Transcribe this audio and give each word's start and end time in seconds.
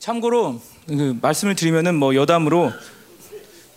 참고로 0.00 0.60
그 0.86 1.16
말씀을 1.22 1.54
드리면은 1.54 1.94
뭐 1.94 2.14
여담으로 2.14 2.70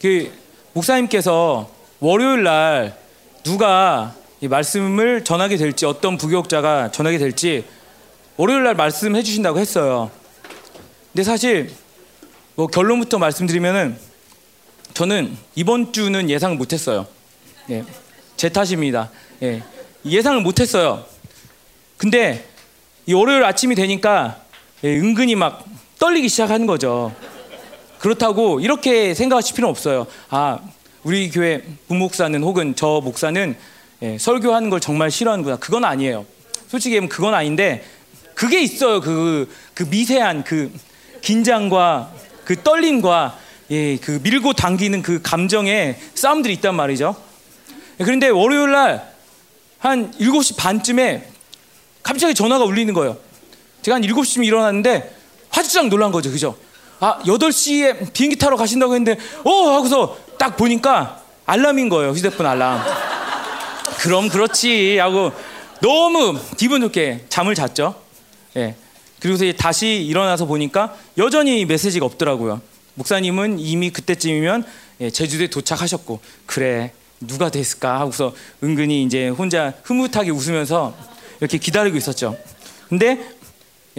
그 0.01 0.29
목사님께서 0.73 1.71
월요일 2.01 2.43
날 2.43 2.97
누가 3.43 4.13
이 4.41 4.49
말씀을 4.49 5.23
전하게 5.23 5.55
될지 5.55 5.85
어떤 5.85 6.17
부교육자가 6.17 6.91
전하게 6.91 7.19
될지 7.19 7.65
월요일 8.35 8.63
날 8.63 8.75
말씀해 8.75 9.23
주신다고 9.23 9.59
했어요. 9.59 10.11
근데 11.13 11.23
사실 11.23 11.71
뭐 12.55 12.67
결론부터 12.67 13.17
말씀드리면은 13.17 13.97
저는 14.93 15.37
이번 15.55 15.93
주는 15.93 16.29
예상 16.29 16.57
못 16.57 16.73
했어요. 16.73 17.07
예, 17.69 17.85
제 18.35 18.49
탓입니다. 18.49 19.09
예, 19.41 19.63
예상을 20.03 20.41
못 20.41 20.59
했어요. 20.59 21.05
근데 21.95 22.45
이 23.05 23.13
월요일 23.13 23.45
아침이 23.45 23.73
되니까 23.75 24.41
예, 24.83 24.97
은근히 24.97 25.35
막 25.35 25.65
떨리기 25.99 26.29
시작하는 26.29 26.65
거죠. 26.65 27.13
그렇다고 27.99 28.59
이렇게 28.59 29.13
생각하실 29.13 29.55
필요는 29.55 29.69
없어요. 29.69 30.07
아, 30.29 30.59
우리 31.03 31.29
교회 31.29 31.61
부목사는 31.87 32.41
혹은 32.41 32.75
저 32.75 33.01
목사는 33.03 33.55
예, 34.01 34.17
설교하는 34.17 34.69
걸 34.69 34.79
정말 34.79 35.11
싫어하는구나. 35.11 35.57
그건 35.57 35.83
아니에요. 35.85 36.25
솔직히 36.67 36.95
얘기하면 36.95 37.09
그건 37.09 37.33
아닌데 37.33 37.83
그게 38.33 38.61
있어요. 38.61 39.01
그, 39.01 39.53
그 39.73 39.83
미세한 39.83 40.43
그 40.43 40.71
긴장과 41.21 42.11
그 42.45 42.55
떨림과 42.63 43.37
예, 43.71 43.97
그 43.97 44.19
밀고 44.23 44.53
당기는 44.53 45.01
그 45.01 45.21
감정의 45.21 45.99
싸움들이 46.15 46.53
있단 46.55 46.75
말이죠. 46.75 47.15
그런데 47.99 48.29
월요일 48.29 48.71
날 48.71 49.19
한 49.79 50.11
7시 50.11 50.57
반쯤에 50.57 51.25
갑자기 52.03 52.33
전화가 52.33 52.65
울리는 52.65 52.93
거예요. 52.93 53.17
제가 53.81 53.95
한 53.95 54.01
7시쯤 54.03 54.45
일어났는데 54.45 55.15
화들짝 55.49 55.87
놀란 55.87 56.11
거죠. 56.11 56.31
그죠? 56.31 56.55
아, 56.99 57.19
8시에 57.19 58.13
비행기 58.13 58.37
타러 58.37 58.57
가신다고 58.57 58.93
했는데 58.93 59.19
어 59.43 59.75
하고서 59.75 60.17
딱 60.37 60.57
보니까 60.57 61.21
알람인 61.45 61.89
거예요. 61.89 62.11
휴대폰 62.11 62.45
알람. 62.45 62.83
그럼 63.99 64.29
그렇지 64.29 64.97
하고 64.97 65.31
너무 65.81 66.37
기분 66.57 66.81
좋게 66.81 67.25
잠을 67.29 67.55
잤죠. 67.55 67.95
예. 68.57 68.75
그리고서 69.19 69.51
다시 69.53 70.05
일어나서 70.05 70.45
보니까 70.45 70.95
여전히 71.17 71.65
메시지가 71.65 72.05
없더라고요. 72.05 72.61
목사님은 72.95 73.59
이미 73.59 73.91
그때쯤이면 73.91 74.65
예, 75.01 75.09
제주도에 75.09 75.47
도착하셨고 75.47 76.19
그래 76.45 76.91
누가 77.21 77.49
됐을까 77.49 77.99
하고서 77.99 78.33
은근히 78.63 79.03
이제 79.03 79.29
혼자 79.29 79.73
흐뭇하게 79.83 80.31
웃으면서 80.31 80.95
이렇게 81.39 81.57
기다리고 81.57 81.97
있었죠. 81.97 82.37
근데 82.87 83.19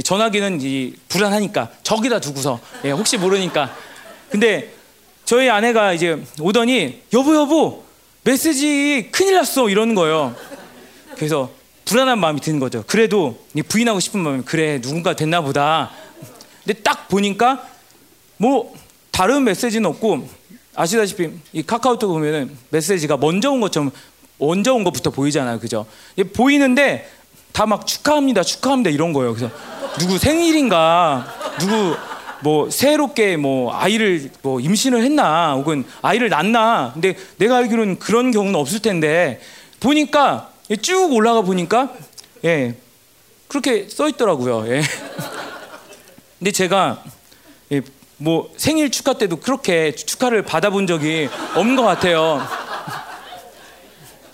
전화기는 0.02 0.60
이 0.62 0.94
불안하니까 1.08 1.70
저기다 1.83 2.20
두고서 2.20 2.60
예, 2.84 2.91
혹시 2.91 3.19
모르니까. 3.19 3.74
근데 4.30 4.72
저희 5.24 5.48
아내가 5.48 5.92
이제 5.92 6.22
오더니 6.41 7.02
여보 7.12 7.34
여보 7.34 7.84
메시지 8.22 9.08
큰일 9.12 9.34
났어 9.34 9.68
이러는 9.68 9.94
거예요. 9.94 10.34
그래서 11.16 11.50
불안한 11.84 12.18
마음이 12.18 12.41
드는 12.41 12.61
거죠. 12.61 12.84
그래도 12.86 13.44
부인하고 13.68 14.00
싶은 14.00 14.20
마음이 14.20 14.42
그래 14.44 14.80
누군가 14.80 15.14
됐나 15.14 15.41
보다. 15.41 15.91
근데 16.64 16.80
딱 16.83 17.08
보니까 17.08 17.66
뭐 18.36 18.74
다른 19.11 19.44
메시지는 19.44 19.91
없고 19.91 20.28
아시다시피 20.74 21.30
이 21.52 21.62
카카오톡 21.62 22.11
보면은 22.11 22.56
메시지가 22.70 23.16
먼저 23.16 23.50
온 23.50 23.61
것처럼 23.61 23.91
먼저 24.38 24.72
온 24.72 24.84
것부터 24.84 25.11
보이잖아요, 25.11 25.58
그죠? 25.58 25.84
보이는데 26.33 27.11
다 27.52 27.66
막 27.66 27.86
축하합니다, 27.86 28.42
축하합니다 28.42 28.90
이런 28.90 29.12
거예요. 29.12 29.34
그래서 29.34 29.52
누구 29.98 30.18
생일인가, 30.18 31.26
누구 31.58 31.96
뭐 32.42 32.70
새롭게 32.70 33.36
뭐 33.36 33.74
아이를 33.74 34.30
뭐 34.42 34.60
임신을 34.60 35.02
했나, 35.02 35.54
혹은 35.54 35.84
아이를 36.00 36.28
낳나. 36.30 36.90
근데 36.94 37.16
내가 37.36 37.58
알기로는 37.58 37.98
그런 37.98 38.30
경우는 38.30 38.54
없을 38.54 38.80
텐데 38.80 39.40
보니까 39.80 40.50
쭉 40.80 41.12
올라가 41.12 41.42
보니까 41.42 41.90
예 42.44 42.74
그렇게 43.48 43.89
써 43.89 44.08
있더라고요. 44.08 44.64
예. 44.68 44.83
근데 46.39 46.52
제가 46.52 47.02
예, 47.72 47.83
뭐 48.16 48.50
생일 48.56 48.90
축하 48.90 49.12
때도 49.14 49.36
그렇게 49.36 49.94
축하를 49.94 50.42
받아본 50.42 50.86
적이 50.86 51.28
없는 51.55 51.77
것 51.77 51.83
같아요. 51.83 52.40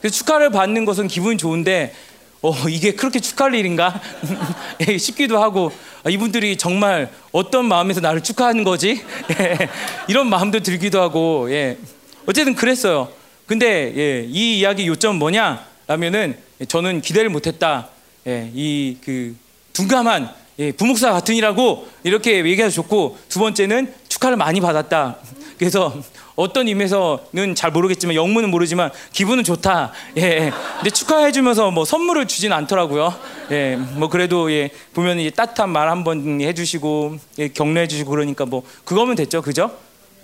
그 0.02 0.10
축하를 0.10 0.50
받는 0.50 0.84
것은 0.84 1.08
기분이 1.08 1.38
좋은데 1.38 1.94
어 2.42 2.54
이게 2.68 2.92
그렇게 2.92 3.18
축하할 3.18 3.54
일인가 3.54 4.00
예, 4.86 4.98
싶기도 4.98 5.42
하고 5.42 5.72
아, 6.04 6.10
이분들이 6.10 6.56
정말 6.56 7.10
어떤 7.32 7.64
마음에서 7.64 8.00
나를 8.00 8.22
축하하는 8.22 8.62
거지 8.62 9.02
예, 9.40 9.68
이런 10.08 10.28
마음도 10.28 10.60
들기도 10.60 11.00
하고 11.00 11.50
예. 11.50 11.78
어쨌든 12.26 12.54
그랬어요. 12.54 13.08
근데 13.46 13.92
예, 13.96 14.26
이 14.28 14.58
이야기 14.58 14.86
요점 14.86 15.16
뭐냐라면은 15.18 16.36
저는 16.68 17.00
기대를 17.00 17.30
못했다. 17.30 17.88
예, 18.26 18.50
이그 18.54 19.36
둔감한 19.72 20.30
예, 20.58 20.72
부목사 20.72 21.12
같으니라고 21.12 21.86
이렇게 22.02 22.44
얘기해서 22.44 22.70
좋고 22.70 23.18
두 23.28 23.38
번째는 23.38 23.92
축하를 24.08 24.36
많이 24.36 24.60
받았다. 24.60 25.16
그래서 25.58 25.94
어떤 26.36 26.68
의미에서는 26.68 27.54
잘 27.54 27.70
모르겠지만 27.70 28.14
영문은 28.14 28.50
모르지만 28.50 28.90
기분은 29.12 29.42
좋다. 29.42 29.92
예. 30.18 30.52
근데 30.76 30.90
축하해 30.90 31.32
주면서 31.32 31.70
뭐 31.70 31.84
선물을 31.86 32.26
주진 32.28 32.52
않더라고요. 32.52 33.14
예. 33.52 33.76
뭐 33.94 34.08
그래도 34.08 34.52
예 34.52 34.70
보면 34.94 35.18
이제 35.18 35.30
따뜻한 35.30 35.70
말 35.70 35.88
한 35.88 36.04
번 36.04 36.40
해 36.42 36.52
주시고 36.52 37.16
예, 37.38 37.48
격려해 37.48 37.88
주시고 37.88 38.10
그러니까 38.10 38.44
뭐 38.44 38.62
그거면 38.84 39.16
됐죠. 39.16 39.40
그죠? 39.42 39.70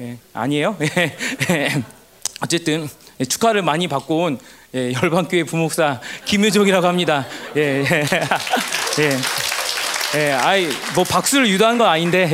예. 0.00 0.18
아니에요? 0.34 0.76
예. 0.82 1.16
예. 1.50 1.82
어쨌든 2.42 2.88
예, 3.20 3.24
축하를 3.24 3.62
많이 3.62 3.88
받고 3.88 4.22
온 4.24 4.38
예, 4.74 4.92
열방교회 4.92 5.44
부목사 5.44 6.00
김유종이라고 6.26 6.86
합니다. 6.86 7.26
예. 7.56 7.84
예. 7.90 8.04
예. 9.00 9.18
예, 10.14 10.32
아이 10.32 10.68
뭐 10.94 11.04
박수를 11.04 11.48
유도한 11.48 11.78
건 11.78 11.88
아닌데, 11.88 12.28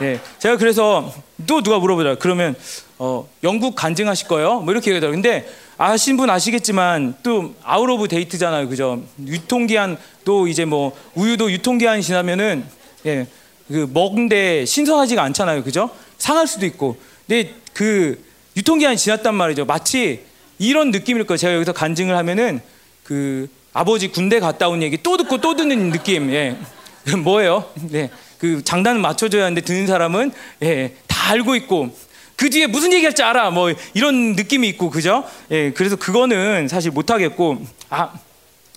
예, 0.00 0.04
예. 0.04 0.20
제가 0.40 0.56
그래서 0.56 1.14
또 1.46 1.62
누가 1.62 1.78
물어보더라. 1.78 2.16
그러면 2.16 2.56
어, 3.04 3.28
영국 3.42 3.74
간증하실 3.74 4.28
거예요? 4.28 4.60
뭐 4.60 4.72
이렇게 4.72 4.92
얘기하더라고요. 4.92 5.20
근데 5.20 5.48
아신 5.76 6.16
분 6.16 6.30
아시겠지만 6.30 7.16
또 7.24 7.52
out 7.64 7.90
of 7.90 8.06
date잖아요, 8.06 8.68
그죠? 8.68 9.02
유통기한 9.26 9.98
또 10.24 10.46
이제 10.46 10.64
뭐 10.64 10.96
우유도 11.16 11.50
유통기한이 11.50 12.00
지나면은 12.04 12.64
예, 13.06 13.26
그 13.66 13.90
먹는데 13.92 14.66
신선하지가 14.66 15.20
않잖아요, 15.20 15.64
그죠? 15.64 15.90
상할 16.16 16.46
수도 16.46 16.64
있고. 16.64 16.96
근데 17.26 17.52
그 17.72 18.24
유통기한이 18.56 18.96
지났단 18.96 19.34
말이죠. 19.34 19.64
마치 19.64 20.20
이런 20.60 20.92
느낌일 20.92 21.24
거예요. 21.24 21.38
제가 21.38 21.54
여기서 21.56 21.72
간증을 21.72 22.16
하면은 22.16 22.60
그 23.02 23.48
아버지 23.72 24.12
군대 24.12 24.38
갔다 24.38 24.68
온 24.68 24.80
얘기 24.80 25.02
또 25.02 25.16
듣고 25.16 25.38
또 25.38 25.56
듣는 25.56 25.90
느낌. 25.90 26.32
예. 26.32 26.56
뭐예요? 27.18 27.68
네. 27.90 28.10
그 28.38 28.62
장단을 28.62 29.00
맞춰줘야 29.00 29.46
하는데 29.46 29.60
듣는 29.60 29.88
사람은 29.88 30.30
예, 30.62 30.94
다 31.08 31.30
알고 31.32 31.56
있고 31.56 31.90
그 32.36 32.50
뒤에 32.50 32.66
무슨 32.66 32.92
얘기 32.92 33.04
할지 33.04 33.22
알아. 33.22 33.50
뭐 33.50 33.72
이런 33.94 34.32
느낌이 34.32 34.68
있고 34.70 34.90
그죠? 34.90 35.24
예, 35.50 35.72
그래서 35.72 35.96
그거는 35.96 36.68
사실 36.68 36.90
못 36.90 37.10
하겠고 37.10 37.64
아, 37.88 38.12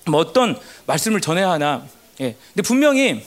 뭐 0.06 0.20
어떤 0.20 0.60
말씀을 0.86 1.22
전해야 1.22 1.50
하나. 1.50 1.86
예. 2.22 2.36
근데 2.54 2.62
분명히 2.62 3.26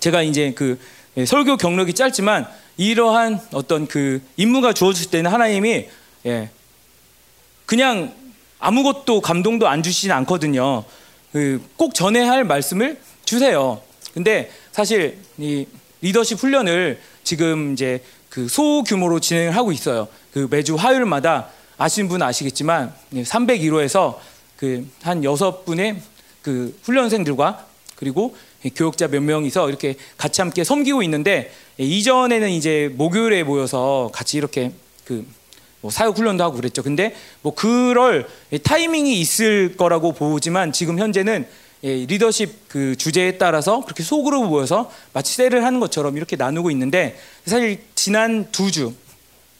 제가 0.00 0.22
이제 0.22 0.52
그 0.54 0.78
예, 1.16 1.24
설교 1.24 1.56
경력이 1.56 1.94
짧지만 1.94 2.46
이러한 2.76 3.40
어떤 3.52 3.86
그 3.86 4.22
임무가 4.36 4.72
주어질 4.72 5.10
때는 5.10 5.30
하나님이 5.30 5.88
예, 6.26 6.50
그냥 7.66 8.14
아무것도 8.58 9.20
감동도 9.20 9.68
안 9.68 9.82
주시진 9.82 10.10
않거든요. 10.12 10.84
그 11.32 11.62
꼭 11.76 11.94
전해야 11.94 12.28
할 12.28 12.44
말씀을 12.44 12.98
주세요. 13.24 13.80
근데 14.12 14.50
사실 14.72 15.18
이 15.38 15.66
리더십 16.00 16.38
훈련을 16.38 17.00
지금 17.22 17.72
이제 17.72 18.02
그 18.30 18.48
소규모로 18.48 19.20
진행을 19.20 19.54
하고 19.54 19.72
있어요. 19.72 20.08
그 20.32 20.48
매주 20.50 20.76
화요일마다 20.76 21.48
아시는 21.76 22.08
분 22.08 22.22
아시겠지만 22.22 22.94
301호에서 23.12 24.16
그한 24.56 25.24
여섯 25.24 25.64
분의 25.66 26.00
그 26.40 26.78
훈련생들과 26.84 27.66
그리고 27.96 28.34
교육자 28.74 29.08
몇 29.08 29.22
명이서 29.22 29.68
이렇게 29.68 29.96
같이 30.16 30.40
함께 30.40 30.64
섬기고 30.64 31.02
있는데 31.02 31.52
이전에는 31.76 32.48
이제 32.50 32.90
목요일에 32.94 33.42
모여서 33.42 34.10
같이 34.14 34.38
이렇게 34.38 34.72
그 35.04 35.40
뭐 35.80 35.90
사역 35.90 36.18
훈련도 36.18 36.44
하고 36.44 36.56
그랬죠. 36.56 36.82
근데 36.82 37.14
뭐 37.42 37.54
그럴 37.54 38.26
타이밍이 38.62 39.18
있을 39.20 39.76
거라고 39.76 40.12
보지만 40.12 40.72
지금 40.72 40.98
현재는 40.98 41.46
예, 41.82 42.04
리더십 42.06 42.68
그 42.68 42.96
주제에 42.96 43.38
따라서 43.38 43.80
그렇게 43.80 44.02
속으로 44.02 44.42
모여서 44.44 44.90
마치 45.12 45.34
셀을 45.34 45.64
하는 45.64 45.80
것처럼 45.80 46.16
이렇게 46.16 46.36
나누고 46.36 46.70
있는데 46.70 47.18
사실 47.46 47.82
지난 47.94 48.50
두 48.52 48.70
주 48.70 48.92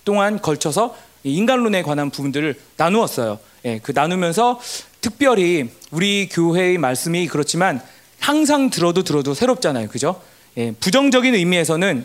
동안 0.05 0.40
걸쳐서 0.40 0.96
인간론에 1.25 1.82
관한 1.82 2.11
부분들을 2.11 2.58
나누었어요. 2.76 3.38
예, 3.67 3.78
그 3.78 3.93
나누면서 3.94 4.61
특별히 5.00 5.70
우리 5.90 6.28
교회의 6.28 6.78
말씀이 6.78 7.26
그렇지만 7.26 7.81
항상 8.19 8.70
들어도 8.70 9.02
들어도 9.02 9.34
새롭잖아요. 9.34 9.88
그죠? 9.88 10.20
예, 10.56 10.72
부정적인 10.72 11.34
의미에서는 11.34 12.05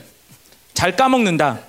잘 0.73 0.95
까먹는다. 0.95 1.59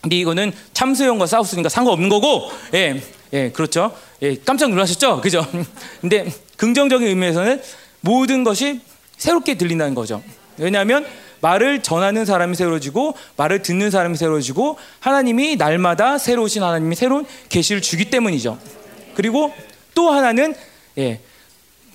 근데 0.00 0.16
이거는 0.16 0.52
참수형과 0.74 1.26
사우스니까 1.26 1.68
상관없는 1.68 2.08
거고, 2.08 2.50
예, 2.74 3.02
예, 3.32 3.50
그렇죠. 3.50 3.96
예, 4.22 4.36
깜짝 4.44 4.70
놀라셨죠, 4.70 5.20
그죠? 5.20 5.46
근데 6.00 6.32
긍정적인 6.56 7.06
의미에서는 7.06 7.62
모든 8.00 8.44
것이 8.44 8.80
새롭게 9.16 9.54
들린다는 9.54 9.94
거죠. 9.94 10.22
왜냐하면 10.58 11.06
말을 11.40 11.82
전하는 11.82 12.24
사람이 12.24 12.56
새로워지고 12.56 13.14
말을 13.36 13.62
듣는 13.62 13.90
사람이 13.90 14.16
새로워지고 14.16 14.78
하나님이 15.00 15.56
날마다 15.56 16.16
새로우신 16.16 16.62
하나님이 16.62 16.94
새로운 16.96 17.26
계시를 17.48 17.82
주기 17.82 18.08
때문이죠. 18.08 18.58
그리고 19.14 19.52
또 19.94 20.10
하나는 20.10 20.54
예, 20.98 21.20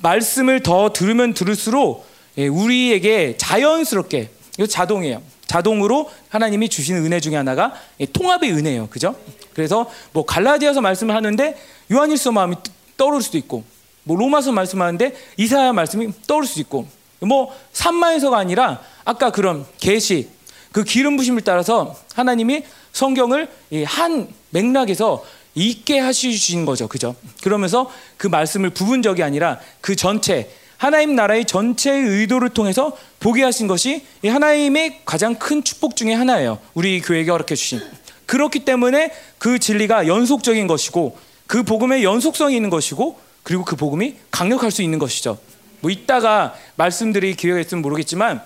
말씀을 0.02 0.62
더 0.62 0.94
들으면 0.94 1.34
들을수록 1.34 2.06
예, 2.38 2.48
우리에게 2.48 3.38
자연스럽게 3.38 4.30
이거 4.58 4.68
자동이에요. 4.68 5.22
자동으로 5.48 6.12
하나님이 6.30 6.70
주시는 6.70 7.04
은혜 7.04 7.20
중에 7.20 7.36
하나가 7.36 7.74
예, 8.00 8.06
통합의 8.06 8.52
은혜예요. 8.52 8.88
그죠? 8.90 9.16
그래서 9.54 9.90
뭐 10.14 10.26
갈라디아서 10.26 10.82
말씀을 10.82 11.16
하는데 11.16 11.58
요한일서 11.92 12.32
마음이 12.32 12.56
떠오를 12.98 13.22
수도 13.22 13.38
있고 13.40 13.64
뭐 14.10 14.18
로마서 14.18 14.52
말씀하는데 14.52 15.16
이사야 15.38 15.72
말씀이 15.72 16.12
떠오를 16.26 16.48
수도 16.48 16.62
있고 16.62 16.88
뭐 17.20 17.56
산마에서가 17.74 18.40
아니라 18.40 18.82
아까 19.06 19.30
그런 19.30 19.68
계시 19.78 20.30
그 20.72 20.84
기름 20.84 21.16
부심을 21.16 21.44
따라서 21.44 21.96
하나님이 22.16 22.64
성경을 22.92 23.48
한 23.86 24.28
맥락에서 24.50 25.24
있게 25.54 26.00
하시신 26.00 26.66
거죠. 26.66 26.88
그죠? 26.88 27.16
그러면서 27.44 27.92
그 28.18 28.26
말씀을 28.26 28.72
부분적이 28.72 29.22
아니라 29.22 29.60
그 29.80 29.96
전체 29.96 30.50
하나님 30.78 31.14
나라의 31.16 31.46
전체의 31.46 32.02
의도를 32.02 32.50
통해서 32.50 32.98
보게 33.20 33.44
하신 33.44 33.68
것이 33.68 34.04
하나님의 34.26 35.02
가장 35.06 35.36
큰 35.36 35.64
축복 35.64 35.96
중의 35.96 36.16
하나예요. 36.16 36.58
우리 36.74 37.00
교회에게 37.00 37.30
허락해 37.30 37.54
주신. 37.54 37.80
그렇기 38.26 38.66
때문에 38.66 39.12
그 39.38 39.60
진리가 39.60 40.08
연속적인 40.08 40.66
것이고 40.66 41.16
그 41.46 41.62
복음의 41.62 42.04
연속성이 42.04 42.56
있는 42.56 42.72
것이고 42.72 43.29
그리고 43.44 43.64
그 43.64 43.76
복음이 43.76 44.16
강력할 44.32 44.72
수 44.72 44.82
있는 44.82 45.00
것이죠. 45.00 45.38
뭐 45.82 45.90
이따가 45.92 46.54
말씀드릴 46.76 47.36
기회가 47.36 47.60
있으면 47.60 47.82
모르겠지만 47.82 48.42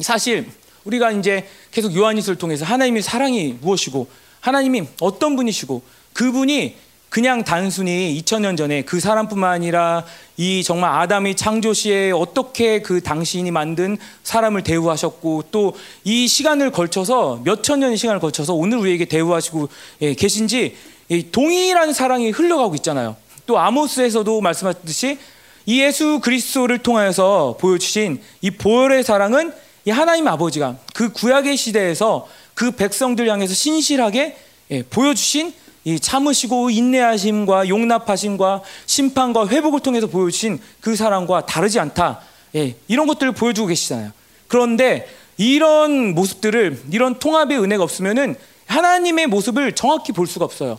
사실 0.00 0.48
우리가 0.84 1.10
이제 1.12 1.46
계속 1.70 1.94
요한일서를 1.94 2.38
통해서 2.38 2.64
하나님의 2.64 3.02
사랑이 3.02 3.56
무엇이고 3.60 4.08
하나님이 4.40 4.84
어떤 5.00 5.36
분이시고 5.36 5.82
그분이 6.12 6.76
그냥 7.10 7.42
단순히 7.42 8.20
2000년 8.22 8.56
전에 8.56 8.82
그 8.82 9.00
사람뿐만 9.00 9.50
아니라 9.50 10.04
이 10.36 10.62
정말 10.62 10.92
아담의 10.92 11.36
창조 11.36 11.72
시에 11.72 12.10
어떻게 12.10 12.82
그 12.82 13.00
당신이 13.02 13.50
만든 13.50 13.96
사람을 14.24 14.62
대우하셨고 14.62 15.44
또 15.50 15.72
이 16.04 16.28
시간을 16.28 16.70
걸쳐서 16.70 17.40
몇천 17.44 17.80
년의 17.80 17.96
시간을 17.96 18.20
거쳐서 18.20 18.54
오늘 18.54 18.78
우리에게 18.78 19.06
대우하시고 19.06 19.68
예, 20.02 20.14
계신지 20.14 20.76
동일한 21.32 21.92
사랑이 21.92 22.30
흘러가고 22.30 22.74
있잖아요. 22.76 23.16
또 23.48 23.58
아모스에서도 23.58 24.42
말씀하셨듯이 24.42 25.18
이 25.64 25.80
예수 25.80 26.20
그리스도를 26.20 26.78
통하여서 26.78 27.56
보여주신 27.58 28.20
이 28.42 28.50
보혈의 28.50 29.02
사랑은 29.02 29.52
이 29.86 29.90
하나님 29.90 30.28
아버지가 30.28 30.76
그 30.94 31.12
구약의 31.12 31.56
시대에서 31.56 32.28
그 32.52 32.72
백성들 32.72 33.28
향해서 33.28 33.54
신실하게 33.54 34.36
예, 34.70 34.82
보여주신 34.82 35.54
이 35.84 35.98
참으시고 35.98 36.68
인내하심과 36.68 37.68
용납하심과 37.68 38.62
심판과 38.84 39.48
회복을 39.48 39.80
통해서 39.80 40.06
보여주신 40.06 40.60
그 40.82 40.94
사랑과 40.94 41.46
다르지 41.46 41.80
않다. 41.80 42.20
예, 42.54 42.74
이런 42.86 43.06
것들을 43.06 43.32
보여주고 43.32 43.68
계시잖아요. 43.68 44.10
그런데 44.46 45.08
이런 45.38 46.14
모습들을 46.14 46.82
이런 46.90 47.18
통합의 47.18 47.58
은혜가 47.62 47.82
없으면은 47.82 48.36
하나님의 48.66 49.28
모습을 49.28 49.74
정확히 49.74 50.12
볼 50.12 50.26
수가 50.26 50.44
없어요. 50.44 50.78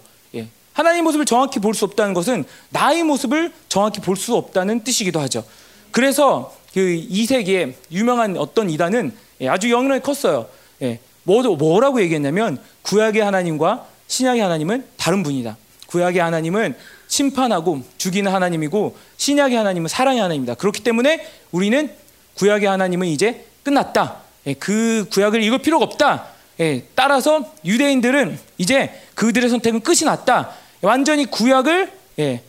예. 0.80 0.82
하나님의 0.82 1.02
모습을 1.04 1.26
정확히 1.26 1.60
볼 1.60 1.74
수 1.74 1.86
없다는 1.86 2.14
것은 2.14 2.46
나의 2.70 3.04
모습을 3.04 3.52
정확히 3.68 4.00
볼 4.02 4.16
수 4.16 4.36
없다는 4.36 4.84
뜻이기도 4.84 5.20
하죠. 5.22 5.44
그래서 5.92 6.56
그 6.74 6.80
2세기에 6.80 7.74
유명한 7.92 8.38
어떤 8.38 8.70
이단은 8.70 9.14
예, 9.42 9.48
아주 9.48 9.70
영향이 9.72 10.02
컸어요. 10.02 10.48
예. 10.82 11.00
뭐, 11.24 11.44
뭐라고 11.44 12.02
얘기했냐면 12.02 12.58
구약의 12.84 13.22
하나님과 13.22 13.86
신약의 14.08 14.42
하나님은 14.42 14.86
다른 14.98 15.24
분이다. 15.24 15.58
구약의 15.88 16.22
하나님은 16.22 16.76
심판하고 17.08 17.82
죽이는 17.98 18.32
하나님이고 18.32 18.96
신약의 19.18 19.58
하나님은 19.58 19.88
사랑의 19.88 20.22
하나님이다. 20.22 20.56
그렇기 20.56 20.84
때문에 20.84 21.26
우리는 21.52 21.92
구약의 22.36 22.68
하나님은 22.68 23.08
이제 23.08 23.46
끝났다. 23.64 24.18
예, 24.48 24.54
그 24.54 25.06
구약을 25.12 25.44
읽을 25.44 25.60
필요가 25.60 25.86
없다. 25.86 26.28
예, 26.60 26.86
따라서 26.96 27.52
유대인들은 27.66 28.38
이제 28.58 28.92
그들의 29.16 29.50
선택은 29.50 29.82
끝이 29.82 30.04
났다. 30.06 30.52
완전히 30.82 31.26
구약을 31.26 31.92
예, 32.20 32.42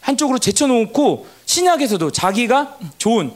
한쪽으로 0.00 0.38
제쳐놓고 0.38 1.26
신약에서도 1.46 2.10
자기가 2.10 2.78
좋은 2.98 3.32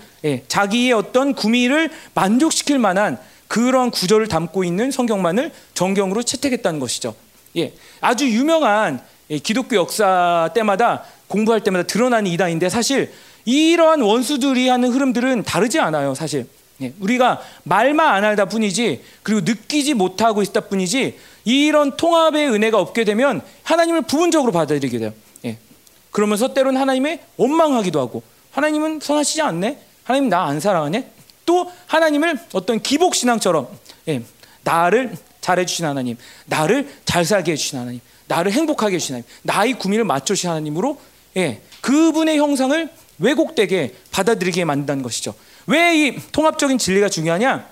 자기의 0.49 0.93
어떤 0.93 1.35
구미를 1.35 1.91
만족시킬 2.15 2.79
만한 2.79 3.19
그런 3.49 3.91
구절을 3.91 4.27
담고 4.27 4.65
있는 4.65 4.91
성경만을 4.91 5.53
정경으로 5.75 6.23
채택했다는 6.23 6.81
것이죠. 6.81 7.15
예, 7.56 7.73
아주 8.00 8.29
유명한 8.29 9.00
기독교 9.43 9.77
역사 9.77 10.50
때마다 10.55 11.05
공부할 11.29 11.62
때마다 11.62 11.87
드러나는 11.87 12.31
이단인데 12.31 12.69
사실 12.69 13.12
이러한 13.44 14.00
원수들이 14.00 14.69
하는 14.69 14.91
흐름들은 14.91 15.44
다르지 15.44 15.79
않아요. 15.79 16.15
사실 16.15 16.41
예, 16.41 16.47
우리가 17.00 17.40
말만 17.64 18.06
안 18.06 18.25
하다 18.25 18.46
뿐이지 18.46 19.02
그리고 19.23 19.40
느끼지 19.40 19.94
못하고 19.94 20.43
있다 20.43 20.61
뿐이지 20.61 21.19
이런 21.44 21.96
통합의 21.96 22.50
은혜가 22.50 22.78
없게 22.78 23.05
되면 23.05 23.40
하나님을 23.62 24.02
부분적으로 24.02 24.52
받아들이게 24.52 24.99
돼요. 24.99 25.12
예, 25.44 25.58
그러면서 26.11 26.52
때로는 26.52 26.81
하나님의 26.81 27.20
원망하기도 27.37 28.00
하고 28.00 28.23
하나님은 28.50 29.00
선하시지 29.02 29.43
않네? 29.43 29.78
하나님 30.05 30.28
나 30.28 30.44
안 30.46 30.61
사랑하네? 30.61 31.11
또 31.46 31.70
하나님을 31.87 32.38
어떤 32.52 32.81
기복 32.81 33.14
신앙처럼 33.14 33.69
예, 34.08 34.22
나를 34.64 35.17
잘해 35.40 35.64
주신 35.64 35.87
하나님, 35.87 36.17
나를 36.46 36.93
잘 37.05 37.25
살게 37.25 37.52
해 37.52 37.56
주신 37.56 37.79
하나님, 37.79 38.00
나를 38.26 38.50
행복하게 38.50 38.96
해 38.96 38.99
주신 38.99 39.14
하나님, 39.14 39.29
나의 39.43 39.75
구미를 39.75 40.05
맞춰 40.05 40.34
주신 40.34 40.50
하나님으로 40.50 40.99
예, 41.37 41.61
그분의 41.81 42.38
형상을 42.38 42.90
왜곡되게 43.19 43.94
받아들이게 44.11 44.64
만든다는 44.64 45.02
것이죠. 45.05 45.34
왜 45.67 45.97
이 45.97 46.19
통합적인 46.33 46.79
진리가 46.79 47.09
중요하냐? 47.09 47.67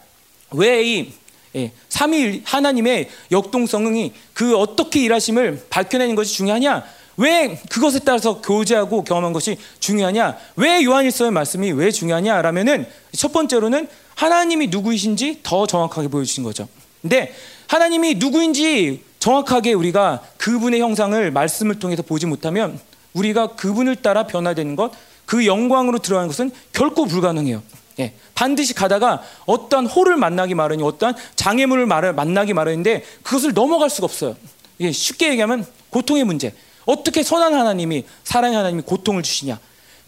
왜이 0.52 1.12
예, 1.56 1.72
삼위 1.88 2.42
하나님의 2.44 3.08
역동성이 3.30 4.12
그 4.32 4.56
어떻게 4.56 5.00
일하심을 5.04 5.66
밝혀내는 5.70 6.16
것이 6.16 6.34
중요하냐? 6.34 6.84
왜 7.16 7.60
그것에 7.70 8.00
따라서 8.00 8.40
교제하고 8.40 9.04
경험한 9.04 9.32
것이 9.32 9.56
중요하냐? 9.78 10.36
왜 10.56 10.82
요한일서의 10.82 11.30
말씀이 11.30 11.70
왜 11.70 11.92
중요하냐라면은 11.92 12.86
첫 13.12 13.32
번째로는 13.32 13.88
하나님이 14.16 14.66
누구이신지 14.66 15.40
더 15.44 15.66
정확하게 15.66 16.08
보여주신 16.08 16.42
거죠. 16.42 16.68
근데 17.02 17.32
하나님이 17.68 18.14
누구인지 18.16 19.04
정확하게 19.20 19.74
우리가 19.74 20.22
그분의 20.38 20.80
형상을 20.80 21.30
말씀을 21.30 21.78
통해서 21.78 22.02
보지 22.02 22.26
못하면 22.26 22.80
우리가 23.12 23.54
그분을 23.54 23.96
따라 23.96 24.26
변화되는 24.26 24.74
것, 24.74 24.90
그 25.24 25.46
영광으로 25.46 26.00
들어가는 26.00 26.28
것은 26.28 26.50
결코 26.72 27.06
불가능해요. 27.06 27.62
예, 28.00 28.12
반드시 28.34 28.74
가다가 28.74 29.22
어떠한 29.46 29.86
호를 29.86 30.16
만나기 30.16 30.54
마련이 30.54 30.82
어떠한 30.82 31.14
장애물을 31.36 31.86
만나기 31.86 32.52
마련인데 32.52 33.04
그것을 33.22 33.52
넘어갈 33.54 33.90
수가 33.90 34.06
없어요. 34.06 34.36
예, 34.80 34.90
쉽게 34.90 35.30
얘기하면 35.30 35.66
고통의 35.90 36.24
문제. 36.24 36.54
어떻게 36.86 37.22
선한 37.22 37.54
하나님이 37.54 38.04
사랑의 38.24 38.56
하나님이 38.56 38.82
고통을 38.82 39.22
주시냐? 39.22 39.58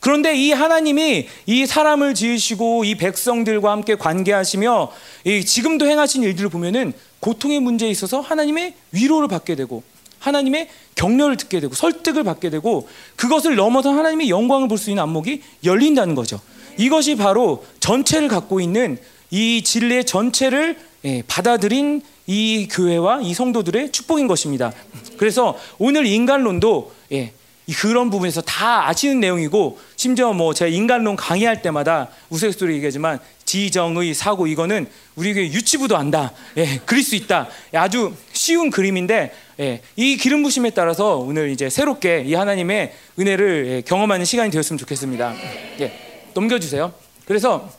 그런데 0.01 0.37
이 0.37 0.53
하나님이 0.53 1.27
이 1.47 1.67
사람을 1.67 2.15
지으시고 2.15 2.85
이 2.85 2.97
백성들과 2.97 3.71
함께 3.73 3.95
관계하시며 3.97 4.93
지금도 5.47 5.87
행하신 5.87 6.23
일들을 6.23 6.51
보면은 6.51 6.93
고통의 7.21 7.61
문제에 7.61 7.89
있어서 7.91 8.21
하나님의 8.21 8.75
위로를 8.93 9.27
받게 9.27 9.55
되고 9.55 9.83
하나님의 10.19 10.69
격려를 10.95 11.37
듣게 11.37 11.61
되고 11.61 11.75
설득을 11.75 12.25
받게 12.25 12.51
되고 12.51 12.89
그것을 13.17 13.57
넘어서 13.57 13.91
하나님의 13.93 14.29
영광을 14.29 14.69
볼 14.69 14.79
수 14.79 14.91
있는 14.91 15.03
안목이 15.03 15.43
열린다는 15.65 16.15
거죠. 16.15 16.41
이것이 16.77 17.17
바로 17.17 17.65
전체를 17.81 18.29
갖고 18.29 18.61
있는 18.61 18.99
이 19.31 19.63
진리의 19.63 20.05
전체를 20.05 20.79
예, 21.05 21.23
받아들인 21.27 22.03
이 22.27 22.69
교회와 22.71 23.21
이 23.23 23.35
성도들의 23.35 23.93
축복인 23.93 24.27
것입니다. 24.27 24.73
그래서 25.17 25.57
오늘 25.79 26.07
인간론도 26.07 26.93
예, 27.13 27.33
그런 27.75 28.11
부분에서 28.11 28.43
다 28.43 28.89
아시는 28.89 29.21
내용이고 29.21 29.79
심지어 29.97 30.33
뭐 30.33 30.55
제가 30.55 30.69
인간론 30.69 31.17
강의할 31.17 31.63
때마다 31.63 32.09
우스갯소리 32.31 32.75
얘기하지만 32.77 33.19
지정의 33.45 34.15
사고 34.15 34.47
이거는 34.47 34.87
우리에게 35.17 35.53
유치부도 35.53 35.97
안다. 35.97 36.33
예, 36.57 36.81
그릴 36.85 37.03
수 37.03 37.15
있다. 37.15 37.49
아주 37.75 38.13
쉬운 38.33 38.71
그림인데 38.71 39.33
예, 39.61 39.81
이 39.97 40.17
기름 40.17 40.43
부심에 40.43 40.71
따라서 40.71 41.17
오늘 41.17 41.51
이제 41.51 41.71
새롭게 41.71 42.25
이 42.27 42.35
하나님의 42.35 42.93
은혜를 43.19 43.67
예, 43.69 43.81
경험하는 43.83 44.25
시간이 44.25 44.51
되었으면 44.51 44.79
좋겠습니다. 44.79 45.35
예, 45.81 46.06
넘겨주세요. 46.37 46.93
그래서 47.25 47.71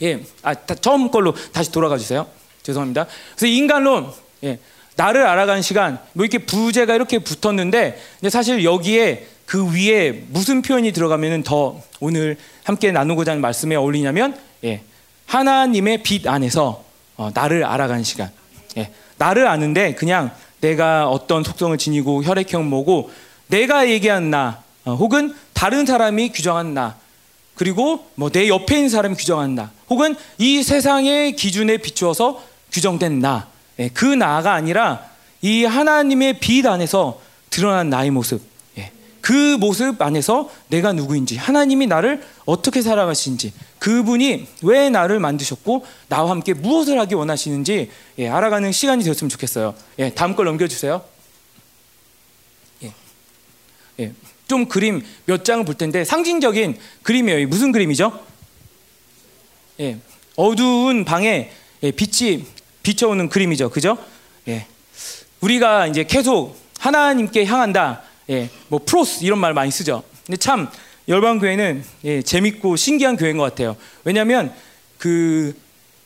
예, 0.00 0.20
아 0.42 0.54
다, 0.54 0.74
처음 0.74 1.10
걸로 1.10 1.34
다시 1.52 1.70
돌아가 1.70 1.98
주세요. 1.98 2.26
죄송합니다. 2.62 3.06
그래서 3.36 3.46
인간론, 3.46 4.12
예, 4.44 4.58
나를 4.96 5.26
알아가는 5.26 5.62
시간, 5.62 5.98
뭐 6.14 6.24
이렇게 6.24 6.44
부제가 6.44 6.94
이렇게 6.94 7.18
붙었는데, 7.18 8.00
근데 8.20 8.30
사실 8.30 8.64
여기에 8.64 9.26
그 9.46 9.72
위에 9.72 10.24
무슨 10.28 10.62
표현이 10.62 10.92
들어가면은 10.92 11.42
더 11.42 11.80
오늘 12.00 12.36
함께 12.64 12.90
나누고자 12.90 13.32
하는 13.32 13.40
말씀에 13.40 13.76
어울리냐면, 13.76 14.38
예, 14.64 14.82
하나님의 15.26 16.02
빛 16.02 16.26
안에서 16.26 16.84
어, 17.16 17.30
나를 17.34 17.64
알아가는 17.64 18.02
시간. 18.04 18.30
예, 18.76 18.92
나를 19.18 19.46
아는데 19.46 19.94
그냥 19.94 20.30
내가 20.60 21.08
어떤 21.08 21.44
속성을 21.44 21.76
지니고 21.76 22.22
혈액형 22.24 22.68
뭐고 22.68 23.10
내가 23.48 23.88
얘기한 23.88 24.30
나 24.30 24.62
어, 24.84 24.94
혹은 24.94 25.34
다른 25.52 25.86
사람이 25.86 26.30
규정한 26.30 26.74
나 26.74 26.96
그리고 27.58 28.06
뭐 28.14 28.30
내 28.30 28.46
옆에 28.48 28.76
있는 28.76 28.88
사람이 28.88 29.16
규정한 29.16 29.56
나 29.56 29.72
혹은 29.90 30.14
이 30.38 30.62
세상의 30.62 31.34
기준에 31.34 31.78
비추어서 31.78 32.40
규정된 32.70 33.18
나. 33.18 33.48
예, 33.80 33.88
그 33.88 34.04
나가 34.04 34.52
아니라 34.54 35.04
이 35.42 35.64
하나님의 35.64 36.38
빛 36.40 36.64
안에서 36.66 37.20
드러난 37.50 37.90
나의 37.90 38.10
모습. 38.10 38.40
예, 38.78 38.92
그 39.20 39.56
모습 39.58 40.00
안에서 40.00 40.50
내가 40.68 40.92
누구인지 40.92 41.36
하나님이 41.36 41.88
나를 41.88 42.22
어떻게 42.44 42.80
살아가시는지 42.80 43.52
그분이 43.80 44.46
왜 44.62 44.88
나를 44.90 45.18
만드셨고 45.18 45.84
나와 46.08 46.30
함께 46.30 46.54
무엇을 46.54 46.98
하기 47.00 47.14
원하시는지 47.16 47.90
예, 48.20 48.28
알아가는 48.28 48.70
시간이 48.70 49.02
되었으면 49.02 49.30
좋겠어요. 49.30 49.74
예, 49.98 50.10
다음 50.14 50.36
걸 50.36 50.46
넘겨주세요. 50.46 51.02
예, 52.84 52.92
예, 54.00 54.12
좀 54.48 54.66
그림 54.66 55.04
몇 55.26 55.44
장을 55.44 55.64
볼 55.64 55.74
텐데 55.76 56.04
상징적인 56.04 56.76
그림이에요. 57.02 57.46
무슨 57.46 57.70
그림이죠? 57.70 58.18
예, 59.80 59.98
어두운 60.36 61.04
방에 61.04 61.52
예, 61.82 61.90
빛이 61.92 62.44
비춰오는 62.82 63.28
그림이죠. 63.28 63.68
그죠? 63.70 63.96
예, 64.48 64.66
우리가 65.40 65.86
이제 65.86 66.02
계속 66.02 66.56
하나님께 66.80 67.44
향한다. 67.44 68.02
예, 68.30 68.48
뭐 68.68 68.80
프로스 68.84 69.22
이런 69.22 69.38
말 69.38 69.52
많이 69.54 69.70
쓰죠. 69.70 70.02
근데 70.26 70.38
참 70.38 70.68
열방 71.08 71.38
교회는 71.38 71.84
예, 72.04 72.22
재밌고 72.22 72.76
신기한 72.76 73.16
교회인 73.16 73.36
것 73.36 73.44
같아요. 73.44 73.76
왜냐하면 74.04 74.52
그 74.96 75.54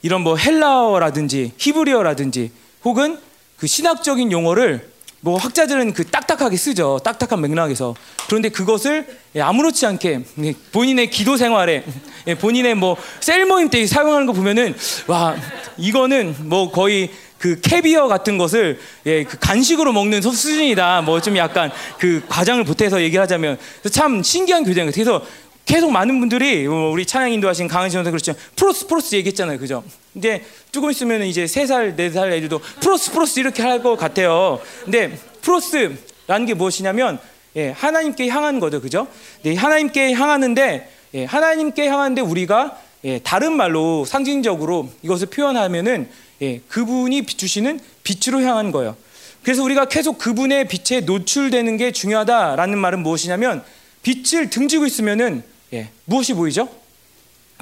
이런 0.03 0.23
뭐 0.23 0.37
헬라어라든지 0.37 1.53
히브리어라든지 1.57 2.51
혹은 2.85 3.19
그 3.57 3.69
신학적인 3.69 4.33
용어를 4.33 4.92
뭐 5.25 5.39
학자들은 5.39 5.93
그 5.93 6.05
딱딱하게 6.05 6.57
쓰죠. 6.57 6.99
딱딱한 7.05 7.41
맥락에서. 7.41 7.95
그런데 8.27 8.49
그것을 8.49 9.07
예, 9.37 9.41
아무렇지 9.41 9.87
않게 9.87 10.21
예, 10.43 10.55
본인의 10.73 11.11
기도 11.11 11.37
생활에 11.37 11.85
예, 12.27 12.35
본인의 12.35 12.75
뭐 12.75 12.97
셀 13.21 13.47
모임 13.47 13.71
때 13.71 13.87
사용하는 13.87 14.27
거 14.27 14.33
보면은 14.33 14.75
와 15.07 15.37
이거는 15.79 16.35
뭐 16.49 16.71
거의 16.73 17.11
그 17.39 17.61
캐비어 17.61 18.09
같은 18.09 18.37
것을 18.37 18.81
예, 19.07 19.23
그 19.25 19.39
간식으로 19.39 19.93
먹는 19.93 20.23
수준이다. 20.23 21.03
뭐 21.03 21.21
좀 21.21 21.37
약간 21.37 21.71
그 21.99 22.23
과장을 22.29 22.65
보태서 22.65 23.01
얘기하자면 23.03 23.59
참 23.93 24.25
신기한 24.25 24.65
교재인 24.65 24.87
것 24.87 24.95
같아요. 24.95 25.05
그래서 25.21 25.27
계속 25.65 25.93
많은 25.93 26.19
분들이 26.19 26.67
어, 26.67 26.91
우리 26.91 27.07
찬양 27.07 27.31
인도하신 27.33 27.69
강한신 27.69 27.99
선생 27.99 28.11
그렇죠. 28.11 28.35
프로스 28.57 28.89
프로스 28.89 29.15
얘기했잖아요. 29.15 29.59
그죠? 29.61 29.85
근데 30.13 30.45
조금 30.73 30.91
있으면 30.91 31.23
이제 31.23 31.47
세 31.47 31.67
살, 31.67 31.97
네 31.97 32.11
살 32.11 32.31
애들도 32.33 32.59
프로스 32.81 33.13
프로스 33.13 33.41
이렇게 33.41 33.63
할 33.63 33.83
것 33.83 33.97
같아요. 33.97 34.61
근데 34.85 35.17
프로스라는 35.41 36.47
게 36.47 36.55
무엇이냐면 36.55 37.19
예, 37.57 37.71
하나님께 37.71 38.29
향한 38.29 38.61
거죠. 38.61 38.81
그죠? 38.81 39.07
네, 39.43 39.55
하나님께 39.55 40.13
향하는데 40.13 40.91
예, 41.15 41.25
하나님께 41.25 41.87
향하는데 41.89 42.21
우리가 42.23 42.79
예, 43.05 43.19
다른 43.19 43.57
말로 43.57 44.05
상징적으로 44.05 44.91
이것을 45.03 45.27
표현하면은 45.29 46.09
예, 46.43 46.61
그분이 46.69 47.23
비추시는 47.23 47.81
빛으로 48.03 48.41
향한 48.43 48.71
거예요. 48.73 48.97
그래서 49.43 49.63
우리가 49.65 49.87
계속 49.87 50.19
그분의 50.19 50.69
빛에 50.69 51.01
노출되는 51.01 51.77
게 51.77 51.91
중요하다라는 51.93 52.79
말은 52.79 53.03
무엇이냐면 53.03 53.65
빛을 54.03 54.51
등지고 54.51 54.87
있으면은 54.87 55.43
예, 55.73 55.89
무엇이 56.05 56.35
보이죠? 56.35 56.69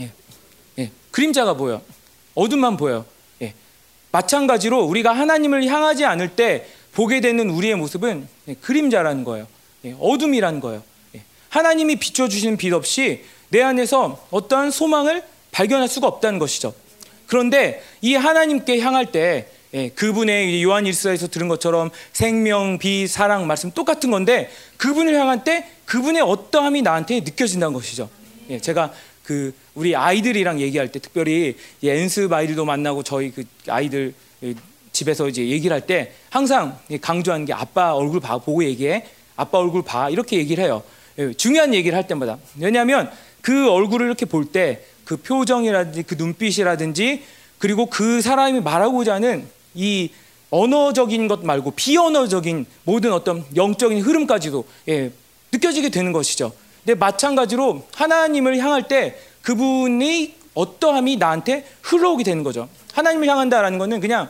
예, 0.00 0.11
예, 0.78 0.90
그림자가 1.11 1.54
보여. 1.54 1.80
어둠만 2.34 2.76
보여. 2.76 3.04
예. 3.42 3.54
마찬가지로 4.12 4.82
우리가 4.84 5.12
하나님을 5.12 5.66
향하지 5.66 6.04
않을 6.04 6.30
때 6.30 6.66
보게 6.92 7.20
되는 7.20 7.50
우리의 7.50 7.76
모습은 7.76 8.28
예, 8.49 8.54
그림자라는 8.54 9.25
거예요. 9.25 9.46
예, 9.84 9.94
어둠이라는 9.99 10.60
거예요. 10.60 10.82
예. 11.14 11.22
하나님이 11.49 11.96
비춰주시는 11.96 12.56
빛 12.56 12.72
없이 12.72 13.25
내 13.49 13.62
안에서 13.62 14.26
어떠한 14.30 14.70
소망을 14.70 15.22
발견할 15.52 15.88
수가 15.88 16.06
없다는 16.06 16.38
것이죠. 16.38 16.75
그런데 17.26 17.82
이 18.00 18.14
하나님께 18.14 18.80
향할 18.80 19.06
때 19.06 19.49
예, 19.72 19.88
그분의 19.90 20.62
요한 20.64 20.84
일서에서 20.84 21.28
들은 21.28 21.46
것처럼 21.46 21.90
생명, 22.12 22.78
비, 22.78 23.06
사랑 23.06 23.46
말씀 23.46 23.70
똑같은 23.70 24.10
건데 24.10 24.50
그분을 24.76 25.14
향할 25.14 25.44
때 25.44 25.68
그분의 25.84 26.22
어떠함이 26.22 26.82
나한테 26.82 27.20
느껴진다는 27.20 27.72
것이죠. 27.72 28.10
예, 28.49 28.58
제가 28.58 28.92
그 29.22 29.54
우리 29.80 29.96
아이들이랑 29.96 30.60
얘기할 30.60 30.92
때 30.92 30.99
특별히 30.99 31.56
연습 31.82 32.30
아이들도 32.30 32.66
만나고 32.66 33.02
저희 33.02 33.30
그 33.30 33.44
아이들 33.66 34.12
집에서 34.92 35.26
이제 35.26 35.46
얘기를 35.49 35.75
할 35.75 35.87
때 35.87 36.12
항상 36.28 36.78
강조하는 37.00 37.46
게 37.46 37.54
아빠 37.54 37.94
얼굴 37.94 38.20
봐 38.20 38.37
보고 38.37 38.62
얘기해 38.62 39.06
아빠 39.37 39.56
얼굴 39.58 39.82
봐 39.82 40.10
이렇게 40.10 40.37
얘기를 40.37 40.62
해요. 40.62 40.82
예, 41.18 41.32
중요한 41.32 41.72
얘기를 41.72 41.96
할 41.96 42.06
때마다 42.06 42.37
왜냐하면 42.58 43.10
그 43.40 43.70
얼굴을 43.70 44.06
이렇게 44.06 44.26
볼 44.26 44.52
때 44.52 44.84
그 45.06 45.16
표정이라든지 45.16 46.02
그 46.04 46.14
눈빛이라든지 46.14 47.22
그리고 47.58 47.87
그 47.87 48.20
사람이 48.20 48.60
말하고자 48.60 49.14
하는 49.14 49.44
이 49.75 50.10
언어적인 50.50 51.26
것 51.26 51.44
말고 51.44 51.70
비언어적인 51.72 52.66
모든 52.84 53.12
어떤 53.12 53.44
영적인 53.56 54.02
흐름까지도 54.02 54.64
예, 54.88 55.10
느껴지게 55.52 55.88
되는 55.88 56.12
것이죠. 56.12 56.52
근데 56.84 56.94
마찬가지로 56.99 57.87
하나님을 57.94 58.58
향할 58.58 58.88
때 58.88 59.18
그분이 59.50 60.35
어떠함이 60.54 61.16
나한테 61.16 61.66
흘러오게 61.83 62.23
되는 62.23 62.45
거죠. 62.45 62.69
하나님을 62.92 63.28
향한다라는 63.28 63.78
것은 63.78 63.99
그냥 63.99 64.28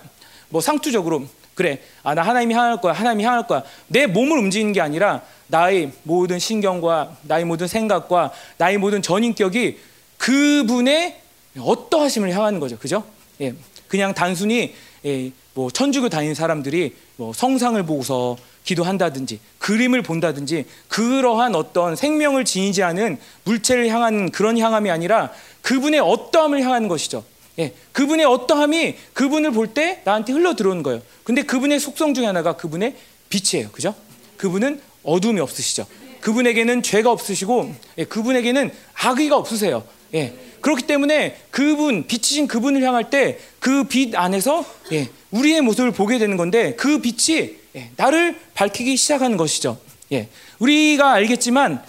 뭐 0.49 0.63
상투적으로 0.63 1.27
그래 1.55 1.81
아 2.03 2.15
나 2.15 2.23
하나님이 2.23 2.55
향할 2.55 2.81
거야 2.81 2.95
하나님이 2.95 3.25
향할 3.25 3.47
거야 3.47 3.63
내 3.89 4.07
몸을 4.07 4.39
움직이는 4.39 4.73
게 4.73 4.81
아니라 4.81 5.21
나의 5.49 5.93
모든 6.05 6.39
신경과 6.39 7.19
나의 7.23 7.45
모든 7.45 7.67
생각과 7.69 8.33
나의 8.57 8.79
모든 8.79 9.03
전인격이 9.03 9.79
그분의 10.17 11.21
어떠하심을 11.59 12.31
향하는 12.33 12.59
거죠. 12.61 12.79
그죠? 12.79 13.05
예. 13.43 13.53
그냥 13.89 14.15
단순히 14.15 14.75
예, 15.05 15.33
뭐 15.53 15.71
천주교 15.71 16.09
다니는 16.09 16.35
사람들이 16.35 16.95
뭐 17.17 17.35
성상을 17.35 17.83
보고서 17.83 18.37
기도한다든지 18.65 19.41
그림을 19.59 20.03
본다든지 20.03 20.65
그러한 20.89 21.55
어떤 21.55 21.97
생명을 21.97 22.45
지니지 22.45 22.83
않은 22.83 23.19
물체를 23.45 23.89
향한 23.89 24.31
그런 24.31 24.59
향함이 24.59 24.91
아니라 24.91 25.33
그분의 25.63 26.01
어떠함을 26.01 26.63
향하는 26.63 26.89
것이죠. 26.89 27.25
예, 27.59 27.75
그분의 27.93 28.27
어떠함이 28.27 28.97
그분을 29.13 29.51
볼 29.53 29.75
때 29.75 30.01
나한테 30.05 30.33
흘러 30.33 30.55
들어오는 30.55 30.83
거예요. 30.83 31.03
근데 31.25 31.43
그분의 31.43 31.81
속성 31.81 32.15
중에 32.15 32.27
하나가 32.27 32.57
그분의 32.57 32.95
빛이에요. 33.29 33.71
그죠? 33.71 33.95
그분은 34.37 34.81
어둠이 35.03 35.41
없으시죠. 35.41 35.87
그분에게는 36.21 36.83
죄가 36.83 37.11
없으시고 37.11 37.75
예, 37.99 38.05
그분에게는 38.05 38.71
악의가 38.95 39.37
없으세요. 39.37 39.85
예. 40.15 40.35
그렇기 40.61 40.83
때문에 40.87 41.39
그분 41.51 42.07
빛이신 42.07 42.47
그분을 42.47 42.83
향할 42.83 43.09
때 43.11 43.39
그 43.61 43.85
빛 43.85 44.15
안에서 44.15 44.65
예, 44.93 45.09
우리의 45.31 45.61
모습을 45.63 45.91
보게 45.93 46.19
되는 46.19 46.37
건데 46.37 46.75
그 46.77 47.01
빛이 47.01 47.60
예, 47.77 47.91
나를 47.97 48.39
밝히기 48.55 48.97
시작하는 48.97 49.37
것이죠. 49.37 49.79
예. 50.13 50.29
우리가 50.59 51.13
알겠지만 51.13 51.83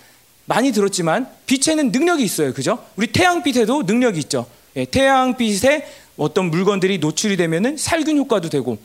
많이 0.46 0.72
들었지만 0.72 1.28
빛에는 1.46 1.92
능력이 1.92 2.24
있어요. 2.24 2.54
그죠? 2.54 2.84
우리 2.96 3.08
태양빛에도 3.08 3.84
능력이 3.84 4.20
있죠. 4.20 4.46
예, 4.76 4.86
태양빛에 4.86 5.88
어떤 6.18 6.52
물건들이 6.52 7.00
노출이 7.00 7.38
되면은 7.38 7.78
살균 7.78 8.18
효과도 8.18 8.50
되고 8.50 8.78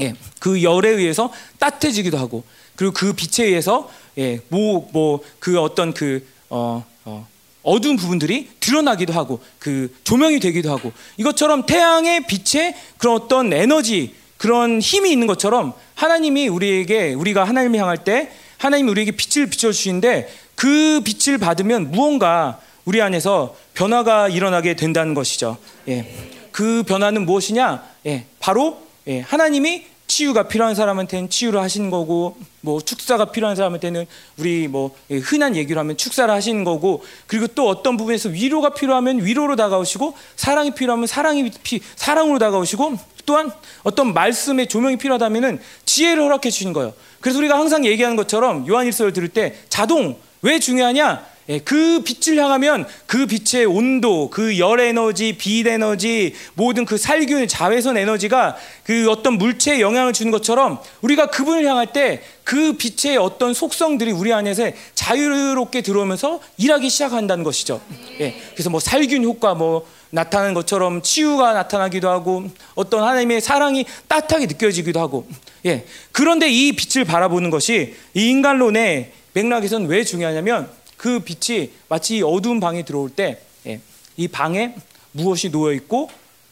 예, 0.00 0.14
그 0.40 0.62
열에 0.62 0.88
의해서 0.88 1.32
따뜻해지기도 1.58 2.18
하고 2.18 2.42
그리고 2.74 2.92
그 2.92 3.12
빛에 3.12 3.44
의해서 3.44 3.90
예, 4.18 4.40
뭐 4.48 4.88
뭐 4.92 5.20
그 5.38 5.60
어떤 5.60 5.94
그 5.94 6.26
어, 6.50 6.84
어, 7.04 7.28
어두운 7.62 7.96
부분들이 7.96 8.50
드러나기도 8.60 9.12
하고 9.12 9.40
그 9.58 9.94
조명이 10.04 10.40
되기도 10.40 10.70
하고 10.70 10.92
이것처럼 11.16 11.66
태양의 11.66 12.26
빛에 12.26 12.76
그런 12.98 13.14
어떤 13.16 13.52
에너지 13.52 14.14
그런 14.44 14.78
힘이 14.78 15.10
있는 15.10 15.26
것처럼 15.26 15.72
하나님이 15.94 16.48
우리에게 16.48 17.14
우리가 17.14 17.44
하나님을 17.44 17.80
향할 17.80 18.04
때 18.04 18.30
하나님이 18.58 18.90
우리에게 18.90 19.12
빛을 19.12 19.46
비춰 19.46 19.72
주시는데 19.72 20.30
그 20.54 21.00
빛을 21.02 21.38
받으면 21.38 21.90
무언가 21.90 22.60
우리 22.84 23.00
안에서 23.00 23.56
변화가 23.72 24.28
일어나게 24.28 24.76
된다는 24.76 25.14
것이죠. 25.14 25.56
예. 25.88 26.06
그 26.52 26.82
변화는 26.82 27.24
무엇이냐? 27.24 27.84
예. 28.04 28.26
바로 28.38 28.82
예. 29.06 29.20
하나님이 29.20 29.86
치유가 30.14 30.44
필요한 30.44 30.76
사람한테는 30.76 31.28
치유를 31.28 31.60
하시는 31.60 31.90
거고 31.90 32.36
뭐 32.60 32.80
축사가 32.80 33.32
필요한 33.32 33.56
사람한테는 33.56 34.06
우리 34.38 34.68
뭐 34.68 34.94
흔한 35.10 35.56
얘기로 35.56 35.80
하면 35.80 35.96
축사를 35.96 36.32
하시는 36.32 36.62
거고 36.62 37.02
그리고 37.26 37.48
또 37.48 37.68
어떤 37.68 37.96
부분에서 37.96 38.28
위로가 38.28 38.74
필요하면 38.74 39.24
위로로 39.24 39.56
다가오시고 39.56 40.14
사랑이 40.36 40.70
필요하면 40.70 41.08
사랑이 41.08 41.50
피, 41.64 41.80
사랑으로 41.96 42.38
다가오시고 42.38 42.96
또한 43.26 43.50
어떤 43.82 44.14
말씀의 44.14 44.68
조명이 44.68 44.98
필요하다면은 44.98 45.58
지혜를 45.84 46.22
허락해 46.22 46.48
주시는 46.48 46.74
거예요. 46.74 46.94
그래서 47.20 47.40
우리가 47.40 47.58
항상 47.58 47.84
얘기하는 47.84 48.14
것처럼 48.14 48.68
요한 48.68 48.86
일서를 48.86 49.12
들을 49.12 49.26
때 49.26 49.56
자동 49.68 50.16
왜 50.42 50.60
중요하냐? 50.60 51.26
예, 51.48 51.58
그 51.58 52.02
빛을 52.02 52.38
향하면 52.38 52.86
그 53.06 53.26
빛의 53.26 53.66
온도, 53.66 54.30
그 54.30 54.58
열 54.58 54.80
에너지, 54.80 55.36
빛 55.36 55.66
에너지, 55.66 56.34
모든 56.54 56.84
그 56.84 56.96
살균, 56.96 57.46
자외선 57.48 57.96
에너지가 57.96 58.56
그 58.84 59.10
어떤 59.10 59.34
물체에 59.34 59.80
영향을 59.80 60.12
주는 60.12 60.32
것처럼 60.32 60.78
우리가 61.02 61.26
그분을 61.26 61.64
향할 61.66 61.92
때 61.92 62.22
그 62.44 62.74
빛의 62.76 63.16
어떤 63.16 63.54
속성들이 63.54 64.12
우리 64.12 64.32
안에서 64.32 64.70
자유롭게 64.94 65.80
들어오면서 65.80 66.40
일하기 66.58 66.90
시작한다는 66.90 67.42
것이죠. 67.42 67.80
예, 68.20 68.34
그래서 68.52 68.70
뭐 68.70 68.80
살균 68.80 69.24
효과 69.24 69.54
뭐 69.54 69.86
나타나는 70.10 70.54
것처럼 70.54 71.02
치유가 71.02 71.54
나타나기도 71.54 72.08
하고 72.08 72.44
어떤 72.74 73.02
하나님의 73.02 73.40
사랑이 73.40 73.86
따뜻하게 74.06 74.46
느껴지기도 74.46 75.00
하고 75.00 75.26
예, 75.66 75.86
그런데 76.12 76.48
이 76.50 76.72
빛을 76.72 77.04
바라보는 77.04 77.50
것이 77.50 77.96
이 78.12 78.28
인간론의 78.28 79.10
맥락에서는 79.32 79.88
왜 79.88 80.04
중요하냐면 80.04 80.68
그 81.04 81.20
빛이 81.20 81.68
마치 81.90 82.22
어두운 82.22 82.60
방에 82.60 82.82
들어올 82.82 83.10
때이 83.10 83.36
예, 83.66 84.28
방에 84.32 84.74
무엇이 85.12 85.50
놓여 85.50 85.74
있고 85.74 86.08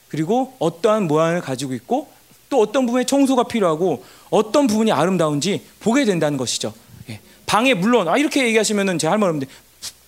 그리고 0.09 0.54
어떠한 0.59 1.09
모양을 1.09 1.40
가지고 1.40 1.73
있고 1.73 2.11
또 2.50 2.61
어떤 2.61 2.85
부분에 2.85 3.04
청소가 3.04 3.44
필요하고 3.44 4.04
어떤 4.28 4.66
부분이 4.66 4.92
아름다운지 4.92 5.62
보게 5.80 6.04
된다는 6.04 6.37
것이죠. 6.37 6.75
예, 7.09 7.21
방에 7.47 7.73
물론 7.73 8.09
아 8.09 8.18
이렇게 8.18 8.44
얘기하시면은 8.44 8.99
제가 8.99 9.12
할말 9.12 9.30
없는데 9.30 9.50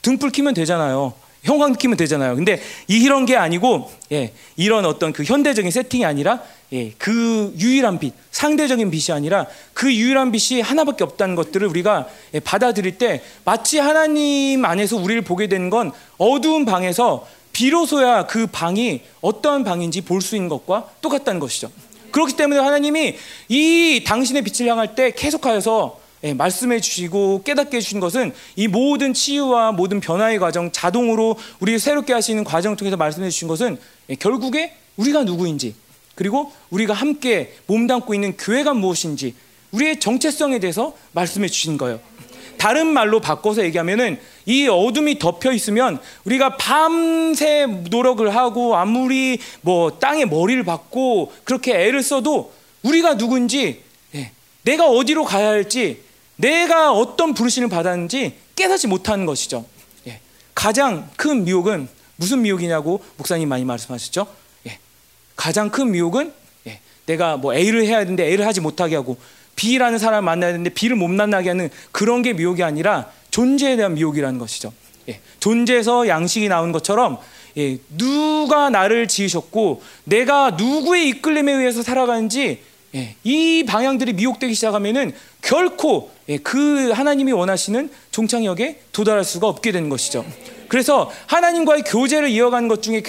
등불 0.03 0.29
키면 0.29 0.53
되잖아요. 0.53 1.15
형광 1.43 1.73
키면 1.77 1.97
되잖아요. 1.97 2.37
근데 2.37 2.61
이런 2.87 3.25
게 3.25 3.37
아니고 3.37 3.91
예, 4.13 4.35
이런 4.57 4.85
어떤 4.85 5.15
그 5.15 5.25
현대적인 5.25 5.71
세팅이 5.71 6.05
아니라 6.05 6.43
예, 6.75 6.93
그 6.99 7.55
유일한 7.57 8.01
빛, 8.01 8.13
상대적인 8.33 8.91
빛이 8.91 9.15
아니라 9.15 9.47
그 9.75 9.95
유일한 9.95 10.33
빛이 10.33 10.61
하나밖에 10.61 11.05
없다는 11.05 11.37
것들을 11.37 11.67
우리가 11.69 12.09
예, 12.35 12.41
받아들일 12.41 12.99
때 12.99 13.23
마치 13.45 13.79
하나님 13.79 14.65
안에서 14.65 14.97
우리를 14.97 15.23
보게 15.23 15.47
되는 15.47 15.71
건 15.71 15.93
어두운 16.19 16.65
방에서 16.65 17.27
비로소야 17.53 18.27
그 18.27 18.49
방이 18.49 19.03
어떠한 19.21 19.63
방인지 19.63 20.01
볼 20.01 20.21
수 20.21 20.35
있는 20.35 20.49
것과 20.49 20.89
똑같다는 21.01 21.39
것이죠. 21.39 21.71
그렇기 22.11 22.35
때문에 22.37 22.59
하나님이 22.59 23.17
이 23.49 24.03
당신의 24.05 24.43
빛을 24.43 24.69
향할 24.69 24.97
때 24.97 25.13
계속하여서 25.13 26.01
예, 26.25 26.35
말씀해 26.35 26.81
주시고 26.81 27.43
깨닫게 27.45 27.77
해주신 27.77 28.01
것은 28.01 28.33
이 28.57 28.67
모든 28.67 29.15
치유와 29.15 29.73
모든 29.73 30.01
변화의 30.01 30.41
과정, 30.41 30.73
자동으로 30.73 31.37
우리 31.61 31.79
새롭게 31.79 32.13
하시는 32.13 32.43
과정을 32.43 32.77
통해서 32.77 32.97
말씀해 32.97 33.31
주신 33.31 33.47
것은 33.47 33.79
예, 34.11 34.17
결국에 34.17 34.75
우리가 34.97 35.23
누구인지 35.23 35.77
그리고 36.15 36.53
우리가 36.71 36.95
함께 36.95 37.55
몸담고 37.67 38.15
있는 38.15 38.37
교회가 38.37 38.75
무엇인지 38.75 39.35
우리의 39.73 40.01
정체성에 40.01 40.59
대해서 40.61 40.97
말씀해 41.13 41.49
주신 41.49 41.77
거예요. 41.77 42.01
다른 42.57 42.87
말로 42.87 43.21
바꿔서 43.21 43.65
얘기하면은 43.65 44.19
이 44.47 44.69
어둠이 44.69 45.19
덮여 45.19 45.53
있으면 45.53 45.99
우리가 46.25 46.57
밤새 46.57 47.67
노력을 47.67 48.35
하고 48.35 48.77
아무리 48.77 49.39
뭐 49.61 49.99
땅에 49.99 50.25
머리를 50.25 50.63
박고 50.65 51.33
그렇게 51.45 51.75
애를 51.75 52.03
써도 52.03 52.53
우리가 52.83 53.17
누군지 53.17 53.83
예, 54.15 54.31
내가 54.63 54.89
어디로 54.89 55.25
가야 55.25 55.49
할지 55.49 56.03
내가 56.37 56.93
어떤 56.93 57.35
부르심을 57.35 57.69
받았는지 57.69 58.35
깨닫지 58.57 58.87
못하는 58.87 59.27
것이죠. 59.27 59.65
예, 60.07 60.21
가장 60.55 61.11
큰 61.17 61.45
미혹은 61.45 61.89
무슨 62.17 62.43
미혹이냐고 62.43 63.03
목사님 63.17 63.49
많이 63.49 63.65
말씀하셨죠. 63.65 64.27
가장 65.37 65.71
큰 65.71 65.91
미혹은 65.91 66.33
예, 66.67 66.81
내가 67.07 67.37
뭐 67.37 67.55
A를 67.55 67.85
해야 67.85 68.01
되는데 68.01 68.25
A를 68.27 68.47
하지 68.47 68.61
못하게 68.61 68.97
하고 68.97 69.17
B라는 69.57 69.99
사람을 69.99 70.23
만나야 70.23 70.53
되는데 70.53 70.71
B를 70.71 70.97
못 70.97 71.09
만나게 71.09 71.49
하는 71.51 71.71
그런 71.93 72.23
게 72.23 72.33
미혹이 72.33 72.63
아니라 72.63 73.11
존재에 73.31 73.77
대한 73.77 73.95
미혹이라는 73.95 74.39
것이죠. 74.39 74.73
예, 75.09 75.21
존재에서 75.41 76.09
양식이 76.09 76.49
나온 76.49 76.73
것처럼 76.73 77.19
예, 77.57 77.79
누가 77.97 78.71
나를 78.71 79.07
지으셨고 79.07 79.83
내가 80.05 80.53
누구의 80.53 81.09
이끌림에 81.09 81.53
의해서 81.53 81.83
살아가는지 81.83 82.63
예, 82.95 83.17
이 83.25 83.65
방향들이 83.67 84.13
미혹되기 84.13 84.55
시작하면은 84.55 85.13
결코 85.43 86.11
예, 86.29 86.39
그 86.39 86.91
하나님이 86.91 87.33
원하시는 87.33 87.91
종착역에 88.11 88.81
도달할 88.93 89.25
수가 89.25 89.49
없게 89.49 89.73
되는 89.73 89.89
것이죠. 89.89 90.25
그래서 90.75 91.09
하나님과의 91.27 91.85
교제를 91.85 92.31
이어가는 92.31 92.67
것 92.67 92.83
중에 92.83 93.01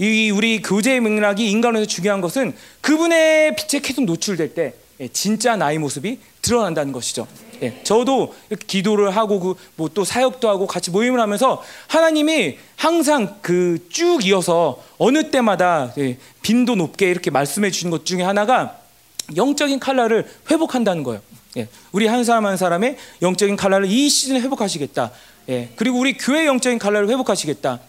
이 0.00 0.32
우리 0.32 0.60
교제의 0.60 1.00
맥락이 1.00 1.48
인간에서 1.48 1.86
중요한 1.86 2.20
것은 2.20 2.52
그분의 2.80 3.54
빛에 3.54 3.78
계속 3.78 4.04
노출될 4.06 4.54
때 4.54 4.74
예, 4.98 5.06
진짜 5.06 5.54
나의 5.54 5.78
모습이 5.78 6.18
드러난다는 6.42 6.90
것이죠. 6.90 7.28
예, 7.62 7.80
저도 7.84 8.34
기도를 8.66 9.10
하고 9.14 9.38
그 9.38 9.54
뭐 9.76 9.88
또 9.94 10.04
사역도 10.04 10.48
하고 10.48 10.66
같이 10.66 10.90
모임을 10.90 11.20
하면서 11.20 11.62
하나님이 11.86 12.58
항상 12.74 13.36
그 13.40 13.78
쭉 13.88 14.26
이어서 14.26 14.82
어느 14.98 15.30
때마다 15.30 15.92
예, 15.98 16.18
빈도 16.42 16.74
높게 16.74 17.08
이렇게 17.08 17.30
말씀해 17.30 17.70
주신 17.70 17.90
것 17.90 18.04
중에 18.04 18.22
하나가 18.24 18.80
영적인 19.36 19.78
칼날을 19.78 20.26
회복한다는 20.50 21.04
거예요. 21.04 21.20
예, 21.56 21.68
우리 21.92 22.06
한 22.06 22.24
사람 22.24 22.46
한 22.46 22.56
사람의 22.56 22.96
영적인 23.22 23.56
칼날을 23.56 23.90
이 23.90 24.08
시즌에 24.08 24.40
회복하시겠다. 24.40 25.10
예, 25.48 25.70
그리고 25.76 25.98
우리 25.98 26.16
교회 26.16 26.46
영적인 26.46 26.78
칼날을 26.78 27.08
회복하시겠다. 27.08 27.80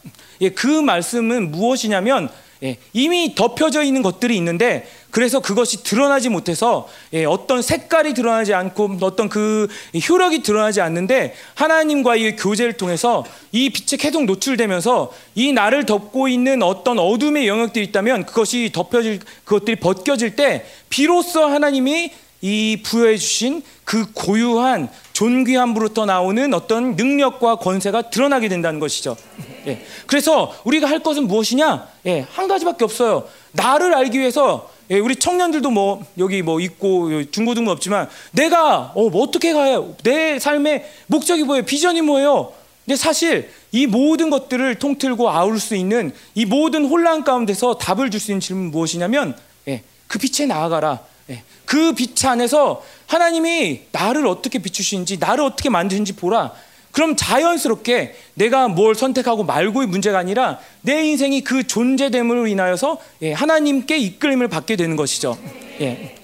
예, 0.41 0.49
그 0.49 0.67
말씀은 0.67 1.51
무엇이냐면 1.51 2.29
예, 2.63 2.77
이미 2.93 3.35
덮여져 3.35 3.83
있는 3.83 4.01
것들이 4.01 4.35
있는데 4.37 4.87
그래서 5.11 5.39
그것이 5.39 5.83
드러나지 5.83 6.29
못해서 6.29 6.87
예, 7.13 7.25
어떤 7.25 7.61
색깔이 7.61 8.13
드러나지 8.13 8.53
않고 8.53 8.97
어떤 9.01 9.29
그 9.29 9.67
효력이 10.09 10.41
드러나지 10.41 10.81
않는데 10.81 11.35
하나님과의 11.53 12.35
교제를 12.35 12.73
통해서 12.73 13.25
이 13.51 13.69
빛에 13.69 13.97
계속 13.97 14.25
노출되면서 14.25 15.11
이 15.35 15.53
나를 15.53 15.85
덮고 15.85 16.27
있는 16.27 16.63
어떤 16.63 16.97
어둠의 16.97 17.47
영역들이 17.47 17.85
있다면 17.85 18.25
그것이 18.25 18.71
덮여질 18.73 19.19
그것들이 19.43 19.75
벗겨질 19.75 20.35
때 20.35 20.65
비로소 20.89 21.45
하나님이 21.45 22.11
이 22.41 22.81
부여해 22.83 23.17
주신 23.17 23.63
그 23.83 24.11
고유한 24.13 24.89
존귀함으로부터 25.13 26.05
나오는 26.05 26.53
어떤 26.53 26.95
능력과 26.95 27.55
권세가 27.55 28.09
드러나게 28.09 28.47
된다는 28.47 28.79
것이죠. 28.79 29.17
예. 29.65 29.83
그래서 30.05 30.53
우리가 30.63 30.87
할 30.87 30.99
것은 30.99 31.27
무엇이냐? 31.27 31.87
예, 32.05 32.25
한 32.31 32.47
가지밖에 32.47 32.83
없어요. 32.83 33.27
나를 33.53 33.93
알기 33.95 34.19
위해서 34.19 34.69
예, 34.91 34.99
우리 34.99 35.15
청년들도 35.15 35.69
뭐 35.71 36.05
여기 36.17 36.41
뭐 36.41 36.59
있고 36.61 37.23
중고등부 37.31 37.71
없지만 37.71 38.07
내가 38.31 38.91
어, 38.95 39.09
뭐 39.09 39.23
어떻게 39.23 39.51
가요? 39.53 39.95
내 40.03 40.37
삶의 40.39 40.85
목적이 41.07 41.43
뭐예요? 41.43 41.65
비전이 41.65 42.01
뭐예요? 42.01 42.53
근데 42.85 42.95
사실 42.95 43.51
이 43.71 43.85
모든 43.85 44.29
것들을 44.29 44.75
통틀고 44.75 45.29
아울 45.29 45.59
수 45.59 45.75
있는 45.75 46.13
이 46.35 46.45
모든 46.45 46.85
혼란 46.85 47.23
가운데서 47.25 47.77
답을 47.79 48.11
줄 48.11 48.21
수 48.21 48.31
있는 48.31 48.39
질문은 48.39 48.71
무엇이냐면 48.71 49.35
예, 49.67 49.83
그 50.07 50.19
빛에 50.19 50.45
나아가라. 50.45 50.99
예, 51.29 51.43
그빛 51.65 52.23
안에서 52.25 52.83
하나님이 53.07 53.81
나를 53.91 54.27
어떻게 54.27 54.59
비추시는지 54.59 55.17
나를 55.17 55.43
어떻게 55.43 55.69
만드는지 55.69 56.13
보라. 56.13 56.53
그럼 56.91 57.15
자연스럽게 57.15 58.15
내가 58.33 58.67
뭘 58.67 58.95
선택하고 58.95 59.43
말고의 59.43 59.87
문제가 59.87 60.17
아니라 60.17 60.59
내 60.81 61.05
인생이 61.05 61.43
그 61.43 61.67
존재됨으로 61.67 62.47
인하여서 62.47 62.99
예, 63.21 63.33
하나님께 63.33 63.97
이끌림을 63.97 64.47
받게 64.47 64.75
되는 64.75 64.95
것이죠. 64.95 65.37
예. 65.79 66.15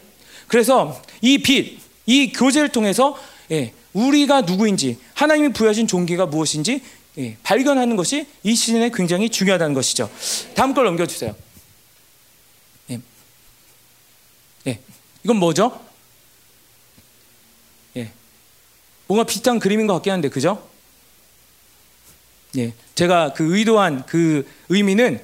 그래서 0.48 1.00
이 1.22 1.38
빛, 1.38 1.80
이 2.06 2.32
교제를 2.32 2.70
통해서 2.70 3.16
예, 3.52 3.74
우리가 3.94 4.42
누구인지 4.42 4.98
하나님이 5.14 5.54
부여하신 5.54 5.86
종기가 5.88 6.26
무엇인지 6.26 6.82
예, 7.20 7.38
발견하는 7.44 7.96
것이 7.96 8.26
이 8.42 8.56
시즌에 8.56 8.90
굉장히 8.92 9.30
중요하다는 9.30 9.76
것이죠. 9.76 10.10
다음 10.56 10.74
걸 10.74 10.86
넘겨주세요. 10.86 11.36
예. 12.90 13.00
예. 14.68 14.80
이건 15.24 15.38
뭐죠? 15.38 15.80
예. 17.96 18.12
뭔가 19.08 19.24
비슷한 19.24 19.60
그림인 19.60 19.88
것 19.88 19.94
같긴 19.94 20.14
한데, 20.14 20.30
그죠? 20.30 20.68
예. 22.58 22.74
제가 22.96 23.34
그 23.34 23.58
의도한 23.58 24.06
그 24.06 24.48
의미는 24.70 25.22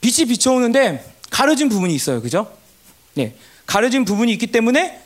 빛이 0.00 0.28
비춰오는데 0.28 1.14
가려진 1.30 1.68
부분이 1.68 1.94
있어요. 1.94 2.20
그죠? 2.20 2.52
예. 3.18 3.34
가려진 3.66 4.04
부분이 4.04 4.32
있기 4.32 4.48
때문에 4.48 5.02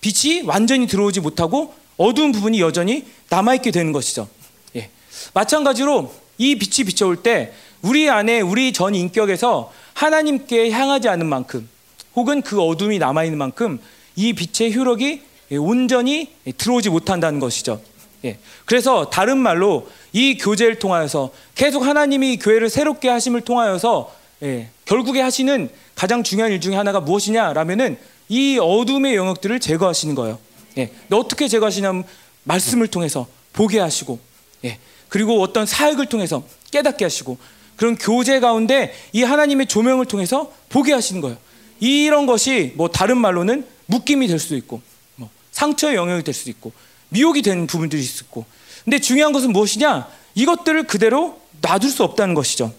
빛이 0.00 0.42
완전히 0.42 0.86
들어오지 0.86 1.20
못하고 1.20 1.74
어두운 1.96 2.32
부분이 2.32 2.60
여전히 2.60 3.06
남아있게 3.28 3.70
되는 3.70 3.92
것이죠. 3.92 4.28
예. 4.76 4.90
마찬가지로 5.34 6.12
이 6.38 6.56
빛이 6.56 6.86
비춰올 6.86 7.22
때 7.22 7.52
우리 7.82 8.08
안에 8.10 8.40
우리 8.40 8.72
전 8.72 8.94
인격에서 8.94 9.72
하나님께 9.94 10.70
향하지 10.70 11.08
않은 11.08 11.26
만큼 11.26 11.68
혹은 12.16 12.42
그 12.42 12.60
어둠이 12.60 12.98
남아 12.98 13.24
있는 13.24 13.38
만큼 13.38 13.78
이 14.16 14.32
빛의 14.32 14.74
효력이 14.74 15.22
온전히 15.52 16.30
들어오지 16.56 16.90
못한다는 16.90 17.40
것이죠. 17.40 17.80
예. 18.24 18.38
그래서 18.64 19.08
다른 19.08 19.38
말로 19.38 19.88
이 20.12 20.36
교제를 20.36 20.78
통하여서 20.78 21.30
계속 21.54 21.82
하나님이 21.82 22.38
교회를 22.38 22.68
새롭게 22.68 23.08
하심을 23.08 23.42
통하여서 23.42 24.14
예, 24.42 24.70
결국에 24.84 25.20
하시는 25.20 25.68
가장 25.94 26.22
중요한 26.22 26.52
일 26.52 26.60
중에 26.60 26.74
하나가 26.74 27.00
무엇이냐라면은 27.00 27.98
이 28.28 28.58
어둠의 28.58 29.16
영역들을 29.16 29.60
제거하시는 29.60 30.14
거예요. 30.14 30.38
예. 30.78 30.90
어떻게 31.10 31.48
제거하시냐면 31.48 32.04
말씀을 32.44 32.86
통해서 32.86 33.26
보게 33.52 33.80
하시고, 33.80 34.18
예. 34.64 34.78
그리고 35.08 35.42
어떤 35.42 35.66
사역을 35.66 36.06
통해서 36.06 36.42
깨닫게 36.70 37.04
하시고, 37.04 37.38
그런 37.76 37.96
교제 37.96 38.40
가운데 38.40 38.94
이 39.12 39.22
하나님의 39.22 39.66
조명을 39.66 40.06
통해서 40.06 40.52
보게 40.68 40.92
하시는 40.92 41.20
거예요. 41.20 41.36
이런 41.80 42.26
것이 42.26 42.72
뭐 42.76 42.88
다른 42.88 43.18
말로는 43.18 43.66
묶임이 43.86 44.26
될 44.28 44.38
수도 44.38 44.56
있고, 44.56 44.80
뭐 45.16 45.28
상처의 45.50 45.96
영역이 45.96 46.22
될 46.22 46.34
수도 46.34 46.50
있고, 46.50 46.72
미혹이 47.08 47.42
되는 47.42 47.66
부분들이 47.66 48.02
있고. 48.02 48.44
근데 48.84 48.98
중요한 48.98 49.32
것은 49.32 49.52
무엇이냐? 49.52 50.06
이것들을 50.34 50.84
그대로 50.84 51.40
놔둘 51.60 51.90
수 51.90 52.04
없다는 52.04 52.34
것이죠. 52.34 52.72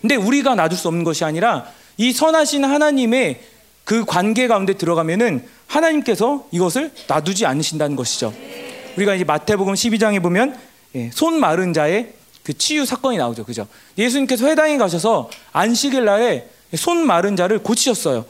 근데 0.00 0.16
우리가 0.16 0.54
놔둘 0.54 0.78
수 0.78 0.88
없는 0.88 1.04
것이 1.04 1.24
아니라 1.24 1.66
이 1.96 2.12
선하신 2.12 2.64
하나님의 2.64 3.40
그 3.84 4.04
관계 4.04 4.46
가운데 4.46 4.74
들어가면은 4.74 5.46
하나님께서 5.66 6.46
이것을 6.50 6.92
놔두지 7.08 7.46
않으신다는 7.46 7.96
것이죠. 7.96 8.32
우리가 8.96 9.14
이제 9.14 9.24
마태복음 9.24 9.74
12장에 9.74 10.22
보면 10.22 10.58
예, 10.94 11.10
손 11.12 11.38
마른 11.40 11.72
자의 11.72 12.12
그 12.42 12.56
치유 12.56 12.84
사건이 12.84 13.16
나오죠. 13.18 13.44
그죠? 13.44 13.66
예수님께서 13.96 14.46
회당에 14.46 14.78
가셔서 14.78 15.30
안식일 15.52 16.04
날에 16.04 16.48
손 16.76 17.06
마른 17.06 17.36
자를 17.36 17.62
고치셨어요. 17.62 18.24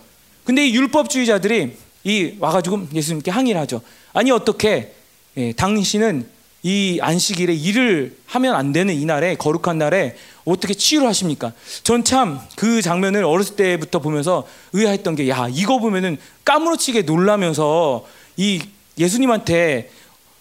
근데 0.49 0.67
이 0.67 0.75
율법주의자들이 0.75 1.77
이 2.05 2.35
와가지고 2.39 2.89
예수님께 2.95 3.31
항의를 3.31 3.61
하죠. 3.61 3.83
아니 4.15 4.31
어떻게 4.31 4.95
예, 5.37 5.53
당신은 5.53 6.27
이 6.63 6.99
안식일에 7.03 7.53
일을 7.53 8.17
하면 8.25 8.55
안 8.55 8.73
되는 8.73 8.95
이 8.95 9.05
날에 9.05 9.35
거룩한 9.37 9.77
날에 9.77 10.17
어떻게 10.47 10.73
치유를 10.73 11.07
하십니까? 11.07 11.53
전 11.83 12.03
참 12.03 12.41
그 12.57 12.81
장면을 12.81 13.25
어렸을 13.25 13.57
때부터 13.57 13.99
보면서 13.99 14.47
의아했던 14.73 15.17
게 15.17 15.29
야 15.29 15.49
이거 15.51 15.79
보면은 15.81 16.17
까무러치게 16.47 17.03
놀라면서 17.03 18.07
이 18.39 18.63
예수님한테 18.97 19.91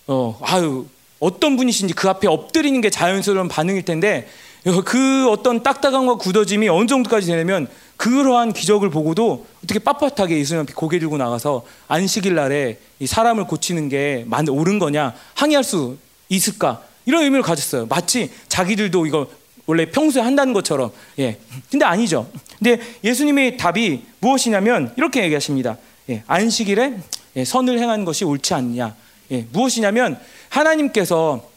어 0.07 0.39
아유 0.41 0.85
어떤 1.19 1.57
분이신지 1.57 1.93
그 1.95 2.07
앞에 2.07 2.29
엎드리는 2.29 2.79
게 2.79 2.89
자연스러운 2.89 3.49
반응일 3.49 3.83
텐데 3.83 4.29
그 4.83 5.29
어떤 5.29 5.63
딱딱함과 5.63 6.15
굳어짐이 6.15 6.67
어느 6.69 6.87
정도까지 6.87 7.27
되냐면 7.27 7.67
그러한 7.95 8.53
기적을 8.53 8.89
보고도 8.89 9.45
어떻게 9.63 9.79
빳빳하게 9.79 10.31
예수님 10.31 10.63
앞에 10.63 10.73
고개 10.73 10.99
들고 10.99 11.17
나가서 11.17 11.63
안식일 11.87 12.35
날에 12.35 12.79
이 12.99 13.07
사람을 13.07 13.45
고치는 13.45 13.89
게 13.89 14.25
옳은 14.49 14.79
거냐 14.79 15.13
항의할 15.35 15.63
수 15.63 15.97
있을까 16.29 16.81
이런 17.05 17.23
의미를 17.23 17.43
가졌어요. 17.43 17.85
마치 17.87 18.29
자기들도 18.49 19.05
이거 19.05 19.27
원래 19.65 19.89
평소에 19.89 20.21
한다는 20.21 20.53
것처럼 20.53 20.91
예. 21.19 21.39
근데 21.71 21.85
아니죠. 21.85 22.29
근데 22.57 22.79
예수님의 23.03 23.57
답이 23.57 24.03
무엇이냐면 24.19 24.93
이렇게 24.97 25.23
얘기하십니다. 25.23 25.77
예. 26.09 26.23
안식일에 26.27 26.97
예. 27.37 27.45
선을 27.45 27.79
행하는 27.79 28.05
것이 28.05 28.25
옳지 28.25 28.53
않냐. 28.53 28.95
예. 29.31 29.45
무엇이냐면 29.51 30.19
하나님께서 30.49 31.49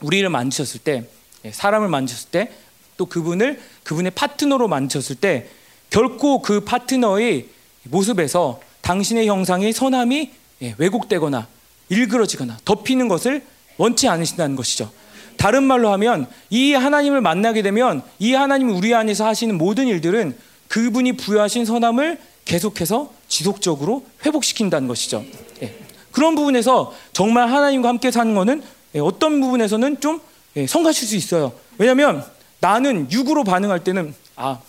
우리를 0.00 0.28
만드셨을 0.28 0.80
때 0.80 0.92
예. 0.94 1.15
사람을 1.52 1.88
만드셨을 1.88 2.30
때 2.30 2.50
또 2.96 3.06
그분을 3.06 3.60
그분의 3.84 4.12
파트너로 4.12 4.68
만드셨을 4.68 5.16
때 5.16 5.48
결코 5.90 6.42
그 6.42 6.60
파트너의 6.60 7.48
모습에서 7.84 8.60
당신의 8.80 9.28
형상의 9.28 9.72
선함이 9.72 10.30
예, 10.62 10.74
왜곡되거나 10.78 11.46
일그러지거나 11.88 12.58
덮이는 12.64 13.08
것을 13.08 13.44
원치 13.76 14.08
않으신다는 14.08 14.56
것이죠. 14.56 14.90
다른 15.36 15.64
말로 15.64 15.92
하면 15.92 16.26
이 16.48 16.72
하나님을 16.72 17.20
만나게 17.20 17.62
되면 17.62 18.02
이 18.18 18.32
하나님이 18.32 18.72
우리 18.72 18.94
안에서 18.94 19.26
하시는 19.26 19.56
모든 19.56 19.86
일들은 19.86 20.36
그분이 20.68 21.12
부여하신 21.18 21.66
선함을 21.66 22.18
계속해서 22.46 23.12
지속적으로 23.28 24.04
회복시킨다는 24.24 24.88
것이죠. 24.88 25.24
예. 25.62 25.74
그런 26.10 26.34
부분에서 26.34 26.94
정말 27.12 27.50
하나님과 27.50 27.88
함께 27.88 28.10
사는 28.10 28.34
것은 28.34 28.62
예, 28.94 29.00
어떤 29.00 29.40
부분에서는 29.40 30.00
좀 30.00 30.20
예, 30.56 30.66
성가실 30.66 31.08
수 31.08 31.16
있어요. 31.16 31.52
왜냐하면 31.78 32.24
나는 32.60 33.10
육으로 33.10 33.44
반응할 33.44 33.84
때는 33.84 34.14
아 34.36 34.60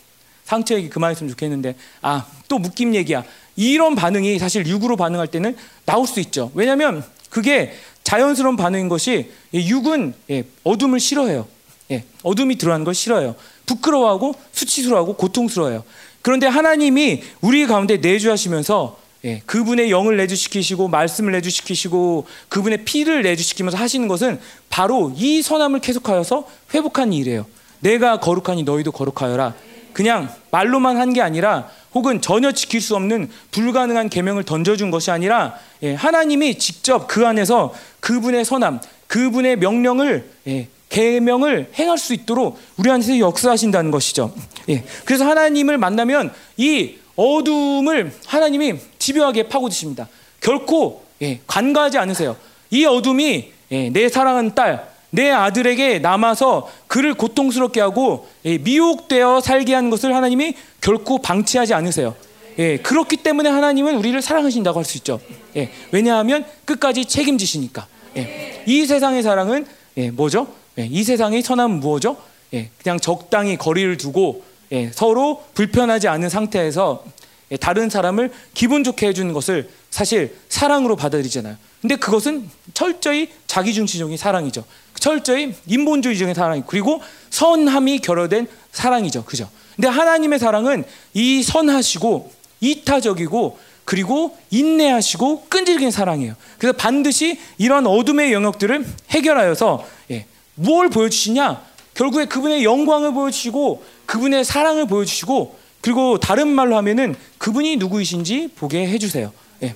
상처 0.45 0.75
얘기 0.75 0.89
그만했으면 0.89 1.29
좋겠는데 1.29 1.75
아 2.01 2.25
또 2.47 2.59
묶임 2.59 2.95
얘기야 2.95 3.23
이런 3.55 3.95
반응이 3.95 4.39
사실 4.39 4.65
육으로 4.65 4.95
반응할 4.95 5.27
때는 5.27 5.55
나올 5.85 6.07
수 6.07 6.19
있죠. 6.21 6.51
왜냐하면 6.53 7.03
그게 7.29 7.73
자연스러운 8.03 8.55
반응인 8.55 8.87
것이 8.87 9.31
육은 9.53 10.13
예, 10.29 10.43
어둠을 10.63 10.99
싫어해요. 10.99 11.47
예, 11.91 12.03
어둠이 12.23 12.57
들어가는 12.57 12.85
걸 12.85 12.93
싫어해요. 12.93 13.35
부끄러워하고 13.65 14.35
수치스러워하고 14.51 15.15
고통스러워요. 15.15 15.83
그런데 16.21 16.47
하나님이 16.47 17.23
우리 17.41 17.65
가운데 17.67 17.97
내주하시면서 17.97 18.99
예, 19.27 19.41
그분의 19.45 19.91
영을 19.91 20.15
내주시키시고 20.17 20.87
말씀을 20.87 21.33
내주시키시고 21.33 22.25
그분의 22.49 22.85
피를 22.85 23.23
내주시키면서 23.23 23.77
하시는 23.77 24.07
것은 24.07 24.39
바로 24.69 25.13
이 25.15 25.41
선함을 25.41 25.81
계속하여서 25.81 26.47
회복하는 26.73 27.11
일이에요. 27.13 27.45
내가 27.81 28.19
거룩하니 28.19 28.63
너희도 28.63 28.91
거룩하여라. 28.93 29.53
그냥 29.93 30.29
말로만 30.51 30.97
한 30.97 31.13
게 31.13 31.21
아니라 31.21 31.69
혹은 31.93 32.21
전혀 32.21 32.51
지킬 32.51 32.79
수 32.79 32.95
없는 32.95 33.29
불가능한 33.51 34.09
계명을 34.09 34.43
던져준 34.43 34.91
것이 34.91 35.11
아니라 35.11 35.55
예, 35.83 35.93
하나님이 35.93 36.57
직접 36.57 37.07
그 37.07 37.27
안에서 37.27 37.73
그분의 37.99 38.45
선함, 38.45 38.79
그분의 39.07 39.57
명령을 39.57 40.29
예, 40.47 40.67
계명을 40.89 41.71
행할 41.77 41.97
수 41.97 42.13
있도록 42.13 42.59
우리 42.77 42.89
안에서 42.89 43.19
역사하신다는 43.19 43.91
것이죠. 43.91 44.33
예, 44.69 44.85
그래서 45.03 45.25
하나님을 45.25 45.77
만나면 45.77 46.31
이 46.55 46.95
어둠을 47.17 48.13
하나님이 48.25 48.75
집요하게 48.99 49.49
파고드십니다. 49.49 50.07
결코 50.39 51.03
예, 51.21 51.39
간과하지 51.47 51.97
않으세요. 51.97 52.37
이 52.69 52.85
어둠이 52.85 53.51
예, 53.71 53.89
내 53.89 54.07
사랑하는 54.07 54.55
딸, 54.55 54.87
내 55.09 55.31
아들에게 55.31 55.99
남아서 55.99 56.69
그를 56.87 57.13
고통스럽게 57.15 57.81
하고 57.81 58.27
예, 58.45 58.57
미혹되어 58.59 59.41
살게 59.41 59.73
하는 59.73 59.89
것을 59.89 60.15
하나님이 60.15 60.53
결코 60.79 61.17
방치하지 61.17 61.73
않으세요. 61.73 62.15
예, 62.59 62.77
그렇기 62.77 63.17
때문에 63.17 63.49
하나님은 63.49 63.95
우리를 63.97 64.21
사랑하신다고 64.21 64.79
할 64.79 64.85
수 64.85 64.97
있죠. 64.97 65.19
예, 65.55 65.71
왜냐하면 65.91 66.45
끝까지 66.65 67.05
책임지시니까. 67.05 67.87
예, 68.17 68.63
이 68.65 68.85
세상의 68.85 69.23
사랑은 69.23 69.65
예, 69.97 70.11
뭐죠? 70.11 70.47
예, 70.77 70.85
이 70.85 71.03
세상의 71.03 71.41
선함은 71.41 71.79
무엇죠? 71.79 72.17
예, 72.53 72.69
그냥 72.81 72.99
적당히 72.99 73.57
거리를 73.57 73.97
두고 73.97 74.43
예, 74.71 74.91
서로 74.93 75.43
불편하지 75.53 76.07
않은 76.07 76.29
상태에서 76.29 77.03
예, 77.51 77.57
다른 77.57 77.89
사람을 77.89 78.31
기분 78.53 78.83
좋게 78.83 79.07
해주는 79.07 79.31
것을 79.33 79.69
사실 79.89 80.35
사랑으로 80.49 80.95
받아들이잖아요. 80.95 81.55
근데 81.81 81.95
그것은 81.95 82.49
철저히 82.73 83.29
자기중심적인 83.47 84.17
사랑이죠. 84.17 84.63
철저히 84.99 85.53
인본주의적인 85.67 86.33
사랑 86.33 86.63
그리고 86.65 87.01
선함이 87.29 87.99
결여된 87.99 88.47
사랑이죠. 88.71 89.23
그죠? 89.25 89.49
근데 89.75 89.87
하나님의 89.87 90.39
사랑은 90.39 90.83
이 91.13 91.43
선하시고 91.43 92.31
이타적이고 92.59 93.59
그리고 93.85 94.37
인내하시고 94.49 95.45
끈질긴 95.47 95.91
사랑이에요. 95.91 96.35
그래서 96.57 96.75
반드시 96.75 97.39
이런 97.57 97.87
어둠의 97.87 98.33
영역들을 98.33 98.85
해결하여서 99.11 99.85
예, 100.11 100.25
뭘 100.55 100.89
보여주시냐? 100.89 101.61
결국에 101.97 102.25
그분의 102.25 102.63
영광을 102.63 103.11
보여주시고 103.11 103.83
그분의 104.05 104.45
사랑을 104.45 104.85
보여주시고 104.87 105.57
그리고 105.81 106.19
다른 106.19 106.47
말로 106.47 106.77
하면은 106.77 107.15
그분이 107.39 107.77
누구이신지 107.77 108.49
보게 108.55 108.87
해주세요. 108.87 109.31
예. 109.63 109.73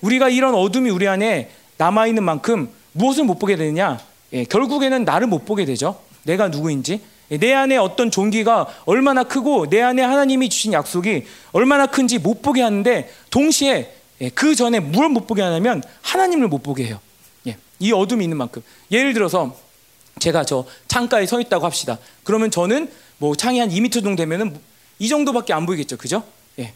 우리가 0.00 0.30
이런 0.30 0.54
어둠이 0.54 0.88
우리 0.88 1.06
안에 1.06 1.50
남아 1.76 2.06
있는 2.06 2.22
만큼 2.22 2.70
무엇을 2.92 3.24
못 3.24 3.38
보게 3.38 3.56
되느냐? 3.56 4.00
예, 4.32 4.44
결국에는 4.44 5.04
나를 5.04 5.26
못 5.26 5.44
보게 5.44 5.66
되죠. 5.66 6.00
내가 6.22 6.48
누구인지. 6.48 7.02
예, 7.32 7.36
내 7.36 7.52
안에 7.52 7.76
어떤 7.76 8.10
종기가 8.10 8.66
얼마나 8.86 9.24
크고 9.24 9.68
내 9.68 9.82
안에 9.82 10.02
하나님이 10.02 10.48
주신 10.48 10.72
약속이 10.72 11.24
얼마나 11.52 11.86
큰지 11.86 12.18
못 12.18 12.40
보게 12.40 12.62
하는데 12.62 13.10
동시에 13.30 13.92
예, 14.22 14.30
그 14.30 14.54
전에 14.54 14.80
뭘 14.80 15.10
못 15.10 15.26
보게 15.26 15.42
하냐면 15.42 15.82
하나님을 16.00 16.48
못 16.48 16.62
보게 16.62 16.86
해요. 16.86 16.98
예, 17.46 17.58
이 17.78 17.92
어둠이 17.92 18.24
있는 18.24 18.38
만큼. 18.38 18.62
예를 18.90 19.12
들어서 19.12 19.54
제가 20.18 20.44
저 20.44 20.64
창가에 20.88 21.26
서 21.26 21.40
있다고 21.40 21.64
합시다. 21.64 21.98
그러면 22.24 22.50
저는 22.50 22.90
뭐 23.18 23.34
창이 23.34 23.58
한 23.58 23.70
2m 23.70 24.02
정도 24.02 24.16
되면은 24.16 24.58
이 24.98 25.08
정도밖에 25.08 25.52
안 25.52 25.66
보이겠죠. 25.66 25.96
그죠? 25.96 26.24
예. 26.58 26.72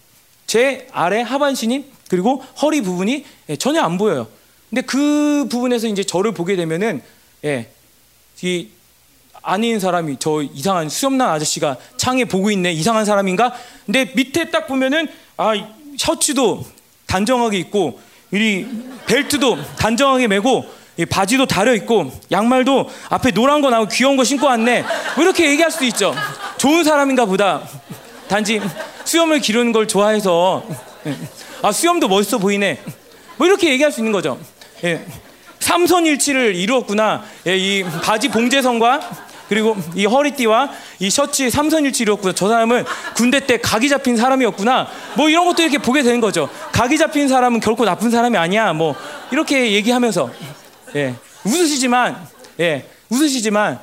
제 0.47 0.87
아래 0.93 1.23
하반신이 1.23 1.91
그리고 2.09 2.43
허리 2.61 2.83
부분이 2.83 3.25
예, 3.49 3.57
전혀 3.57 3.83
안 3.83 3.99
보여요. 3.99 4.29
근데 4.71 4.83
그 4.83 5.47
부분에서 5.51 5.87
이제 5.87 6.03
저를 6.03 6.33
보게 6.33 6.57
되면은 6.57 7.03
예, 7.45 7.71
이 8.43 8.69
아닌 9.43 9.81
사람이 9.81 10.17
저 10.19 10.43
이상한 10.43 10.89
수염난 10.89 11.29
아저씨가 11.31 11.77
창에 11.97 12.25
보고 12.25 12.51
있네 12.51 12.73
이상한 12.73 13.05
사람인가? 13.05 13.53
근데 13.87 14.13
밑에 14.15 14.51
딱 14.51 14.67
보면은 14.67 15.09
아 15.37 15.53
셔츠도 15.99 16.65
단정하게 17.07 17.59
입고 17.59 18.01
이 18.33 18.67
벨트도 19.07 19.59
단정하게 19.77 20.29
매고 20.29 20.65
이 20.65 20.82
바지도 21.09 21.47
다려 21.47 21.75
입고 21.75 22.13
양말도 22.31 22.91
앞에 23.09 23.31
노란 23.31 23.63
거 23.63 23.71
나오고 23.71 23.89
귀여운 23.89 24.17
거 24.17 24.25
신고 24.25 24.47
왔네. 24.47 24.85
뭐 25.17 25.25
이렇게 25.25 25.51
얘기할 25.51 25.71
수도 25.71 25.85
있죠. 25.87 26.15
좋은 26.59 26.85
사람인가 26.85 27.25
보다. 27.25 27.63
단지 28.29 28.61
수염을 29.05 29.41
기르는 29.41 29.73
걸 29.73 29.89
좋아해서 29.89 30.63
아 31.63 31.73
수염도 31.73 32.09
멋있어 32.09 32.39
보이네. 32.39 32.81
뭐 33.37 33.47
이렇게 33.47 33.71
얘기할 33.71 33.91
수 33.91 34.01
있는 34.01 34.13
거죠. 34.13 34.39
예. 34.85 35.05
삼선일치를 35.61 36.57
이루었구나. 36.57 37.23
예, 37.47 37.57
이 37.57 37.85
바지 37.85 38.29
봉제선과 38.29 39.01
그리고 39.49 39.77
이 39.95 40.07
허리띠와 40.07 40.71
이 40.99 41.11
셔츠의 41.11 41.51
삼선일치 41.51 42.03
이루었구나. 42.03 42.33
저 42.35 42.49
사람은 42.49 42.85
군대 43.15 43.41
때 43.47 43.59
각이 43.59 43.89
잡힌 43.89 44.17
사람이었구나. 44.17 44.89
뭐 45.15 45.29
이런 45.29 45.45
것도 45.47 45.63
이렇게 45.63 45.79
보게 45.79 46.03
되는 46.03 46.21
거죠. 46.21 46.49
각이 46.73 46.99
잡힌 46.99 47.29
사람은 47.29 47.61
결코 47.61 47.85
나쁜 47.85 48.11
사람이 48.11 48.37
아니야. 48.37 48.73
뭐 48.73 48.95
이렇게 49.31 49.73
얘기하면서 49.73 50.31
예, 50.97 51.15
웃으시지만 51.45 52.29
예, 52.61 52.87
웃으시지만 53.11 53.81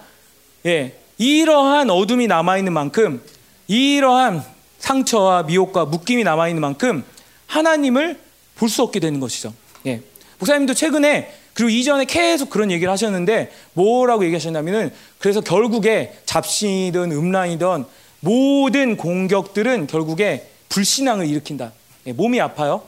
예, 0.66 0.96
이러한 1.18 1.90
어둠이 1.90 2.28
남아 2.28 2.58
있는 2.58 2.74
만큼 2.74 3.22
이러한 3.68 4.44
상처와 4.80 5.44
미혹과 5.44 5.86
묶임이 5.86 6.24
남아 6.24 6.48
있는 6.48 6.62
만큼 6.62 7.04
하나님을 7.48 8.20
볼 8.56 8.70
수 8.70 8.84
없게 8.84 9.00
되는 9.00 9.20
것이죠. 9.20 9.54
예. 9.86 10.02
목사님도 10.40 10.74
최근에 10.74 11.34
그리고 11.54 11.70
이전에 11.70 12.06
계속 12.06 12.50
그런 12.50 12.72
얘기를 12.72 12.92
하셨는데 12.92 13.52
뭐라고 13.74 14.24
얘기하셨냐면은 14.26 14.92
그래서 15.18 15.42
결국에 15.42 16.14
잡신이든 16.26 17.12
음란이든 17.12 17.86
모든 18.22 18.98
공격들은 18.98 19.88
결국에 19.88 20.50
불신앙을 20.70 21.28
일으킨다. 21.28 21.72
예, 22.08 22.14
몸이 22.14 22.40
아파요. 22.40 22.84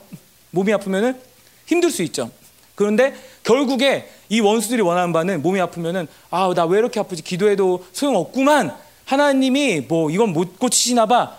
몸이 0.50 0.72
아프면은 0.72 1.18
힘들 1.66 1.90
수 1.90 2.02
있죠. 2.02 2.30
그런데 2.74 3.14
결국에 3.44 4.08
이 4.28 4.40
원수들이 4.40 4.82
원하는 4.82 5.12
바는 5.12 5.42
몸이 5.42 5.60
아프면은 5.60 6.06
아 6.30 6.52
나 6.54 6.64
왜 6.64 6.78
이렇게 6.78 7.00
아프지 7.00 7.22
기도해도 7.22 7.84
소용 7.92 8.16
없구만 8.16 8.74
하나님이 9.04 9.82
뭐 9.88 10.10
이건 10.10 10.32
못 10.32 10.58
고치시나 10.58 11.06
봐 11.06 11.36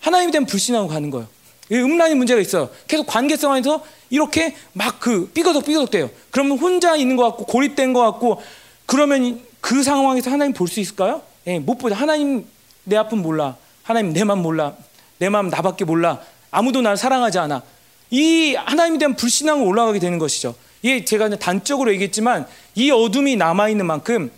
하나님에 0.00 0.32
대한 0.32 0.46
불신하고 0.46 0.88
가는 0.88 1.10
거예요. 1.10 1.26
음란이 1.72 2.14
문제가 2.14 2.40
있어요. 2.40 2.68
계속 2.88 3.06
관계성 3.06 3.52
안에서 3.52 3.84
이렇게 4.10 4.54
막 4.72 5.00
그 5.00 5.30
삐거덕 5.34 5.64
삐거덕 5.64 5.90
돼요. 5.90 6.10
그러면 6.30 6.58
혼자 6.58 6.94
있는 6.96 7.16
것 7.16 7.24
같고 7.24 7.44
고립된 7.46 7.92
것 7.92 8.00
같고 8.02 8.42
그러면 8.86 9.40
그 9.60 9.82
상황에서 9.82 10.30
하나님 10.30 10.52
볼 10.52 10.68
수 10.68 10.80
있을까요? 10.80 11.22
예, 11.46 11.58
못 11.58 11.76
보죠. 11.78 11.94
하나님 11.94 12.46
내 12.84 12.96
아픔 12.96 13.22
몰라. 13.22 13.56
하나님 13.82 14.12
내 14.12 14.24
맘 14.24 14.40
몰라. 14.42 14.74
내 15.18 15.28
마음 15.28 15.48
나밖에 15.48 15.84
몰라. 15.84 16.20
아무도 16.50 16.80
날 16.82 16.96
사랑하지 16.96 17.38
않아. 17.38 17.62
이 18.10 18.54
하나님에 18.54 18.98
대한 18.98 19.14
불신앙으로 19.16 19.66
올라가게 19.66 19.98
되는 19.98 20.18
것이죠. 20.18 20.54
이게 20.84 21.02
제가 21.02 21.30
단적으로 21.30 21.90
얘기했지만 21.94 22.46
이 22.74 22.90
어둠이 22.90 23.36
남아 23.36 23.70
있는 23.70 23.86
만큼 23.86 24.30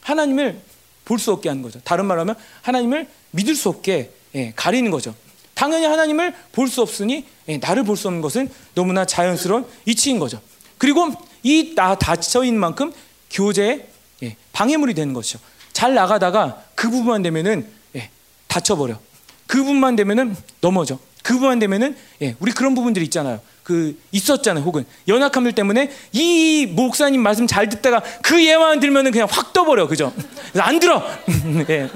하나님을 0.00 0.60
볼 1.04 1.18
수 1.20 1.30
없게 1.30 1.48
하는 1.48 1.62
거죠. 1.62 1.80
다른 1.84 2.06
말로 2.06 2.22
하면 2.22 2.34
하나님을 2.62 3.06
믿을 3.30 3.54
수 3.54 3.68
없게 3.68 4.10
예, 4.34 4.52
가리는 4.56 4.90
거죠. 4.90 5.14
당연히 5.54 5.84
하나님을 5.86 6.34
볼 6.52 6.66
수 6.68 6.82
없으니 6.82 7.24
예, 7.48 7.58
나를 7.58 7.84
볼 7.84 7.96
수 7.96 8.08
없는 8.08 8.20
것은 8.20 8.50
너무나 8.74 9.04
자연스러운 9.04 9.64
이치인 9.86 10.18
거죠. 10.18 10.40
그리고 10.76 11.08
이 11.44 11.74
나 11.76 11.94
닫혀 11.94 12.42
있는 12.44 12.58
만큼 12.58 12.92
교제에 13.30 13.86
예, 14.24 14.36
방해물이 14.52 14.94
되는 14.94 15.14
것이죠. 15.14 15.38
잘 15.72 15.94
나가다가 15.94 16.64
그 16.74 16.90
부분만 16.90 17.22
되면은 17.22 17.64
예, 17.94 18.10
다쳐버려. 18.48 18.98
그 19.46 19.58
부분만 19.58 19.94
되면은 19.94 20.34
넘어져. 20.60 20.98
그 21.22 21.34
부분만 21.34 21.60
되면은 21.60 21.96
예, 22.22 22.34
우리 22.40 22.50
그런 22.50 22.74
부분들이 22.74 23.04
있잖아요. 23.04 23.40
그 23.62 23.98
있었잖아요. 24.10 24.64
혹은 24.64 24.84
연약함들 25.06 25.52
때문에 25.52 25.90
이 26.12 26.66
목사님 26.66 27.20
말씀 27.20 27.46
잘 27.46 27.68
듣다가 27.68 28.02
그 28.22 28.44
예만 28.44 28.80
들면은 28.80 29.12
그냥 29.12 29.28
확 29.30 29.52
떠버려. 29.52 29.86
그죠? 29.86 30.12
안 30.58 30.78
들어. 30.78 31.02
예, 31.70 31.88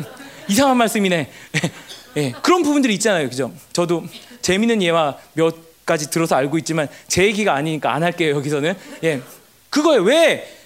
이상한 0.48 0.76
말씀이네. 0.76 1.30
예, 2.16 2.32
그런 2.42 2.62
부분들이 2.62 2.94
있잖아요. 2.94 3.28
그죠? 3.28 3.52
저도 3.72 4.04
재밌는 4.42 4.80
예화 4.82 5.16
몇 5.34 5.84
가지 5.84 6.10
들어서 6.10 6.36
알고 6.36 6.58
있지만 6.58 6.88
제 7.08 7.24
얘기가 7.24 7.54
아니니까 7.54 7.92
안 7.92 8.02
할게요. 8.02 8.36
여기서는. 8.36 8.74
예. 9.04 9.20
그거에 9.70 9.98
왜 9.98 10.56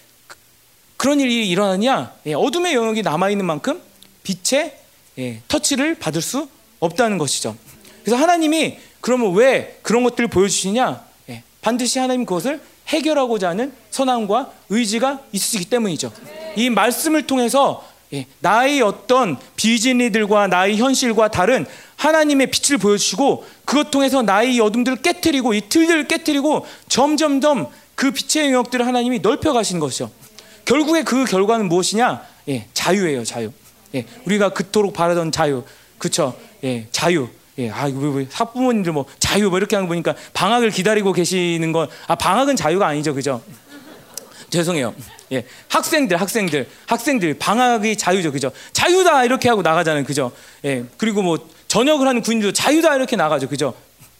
그런 0.96 1.18
일이 1.18 1.48
일어나냐? 1.48 2.12
예, 2.26 2.34
어둠의 2.34 2.74
영역이 2.74 3.02
남아 3.02 3.30
있는 3.30 3.46
만큼 3.46 3.80
빛의 4.22 4.76
예, 5.18 5.40
터치를 5.48 5.96
받을 5.96 6.20
수 6.20 6.48
없다는 6.78 7.18
것이죠. 7.18 7.56
그래서 8.04 8.16
하나님이 8.16 8.78
그러면 9.00 9.34
왜 9.34 9.78
그런 9.82 10.02
것들을 10.04 10.28
보여주시냐? 10.28 11.02
예, 11.30 11.42
반드시 11.62 11.98
하나님 11.98 12.24
그것을 12.24 12.60
해결하고자 12.88 13.50
하는 13.50 13.72
선함과 13.90 14.52
의지가 14.68 15.20
있으시기 15.32 15.66
때문이죠. 15.66 16.12
이 16.56 16.70
말씀을 16.70 17.26
통해서 17.26 17.88
예, 18.12 18.26
나의 18.40 18.82
어떤 18.82 19.38
비진리들과 19.56 20.48
나의 20.48 20.76
현실과 20.76 21.28
다른 21.28 21.64
하나님의 21.96 22.50
빛을 22.50 22.78
보여주시고 22.78 23.46
그것 23.64 23.90
통해서 23.90 24.22
나의 24.22 24.58
어둠들을 24.58 24.98
깨뜨리고 24.98 25.54
이 25.54 25.62
틀들을 25.68 26.08
깨뜨리고 26.08 26.66
점점점 26.88 27.68
그 27.94 28.10
빛의 28.10 28.46
영역들을 28.46 28.86
하나님이 28.86 29.20
넓혀 29.20 29.52
가시는 29.52 29.80
것이죠. 29.80 30.10
결국에 30.64 31.02
그 31.02 31.24
결과는 31.24 31.68
무엇이냐? 31.68 32.22
예, 32.48 32.66
자유예요, 32.74 33.24
자유. 33.24 33.52
예, 33.94 34.06
우리가 34.24 34.50
그토록 34.50 34.92
바라던 34.94 35.30
자유, 35.30 35.62
그쵸? 35.98 36.36
예, 36.64 36.86
자유. 36.90 37.28
예, 37.61 37.70
아, 37.70 37.85
왜, 37.85 38.14
왜, 38.14 38.27
학부모님들 38.33 38.92
뭐 38.92 39.05
자유 39.18 39.51
뭐 39.51 39.59
이렇게 39.59 39.77
하는 39.77 39.87
거 39.87 39.92
보니까 39.92 40.14
방학을 40.33 40.70
기다리고 40.70 41.12
계시는 41.12 41.73
건, 41.73 41.88
아, 42.07 42.14
방학은 42.14 42.57
자유가 42.57 42.87
아니죠, 42.87 43.14
그죠? 43.14 43.42
죄송해요. 44.49 44.94
예, 45.33 45.44
학생들, 45.68 46.16
학생들, 46.16 46.68
학생들 46.87 47.35
방학이 47.35 47.96
자유죠, 47.96 48.33
그죠? 48.33 48.51
자유다 48.73 49.25
이렇게 49.25 49.49
하고 49.49 49.62
나가잖아요, 49.62 50.05
그죠? 50.05 50.33
예, 50.64 50.85
그리고 50.96 51.23
뭐 51.23 51.49
전역을 51.68 52.09
하는 52.09 52.23
군인도 52.23 52.53
자유다 52.53 52.96
이렇게 52.96 53.14
나가죠, 53.14 53.49
그죠? 53.49 53.75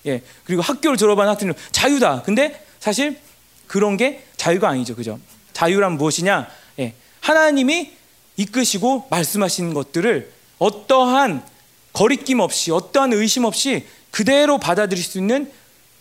예, 0.07 0.23
그리고 0.45 0.63
학교를 0.63 0.99
졸업한 0.99 1.27
학생들 1.27 1.61
자유다. 1.73 2.23
근데 2.23 2.65
사실 2.79 3.19
그런 3.67 3.97
게 3.97 4.25
자유가 4.37 4.69
아니죠, 4.69 4.95
그죠? 4.95 5.19
자유란 5.55 5.93
무엇이냐? 5.93 6.47
예, 6.79 6.95
하나님이 7.21 7.93
이끄시고 8.37 9.09
말씀하시는 9.11 9.73
것들을 9.75 10.31
어떠한 10.59 11.43
거리낌 12.01 12.41
없이, 12.41 12.71
어떠한 12.71 13.13
의심 13.13 13.45
없이 13.45 13.85
그대로 14.11 14.57
받아들일 14.57 15.05
수 15.05 15.19
있는 15.19 15.53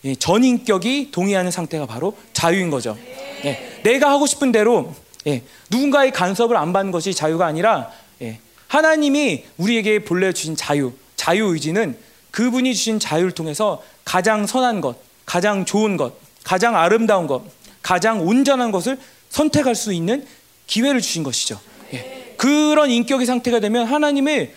예, 0.06 0.14
전인격이 0.14 1.10
동의하는 1.10 1.50
상태가 1.50 1.84
바로 1.84 2.16
자유인 2.32 2.70
거죠. 2.70 2.96
예, 3.44 3.80
내가 3.82 4.10
하고 4.10 4.24
싶은 4.24 4.50
대로 4.50 4.94
예, 5.26 5.42
누군가의 5.68 6.12
간섭을 6.12 6.56
안 6.56 6.72
받는 6.72 6.90
것이 6.90 7.12
자유가 7.12 7.44
아니라 7.44 7.90
예, 8.22 8.38
하나님이 8.66 9.44
우리에게 9.58 9.98
본래 9.98 10.32
주신 10.32 10.56
자유, 10.56 10.94
자유 11.16 11.52
의지는 11.52 11.98
그분이 12.30 12.74
주신 12.74 12.98
자유를 12.98 13.32
통해서 13.32 13.82
가장 14.06 14.46
선한 14.46 14.80
것, 14.80 14.96
가장 15.26 15.66
좋은 15.66 15.98
것, 15.98 16.14
가장 16.44 16.76
아름다운 16.76 17.26
것, 17.26 17.42
가장 17.82 18.26
온전한 18.26 18.72
것을 18.72 18.98
선택할 19.28 19.74
수 19.74 19.92
있는 19.92 20.26
기회를 20.66 21.02
주신 21.02 21.24
것이죠. 21.24 21.60
예, 21.92 22.36
그런 22.38 22.90
인격의 22.90 23.26
상태가 23.26 23.60
되면 23.60 23.84
하나님의 23.84 24.38
예, 24.38 24.54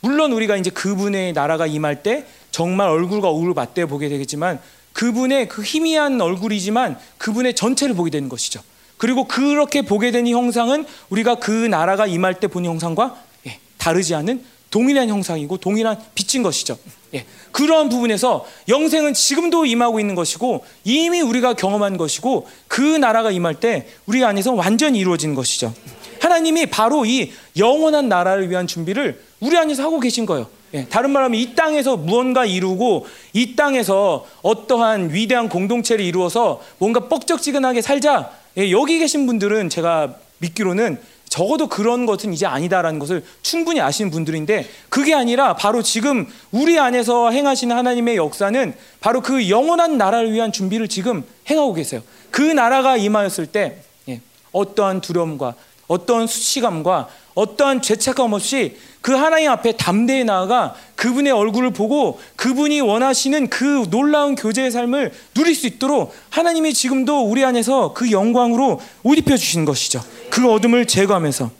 물론 0.00 0.32
우리가 0.32 0.56
이제 0.56 0.70
그분의 0.70 1.32
나라가 1.32 1.66
임할 1.66 2.02
때 2.02 2.26
정말 2.50 2.88
얼굴과 2.88 3.28
얼굴을 3.30 3.54
맞대어 3.54 3.86
보게 3.86 4.08
되겠지만 4.08 4.60
그분의 4.92 5.48
그 5.48 5.62
희미한 5.62 6.20
얼굴이지만 6.20 6.98
그분의 7.18 7.54
전체를 7.54 7.94
보게 7.94 8.10
되는 8.10 8.28
것이죠. 8.28 8.60
그리고 8.98 9.26
그렇게 9.26 9.82
보게 9.82 10.10
되는 10.10 10.30
형상은 10.30 10.84
우리가 11.10 11.36
그 11.36 11.50
나라가 11.50 12.06
임할 12.06 12.34
때 12.40 12.46
본 12.46 12.64
형상과 12.64 13.16
예, 13.46 13.58
다르지 13.78 14.14
않은 14.14 14.44
동일한 14.72 15.08
형상이고 15.08 15.58
동일한 15.58 15.96
빛인 16.14 16.42
것이죠. 16.42 16.76
예, 17.14 17.26
그러한 17.52 17.90
부분에서 17.90 18.44
영생은 18.68 19.12
지금도 19.12 19.66
임하고 19.66 20.00
있는 20.00 20.14
것이고 20.14 20.64
이미 20.82 21.20
우리가 21.20 21.52
경험한 21.52 21.98
것이고 21.98 22.48
그 22.66 22.80
나라가 22.80 23.30
임할 23.30 23.60
때 23.60 23.86
우리 24.06 24.24
안에서 24.24 24.54
완전히 24.54 24.98
이루어진 24.98 25.34
것이죠. 25.34 25.72
하나님이 26.20 26.66
바로 26.66 27.04
이 27.04 27.32
영원한 27.56 28.08
나라를 28.08 28.48
위한 28.48 28.66
준비를 28.66 29.22
우리 29.40 29.58
안에서 29.58 29.82
하고 29.82 30.00
계신 30.00 30.24
거예요. 30.24 30.46
예, 30.72 30.86
다른 30.86 31.10
말하면 31.10 31.38
이 31.38 31.54
땅에서 31.54 31.98
무언가 31.98 32.46
이루고 32.46 33.06
이 33.34 33.54
땅에서 33.54 34.26
어떠한 34.40 35.12
위대한 35.12 35.50
공동체를 35.50 36.02
이루어서 36.02 36.62
뭔가 36.78 37.08
뻑적지근하게 37.08 37.82
살자. 37.82 38.30
예, 38.56 38.70
여기 38.70 38.98
계신 38.98 39.26
분들은 39.26 39.68
제가 39.68 40.16
믿기로는 40.38 40.98
적어도 41.32 41.66
그런 41.66 42.04
것은 42.04 42.34
이제 42.34 42.44
아니다라는 42.44 42.98
것을 42.98 43.24
충분히 43.40 43.80
아시는 43.80 44.10
분들인데 44.10 44.68
그게 44.90 45.14
아니라 45.14 45.56
바로 45.56 45.82
지금 45.82 46.26
우리 46.50 46.78
안에서 46.78 47.30
행하시는 47.30 47.74
하나님의 47.74 48.16
역사는 48.16 48.74
바로 49.00 49.22
그 49.22 49.48
영원한 49.48 49.96
나라를 49.96 50.30
위한 50.30 50.52
준비를 50.52 50.88
지금 50.88 51.24
행하고 51.48 51.72
계세요. 51.72 52.02
그 52.30 52.42
나라가 52.42 52.98
임하였을 52.98 53.46
때 53.46 53.78
예, 54.10 54.20
어떠한 54.52 55.00
두려움과 55.00 55.54
어떤 55.86 56.26
수치감과 56.26 57.08
어떠한 57.34 57.80
죄책감 57.80 58.34
없이 58.34 58.76
그 59.00 59.12
하나님 59.12 59.50
앞에 59.50 59.72
담대히 59.72 60.24
나아가 60.24 60.74
그분의 60.96 61.32
얼굴을 61.32 61.72
보고 61.72 62.20
그분이 62.36 62.82
원하시는 62.82 63.48
그 63.48 63.86
놀라운 63.88 64.34
교제의 64.34 64.70
삶을 64.70 65.12
누릴 65.32 65.54
수 65.54 65.66
있도록 65.66 66.14
하나님이 66.28 66.74
지금도 66.74 67.22
우리 67.22 67.42
안에서 67.42 67.94
그 67.94 68.10
영광으로 68.10 68.80
옷 69.02 69.16
입혀 69.16 69.38
주시는 69.38 69.64
것이죠. 69.64 70.02
그 70.32 70.50
어둠을 70.50 70.86
제거하면서 70.86 71.50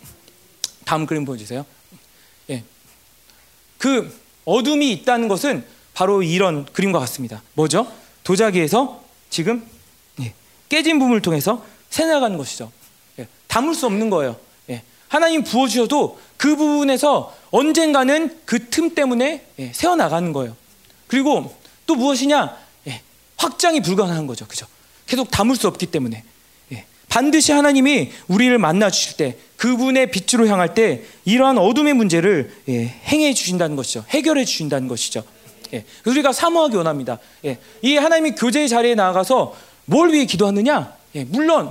다음 0.87 1.05
그림 1.05 1.27
보여주세요. 1.27 1.67
예, 2.49 2.65
그 3.77 4.19
어둠이 4.47 4.91
있다는 4.93 5.29
것은 5.29 5.67
바로 5.93 6.23
이런 6.23 6.65
그림과 6.65 6.99
같습니다. 7.01 7.43
뭐죠? 7.53 7.87
도자기에서 8.25 9.05
지금 9.29 9.69
예, 10.23 10.33
깨진 10.71 10.99
부분을 10.99 11.21
통해서 11.21 11.63
새나가는 11.91 12.39
것이죠. 12.39 12.73
예, 13.19 13.29
담을 13.47 13.75
수 13.75 13.85
없는 13.85 14.09
거예요. 14.09 14.37
예, 14.71 14.83
하나님 15.07 15.45
부어주셔도 15.45 16.19
그 16.39 16.57
부분에서 16.57 17.37
언젠가는 17.51 18.41
그 18.47 18.71
틈 18.71 18.95
때문에 18.95 19.49
예, 19.59 19.73
새어나가는 19.75 20.33
거예요. 20.33 20.57
그리고 21.09 21.55
또 21.85 21.95
무엇이냐? 21.95 22.57
예, 22.87 23.03
확장이 23.37 23.83
불가능한 23.83 24.27
거죠. 24.27 24.47
그죠? 24.49 24.65
계속 25.07 25.31
담을 25.31 25.57
수 25.57 25.69
없기 25.69 25.85
때문에. 25.85 26.25
예, 27.13 27.15
반드시 27.15 27.53
하나님이 27.53 28.11
우리를 28.29 28.57
만나 28.59 28.91
주실 28.91 29.17
때 29.17 29.37
그분의 29.57 30.11
빛으로 30.11 30.49
향할 30.49 30.75
때 30.75 31.03
이러한 31.25 31.59
어둠의 31.59 31.95
문제를 31.95 32.53
예, 32.69 32.87
행해 33.05 33.35
주신다는 33.35 33.77
것이죠. 33.77 34.05
해결해 34.09 34.45
주신다는 34.45 34.89
것이죠. 34.89 35.23
예, 35.75 35.85
우리가 36.07 36.33
사모하기 36.33 36.77
원합니다. 36.77 37.19
예, 37.45 37.59
이 37.83 37.97
하나님이 37.97 38.33
교제의 38.33 38.69
자리에 38.69 38.95
나아가서 38.95 39.55
뭘 39.85 40.13
위해 40.13 40.25
기도하느냐? 40.25 40.95
예, 41.15 41.25
물론 41.25 41.71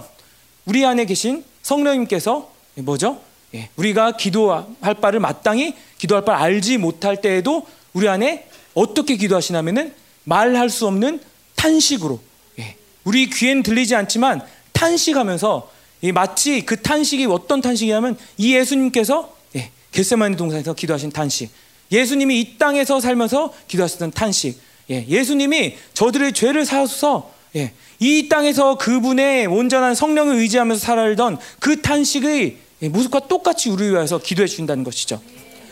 우리 0.65 0.86
안에 0.86 1.06
계신 1.06 1.43
성령님께서 1.63 2.51
뭐죠? 2.75 3.19
예, 3.56 3.69
우리가 3.75 4.17
기도할 4.17 4.93
바를 5.01 5.19
마땅히 5.19 5.73
기도할 5.97 6.23
바를 6.23 6.41
알지 6.41 6.77
못할 6.77 7.19
때에도 7.19 7.65
우리 7.93 8.08
안에 8.08 8.47
어떻게 8.73 9.17
기도하시냐면은 9.17 9.93
말할 10.23 10.69
수 10.69 10.88
없는 10.88 11.19
탄식으로 11.56 12.19
예, 12.60 12.75
우리 13.04 13.30
귀엔 13.30 13.63
들리지 13.63 13.95
않지만 13.95 14.41
탄식하면서 14.82 15.72
예, 16.04 16.12
마치 16.12 16.65
그 16.65 16.82
탄식이 16.82 17.26
어떤 17.26 17.62
탄식이냐면 17.62 18.17
이 18.38 18.56
예수님께서 18.56 19.36
예, 19.56 19.70
겟세마니 19.91 20.36
동산에서 20.36 20.74
기도하신 20.74 21.12
탄식 21.12 21.52
예수님이 21.91 22.41
이 22.41 22.58
땅에서 22.58 23.00
살면서 23.00 23.54
기도하시던 23.67 24.12
탄식 24.12 24.60
예, 24.89 25.06
예수님이 25.08 25.78
저들의 25.94 26.34
죄를 26.34 26.65
사하소서 26.65 27.32
예, 27.58 27.74
이 28.00 28.28
땅에서 28.28 28.78
그분의 28.80 29.46
온전한 29.46 29.94
성령을 29.94 30.38
의지하면서 30.38 30.84
살아던 30.84 31.38
그 31.60 31.82
탄식의 31.82 32.58
모습과 32.89 33.28
똑같이 33.28 33.70
우리 33.70 33.91
위해서 33.91 34.17
기도해 34.17 34.48
주신다는 34.48 34.84
것이죠. 34.84 35.22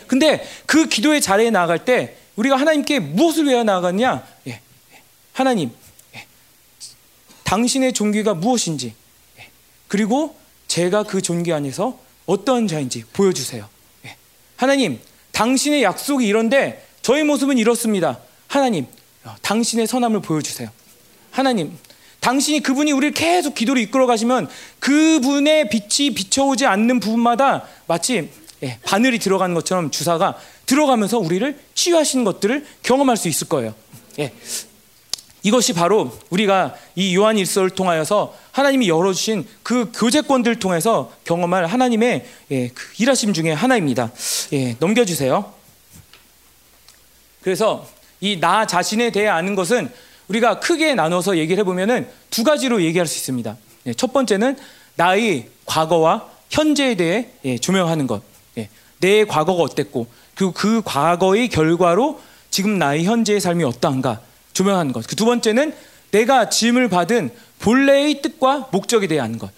근데 0.06 0.45
그 0.67 0.88
기도의 0.88 1.22
자리에 1.22 1.50
나아갈 1.50 1.84
때 1.84 2.15
우리가 2.36 2.56
하나님께 2.56 3.00
무엇을 3.00 3.45
위해 3.45 3.63
나아갔냐? 3.63 4.24
예, 4.48 4.60
하나님, 5.34 5.69
예, 5.69 5.88
당신의 7.49 7.93
종기가 7.93 8.35
무엇인지, 8.35 8.93
예, 9.39 9.47
그리고 9.88 10.35
제가 10.67 11.01
그 11.01 11.19
종기 11.19 11.51
안에서 11.51 11.97
어떤 12.27 12.67
자인지 12.67 13.05
보여주세요. 13.12 13.67
예, 14.05 14.15
하나님, 14.55 14.99
당신의 15.31 15.81
약속이 15.81 16.27
이런데 16.27 16.85
저희 17.01 17.23
모습은 17.23 17.57
이렇습니다. 17.57 18.19
하나님, 18.45 18.85
어, 19.23 19.35
당신의 19.41 19.88
선함을 19.88 20.21
보여주세요. 20.21 20.69
하나님, 21.31 21.75
당신이 22.19 22.59
그분이 22.62 22.91
우리를 22.91 23.15
계속 23.15 23.55
기도로 23.55 23.79
이끌어 23.79 24.05
가시면 24.05 24.47
그분의 24.79 25.69
빛이 25.69 26.13
비춰오지 26.13 26.67
않는 26.67 26.99
부분마다 26.99 27.65
마치 27.88 28.29
예, 28.62 28.77
바늘이 28.83 29.17
들어가는 29.17 29.55
것처럼 29.55 29.89
주사가 29.89 30.38
들어가면서 30.67 31.17
우리를 31.17 31.59
치유하시는 31.73 32.23
것들을 32.25 32.67
경험할 32.83 33.17
수 33.17 33.27
있을 33.27 33.47
거예요. 33.47 33.73
예. 35.45 35.47
이것이 35.47 35.73
바로 35.73 36.12
우리가 36.30 36.75
이 36.95 37.15
요한 37.15 37.38
일서를 37.38 37.69
통하여서 37.71 38.36
하나님이 38.52 38.89
열어주신 38.89 39.47
그 39.63 39.91
교제권들을 39.95 40.60
통해서 40.60 41.12
경험할 41.23 41.65
하나님의 41.65 42.25
예, 42.52 42.67
그 42.69 42.84
일하심 42.97 43.34
중에 43.34 43.52
하나입니다. 43.52 44.12
예, 44.54 44.75
넘겨주세요. 44.80 45.54
그래서 47.41 47.88
이 48.21 48.38
나 48.39 48.67
자신에 48.67 49.12
대해 49.12 49.28
아는 49.28 49.56
것은 49.56 49.89
우리가 50.28 50.60
크게 50.60 50.93
나눠서 50.93 51.38
얘기를 51.38 51.62
해보면은 51.62 52.08
두 52.30 52.43
가지로 52.43 52.84
얘기할 52.84 53.08
수 53.08 53.17
있습니다. 53.17 53.58
예, 53.88 53.93
첫 53.93 54.12
번째는 54.13 54.58
나의 54.95 55.49
과거와 55.65 56.28
현재에 56.49 56.95
대해 56.95 57.30
예, 57.45 57.58
조명하는 57.58 58.08
것. 58.08 58.21
예, 58.58 58.69
내 58.99 59.23
과거가 59.23 59.63
어땠고 59.63 60.08
그리고 60.36 60.52
그 60.52 60.82
과거의 60.84 61.47
결과로 61.47 62.19
지금 62.52 62.78
나의 62.78 63.06
현재의 63.06 63.39
삶이 63.39 63.63
어떠한가 63.63 64.21
조명하는 64.60 64.91
것. 64.91 65.08
그 65.08 65.15
두 65.15 65.26
번째는 65.26 65.74
내가 66.12 66.50
짐을 66.50 66.89
받은 66.89 67.32
본래의 67.60 68.22
뜻과 68.22 68.69
목적에 68.72 69.19
아는 69.19 69.38
것. 69.38 69.52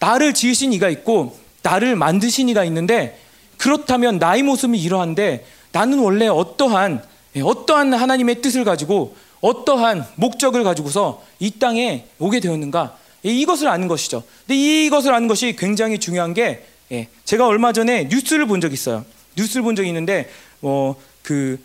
나를 0.00 0.34
지으신 0.34 0.72
이가 0.72 0.88
있고 0.90 1.38
나를 1.62 1.96
만드신 1.96 2.48
이가 2.48 2.64
있는데 2.64 3.18
그렇다면 3.56 4.18
나의 4.18 4.42
모습이 4.42 4.80
이러한데 4.80 5.44
나는 5.72 5.98
원래 5.98 6.28
어떠한 6.28 7.02
어떠한 7.42 7.94
하나님의 7.94 8.40
뜻을 8.42 8.64
가지고 8.64 9.16
어떠한 9.40 10.06
목적을 10.16 10.64
가지고서 10.64 11.22
이 11.38 11.50
땅에 11.50 12.06
오게 12.18 12.40
되었는가 12.40 12.96
이것을 13.22 13.68
아는 13.68 13.88
것이죠. 13.88 14.22
근데 14.46 14.56
이것을 14.56 15.12
아는 15.12 15.28
것이 15.28 15.56
굉장히 15.56 15.98
중요한 15.98 16.32
게 16.32 16.64
예, 16.90 17.08
제가 17.24 17.46
얼마 17.46 17.72
전에 17.72 18.04
뉴스를 18.04 18.46
본 18.46 18.60
적이 18.60 18.74
있어요. 18.74 19.04
뉴스를 19.36 19.62
본 19.62 19.76
적이 19.76 19.88
있는데 19.88 20.30
뭐그 20.60 21.58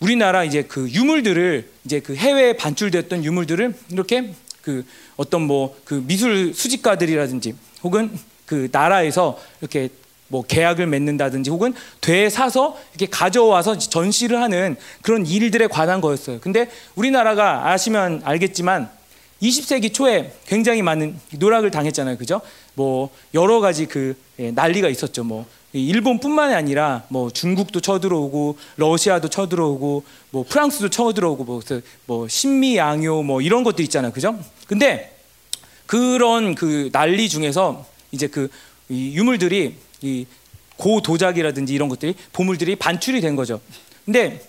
우리나라 0.00 0.44
이제 0.44 0.62
그 0.62 0.88
유물들을 0.90 1.68
이제 1.84 2.00
그 2.00 2.14
해외에 2.14 2.52
반출됐던 2.54 3.24
유물들을 3.24 3.74
이렇게 3.90 4.32
그 4.62 4.84
어떤 5.16 5.42
뭐 5.42 5.76
그 5.84 6.02
미술 6.06 6.52
수집가들이라든지 6.54 7.54
혹은 7.82 8.10
그 8.46 8.68
나라에서 8.70 9.38
이렇게 9.60 9.88
뭐 10.28 10.42
계약을 10.42 10.86
맺는다든지 10.86 11.50
혹은 11.50 11.72
되 12.00 12.28
사서 12.28 12.78
이렇게 12.92 13.06
가져와서 13.06 13.78
전시를 13.78 14.40
하는 14.40 14.76
그런 15.00 15.26
일들에 15.26 15.66
관한 15.66 16.00
거였어요. 16.00 16.40
근데 16.40 16.68
우리나라가 16.94 17.70
아시면 17.70 18.20
알겠지만 18.24 18.90
20세기 19.42 19.94
초에 19.94 20.32
굉장히 20.46 20.82
많은 20.82 21.18
노락을 21.38 21.70
당했잖아요. 21.70 22.18
그죠? 22.18 22.40
뭐 22.74 23.10
여러 23.34 23.60
가지 23.60 23.86
그 23.86 24.14
예, 24.38 24.50
난리가 24.50 24.88
있었죠. 24.88 25.24
뭐 25.24 25.46
일본뿐만이 25.72 26.54
아니라 26.54 27.04
뭐 27.08 27.30
중국도 27.30 27.80
쳐들어오고 27.80 28.56
러시아도 28.76 29.28
쳐들어오고 29.28 30.04
뭐 30.30 30.44
프랑스도 30.48 30.88
쳐들어오고 30.88 31.44
뭐, 31.44 31.60
뭐 32.06 32.28
신미양요 32.28 33.22
뭐 33.22 33.42
이런 33.42 33.64
것들 33.64 33.84
있잖아요. 33.84 34.12
그죠? 34.12 34.38
근데 34.66 35.14
그런 35.86 36.54
그 36.54 36.90
난리 36.92 37.28
중에서 37.28 37.86
이제 38.12 38.26
그 38.26 38.48
유물들이 38.90 39.74
이 40.02 40.26
고도자기라든지 40.76 41.74
이런 41.74 41.88
것들이 41.88 42.14
보물들이 42.32 42.76
반출이 42.76 43.20
된 43.20 43.36
거죠. 43.36 43.60
근데 44.04 44.40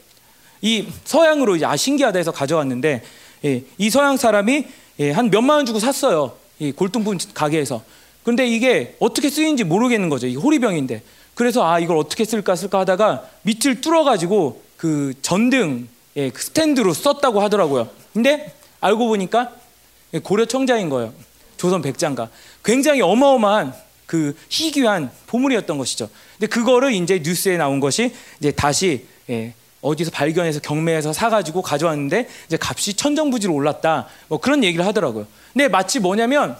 이 0.61 0.87
서양으로 1.03 1.55
이제 1.55 1.65
아 1.65 1.75
신기하다 1.75 2.17
해서 2.17 2.31
가져왔는데 2.31 3.03
예, 3.45 3.63
이 3.77 3.89
서양 3.89 4.17
사람이 4.17 4.65
예, 4.99 5.11
한 5.11 5.29
몇만 5.29 5.57
원 5.57 5.65
주고 5.65 5.79
샀어요. 5.79 6.37
이 6.59 6.71
골동품 6.71 7.17
가게에서. 7.33 7.83
근데 8.29 8.45
이게 8.45 8.95
어떻게 8.99 9.27
쓰이는지 9.27 9.63
모르겠는 9.63 10.07
거죠. 10.07 10.27
이 10.27 10.35
호리병인데. 10.35 11.01
그래서 11.33 11.65
아 11.65 11.79
이걸 11.79 11.97
어떻게 11.97 12.25
쓸까 12.25 12.55
쓸까 12.55 12.81
하다가 12.81 13.27
밑을 13.41 13.81
뚫어 13.81 14.03
가지고 14.03 14.61
그 14.77 15.15
전등 15.23 15.87
예, 16.15 16.29
그 16.29 16.39
스탠드로 16.39 16.93
썼다고 16.93 17.41
하더라고요. 17.41 17.89
근데 18.13 18.53
알고 18.81 19.07
보니까 19.07 19.51
고려 20.21 20.45
청자인 20.45 20.89
거예요. 20.89 21.11
조선 21.57 21.81
백장가. 21.81 22.29
굉장히 22.63 23.01
어마어마한 23.01 23.73
그 24.05 24.35
희귀한 24.49 25.09
보물이었던 25.25 25.79
것이죠. 25.79 26.07
근데 26.37 26.45
그거를 26.45 26.93
이제 26.93 27.21
뉴스에 27.23 27.57
나온 27.57 27.79
것이 27.79 28.13
이제 28.39 28.51
다시 28.51 29.07
예, 29.31 29.55
어디서 29.81 30.11
발견해서 30.11 30.59
경매해서 30.59 31.13
사가지고 31.13 31.63
가져왔는데 31.63 32.29
이제 32.45 32.59
값이 32.61 32.93
천정부지로 32.93 33.51
올랐다. 33.51 34.07
뭐 34.27 34.39
그런 34.39 34.63
얘기를 34.63 34.85
하더라고요. 34.85 35.25
근데 35.51 35.67
마치 35.67 35.99
뭐냐면 35.99 36.51
예, 36.51 36.59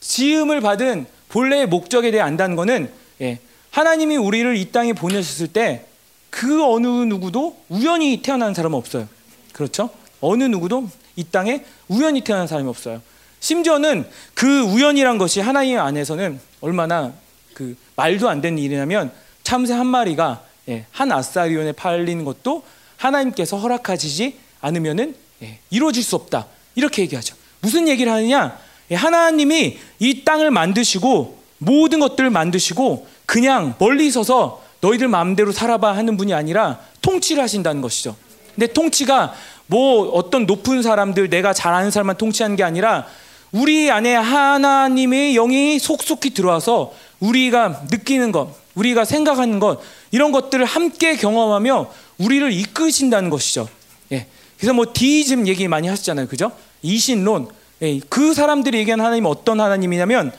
지음을 0.00 0.60
받은 0.60 1.06
본래의 1.28 1.66
목적에 1.66 2.10
대해 2.10 2.22
안다는 2.22 2.56
거는 2.56 2.90
예, 3.20 3.38
하나님이 3.70 4.16
우리를 4.16 4.56
이 4.56 4.72
땅에 4.72 4.92
보내셨을 4.92 5.48
때 5.48 5.88
그 6.30 6.64
어느 6.64 6.86
누구도 6.86 7.56
우연히 7.68 8.22
태어난 8.22 8.54
사람은 8.54 8.76
없어요. 8.76 9.08
그렇죠? 9.52 9.90
어느 10.20 10.44
누구도 10.44 10.88
이 11.16 11.24
땅에 11.24 11.64
우연히 11.88 12.20
태어난 12.22 12.46
사람이 12.46 12.68
없어요. 12.68 13.00
심지어는 13.40 14.08
그 14.34 14.62
우연이란 14.62 15.18
것이 15.18 15.40
하나님 15.40 15.78
안에서는 15.78 16.40
얼마나 16.60 17.12
그 17.54 17.76
말도 17.96 18.28
안 18.28 18.40
되는 18.40 18.58
일이냐면 18.58 19.12
참새 19.42 19.74
한 19.74 19.86
마리가 19.86 20.44
예, 20.68 20.86
한 20.90 21.10
아사리온에 21.10 21.72
팔리는 21.72 22.24
것도 22.24 22.62
하나님께서 22.96 23.56
허락하시지 23.56 24.38
않으면은 24.60 25.14
예, 25.42 25.60
이루어질 25.70 26.02
수 26.02 26.14
없다. 26.16 26.46
이렇게 26.74 27.02
얘기하죠. 27.02 27.34
무슨 27.60 27.88
얘기를 27.88 28.12
하느냐? 28.12 28.58
예, 28.90 28.94
하나님이 28.94 29.78
이 29.98 30.24
땅을 30.24 30.50
만드시고 30.50 31.38
모든 31.58 32.00
것들을 32.00 32.30
만드시고 32.30 33.06
그냥 33.26 33.74
멀리 33.78 34.10
서서 34.10 34.62
너희들 34.80 35.08
마음대로 35.08 35.52
살아봐 35.52 35.96
하는 35.96 36.16
분이 36.16 36.32
아니라 36.32 36.78
통치를 37.02 37.42
하신다는 37.42 37.82
것이죠. 37.82 38.16
근데 38.54 38.72
통치가 38.72 39.34
뭐 39.66 40.08
어떤 40.10 40.46
높은 40.46 40.82
사람들 40.82 41.28
내가 41.28 41.52
잘 41.52 41.74
아는 41.74 41.90
사람만 41.90 42.16
통치하는 42.16 42.56
게 42.56 42.62
아니라 42.62 43.06
우리 43.52 43.90
안에 43.90 44.14
하나님의 44.14 45.34
영이 45.34 45.78
속속히 45.78 46.30
들어와서 46.30 46.92
우리가 47.20 47.82
느끼는 47.90 48.32
것, 48.32 48.54
우리가 48.74 49.04
생각하는 49.04 49.58
것 49.58 49.80
이런 50.10 50.32
것들을 50.32 50.64
함께 50.64 51.16
경험하며 51.16 51.90
우리를 52.18 52.52
이끄신다는 52.52 53.30
것이죠. 53.30 53.68
예. 54.12 54.26
그래서 54.56 54.72
뭐 54.72 54.86
디이즘 54.92 55.46
얘기 55.46 55.66
많이 55.68 55.88
하시잖아요, 55.88 56.28
그죠? 56.28 56.52
이신론. 56.82 57.48
예. 57.82 58.00
그 58.08 58.34
사람들이 58.34 58.78
얘기하는 58.78 59.04
하나님은 59.04 59.30
어떤 59.30 59.60
하나님이냐면 59.60 60.32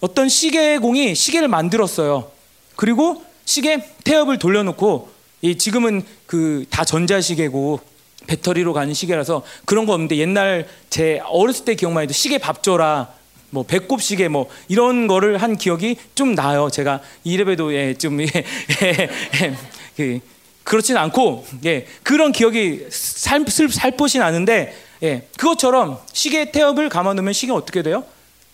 어떤 0.00 0.28
시계공이 0.28 1.14
시계를 1.14 1.48
만들었어요. 1.48 2.30
그리고 2.76 3.24
시계 3.44 3.84
태엽을 4.04 4.38
돌려놓고 4.38 5.10
이 5.42 5.56
지금은 5.58 6.02
그 6.26 6.64
다 6.70 6.84
전자시계고 6.84 7.80
배터리로 8.26 8.72
가는 8.72 8.94
시계라서 8.94 9.42
그런 9.64 9.86
거 9.86 9.92
없는데 9.94 10.16
옛날 10.16 10.66
제 10.90 11.20
어렸을 11.26 11.64
때 11.64 11.74
기억만 11.74 12.04
해도 12.04 12.12
시계 12.12 12.38
밥 12.38 12.62
줘라 12.62 13.12
뭐 13.50 13.64
배꼽 13.64 14.00
시계 14.00 14.28
뭐 14.28 14.48
이런 14.68 15.06
거를 15.06 15.38
한 15.38 15.56
기억이 15.56 15.96
좀 16.14 16.34
나요. 16.34 16.70
제가 16.70 17.00
이래봬도 17.24 17.74
예, 17.74 17.94
좀 17.94 18.20
예, 18.22 18.26
예, 18.26 19.08
예, 19.42 19.56
그, 19.96 20.20
그렇진 20.64 20.96
않고 20.96 21.44
예, 21.66 21.86
그런 22.02 22.32
기억이 22.32 22.86
살, 22.90 23.44
살포시 23.46 24.18
나는데 24.18 24.74
예, 25.02 25.26
그것처럼 25.36 25.98
시계 26.12 26.52
태엽을 26.52 26.88
감아 26.88 27.14
놓으면 27.14 27.32
시계 27.32 27.52
어떻게 27.52 27.82
돼요? 27.82 28.04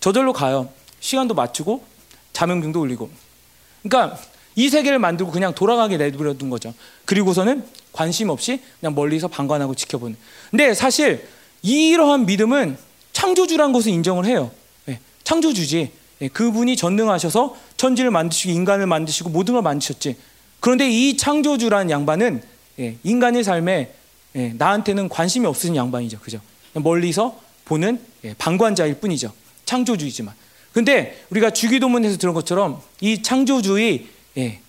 저절로 0.00 0.32
가요. 0.32 0.68
시간도 1.00 1.34
맞추고 1.34 1.84
자명등도 2.32 2.80
울리고. 2.80 3.10
그러니까 3.82 4.18
이 4.56 4.68
세계를 4.68 4.98
만들고 4.98 5.30
그냥 5.30 5.54
돌아가게 5.54 5.96
내버려둔 5.98 6.50
거죠. 6.50 6.74
그리고서는 7.04 7.64
관심 7.92 8.28
없이 8.30 8.60
그냥 8.80 8.94
멀리서 8.94 9.28
방관하고 9.28 9.74
지켜보는. 9.74 10.16
근데 10.50 10.74
사실 10.74 11.26
이러한 11.62 12.26
믿음은 12.26 12.78
창조주란 13.12 13.72
것을 13.72 13.92
인정을 13.92 14.24
해요. 14.24 14.50
네, 14.86 15.00
창조주지. 15.24 15.92
네, 16.20 16.28
그분이 16.28 16.76
전능하셔서 16.76 17.56
천지를 17.76 18.10
만드시고 18.10 18.52
인간을 18.52 18.86
만드시고 18.86 19.30
모든 19.30 19.54
걸 19.54 19.62
만드셨지. 19.62 20.16
그런데 20.60 20.88
이 20.88 21.16
창조주란 21.16 21.90
양반은 21.90 22.42
예, 22.80 22.96
인간의 23.02 23.44
삶에 23.44 23.94
예, 24.38 24.54
나한테는 24.56 25.08
관심이 25.08 25.46
없으신 25.46 25.74
양반이죠. 25.74 26.20
그죠? 26.20 26.40
멀리서 26.72 27.38
보는 27.64 28.00
예, 28.24 28.34
방관자일 28.38 28.94
뿐이죠. 29.00 29.32
창조주이지만. 29.66 30.34
근데 30.72 31.24
우리가 31.30 31.50
주기도문에서 31.50 32.18
들은 32.18 32.34
것처럼 32.34 32.80
이 33.00 33.20
창조주의 33.22 34.06
예, 34.36 34.60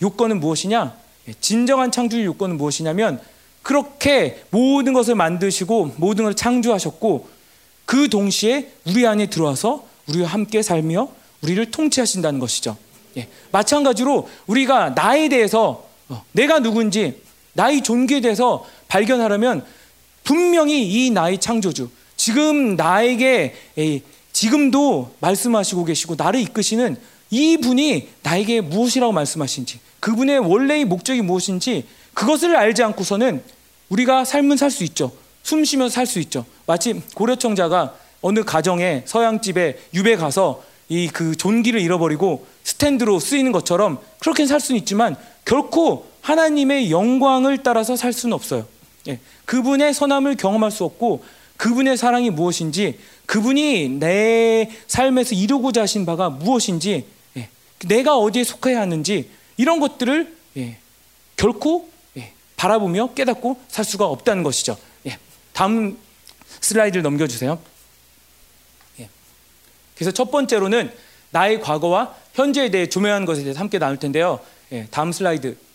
요건은 0.00 0.38
무엇이냐? 0.38 0.96
예, 1.28 1.34
진정한 1.40 1.90
창조의 1.90 2.24
요건은 2.24 2.56
무엇이냐면 2.56 3.20
그렇게 3.62 4.44
모든 4.50 4.92
것을 4.92 5.16
만드시고 5.16 5.96
모든 5.96 6.24
것을 6.24 6.36
창조하셨고 6.36 7.28
그 7.84 8.08
동시에 8.08 8.70
우리 8.86 9.06
안에 9.06 9.26
들어와서 9.26 9.86
우리와 10.08 10.28
함께 10.28 10.62
살며 10.62 11.08
우리를 11.42 11.72
통치하신다는 11.72 12.38
것이죠. 12.38 12.76
예, 13.16 13.28
마찬가지로 13.50 14.28
우리가 14.46 14.90
나에 14.90 15.28
대해서 15.28 15.84
어, 16.08 16.24
내가 16.30 16.60
누군지 16.60 17.25
나의 17.56 17.82
존귀에 17.82 18.20
대해서 18.20 18.64
발견하려면 18.88 19.64
분명히 20.24 20.86
이 21.06 21.10
나의 21.10 21.38
창조주 21.38 21.88
지금 22.16 22.76
나에게 22.76 23.54
지금도 24.32 25.14
말씀하시고 25.20 25.84
계시고 25.84 26.14
나를 26.16 26.40
이끄시는 26.40 26.96
이 27.30 27.56
분이 27.56 28.08
나에게 28.22 28.60
무엇이라고 28.60 29.12
말씀하신지 29.12 29.80
그분의 30.00 30.38
원래의 30.38 30.84
목적이 30.84 31.22
무엇인지 31.22 31.86
그것을 32.14 32.54
알지 32.56 32.82
않고서는 32.82 33.42
우리가 33.88 34.24
삶은 34.24 34.56
살 34.56 34.70
수 34.70 34.84
있죠. 34.84 35.12
숨 35.42 35.64
쉬면서 35.64 35.94
살 35.94 36.06
수 36.06 36.18
있죠. 36.20 36.44
마치 36.66 37.00
고려청자가 37.14 37.94
어느 38.20 38.42
가정에 38.44 39.02
서양집에 39.06 39.78
유배 39.94 40.16
가서 40.16 40.62
이 40.88 41.08
그 41.12 41.34
존귀를 41.36 41.80
잃어버리고 41.80 42.46
스탠드로 42.62 43.18
쓰이는 43.18 43.50
것처럼 43.52 43.98
그렇게 44.18 44.46
살 44.46 44.60
수는 44.60 44.78
있지만 44.80 45.16
결코 45.44 46.06
하나님의 46.26 46.90
영광을 46.90 47.62
따라서 47.62 47.94
살 47.94 48.12
수는 48.12 48.34
없어요. 48.34 48.66
예. 49.06 49.20
그분의 49.44 49.94
선함을 49.94 50.34
경험할 50.34 50.72
수 50.72 50.82
없고 50.82 51.24
그분의 51.56 51.96
사랑이 51.96 52.30
무엇인지 52.30 52.98
그분이 53.26 53.90
내 54.00 54.68
삶에서 54.88 55.36
이루고자 55.36 55.82
하신 55.82 56.04
바가 56.04 56.30
무엇인지 56.30 57.06
예, 57.36 57.48
내가 57.86 58.18
어디에 58.18 58.42
속해야 58.42 58.80
하는지 58.80 59.30
이런 59.56 59.78
것들을 59.78 60.36
예, 60.56 60.78
결코 61.36 61.88
예, 62.16 62.32
바라보며 62.56 63.14
깨닫고 63.14 63.60
살 63.68 63.84
수가 63.84 64.06
없다는 64.06 64.42
것이죠. 64.42 64.76
예, 65.06 65.18
다음 65.52 65.96
슬라이드를 66.60 67.04
넘겨주세요. 67.04 67.56
예. 68.98 69.08
그래서 69.94 70.10
첫 70.10 70.32
번째로는 70.32 70.92
나의 71.30 71.60
과거와 71.60 72.16
현재에 72.34 72.72
대해 72.72 72.88
조명한 72.88 73.26
것에 73.26 73.42
대해서 73.42 73.60
함께 73.60 73.78
나눌 73.78 73.96
텐데요. 73.96 74.40
예, 74.72 74.88
다음 74.90 75.12
슬라이드. 75.12 75.65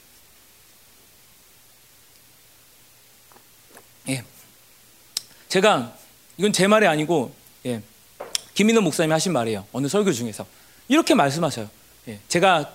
제가 5.51 5.93
이건 6.37 6.53
제 6.53 6.65
말이 6.65 6.87
아니고 6.87 7.33
예, 7.65 7.81
김민호 8.53 8.79
목사님이 8.81 9.11
하신 9.11 9.33
말이에요. 9.33 9.65
어느 9.73 9.87
설교 9.89 10.13
중에서 10.13 10.45
이렇게 10.87 11.13
말씀하셔요. 11.13 11.69
예, 12.07 12.19
제가 12.29 12.71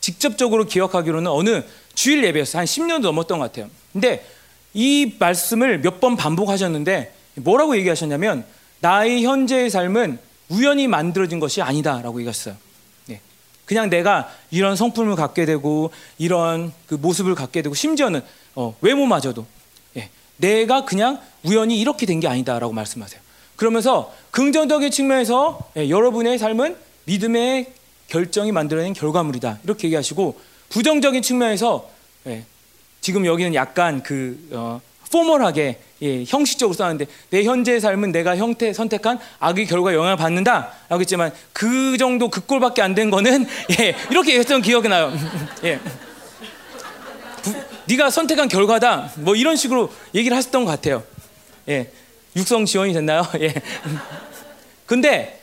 직접적으로 0.00 0.64
기억하기로는 0.64 1.28
어느 1.28 1.62
주일 1.94 2.22
예배였어요. 2.22 2.60
한 2.60 2.64
10년도 2.64 3.00
넘었던 3.00 3.40
것 3.40 3.50
같아요. 3.50 3.68
근데 3.92 4.24
이 4.72 5.16
말씀을 5.18 5.80
몇 5.80 5.98
번 6.00 6.16
반복하셨는데 6.16 7.12
뭐라고 7.34 7.76
얘기하셨냐면 7.76 8.44
나의 8.80 9.24
현재의 9.24 9.68
삶은 9.68 10.18
우연히 10.48 10.86
만들어진 10.86 11.40
것이 11.40 11.60
아니다라고 11.60 12.20
얘기하셨어요. 12.20 12.56
예, 13.10 13.20
그냥 13.64 13.90
내가 13.90 14.32
이런 14.52 14.76
성품을 14.76 15.16
갖게 15.16 15.44
되고 15.44 15.90
이런 16.18 16.72
그 16.86 16.94
모습을 16.94 17.34
갖게 17.34 17.62
되고 17.62 17.74
심지어는 17.74 18.22
어, 18.54 18.76
외모마저도 18.80 19.44
예, 19.44 19.61
내가 20.36 20.84
그냥 20.84 21.18
우연히 21.42 21.80
이렇게 21.80 22.06
된 22.06 22.20
게 22.20 22.28
아니다라고 22.28 22.72
말씀하세요. 22.72 23.20
그러면서 23.56 24.12
긍정적인 24.30 24.90
측면에서 24.90 25.58
예, 25.76 25.88
여러분의 25.88 26.38
삶은 26.38 26.76
믿음의 27.04 27.66
결정이 28.08 28.52
만들어낸 28.52 28.92
결과물이다. 28.92 29.58
이렇게 29.64 29.88
얘기하시고 29.88 30.38
부정적인 30.70 31.22
측면에서 31.22 31.88
예, 32.26 32.44
지금 33.00 33.26
여기는 33.26 33.54
약간 33.54 34.02
그 34.02 34.38
어, 34.52 34.80
포멀하게 35.10 35.78
예, 36.02 36.24
형식적으로 36.26 36.74
써는데 36.74 37.06
내 37.30 37.44
현재의 37.44 37.80
삶은 37.80 38.12
내가 38.12 38.36
형태 38.36 38.72
선택한 38.72 39.18
악의 39.38 39.66
결과 39.66 39.94
영향을 39.94 40.16
받는다라고 40.16 41.00
했지만 41.00 41.32
그 41.52 41.96
정도 41.98 42.28
그 42.28 42.44
꼴밖에 42.46 42.82
안 42.82 42.94
된 42.94 43.10
거는 43.10 43.46
예, 43.80 43.94
이렇게 44.10 44.38
했던 44.38 44.62
기억이 44.62 44.88
나요. 44.88 45.12
네가 47.86 48.10
선택한 48.10 48.48
결과다. 48.48 49.12
뭐 49.16 49.34
이런 49.34 49.56
식으로 49.56 49.90
얘기를 50.14 50.36
하셨던 50.36 50.64
것 50.64 50.70
같아요. 50.70 51.02
예. 51.68 51.90
육성 52.36 52.64
지원이 52.64 52.92
됐나요? 52.92 53.26
예. 53.40 53.54
근데 54.86 55.40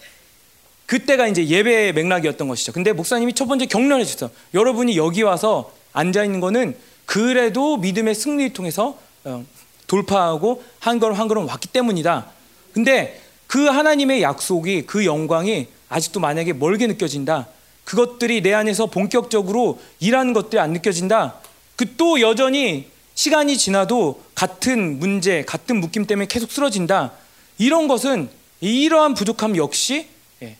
그때가 0.86 1.28
이제 1.28 1.46
예배의 1.46 1.94
맥락이었던 1.94 2.48
것이죠. 2.48 2.72
근데 2.72 2.94
목사님이 2.94 3.34
첫 3.34 3.46
번째 3.46 3.66
격려해 3.68 4.06
주셨어. 4.06 4.32
여러분이 4.54 4.98
여기 4.98 5.22
와서 5.22 5.72
앉아 5.94 6.24
있는 6.24 6.40
거는 6.40 6.76
그래도 7.06 7.78
믿음의 7.78 8.16
승리를 8.16 8.54
통해서 8.54 8.98
어, 9.24 9.46
돌파하고 9.88 10.64
한 10.80 11.00
걸음 11.00 11.16
한 11.16 11.28
걸음 11.28 11.48
왔기 11.48 11.68
때문이다. 11.70 12.28
근데 12.74 13.22
그 13.48 13.66
하나님의 13.66 14.22
약속이 14.22 14.86
그 14.86 15.06
영광이 15.06 15.68
아직도 15.90 16.20
만약에 16.20 16.54
멀게 16.54 16.88
느껴진다. 16.88 17.48
그것들이 17.84 18.42
내 18.42 18.54
안에서 18.54 18.86
본격적으로 18.86 19.80
일하는 20.00 20.34
것들이 20.34 20.60
안 20.60 20.74
느껴진다. 20.74 21.36
그 21.80 21.95
또 21.95 22.19
여전히 22.19 22.89
시간이 23.15 23.57
지나도 23.57 24.21
같은 24.36 24.99
문제, 24.99 25.43
같은 25.45 25.80
묶임 25.80 26.05
때문에 26.05 26.27
계속 26.27 26.51
쓰러진다. 26.51 27.13
이런 27.57 27.88
것은 27.88 28.30
이러한 28.59 29.13
부족함 29.13 29.55
역시 29.55 30.07
예, 30.41 30.57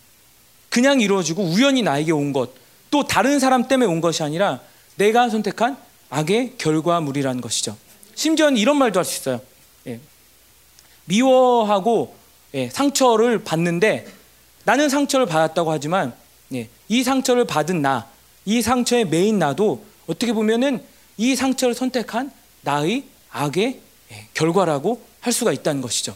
그냥 0.70 1.02
이루어지고 1.02 1.44
우연히 1.44 1.82
나에게 1.82 2.14
온 2.14 2.32
것, 2.32 2.52
또 2.90 3.06
다른 3.06 3.40
사람 3.40 3.68
때문에 3.68 3.92
온 3.92 4.00
것이 4.00 4.24
아니라 4.24 4.62
내가 4.96 5.30
선택한 5.30 5.76
악의 6.10 6.54
결과물이라는 6.58 7.42
것이죠. 7.42 7.76
심지어는 8.16 8.56
이런 8.58 8.78
말도 8.78 8.98
할 8.98 9.04
수 9.04 9.20
있어요. 9.20 9.42
예, 9.88 10.00
미워하고 11.04 12.16
예, 12.54 12.70
상처를 12.70 13.44
받는데 13.44 14.08
나는 14.64 14.88
상처를 14.88 15.26
받았다고 15.26 15.70
하지만 15.70 16.14
이 16.88 17.04
상처를 17.04 17.44
받은 17.44 17.82
나, 17.82 18.08
이 18.46 18.62
상처에 18.62 19.04
매인 19.04 19.38
나도 19.38 19.84
어떻게 20.08 20.32
보면은 20.32 20.82
이 21.20 21.36
상처를 21.36 21.76
선택한 21.76 22.32
나의 22.62 23.04
악의 23.30 23.82
예, 24.12 24.28
결과라고 24.34 25.02
할 25.20 25.34
수가 25.34 25.52
있다는 25.52 25.82
것이죠. 25.82 26.16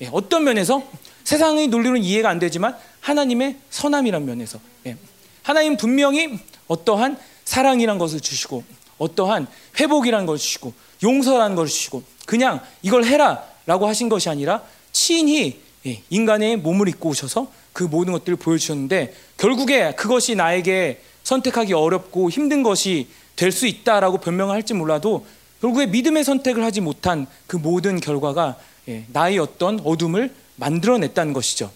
예, 0.00 0.08
어떤 0.12 0.44
면에서 0.44 0.88
세상의 1.24 1.66
논리는 1.66 2.00
이해가 2.00 2.30
안 2.30 2.38
되지만 2.38 2.76
하나님의 3.00 3.56
선함이란 3.70 4.24
면에서 4.24 4.60
예. 4.86 4.96
하나님 5.42 5.76
분명히 5.76 6.38
어떠한 6.68 7.18
사랑이란 7.44 7.98
것을 7.98 8.20
주시고 8.20 8.62
어떠한 8.98 9.48
회복이란 9.80 10.24
것을 10.24 10.38
주시고 10.38 10.72
용서라는 11.02 11.56
것을 11.56 11.68
주시고 11.68 12.04
그냥 12.24 12.60
이걸 12.82 13.04
해라라고 13.04 13.88
하신 13.88 14.08
것이 14.08 14.28
아니라 14.28 14.62
친히 14.92 15.60
예, 15.84 16.00
인간의 16.10 16.58
몸을 16.58 16.88
입고 16.88 17.08
오셔서 17.08 17.50
그 17.72 17.82
모든 17.82 18.12
것들을 18.12 18.36
보여주셨는데 18.36 19.14
결국에 19.36 19.96
그것이 19.96 20.36
나에게 20.36 21.02
선택하기 21.24 21.72
어렵고 21.72 22.30
힘든 22.30 22.62
것이 22.62 23.08
될 23.36 23.52
수 23.52 23.66
있다라고 23.66 24.18
변명할지 24.18 24.74
몰라도 24.74 25.26
결국에 25.60 25.86
믿음의 25.86 26.24
선택을 26.24 26.62
하지 26.62 26.80
못한 26.80 27.26
그 27.46 27.56
모든 27.56 28.00
결과가 28.00 28.58
예, 28.88 29.06
나의 29.08 29.38
어떤 29.38 29.80
어둠을 29.80 30.34
만들어냈다는 30.56 31.32
것이죠. 31.32 31.72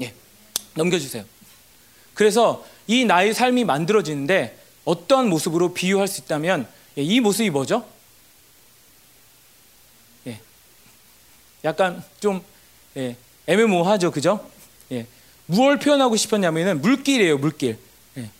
예, 0.00 0.14
넘겨주세요. 0.74 1.24
그래서 2.14 2.64
이 2.86 3.04
나의 3.04 3.34
삶이 3.34 3.64
만들어지는데 3.64 4.58
어떠한 4.84 5.28
모습으로 5.28 5.74
비유할 5.74 6.08
수 6.08 6.20
있다면 6.20 6.68
예, 6.98 7.02
이 7.02 7.20
모습이 7.20 7.50
뭐죠? 7.50 7.84
예, 10.26 10.40
약간 11.64 12.02
좀 12.20 12.42
예, 12.96 13.16
애매모호하죠, 13.46 14.12
그죠? 14.12 14.48
예, 14.92 15.06
무엇을 15.46 15.78
표현하고 15.78 16.16
싶었냐면은 16.16 16.80
물길이에요, 16.80 17.38
물길. 17.38 17.78
예, 18.18 18.30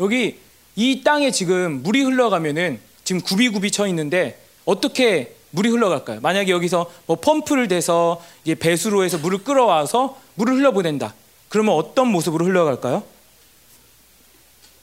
여기 0.00 0.38
이 0.76 1.02
땅에 1.02 1.30
지금 1.30 1.82
물이 1.82 2.02
흘러가면은 2.02 2.80
지금 3.04 3.20
굽이굽이 3.20 3.70
쳐 3.70 3.86
있는데 3.88 4.40
어떻게 4.64 5.34
물이 5.50 5.68
흘러갈까요? 5.68 6.20
만약에 6.20 6.52
여기서 6.52 6.90
뭐 7.06 7.16
펌프를 7.16 7.68
대서 7.68 8.22
이제 8.44 8.54
배수로 8.54 9.04
해서 9.04 9.18
물을 9.18 9.38
끌어와서 9.38 10.18
물을 10.34 10.54
흘려보낸다. 10.54 11.14
그러면 11.48 11.74
어떤 11.74 12.08
모습으로 12.08 12.44
흘러갈까요? 12.46 13.02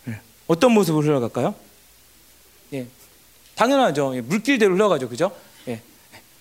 예, 0.09 0.19
어떤 0.47 0.73
모습으로 0.73 1.05
흘러갈까요? 1.05 1.55
예, 2.73 2.87
당연하죠. 3.55 4.15
예, 4.17 4.21
물길대로 4.21 4.73
흘러가죠, 4.75 5.07
그죠? 5.07 5.31
예, 5.69 5.81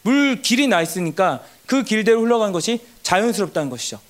물길이 0.03 0.67
나 0.67 0.83
있으니까 0.83 1.45
그 1.67 1.85
길대로 1.85 2.21
흘러가는 2.21 2.53
것이 2.53 2.81
자연스럽다는 3.05 3.71
것이죠. 3.71 4.01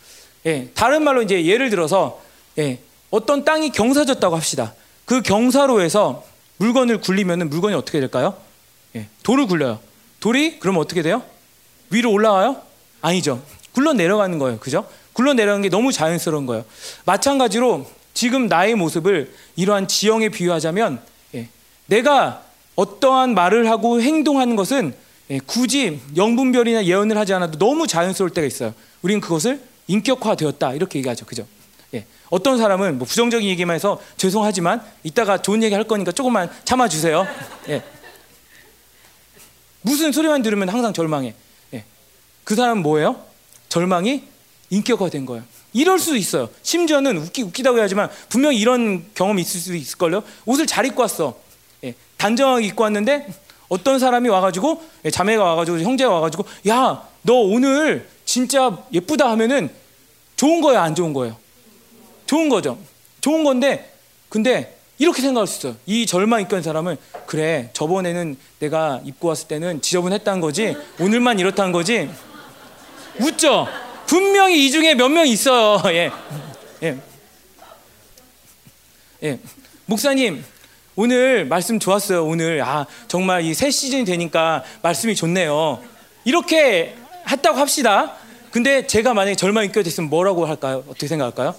예, 0.47 0.71
다른 0.75 1.05
말로 1.05 1.21
이제 1.23 1.45
예를 1.45 1.69
들어서 1.69 2.23
예, 2.59 2.79
어떤 3.11 3.45
땅이 3.45 3.71
경사졌다고 3.71 4.35
합시다. 4.35 4.75
그 5.07 5.23
경사로에서 5.23 6.25
물건을 6.59 7.01
굴리면 7.01 7.49
물건이 7.49 7.75
어떻게 7.75 8.01
될까요? 8.01 8.37
예, 8.95 9.09
돌을 9.23 9.47
굴려요. 9.47 9.79
돌이 10.21 10.59
그러면 10.59 10.83
어떻게 10.83 11.01
돼요? 11.01 11.23
위로 11.91 12.13
올라와요? 12.13 12.61
아니죠. 13.01 13.43
굴러 13.73 13.93
내려가는 13.93 14.39
거예요. 14.39 14.59
그죠? 14.59 14.87
굴러 15.13 15.33
내려가는 15.33 15.63
게 15.63 15.69
너무 15.69 15.93
자연스러운 15.93 16.45
거예요. 16.47 16.65
마찬가지로 17.05 17.89
지금 18.15 18.49
나의 18.49 18.75
모습을 18.75 19.33
이러한 19.55 19.87
지형에 19.89 20.31
비유하자면 20.31 21.01
예, 21.35 21.49
내가 21.87 22.43
어떠한 22.75 23.35
말을 23.35 23.71
하고 23.71 24.01
행동하는 24.01 24.57
것은 24.57 24.95
예, 25.31 25.39
굳이 25.47 26.01
영분별이나 26.17 26.85
예언을 26.85 27.17
하지 27.17 27.33
않아도 27.35 27.59
너무 27.59 27.87
자연스러울 27.87 28.31
때가 28.31 28.47
있어요. 28.47 28.75
우리는 29.03 29.21
그것을 29.21 29.61
인격화되었다 29.87 30.75
이렇게 30.75 30.99
얘기하죠. 30.99 31.27
그죠? 31.27 31.47
예, 32.27 32.29
어떤 32.31 32.59
사람은 32.59 32.99
뭐 32.99 33.07
부정적인 33.07 33.49
얘기만 33.49 33.75
해서 33.75 34.01
죄송하지만 34.17 34.83
이따가 35.03 35.41
좋은 35.41 35.63
얘기 35.63 35.75
할 35.75 35.85
거니까 35.85 36.13
조금만 36.13 36.51
참아주세요. 36.65 37.27
예. 37.69 37.83
무슨 39.83 40.13
소리만 40.13 40.43
들으면 40.43 40.69
항상 40.69 40.93
절망해. 40.93 41.35
예. 41.75 41.85
그 42.45 42.55
사람은 42.55 42.83
뭐예요? 42.83 43.23
절망이 43.69 44.25
인격화된 44.71 45.27
거예요. 45.27 45.45
이럴 45.73 45.99
수도 45.99 46.17
있어요. 46.17 46.49
심지어는 46.63 47.19
웃기, 47.19 47.43
웃기다고 47.43 47.79
해야지만 47.79 48.09
분명히 48.29 48.59
이런 48.59 49.07
경험이 49.15 49.43
있을 49.43 49.61
수 49.61 49.77
있을걸요. 49.77 50.23
옷을 50.47 50.67
잘 50.67 50.87
입고 50.87 51.03
왔어. 51.03 51.39
예. 51.85 51.95
단정하게 52.17 52.67
입고 52.67 52.83
왔는데 52.83 53.27
어떤 53.69 53.99
사람이 53.99 54.29
와가지고 54.29 54.83
예, 55.05 55.11
자매가 55.11 55.43
와가지고 55.43 55.81
형제가 55.81 56.13
와가지고 56.13 56.45
야 56.69 57.17
너 57.27 57.35
오늘 57.35 58.09
진짜 58.25 58.79
예쁘다 58.93 59.29
하면은 59.33 59.69
좋은 60.37 60.61
거야 60.61 60.83
안 60.83 60.95
좋은 60.95 61.13
거예요? 61.13 61.37
좋은 62.27 62.49
거죠. 62.49 62.79
좋은 63.21 63.45
건데 63.45 63.93
근데 64.29 64.77
이렇게 64.99 65.21
생각할 65.23 65.47
수 65.47 65.59
있어요. 65.59 65.77
이 65.87 66.07
절망 66.07 66.41
있던 66.43 66.63
사람은 66.63 66.97
그래 67.27 67.71
저번에는 67.73 68.37
내가 68.59 69.01
입고 69.05 69.29
왔을 69.29 69.49
때는 69.49 69.81
지저분했다는 69.83 70.41
거지 70.41 70.77
오늘만 70.99 71.39
이렇다는 71.39 71.73
거지 71.73 72.09
웃죠. 73.21 73.67
분명히 74.07 74.67
이 74.67 74.71
중에 74.71 74.95
몇 74.95 75.09
명 75.11 75.27
있어요. 75.27 75.83
예. 75.95 76.11
예. 76.83 76.97
예. 79.23 79.39
목사님 79.87 80.45
오늘 80.95 81.45
말씀 81.45 81.79
좋았어요. 81.79 82.25
오늘 82.27 82.63
아 82.63 82.87
정말 83.09 83.43
이 83.45 83.55
새 83.55 83.71
시즌이 83.71 84.05
되니까 84.05 84.65
말씀이 84.83 85.15
좋네요. 85.15 85.83
이렇게 86.25 86.97
했다고 87.29 87.59
합시다. 87.59 88.15
근데 88.51 88.87
제가 88.87 89.13
만약에 89.13 89.37
절망이 89.37 89.71
껴졌으면 89.73 90.09
뭐라고 90.09 90.47
할까요? 90.47 90.83
어떻게 90.89 91.07
생각할까요? 91.09 91.55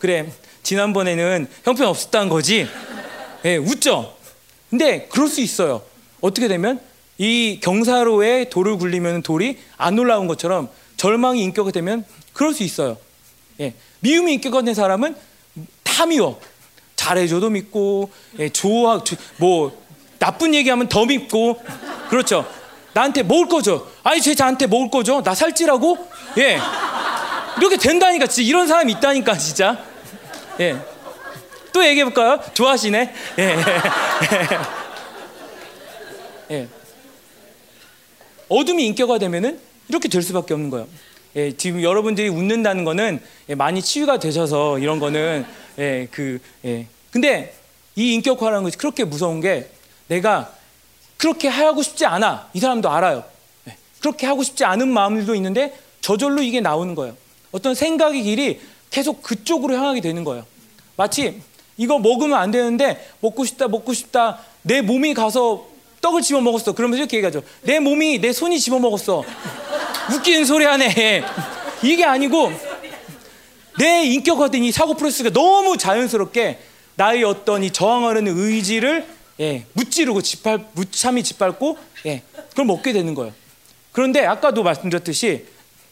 그래 0.00 0.32
지난번에는 0.64 1.46
형편 1.62 1.86
없었다는 1.86 2.28
거지. 2.28 2.66
예, 3.44 3.56
웃죠. 3.56 4.16
근데 4.68 5.06
그럴 5.10 5.28
수 5.28 5.40
있어요. 5.40 5.82
어떻게 6.20 6.48
되면 6.48 6.80
이 7.18 7.60
경사로에 7.62 8.48
돌을 8.48 8.78
굴리면 8.78 9.22
돌이 9.22 9.58
안 9.76 9.98
올라온 9.98 10.26
것처럼 10.26 10.68
절망이 10.96 11.42
인격화 11.44 11.70
되면 11.70 12.04
그럴 12.32 12.54
수 12.54 12.62
있어요. 12.62 12.96
예, 13.60 13.74
미움이 14.00 14.34
인격화 14.34 14.62
된 14.62 14.74
사람은 14.74 15.14
다 15.84 16.06
미워. 16.06 16.40
잘해줘도 16.96 17.50
믿고, 17.50 18.10
예, 18.38 18.48
좋아, 18.50 19.02
뭐 19.38 19.72
나쁜 20.18 20.54
얘기하면 20.54 20.88
더 20.88 21.06
믿고, 21.06 21.60
그렇죠. 22.10 22.46
나한테 22.92 23.22
먹을 23.22 23.48
거죠. 23.48 23.90
아니 24.02 24.20
쟤 24.20 24.34
저한테 24.34 24.66
먹을 24.66 24.90
거죠. 24.90 25.22
나 25.22 25.34
살찌라고? 25.34 25.96
예. 26.38 26.58
이렇게 27.58 27.76
된다니까 27.76 28.26
진짜 28.26 28.48
이런 28.48 28.66
사람이 28.66 28.92
있다니까 28.92 29.36
진짜. 29.38 29.89
예. 30.60 30.76
또 31.72 31.84
얘기해 31.86 32.04
볼까요? 32.04 32.38
좋아하시네. 32.52 33.14
예. 33.38 33.42
예. 33.42 33.56
예. 36.50 36.68
어둠이 38.48 38.86
인격화 38.88 39.18
되면은 39.18 39.58
이렇게 39.88 40.08
될 40.08 40.22
수밖에 40.22 40.52
없는 40.54 40.70
거예요. 40.70 40.86
예, 41.36 41.56
지금 41.56 41.82
여러분들이 41.82 42.28
웃는다는 42.28 42.84
거는 42.84 43.20
예, 43.48 43.54
많이 43.54 43.80
치유가 43.80 44.18
되셔서 44.18 44.80
이런 44.80 44.98
거는 44.98 45.46
예, 45.78 46.08
그 46.10 46.40
예. 46.64 46.86
근데 47.10 47.54
이 47.94 48.14
인격화라는 48.14 48.64
것이 48.64 48.76
그렇게 48.76 49.04
무서운 49.04 49.40
게 49.40 49.70
내가 50.08 50.52
그렇게 51.16 51.48
하고 51.48 51.82
싶지 51.82 52.04
않아. 52.04 52.50
이 52.52 52.60
사람도 52.60 52.90
알아요. 52.90 53.24
네. 53.64 53.76
그렇게 54.00 54.26
하고 54.26 54.42
싶지 54.42 54.64
않은 54.64 54.88
마음들도 54.88 55.34
있는데 55.36 55.78
저절로 56.00 56.42
이게 56.42 56.60
나오는 56.60 56.94
거예요. 56.94 57.16
어떤 57.52 57.74
생각의 57.74 58.22
길이 58.22 58.60
계속 58.90 59.22
그쪽으로 59.22 59.74
향하게 59.74 60.00
되는 60.00 60.24
거예요. 60.24 60.44
마치 60.96 61.40
이거 61.76 61.98
먹으면 61.98 62.38
안 62.38 62.50
되는데 62.50 63.08
먹고 63.20 63.44
싶다, 63.44 63.68
먹고 63.68 63.94
싶다. 63.94 64.40
내 64.62 64.82
몸이 64.82 65.14
가서 65.14 65.66
떡을 66.00 66.22
집어 66.22 66.40
먹었어. 66.40 66.72
그러면서 66.72 66.98
이렇게 66.98 67.16
얘기하죠. 67.18 67.42
내 67.62 67.78
몸이 67.78 68.20
내 68.20 68.32
손이 68.32 68.58
집어 68.58 68.78
먹었어. 68.78 69.24
웃기는 70.14 70.44
소리 70.44 70.64
하네. 70.64 71.22
이게 71.82 72.04
아니고 72.04 72.52
내 73.78 74.04
인격화된 74.04 74.64
이 74.64 74.72
사고 74.72 74.94
프로세스가 74.94 75.30
너무 75.30 75.76
자연스럽게 75.76 76.58
나의 76.96 77.24
어떤 77.24 77.64
이 77.64 77.70
저항하는 77.70 78.26
의지를 78.28 79.06
예, 79.40 79.64
무찌르고 79.72 80.20
짓밟, 80.20 80.72
무참히 80.74 81.22
짓밟고 81.22 81.78
예, 82.04 82.22
그걸 82.50 82.66
먹게 82.66 82.92
되는 82.92 83.14
거예요. 83.14 83.32
그런데 83.92 84.26
아까도 84.26 84.62
말씀드렸듯이 84.62 85.46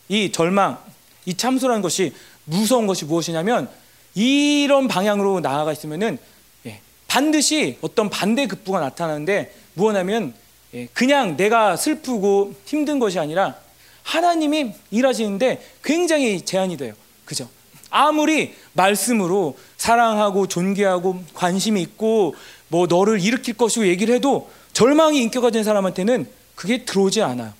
이 0.08 0.30
절망, 0.32 0.78
이 1.24 1.34
참소라는 1.34 1.80
것이 1.80 2.12
무서운 2.48 2.86
것이 2.86 3.04
무엇이냐면 3.04 3.68
이런 4.14 4.88
방향으로 4.88 5.40
나아가 5.40 5.72
있으면은 5.72 6.18
예, 6.66 6.80
반드시 7.06 7.78
어떤 7.82 8.10
반대급부가 8.10 8.80
나타나는데 8.80 9.54
무엇하면 9.74 10.34
예, 10.74 10.86
그냥 10.92 11.36
내가 11.36 11.76
슬프고 11.76 12.54
힘든 12.64 12.98
것이 12.98 13.18
아니라 13.18 13.56
하나님이 14.02 14.72
일하시는데 14.90 15.62
굉장히 15.84 16.40
제한이 16.40 16.76
돼요. 16.76 16.94
그죠? 17.24 17.48
아무리 17.90 18.54
말씀으로 18.72 19.56
사랑하고 19.76 20.46
존귀하고 20.46 21.24
관심이 21.34 21.80
있고 21.82 22.34
뭐 22.68 22.86
너를 22.86 23.20
일으킬 23.20 23.54
것이고 23.54 23.86
얘기를 23.86 24.14
해도 24.14 24.50
절망이 24.72 25.20
인격화 25.22 25.50
된 25.50 25.64
사람한테는 25.64 26.26
그게 26.54 26.84
들어오지 26.84 27.22
않아요. 27.22 27.52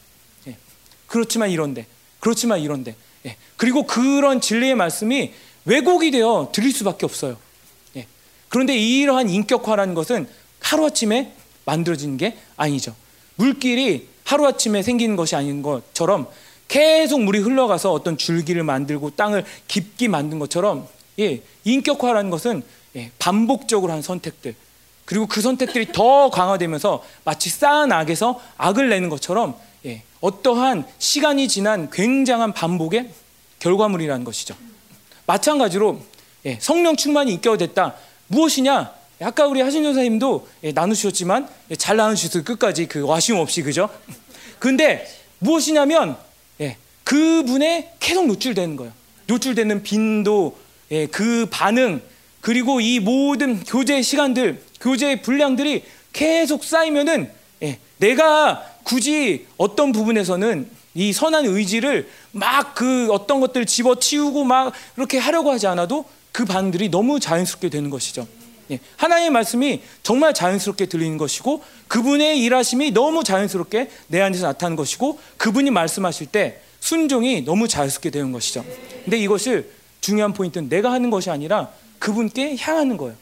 예. 0.49 0.57
그렇지만 1.07 1.51
이런데, 1.51 1.86
그렇지만 2.20 2.61
이런데. 2.61 2.95
예. 3.59 3.69
그리고 3.69 3.83
그런 3.85 4.41
진리의 4.41 4.75
말씀이 4.75 5.33
왜곡이 5.67 6.11
되어 6.11 6.51
들릴 6.53 6.73
수밖에 6.73 7.05
없어요. 7.05 7.37
예. 7.97 8.07
그런데 8.49 8.77
이러한 8.77 9.29
인격화라는 9.29 9.95
것은 9.95 10.27
하루아침에 10.61 11.33
만들어지는 11.67 12.17
게 12.17 12.39
아니죠. 12.57 12.95
물길이 13.37 14.09
하루아침에 14.25 14.83
생기는 14.83 15.17
것이 15.17 15.37
아닌 15.37 15.63
것처럼 15.63 16.29
계속 16.67 17.23
물이 17.23 17.39
흘러가서 17.41 17.93
어떤 17.93 18.17
줄기를 18.19 18.63
만들고 18.63 19.11
땅을 19.11 19.45
깊게 19.69 20.09
만든 20.09 20.39
것처럼 20.39 20.87
예, 21.19 21.43
인격화라는 21.65 22.31
것은 22.31 22.63
예, 22.97 23.11
반복적으로 23.19 23.93
한 23.93 24.03
선택들 24.03 24.55
그리고 25.05 25.27
그 25.27 25.41
선택들이 25.41 25.93
더 25.93 26.31
강화되면서 26.31 27.03
마치 27.25 27.49
쌓은 27.49 27.93
악에서 27.93 28.41
악을 28.59 28.91
내는 28.91 29.09
것처럼 29.09 29.55
예, 29.87 30.03
어떠한 30.21 30.87
시간이 30.99 31.49
지난 31.49 31.91
굉장한 31.91 32.53
반복의 32.53 33.11
결과물이라는 33.61 34.25
것이죠. 34.25 34.55
마찬가지로 35.27 36.01
예, 36.47 36.59
성령 36.61 36.97
충만이 36.97 37.33
인격화됐다. 37.35 37.95
무엇이냐? 38.29 38.93
아까 39.21 39.47
우리 39.47 39.61
하신 39.61 39.83
전사님도 39.83 40.49
예, 40.65 40.73
나누셨지만 40.73 41.49
예, 41.71 41.77
잘 41.77 41.97
나누셨어요. 41.97 42.45
끝까지 42.45 42.87
그 42.87 43.07
아쉬움 43.11 43.41
없이 43.41 43.63
그죠? 43.63 43.89
근데 44.59 45.07
무엇이냐면 45.41 46.17
예, 46.61 46.77
그분에 47.05 47.95
계속 48.01 48.27
노출되는 48.27 48.77
거예요. 48.77 48.93
노출되는 49.27 49.83
빈도, 49.83 50.57
예, 50.91 51.07
그 51.07 51.47
반응, 51.51 52.01
그리고 52.41 52.81
이 52.81 53.01
모든 53.01 53.63
교제 53.65 54.01
시간들, 54.01 54.63
교제 54.81 55.21
분량들이 55.21 55.85
계속 56.13 56.65
쌓이면은 56.65 57.31
예, 57.63 57.79
내가 57.99 58.65
굳이 58.85 59.47
어떤 59.57 59.93
부분에서는 59.93 60.71
이 60.95 61.12
선한 61.12 61.47
의지를 61.47 62.09
막 62.32 62.74
그 62.74 63.11
어떤 63.11 63.41
것들 63.41 63.66
집어치우고 63.66 64.45
막 64.45 64.72
이렇게 64.97 65.18
하려고 65.18 65.51
하지 65.51 65.66
않아도 65.66 66.05
그 66.30 66.45
반응들이 66.45 66.91
너무 66.91 67.18
자연스럽게 67.18 67.70
되는 67.70 67.91
것이죠. 67.91 68.26
예, 68.70 68.78
하나님의 68.97 69.30
말씀이 69.30 69.82
정말 70.03 70.32
자연스럽게 70.32 70.86
들리는 70.86 71.18
것이고 71.18 71.64
그분의 71.89 72.39
일하심이 72.41 72.93
너무 72.93 73.24
자연스럽게 73.24 73.91
내 74.09 74.20
안에서 74.20 74.47
나타나는 74.47 74.76
것이고 74.76 75.18
그분이 75.39 75.70
말씀하실 75.70 76.28
때 76.28 76.61
순종이 76.78 77.45
너무 77.45 77.66
자연스럽게 77.66 78.11
되는 78.11 78.30
것이죠. 78.30 78.64
근데 79.05 79.18
이것을 79.18 79.72
중요한 80.01 80.32
포인트는 80.32 80.68
내가 80.68 80.93
하는 80.93 81.11
것이 81.11 81.30
아니라 81.30 81.70
그분께 81.99 82.57
향하는 82.61 82.97
거예요. 82.97 83.16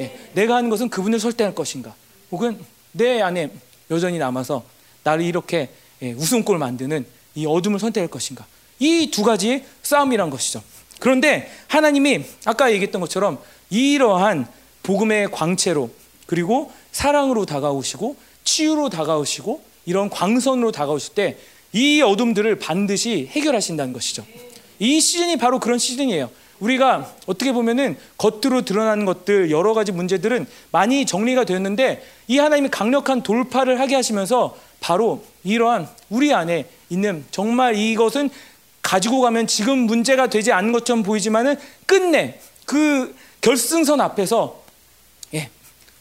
예, 0.00 0.30
내가 0.34 0.56
하는 0.56 0.68
것은 0.68 0.90
그분을 0.90 1.18
설득할 1.18 1.54
것인가, 1.54 1.94
혹은 2.30 2.58
내 2.92 3.22
안에 3.22 3.50
여전히 3.90 4.18
남아서 4.18 4.64
나를 5.02 5.24
이렇게 5.24 5.56
예, 5.56 5.70
웃음꼴 6.02 6.58
만드는 6.58 7.06
이 7.34 7.46
어둠을 7.46 7.78
선택할 7.78 8.08
것인가. 8.08 8.46
이 8.78 9.10
두 9.10 9.22
가지의 9.22 9.64
싸움이란 9.82 10.30
것이죠. 10.30 10.62
그런데 11.00 11.50
하나님이 11.68 12.24
아까 12.44 12.70
얘기했던 12.72 13.00
것처럼 13.00 13.38
이러한 13.70 14.46
복음의 14.82 15.30
광채로 15.30 15.90
그리고 16.26 16.72
사랑으로 16.92 17.46
다가오시고 17.46 18.16
치유로 18.44 18.88
다가오시고 18.88 19.62
이런 19.86 20.10
광선으로 20.10 20.72
다가오실 20.72 21.14
때 21.14 21.36
이 21.72 22.00
어둠들을 22.00 22.56
반드시 22.58 23.28
해결하신다는 23.30 23.92
것이죠. 23.92 24.24
이 24.78 25.00
시즌이 25.00 25.36
바로 25.36 25.58
그런 25.58 25.78
시즌이에요. 25.78 26.30
우리가 26.60 27.14
어떻게 27.26 27.52
보면은 27.52 27.96
겉으로 28.16 28.62
드러나는 28.64 29.04
것들 29.04 29.50
여러 29.50 29.74
가지 29.74 29.92
문제들은 29.92 30.46
많이 30.72 31.06
정리가 31.06 31.44
되었는데 31.44 32.02
이 32.26 32.38
하나님이 32.38 32.68
강력한 32.70 33.22
돌파를 33.22 33.80
하게 33.80 33.94
하시면서 33.94 34.56
바로 34.80 35.22
이러한 35.48 35.88
우리 36.10 36.32
안에 36.32 36.66
있는 36.90 37.24
정말 37.30 37.74
이것은 37.74 38.28
가지고 38.82 39.20
가면 39.22 39.46
지금 39.46 39.78
문제가 39.78 40.28
되지 40.28 40.52
않는 40.52 40.72
것처럼 40.72 41.02
보이지만은 41.02 41.56
끝내 41.86 42.38
그 42.66 43.14
결승선 43.40 44.00
앞에서 44.00 44.62
예, 45.34 45.50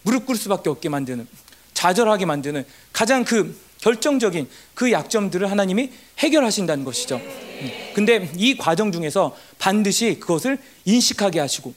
무릎 0.04 0.26
꿇을 0.26 0.38
수밖에 0.38 0.70
없게 0.70 0.89
만드는 0.89 1.28
좌절하게 1.74 2.26
만드는 2.26 2.66
가장 2.91 3.24
그 3.24 3.58
결정적인 3.80 4.50
그 4.74 4.91
약점들을 4.91 5.50
하나님이 5.50 5.91
해결하신다는 6.20 6.84
것이죠. 6.84 7.16
음, 7.16 7.72
근데 7.93 8.30
이 8.36 8.58
과정 8.58 8.91
중에서 8.91 9.36
반드시 9.60 10.18
그것을 10.20 10.58
인식하게 10.86 11.39
하시고 11.39 11.74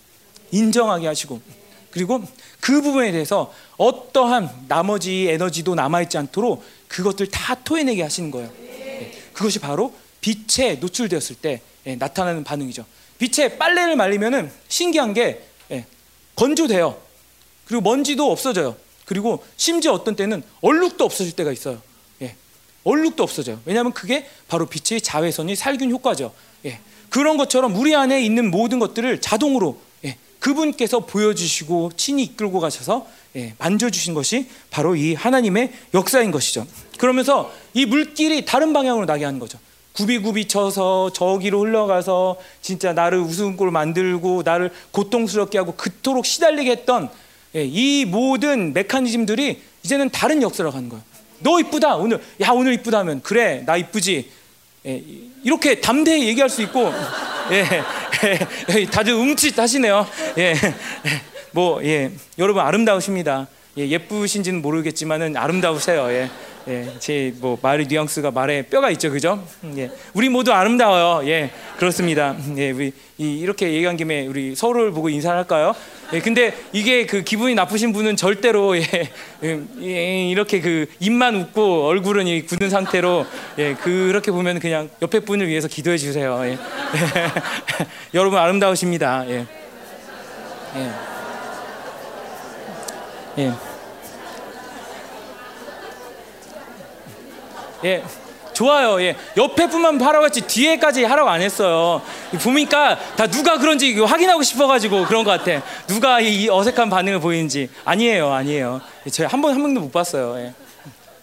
인정하게 0.51 1.07
하시고 1.07 1.41
그리고 1.91 2.23
그 2.61 2.83
부분에 2.83 3.13
대해서 3.13 3.53
어떠한 3.77 4.67
나머지 4.69 5.29
에너지도 5.29 5.75
남아있지 5.75 6.19
않도록 6.19 6.65
그것들 6.91 7.29
다 7.29 7.55
토해내게 7.55 8.03
하시는 8.03 8.31
거예요. 8.31 8.51
예, 8.65 9.13
그것이 9.33 9.61
바로 9.61 9.95
빛에 10.21 10.75
노출되었을 10.75 11.37
때 11.37 11.63
예, 11.87 11.95
나타나는 11.95 12.45
반응이죠. 12.45 12.85
빛에 13.19 13.57
빨래를 13.57 13.97
말리면은 13.97 14.51
신기한 14.69 15.15
게 15.15 15.43
예, 15.71 15.87
건조돼요. 16.35 17.01
그리고 17.65 17.83
먼지도 17.83 18.31
없어져요. 18.31 18.77
그리고 19.05 19.45
심지어 19.57 19.93
어떤 19.93 20.17
때는 20.17 20.43
얼룩도 20.63 21.05
없어질 21.05 21.35
때가 21.37 21.53
있어요. 21.53 21.81
예, 22.23 22.35
얼룩도 22.83 23.23
없어져요. 23.23 23.61
왜냐하면 23.65 23.93
그게 23.93 24.29
바로 24.49 24.67
빛의 24.67 25.01
자외선이 25.01 25.55
살균 25.55 25.93
효과죠. 25.93 26.35
예, 26.65 26.81
그런 27.09 27.37
것처럼 27.37 27.77
우리 27.77 27.95
안에 27.95 28.21
있는 28.21 28.51
모든 28.51 28.81
것들을 28.81 29.21
자동으로 29.21 29.81
예, 29.81 29.81
그분께서 30.41 31.01
보여주시고 31.01 31.93
친히 31.97 32.25
이끌고 32.25 32.61
가셔서 32.61 33.07
예, 33.37 33.55
만져주신 33.59 34.15
것이 34.15 34.49
바로 34.71 34.97
이 34.97 35.15
하나님의 35.15 35.73
역사인 35.95 36.33
것이죠. 36.33 36.67
그러면서 36.99 37.53
이 37.75 37.87
물길이 37.87 38.45
다른 38.45 38.73
방향으로 38.73 39.07
나게 39.07 39.25
하는 39.25 39.39
거죠. 39.39 39.59
굽이굽이 39.93 40.49
쳐서 40.49 41.13
저기로 41.13 41.61
흘러가서 41.61 42.37
진짜 42.63 42.93
나를 42.93 43.21
우스운꼴 43.21 43.71
만들고 43.71 44.43
나를 44.45 44.73
고통스럽게 44.91 45.59
하고 45.59 45.75
그토록 45.77 46.27
시달리게 46.27 46.71
했던 46.71 47.11
예, 47.55 47.65
이 47.65 48.05
모든 48.05 48.73
메커니즘들이 48.73 49.63
이제는 49.85 50.11
다른 50.11 50.43
역사로 50.43 50.71
가는 50.73 50.89
거예요. 50.89 51.03
너 51.41 51.59
이쁘다 51.59 51.97
오늘 51.97 52.21
야 52.41 52.51
오늘 52.51 52.75
이쁘다면 52.75 53.23
그래 53.23 53.63
나 53.67 53.77
이쁘지 53.77 54.31
예, 54.87 55.03
이렇게 55.45 55.81
담대히 55.81 56.27
얘기할 56.29 56.49
수 56.49 56.63
있고 56.63 56.93
예, 57.51 57.65
예, 58.79 58.87
다들 58.87 59.13
음칫 59.13 59.59
하시네요. 59.59 60.07
예, 60.39 60.55
뭐 61.53 61.85
예, 61.85 62.11
여러분 62.39 62.63
아름다우십니다. 62.63 63.49
예, 63.79 63.89
예쁘신지는 63.89 64.63
모르겠지만은 64.63 65.37
아름다우세요. 65.37 66.11
예. 66.11 66.31
예, 66.69 66.87
제뭐 66.99 67.59
말의 67.63 67.87
뉘앙스가 67.87 68.31
말에 68.31 68.63
뼈가 68.63 68.91
있죠, 68.91 69.11
그죠? 69.11 69.43
음, 69.65 69.75
예, 69.79 69.91
우리 70.13 70.29
모두 70.29 70.53
아름다워요. 70.53 71.27
예, 71.29 71.51
그렇습니다. 71.79 72.33
음, 72.33 72.55
예, 72.59 72.71
우리 72.71 72.93
이, 73.17 73.39
이렇게 73.39 73.73
얘기한 73.73 73.97
김에 73.97 74.27
우리 74.27 74.55
서로를 74.55 74.93
보고 74.93 75.09
인사를 75.09 75.37
할까요? 75.37 75.75
예, 76.13 76.21
근데 76.21 76.55
이게 76.73 77.07
그 77.07 77.23
기분이 77.23 77.55
나쁘신 77.55 77.93
분은 77.93 78.17
절대로 78.17 78.77
예, 78.77 78.83
예, 79.45 79.61
예, 79.81 80.29
이렇게 80.29 80.61
그 80.61 80.87
입만 80.99 81.37
웃고 81.37 81.87
얼굴은 81.87 82.27
이 82.27 82.43
굳은 82.43 82.69
상태로 82.69 83.27
예, 83.59 83.75
그렇게 83.75 84.33
보면 84.33 84.59
그냥 84.59 84.91
옆에 85.03 85.21
분을 85.21 85.47
위해서 85.47 85.69
기도해 85.69 85.99
주세요. 85.99 86.41
예. 86.45 86.59
여러분 88.15 88.39
아름다우십니다. 88.39 89.29
예. 89.29 89.47
예. 90.77 90.91
예. 93.39 93.53
예. 97.85 98.03
좋아요. 98.61 99.01
예. 99.01 99.17
옆에 99.39 99.69
분만 99.71 99.99
하라고 99.99 100.27
했지 100.27 100.43
뒤에까지 100.43 101.05
하라고 101.05 101.31
안 101.31 101.41
했어요. 101.41 102.03
보니까 102.43 102.99
다 103.17 103.27
누가 103.27 103.57
그런지 103.57 103.99
확인하고 103.99 104.43
싶어가지고 104.43 105.07
그런 105.07 105.25
것 105.25 105.31
같아. 105.31 105.65
누가 105.87 106.21
이 106.21 106.47
어색한 106.51 106.91
반응을 106.91 107.21
보이는지 107.21 107.71
아니에요, 107.87 108.31
아니에요. 108.31 108.83
예, 109.07 109.11
저희 109.11 109.27
한번한 109.27 109.63
명도 109.63 109.81
못 109.81 109.91
봤어요. 109.91 110.37
예. 110.37 110.55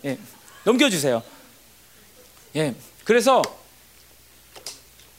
예. 0.10 0.18
넘겨주세요. 0.64 1.22
예. 2.56 2.74
그래서 3.04 3.44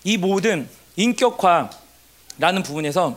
이 0.02 0.16
모든 0.16 0.68
인격화라는 0.96 1.70
부분에서 2.64 3.16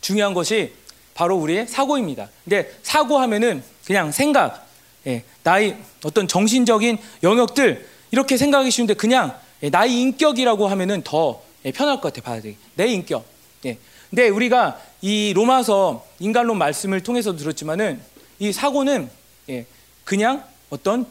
중요한 0.00 0.34
것이 0.34 0.72
바로 1.14 1.34
우리의 1.34 1.66
사고입니다. 1.66 2.28
근데 2.44 2.72
사고하면은 2.84 3.64
그냥 3.84 4.12
생각, 4.12 4.68
예, 5.08 5.24
나의 5.42 5.78
어떤 6.04 6.28
정신적인 6.28 6.98
영역들 7.24 7.95
이렇게 8.16 8.38
생각하기 8.38 8.70
쉬운데 8.70 8.94
그냥 8.94 9.38
예, 9.62 9.68
나의 9.68 9.92
인격이라고 10.00 10.68
하면은 10.68 11.02
더 11.02 11.42
예, 11.66 11.70
편할 11.70 12.00
것 12.00 12.14
같아 12.14 12.40
돼. 12.40 12.56
내 12.74 12.86
인격. 12.86 13.26
예. 13.66 13.76
근데 14.08 14.30
우리가 14.30 14.80
이 15.02 15.34
로마서 15.34 16.06
인간론 16.18 16.56
말씀을 16.56 17.02
통해서 17.02 17.36
들었지만은 17.36 18.00
이 18.38 18.52
사고는 18.54 19.10
예, 19.50 19.66
그냥 20.04 20.42
어떤 20.70 21.06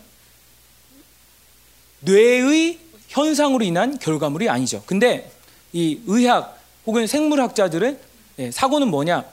뇌의 1.99 2.79
현상으로 3.09 3.63
인한 3.63 3.99
결과물이 3.99 4.49
아니죠. 4.49 4.81
근데 4.87 5.29
이 5.73 5.99
의학 6.07 6.59
혹은 6.87 7.05
생물학자들은 7.05 7.99
예, 8.39 8.49
사고는 8.49 8.87
뭐냐? 8.87 9.25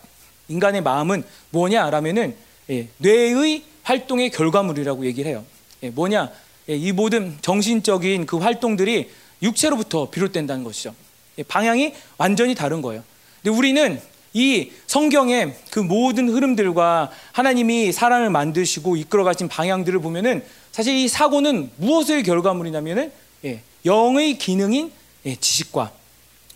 인간의 0.49 0.83
마음은 0.83 1.25
뭐냐라면은 1.49 2.37
예, 2.69 2.89
뇌의 2.99 3.63
활동의 3.83 4.31
결과물이라고 4.31 5.07
얘기를 5.07 5.31
해요. 5.31 5.43
예, 5.83 5.89
뭐냐? 5.89 6.31
예, 6.69 6.77
이 6.77 6.93
모든 6.93 7.37
정신적인 7.43 8.27
그 8.27 8.39
활동들이 8.39 9.11
육체로부터 9.43 10.11
비롯된다는 10.11 10.65
것이죠. 10.65 10.95
예, 11.39 11.43
방향이 11.43 11.95
완전히 12.19 12.55
다른 12.55 12.83
거예요. 12.83 13.03
근데 13.43 13.57
우리는 13.57 14.01
이 14.35 14.71
성경의 14.87 15.57
그 15.71 15.81
모든 15.81 16.29
흐름들과 16.29 17.11
하나님이 17.33 17.93
사람을 17.93 18.31
만드시고 18.31 18.97
이끌어 18.97 19.25
가신 19.25 19.49
방향들을 19.49 20.01
보면은 20.01 20.43
사실 20.71 20.95
이 20.95 21.09
사고는 21.09 21.71
무엇의 21.77 22.23
결과물이냐면은 22.23 23.13
예, 23.45 23.61
영의 23.85 24.39
기능인 24.39 24.93
예, 25.27 25.37
지식과 25.37 25.93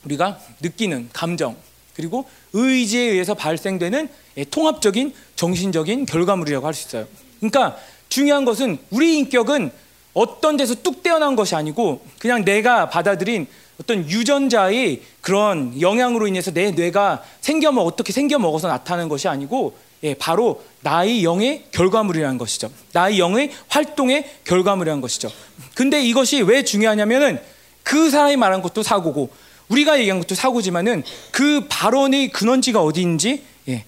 우리가 0.05 0.39
느끼는 0.61 1.11
감정 1.13 1.57
그리고 1.95 2.27
의지에 2.53 3.03
의해서 3.03 3.35
발생되는 3.35 4.09
예, 4.39 4.45
통합적인 4.45 5.13
정신적인 5.35 6.07
결과물이라고 6.07 6.67
할 6.67 6.73
수 6.75 6.89
있어요. 6.89 7.07
그러니까 7.41 7.77
중요한 8.09 8.45
것은 8.45 8.79
우리 8.91 9.19
인격은 9.19 9.71
어떤 10.17 10.57
데서 10.57 10.75
뚝 10.77 11.03
떼어난 11.03 11.37
것이 11.37 11.55
아니고 11.55 12.01
그냥 12.19 12.43
내가 12.43 12.89
받아들인 12.89 13.47
어떤 13.79 14.09
유전자의 14.09 15.03
그런 15.21 15.79
영향으로 15.79 16.27
인해서 16.27 16.51
내 16.51 16.71
뇌가 16.71 17.23
생겨먹 17.43 17.87
어떻게 17.87 18.15
생겨먹어서 18.15 18.67
나타나는 18.67 19.11
것이 19.11 19.29
아니고 19.29 19.77
예, 20.05 20.15
바로 20.15 20.65
나의 20.81 21.23
영의 21.23 21.67
결과물이라는 21.71 22.39
것이죠. 22.39 22.71
나의 22.95 23.19
영의 23.19 23.53
활동의 23.69 24.25
결과물이라는 24.45 25.03
것이죠. 25.03 25.31
근데 25.75 26.03
이것이 26.03 26.41
왜 26.41 26.65
중요하냐면은 26.65 27.39
그 27.83 28.09
사람이 28.09 28.37
말한 28.37 28.63
것도 28.63 28.83
사고고 28.83 29.29
우리가 29.69 29.99
얘기한 29.99 30.19
것도 30.21 30.35
사고지만은 30.35 31.03
그 31.31 31.67
발언의 31.69 32.31
근원지가 32.31 32.83
어디인지 32.83 33.45
예, 33.69 33.85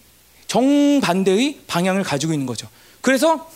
정반대의 0.47 1.61
방향을 1.67 2.03
가지고 2.03 2.35
있는 2.35 2.45
거죠. 2.45 2.69
그래서 3.01 3.49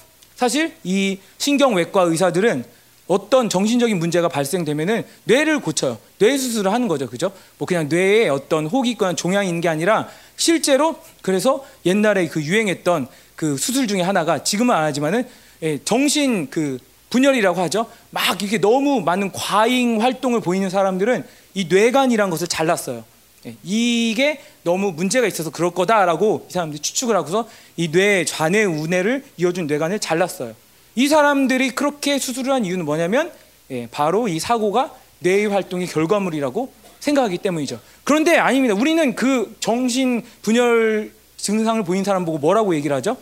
사실 0.43 0.75
이 0.83 1.19
신경외과 1.39 2.03
의사들은 2.03 2.65
어떤 3.07 3.49
정신적인 3.49 3.97
문제가 4.01 4.27
발생되면은 4.29 5.05
뇌를 5.23 5.61
고쳐요. 5.61 5.99
뇌 6.19 6.37
수술을 6.37 6.73
하는 6.73 6.89
거죠. 6.89 7.09
그죠? 7.09 7.31
뭐 7.59 7.67
그냥 7.67 7.89
뇌에 7.89 8.29
어떤 8.29 8.67
혹이 8.67 8.91
있거나 8.91 9.15
종양이 9.15 9.47
있는 9.47 9.61
게 9.61 9.69
아니라 9.69 10.09
실제로 10.37 10.97
그래서 11.21 11.65
옛날에 11.87 12.27
그 12.27 12.43
유행했던 12.43 13.07
그 13.37 13.57
수술 13.57 13.87
중에 13.87 14.01
하나가 14.01 14.43
지금은 14.43 14.75
안 14.75 14.83
하지만은 14.83 15.29
예, 15.63 15.79
정신 15.85 16.51
그 16.51 16.79
분열이라고 17.11 17.61
하죠. 17.61 17.87
막 18.11 18.43
이렇게 18.43 18.59
너무 18.59 19.01
많은 19.01 19.31
과잉 19.31 20.03
활동을 20.03 20.41
보이는 20.41 20.69
사람들은 20.69 21.25
이 21.55 21.67
뇌관이라는 21.67 22.29
것을 22.33 22.49
잘랐어요. 22.49 23.05
예, 23.47 23.57
이게 23.65 24.41
너무 24.63 24.93
문제가 24.93 25.27
있어서 25.27 25.51
그럴 25.51 25.71
거다라고 25.73 26.47
이 26.49 26.53
사람들이 26.53 26.81
추측을 26.81 27.17
하고서 27.17 27.49
이 27.77 27.91
뇌 27.91 28.25
좌뇌 28.25 28.65
우뇌를 28.65 29.25
이어준 29.37 29.67
뇌관을 29.67 29.99
잘랐어요. 29.99 30.55
이 30.95 31.09
사람들이 31.09 31.71
그렇게 31.71 32.19
수술을 32.19 32.53
한 32.53 32.65
이유는 32.65 32.85
뭐냐면 32.85 33.33
예, 33.71 33.89
바로 33.91 34.29
이 34.29 34.39
사고가 34.39 34.95
뇌의 35.21 35.47
활동의 35.47 35.87
결과물이라고 35.87 36.73
생각하기 37.01 37.39
때문이죠. 37.39 37.81
그런데 38.05 38.37
아닙니다. 38.37 38.75
우리는 38.75 39.15
그 39.15 39.57
정신 39.61 40.23
분열 40.43 41.13
증상을 41.37 41.83
보인 41.85 42.05
사람 42.05 42.25
보고 42.25 42.39
뭐라고 42.39 42.75
얘기를 42.77 42.95
하죠? 42.97 43.17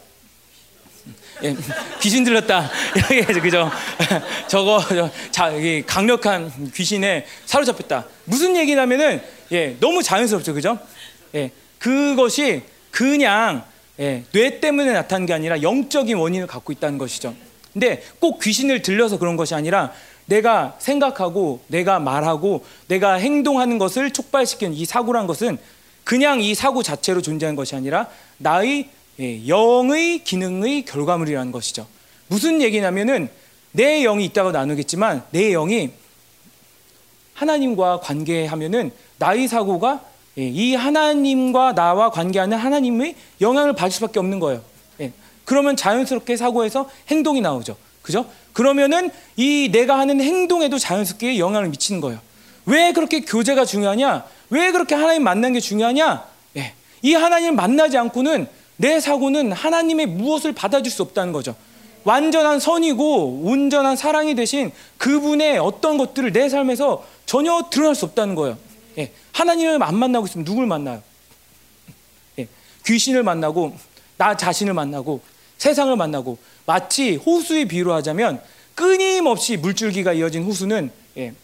예, 1.42 1.56
귀신 2.00 2.24
들렸다 2.24 2.70
이렇게 2.96 3.22
해서 3.22 3.40
그죠? 3.40 3.70
저거 4.48 4.84
저, 4.88 5.10
자, 5.30 5.50
이 5.50 5.82
강력한 5.86 6.70
귀신에 6.74 7.26
사로잡혔다. 7.46 8.06
무슨 8.24 8.56
얘기냐면은 8.56 9.22
예, 9.52 9.76
너무 9.80 10.02
자연스럽죠, 10.02 10.54
그죠? 10.54 10.78
예, 11.34 11.50
그것이 11.78 12.62
그냥 12.90 13.64
예, 13.98 14.24
뇌 14.32 14.60
때문에 14.60 14.92
나타난 14.92 15.26
게 15.26 15.32
아니라 15.32 15.62
영적인 15.62 16.16
원인을 16.16 16.46
갖고 16.46 16.72
있다는 16.72 16.98
것이죠. 16.98 17.34
근데 17.72 18.02
꼭 18.18 18.40
귀신을 18.40 18.82
들려서 18.82 19.18
그런 19.18 19.36
것이 19.36 19.54
아니라 19.54 19.92
내가 20.26 20.76
생각하고 20.78 21.60
내가 21.66 21.98
말하고 21.98 22.64
내가 22.88 23.14
행동하는 23.14 23.78
것을 23.78 24.12
촉발시키는 24.12 24.74
이 24.74 24.84
사고란 24.84 25.26
것은 25.26 25.58
그냥 26.04 26.40
이 26.40 26.54
사고 26.54 26.82
자체로 26.82 27.20
존재하는 27.20 27.56
것이 27.56 27.76
아니라 27.76 28.08
나의 28.38 28.88
예, 29.20 29.46
영의 29.46 30.24
기능의 30.24 30.84
결과물이라는 30.86 31.52
것이죠. 31.52 31.86
무슨 32.28 32.62
얘기냐면은 32.62 33.28
내 33.72 34.02
영이 34.02 34.24
있다고 34.26 34.50
나누겠지만 34.50 35.24
내 35.30 35.50
영이 35.50 35.90
하나님과 37.34 38.00
관계하면은 38.00 38.90
나의 39.18 39.46
사고가 39.46 40.00
예, 40.38 40.48
이 40.48 40.74
하나님과 40.74 41.74
나와 41.74 42.10
관계하는 42.10 42.56
하나님의 42.56 43.14
영향을 43.40 43.74
받을 43.74 43.90
수밖에 43.92 44.18
없는 44.18 44.40
거예요. 44.40 44.62
예, 45.00 45.12
그러면 45.44 45.76
자연스럽게 45.76 46.36
사고에서 46.36 46.88
행동이 47.08 47.40
나오죠. 47.40 47.76
그죠? 48.00 48.26
그러면은 48.54 49.10
이 49.36 49.68
내가 49.70 49.98
하는 49.98 50.20
행동에도 50.20 50.78
자연스럽게 50.78 51.38
영향을 51.38 51.68
미치는 51.68 52.00
거예요. 52.00 52.20
왜 52.64 52.92
그렇게 52.92 53.20
교제가 53.20 53.64
중요하냐? 53.66 54.24
왜 54.48 54.72
그렇게 54.72 54.94
하나님 54.94 55.24
만난 55.24 55.52
게 55.52 55.60
중요하냐? 55.60 56.24
예, 56.56 56.72
이 57.02 57.14
하나님 57.14 57.54
만나지 57.54 57.98
않고는 57.98 58.46
내 58.80 58.98
사고는 58.98 59.52
하나님의 59.52 60.06
무엇을 60.06 60.54
받아줄 60.54 60.90
수 60.90 61.02
없다는 61.02 61.34
거죠. 61.34 61.54
완전한 62.04 62.60
선이고 62.60 63.42
온전한 63.44 63.94
사랑이 63.94 64.34
대신 64.34 64.72
그분의 64.96 65.58
어떤 65.58 65.98
것들을 65.98 66.32
내 66.32 66.48
삶에서 66.48 67.04
전혀 67.26 67.68
드러날 67.70 67.94
수 67.94 68.06
없다는 68.06 68.34
거예요. 68.34 68.56
예, 68.96 69.12
하나님을 69.32 69.82
안 69.82 69.96
만나고 69.96 70.26
있으면 70.26 70.46
누굴 70.46 70.66
만나요? 70.66 71.02
예, 72.38 72.48
귀신을 72.86 73.22
만나고 73.22 73.76
나 74.16 74.34
자신을 74.34 74.72
만나고 74.72 75.20
세상을 75.58 75.94
만나고 75.94 76.38
마치 76.64 77.16
호수의 77.16 77.66
비유로 77.66 77.92
하자면 77.92 78.40
끊임없이 78.74 79.58
물줄기가 79.58 80.14
이어진 80.14 80.44
호수는 80.44 80.90
예, 81.18 81.34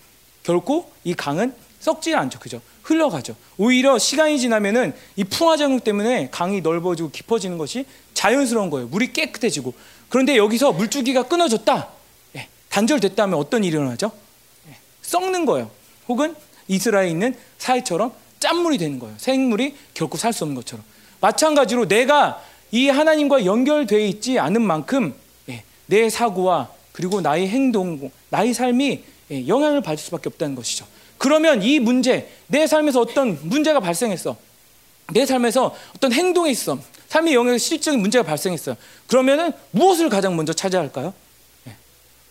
결코 0.42 0.90
이 1.04 1.12
강은 1.12 1.52
썩지 1.86 2.14
않죠. 2.16 2.40
그죠? 2.40 2.60
흘러가죠. 2.82 3.36
오히려 3.56 3.96
시간이 3.96 4.40
지나면은 4.40 4.92
이 5.14 5.22
풍화 5.22 5.56
작용 5.56 5.78
때문에 5.78 6.30
강이 6.32 6.60
넓어지고 6.60 7.10
깊어지는 7.10 7.58
것이 7.58 7.84
자연스러운 8.12 8.70
거예요. 8.70 8.88
물이 8.88 9.12
깨끗해지고. 9.12 9.72
그런데 10.08 10.36
여기서 10.36 10.72
물줄기가 10.72 11.24
끊어졌다. 11.28 11.88
예, 12.36 12.48
단절됐다면 12.70 13.38
어떤 13.38 13.62
일이 13.62 13.76
일어나죠? 13.76 14.10
예, 14.68 14.76
썩는 15.02 15.46
거예요. 15.46 15.70
혹은 16.08 16.34
이스라엘에 16.66 17.10
있는 17.10 17.36
사회처럼 17.58 18.12
짠물이 18.40 18.78
되는 18.78 18.98
거예요. 18.98 19.14
생물이 19.18 19.76
결코 19.94 20.18
살 20.18 20.32
수 20.32 20.42
없는 20.42 20.56
것처럼. 20.56 20.84
마찬가지로 21.20 21.86
내가 21.86 22.42
이 22.72 22.88
하나님과 22.88 23.44
연결되어 23.44 24.00
있지 24.00 24.40
않은 24.40 24.60
만큼 24.60 25.14
예, 25.48 25.62
내 25.86 26.10
사고와 26.10 26.68
그리고 26.90 27.20
나의 27.20 27.46
행동, 27.46 28.10
나의 28.30 28.54
삶이 28.54 29.04
예, 29.30 29.46
영향을 29.46 29.82
받을 29.82 29.98
수밖에 30.02 30.28
없다는 30.28 30.56
것이죠. 30.56 30.84
그러면 31.18 31.62
이 31.62 31.78
문제, 31.80 32.30
내 32.46 32.66
삶에서 32.66 33.00
어떤 33.00 33.38
문제가 33.42 33.80
발생했어. 33.80 34.36
내 35.12 35.24
삶에서 35.24 35.74
어떤 35.94 36.12
행동에 36.12 36.50
있어. 36.50 36.78
삶의 37.08 37.34
영역에 37.34 37.58
실질적인 37.58 38.00
문제가 38.00 38.24
발생했어요. 38.24 38.76
그러면은 39.06 39.52
무엇을 39.70 40.08
가장 40.08 40.36
먼저 40.36 40.52
찾아야 40.52 40.82
할까요? 40.82 41.14
예. 41.68 41.76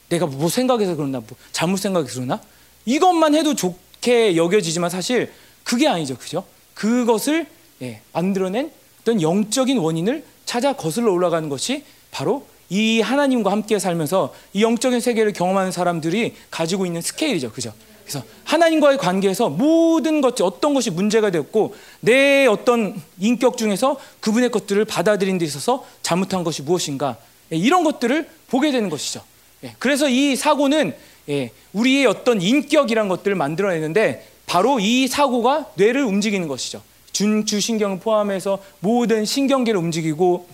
내가 0.09 0.25
뭐 0.25 0.49
생각해서 0.49 0.95
그러나, 0.95 1.19
뭐 1.19 1.37
잘못 1.51 1.77
생각해서 1.77 2.15
그러나? 2.15 2.41
이것만 2.85 3.35
해도 3.35 3.55
좋게 3.55 4.35
여겨지지만 4.35 4.89
사실 4.89 5.31
그게 5.63 5.87
아니죠. 5.87 6.17
그죠? 6.17 6.45
그것을 6.73 7.47
예, 7.81 8.01
만들어낸 8.13 8.71
어떤 9.01 9.21
영적인 9.21 9.77
원인을 9.77 10.23
찾아 10.45 10.73
거슬러 10.73 11.11
올라가는 11.11 11.47
것이 11.49 11.83
바로 12.11 12.45
이 12.69 13.01
하나님과 13.01 13.51
함께 13.51 13.79
살면서 13.79 14.33
이 14.53 14.63
영적인 14.63 14.99
세계를 14.99 15.33
경험하는 15.33 15.71
사람들이 15.71 16.35
가지고 16.49 16.85
있는 16.85 17.01
스케일이죠. 17.01 17.51
그죠? 17.51 17.73
그래서 18.05 18.23
하나님과의 18.43 18.99
관계에서 18.99 19.49
모든 19.49 20.21
것이 20.21 20.43
어떤 20.43 20.75
것이 20.75 20.91
문제가 20.91 21.31
되었고 21.31 21.75
내 22.01 22.45
어떤 22.45 23.01
인격 23.19 23.57
중에서 23.57 23.97
그분의 24.19 24.51
것들을 24.51 24.85
받아들인 24.85 25.39
데 25.39 25.45
있어서 25.45 25.83
잘못한 26.03 26.43
것이 26.43 26.61
무엇인가 26.61 27.17
예, 27.51 27.57
이런 27.57 27.83
것들을 27.83 28.29
보게 28.47 28.71
되는 28.71 28.89
것이죠. 28.91 29.23
예, 29.63 29.75
그래서 29.79 30.07
이 30.07 30.35
사고는 30.35 30.95
예, 31.29 31.49
우리의 31.73 32.05
어떤 32.05 32.41
인격이란 32.41 33.07
것들을 33.07 33.35
만들어내는데 33.35 34.27
바로 34.45 34.79
이 34.79 35.07
사고가 35.07 35.71
뇌를 35.73 36.03
움직이는 36.03 36.47
것이죠. 36.47 36.83
준주신경을 37.11 37.99
포함해서 37.99 38.59
모든 38.81 39.25
신경계를 39.25 39.79
움직이고 39.79 40.47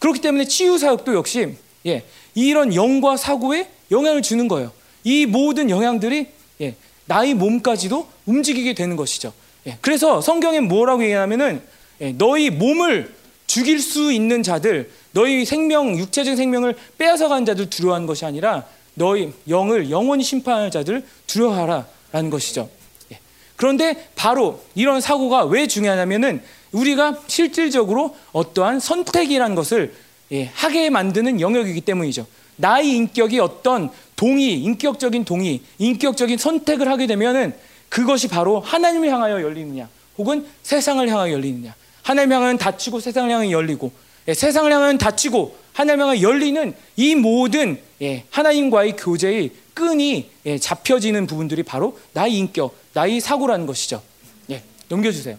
그렇기 0.00 0.20
때문에 0.20 0.46
치유 0.46 0.78
사역도 0.78 1.14
역시 1.14 1.54
이런 2.34 2.74
영과 2.74 3.16
사고에 3.16 3.68
영향을 3.90 4.22
주는 4.22 4.48
거예요. 4.48 4.72
이 5.04 5.26
모든 5.26 5.68
영향들이 5.68 6.28
예, 6.62 6.74
나의 7.06 7.34
몸까지도 7.34 8.08
움직이게 8.26 8.74
되는 8.74 8.96
것이죠. 8.96 9.32
예, 9.66 9.76
그래서 9.80 10.20
성경에 10.20 10.60
뭐라고 10.60 11.02
얘기하면은 11.02 11.62
예, 12.00 12.12
너희 12.12 12.50
몸을 12.50 13.14
죽일 13.46 13.80
수 13.80 14.12
있는 14.12 14.42
자들, 14.42 14.90
너희 15.12 15.44
생명, 15.44 15.98
육체적 15.98 16.36
생명을 16.36 16.74
빼앗아간 16.96 17.44
자들 17.44 17.68
두려워하는 17.68 18.06
것이 18.06 18.24
아니라 18.24 18.64
너희 18.94 19.32
영을 19.48 19.90
영원히 19.90 20.24
심판할 20.24 20.70
자들 20.70 21.04
두려워하라라는 21.26 22.30
것이죠. 22.30 22.70
예. 23.12 23.18
그런데 23.56 24.08
바로 24.14 24.62
이런 24.74 25.00
사고가 25.00 25.44
왜 25.44 25.66
중요하냐면은 25.66 26.42
우리가 26.72 27.20
실질적으로 27.26 28.16
어떠한 28.32 28.80
선택이라는 28.80 29.54
것을 29.54 29.94
예, 30.32 30.44
하게 30.54 30.88
만드는 30.88 31.40
영역이기 31.40 31.82
때문이죠. 31.82 32.26
나의 32.56 32.90
인격이 32.90 33.38
어떤 33.38 33.90
동의, 34.22 34.52
인격적인 34.62 35.24
동의, 35.24 35.62
인격적인 35.78 36.38
선택을 36.38 36.86
하게 36.88 37.08
되면은 37.08 37.56
그것이 37.88 38.28
바로 38.28 38.60
하나님을 38.60 39.10
향하여 39.10 39.42
열리느냐, 39.42 39.88
혹은 40.16 40.46
세상을 40.62 41.08
향하여 41.08 41.32
열리느냐. 41.32 41.74
하나님 42.02 42.32
향하여 42.32 42.56
닫히고 42.56 43.00
세상을 43.00 43.28
향하여 43.28 43.50
열리고, 43.50 43.90
예, 44.28 44.34
세상을 44.34 44.72
향하여 44.72 44.96
닫히고 44.96 45.56
하나님과 45.72 46.22
열리는 46.22 46.72
이 46.94 47.16
모든 47.16 47.82
예, 48.00 48.24
하나님과의 48.30 48.94
교제의 48.96 49.50
끈이 49.74 50.30
예, 50.46 50.56
잡혀지는 50.56 51.26
부분들이 51.26 51.64
바로 51.64 51.98
나의 52.12 52.34
인격, 52.34 52.76
나의 52.92 53.18
사고라는 53.18 53.66
것이죠. 53.66 54.04
예, 54.50 54.62
넘겨주세요. 54.88 55.36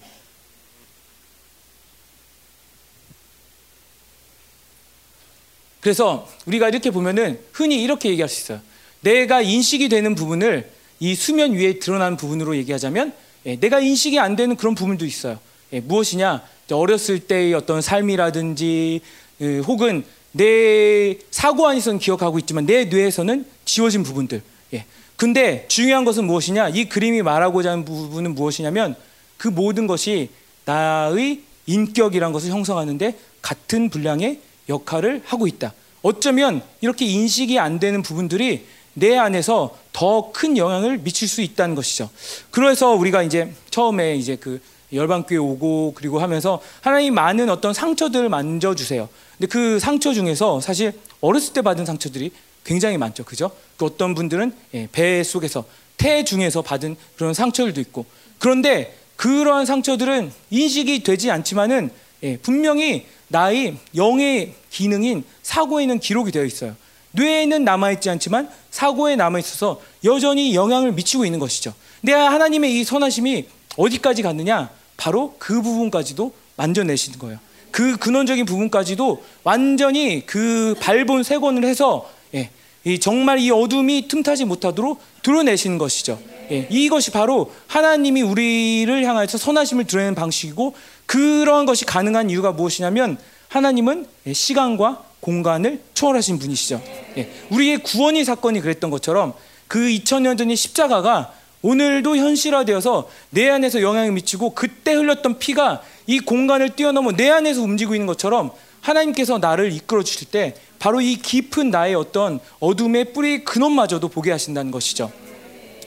그래서 5.80 6.28
우리가 6.46 6.68
이렇게 6.68 6.92
보면은 6.92 7.40
흔히 7.54 7.82
이렇게 7.82 8.10
얘기할 8.10 8.28
수 8.28 8.42
있어요. 8.42 8.72
내가 9.04 9.41
인식이 9.41 9.89
되는 9.89 10.16
부분을 10.16 10.70
이 10.99 11.16
수면 11.16 11.51
위에 11.51 11.80
드러나는 11.80 12.18
부분으로 12.18 12.56
얘기하자면 12.58 13.14
예, 13.45 13.58
내가 13.58 13.80
인식이 13.80 14.20
안 14.20 14.36
되는 14.36 14.56
그런 14.56 14.74
부분도 14.74 15.06
있어요. 15.06 15.39
예, 15.74 15.80
무엇이냐? 15.82 16.41
어렸을 16.72 17.20
때의 17.20 17.54
어떤 17.54 17.82
삶이라든지 17.82 19.01
그, 19.38 19.62
혹은 19.68 20.04
내 20.32 21.18
사고 21.30 21.68
안에서는 21.68 21.99
기억하고 21.99 22.39
있지만 22.39 22.66
내 22.66 22.86
뇌에서는 22.86 23.45
지워진 23.66 24.01
부분들. 24.04 24.41
예. 24.74 24.86
근데 25.16 25.66
중요한 25.68 26.06
것은 26.06 26.26
무엇이냐? 26.26 26.70
이 26.70 26.86
그림이 26.86 27.22
말하고자 27.22 27.72
하는 27.72 27.86
부분은 27.86 28.34
무엇이냐면 28.34 28.95
그 29.38 29.49
모든 29.49 29.86
것이 29.88 30.30
나의 30.66 31.41
인격이란 31.68 32.32
것을 32.32 32.49
형성하는데 32.49 33.18
같은 33.41 33.89
분량의 33.89 34.39
역할을 34.70 35.22
하고 35.26 35.47
있다. 35.47 35.74
어쩌면 36.01 36.62
이렇게 36.82 37.06
인식이 37.06 37.60
안 37.60 37.80
되는 37.80 38.01
부분들이 38.01 38.66
내 38.94 39.18
안에서 39.18 39.78
더 39.91 40.32
큰 40.34 40.58
영향을 40.58 40.98
미칠 40.98 41.28
수 41.28 41.41
있다는 41.41 41.76
것이죠. 41.76 42.10
그래서 42.52 42.91
우리가 42.91 43.24
이제 43.24 43.54
처음에 43.70 44.16
이제 44.16 44.36
그 44.36 44.60
열방교회 44.91 45.38
오고 45.38 45.94
그리고 45.96 46.20
하면서 46.20 46.62
하나님 46.82 47.16
많은 47.16 47.50
어떤 47.50 47.74
상처들을 47.74 48.30
만져주세요. 48.30 49.10
근데 49.38 49.48
그 49.48 49.80
상처 49.80 50.14
중에서 50.14 50.62
사실 50.62 50.94
어렸을 51.22 51.54
때 51.54 51.62
받은 51.62 51.86
상처들이 51.86 52.32
굉장히 52.64 52.98
많죠. 52.98 53.24
그죠? 53.24 53.52
그 53.78 53.86
어떤 53.86 54.16
분들은 54.16 54.54
예, 54.76 54.88
배 54.91 55.24
속에서 55.24 55.66
태 55.98 56.24
중에서 56.24 56.62
받은 56.62 56.96
그런 57.16 57.34
상처들도 57.34 57.80
있고 57.82 58.06
그런데 58.39 58.96
그러한 59.16 59.66
상처들은 59.66 60.32
인식이 60.50 61.04
되지 61.04 61.32
않지만은 61.32 61.91
예, 62.24 62.38
분명히 62.38 63.06
나의 63.28 63.78
영의 63.96 64.54
기능인 64.70 65.24
사고에는 65.41 66.00
기록이 66.00 66.32
되어 66.32 66.46
있어요. 66.46 66.76
뇌에는 67.14 67.64
남아있지 67.64 68.09
않지만 68.09 68.49
사고에 68.72 69.16
남아있어서 69.16 69.82
여전히 70.03 70.55
영향을 70.55 70.91
미치고 70.91 71.26
있는 71.26 71.39
것이죠. 71.39 71.74
내가 72.01 72.32
하나님의 72.32 72.80
이 72.80 72.84
선하심이 72.84 73.45
어디까지 73.78 74.22
갔느냐? 74.22 74.70
바로 74.97 75.36
그 75.39 75.61
부분까지도 75.61 76.34
만져내시는 76.57 77.20
거예요. 77.20 77.39
그 77.72 77.97
근원적인 77.97 78.45
부분까지도 78.45 79.24
완전히 79.43 80.26
그 80.26 80.76
발본 80.80 81.24
세권을 81.24 81.66
해서 81.66 82.09
예, 82.36 82.51
이 82.84 82.99
정말 82.99 83.39
이 83.39 83.49
어둠이 83.49 84.07
틈타지 84.07 84.45
못하도록 84.45 85.01
드러내시는 85.24 85.78
것이죠. 85.78 86.20
예, 86.51 86.68
이것이 86.70 87.11
바로 87.11 87.51
하나님이 87.68 88.22
우리를 88.22 89.03
향해서 89.03 89.38
선하심을 89.38 89.86
드러내는 89.86 90.14
방식이고 90.14 90.76
그런 91.05 91.66
것이 91.66 91.86
가능한 91.86 92.30
이유가 92.30 92.51
무엇이냐면 92.51 93.18
하나님은 93.47 94.07
예, 94.28 94.34
시간과 94.34 95.03
공간을 95.24 95.82
초월하신 95.93 96.38
분이시죠. 96.38 96.82
예, 97.17 97.30
우리의 97.49 97.78
구원의 97.78 98.26
사건이 98.26 98.59
그랬던 98.59 98.91
것처럼 98.91 99.34
그 99.69 99.80
2000년 99.80 100.38
전의 100.38 100.57
십자가가 100.57 101.34
오늘도 101.61 102.17
현실화되어서 102.17 103.09
내 103.30 103.49
안에서 103.49 103.82
영향을 103.82 104.11
미치고 104.11 104.53
그때 104.53 104.93
흘렸던 104.93 105.39
피가 105.39 105.82
이 106.07 106.19
공간을 106.19 106.76
뛰어넘어 106.76 107.13
내 107.13 107.30
안에서 107.30 107.61
움직이고 107.61 107.95
있는 107.95 108.05
것처럼 108.05 108.51
하나님께서 108.82 109.38
나를 109.38 109.71
이끌어 109.71 110.03
주실 110.03 110.30
때 110.30 110.55
바로 110.78 110.99
이 110.99 111.15
깊은 111.15 111.69
나의 111.69 111.95
어떤 111.95 112.41
어둠의 112.59 113.13
뿌리 113.13 113.45
근원마저도 113.45 114.09
보게 114.09 114.30
하신다는 114.32 114.71
것이죠. 114.71 115.09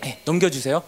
예, 0.07 0.18
넘겨주세요. 0.24 0.82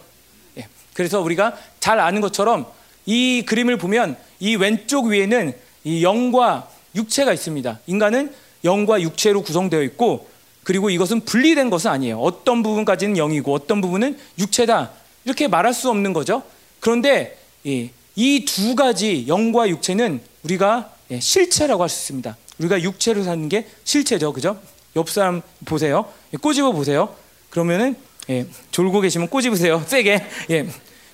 예, 0.57 0.67
그래서 0.95 1.21
우리가 1.21 1.55
잘 1.79 1.99
아는 1.99 2.19
것처럼 2.19 2.65
이 3.05 3.43
그림을 3.45 3.77
보면 3.77 4.17
이 4.39 4.55
왼쪽 4.55 5.05
위에는 5.05 5.53
이 5.83 6.03
영과 6.03 6.67
육체가 6.99 7.33
있습니다. 7.33 7.79
인간은 7.87 8.33
영과 8.63 9.01
육체로 9.01 9.41
구성되어 9.41 9.81
있고 9.83 10.27
그리고 10.63 10.89
이것은 10.89 11.21
분리된 11.21 11.69
것은 11.69 11.89
아니에요. 11.89 12.19
어떤 12.19 12.61
부분까지는 12.61 13.15
영이고 13.15 13.53
어떤 13.53 13.81
부분은 13.81 14.17
육체다. 14.37 14.91
이렇게 15.25 15.47
말할 15.47 15.73
수 15.73 15.89
없는 15.89 16.13
거죠. 16.13 16.43
그런데 16.79 17.37
이 17.65 18.45
두 18.45 18.75
가지 18.75 19.25
영과 19.27 19.67
육체는 19.69 20.19
우리가 20.43 20.93
예, 21.11 21.19
실체라고 21.19 21.81
할 21.83 21.89
수 21.89 22.03
있습니다. 22.03 22.37
우리가 22.59 22.81
육체로 22.81 23.23
사는 23.23 23.47
게 23.49 23.67
실체죠. 23.85 24.33
그죠? 24.33 24.59
옆 24.95 25.09
사람 25.09 25.41
보세요. 25.65 26.05
예, 26.33 26.37
꼬집어 26.37 26.71
보세요. 26.73 27.15
그러면은 27.49 27.95
예, 28.29 28.45
졸고 28.71 28.99
계시면 29.01 29.29
꼬집으세요. 29.29 29.83
세게. 29.87 30.25
예. 30.51 30.67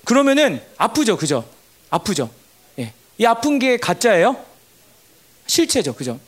그러면은 0.04 0.60
아프죠. 0.76 1.16
그죠? 1.16 1.44
아프죠. 1.90 2.28
예. 2.78 2.92
이 3.18 3.24
아픈 3.24 3.58
게 3.58 3.76
가짜예요? 3.76 4.36
실체죠. 5.46 5.94
그죠? 5.94 6.18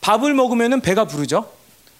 밥을 0.00 0.34
먹으면은 0.34 0.80
배가 0.80 1.06
부르죠. 1.06 1.50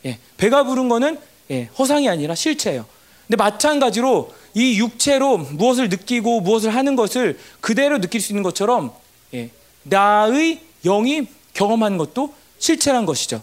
예, 0.04 0.18
배가 0.36 0.64
부른 0.64 0.88
거는 0.88 1.18
예, 1.50 1.64
허상이 1.78 2.08
아니라 2.08 2.34
실체예요. 2.34 2.86
근데 3.26 3.36
마찬가지로 3.36 4.32
이 4.54 4.78
육체로 4.78 5.38
무엇을 5.38 5.88
느끼고 5.88 6.40
무엇을 6.42 6.74
하는 6.74 6.96
것을 6.96 7.38
그대로 7.60 8.00
느낄 8.00 8.20
수 8.20 8.32
있는 8.32 8.42
것처럼 8.42 8.92
예, 9.32 9.50
나의 9.82 10.60
영이 10.84 11.28
경험하는 11.54 11.98
것도 11.98 12.34
실체란 12.58 13.06
것이죠. 13.06 13.42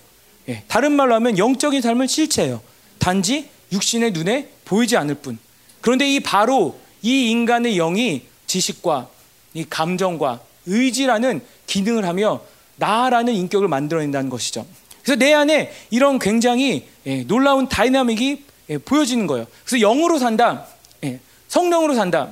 예, 0.49 0.63
다른 0.67 0.91
말로 0.91 1.15
하면 1.15 1.37
영적인 1.37 1.81
삶은 1.81 2.07
실체예요. 2.07 2.61
단지 2.99 3.49
육신의 3.71 4.11
눈에 4.11 4.49
보이지 4.65 4.97
않을 4.97 5.15
뿐. 5.15 5.39
그런데 5.81 6.07
이 6.07 6.19
바로 6.19 6.79
이 7.01 7.31
인간의 7.31 7.75
영이 7.75 8.23
지식과 8.45 9.09
이 9.53 9.65
감정과 9.67 10.41
의지라는 10.65 11.41
기능을 11.65 12.05
하며 12.05 12.41
나라는 12.81 13.33
인격을 13.33 13.67
만들어낸다는 13.67 14.29
것이죠. 14.29 14.65
그래서 15.03 15.17
내 15.17 15.33
안에 15.33 15.71
이런 15.91 16.17
굉장히 16.19 16.87
예, 17.05 17.23
놀라운 17.23 17.69
dynamic이 17.69 18.43
예, 18.71 18.77
보여지는 18.79 19.27
거예요. 19.27 19.45
그래서 19.63 19.85
영으로 19.85 20.17
산다, 20.17 20.65
예, 21.03 21.19
성령으로 21.47 21.93
산다. 21.93 22.29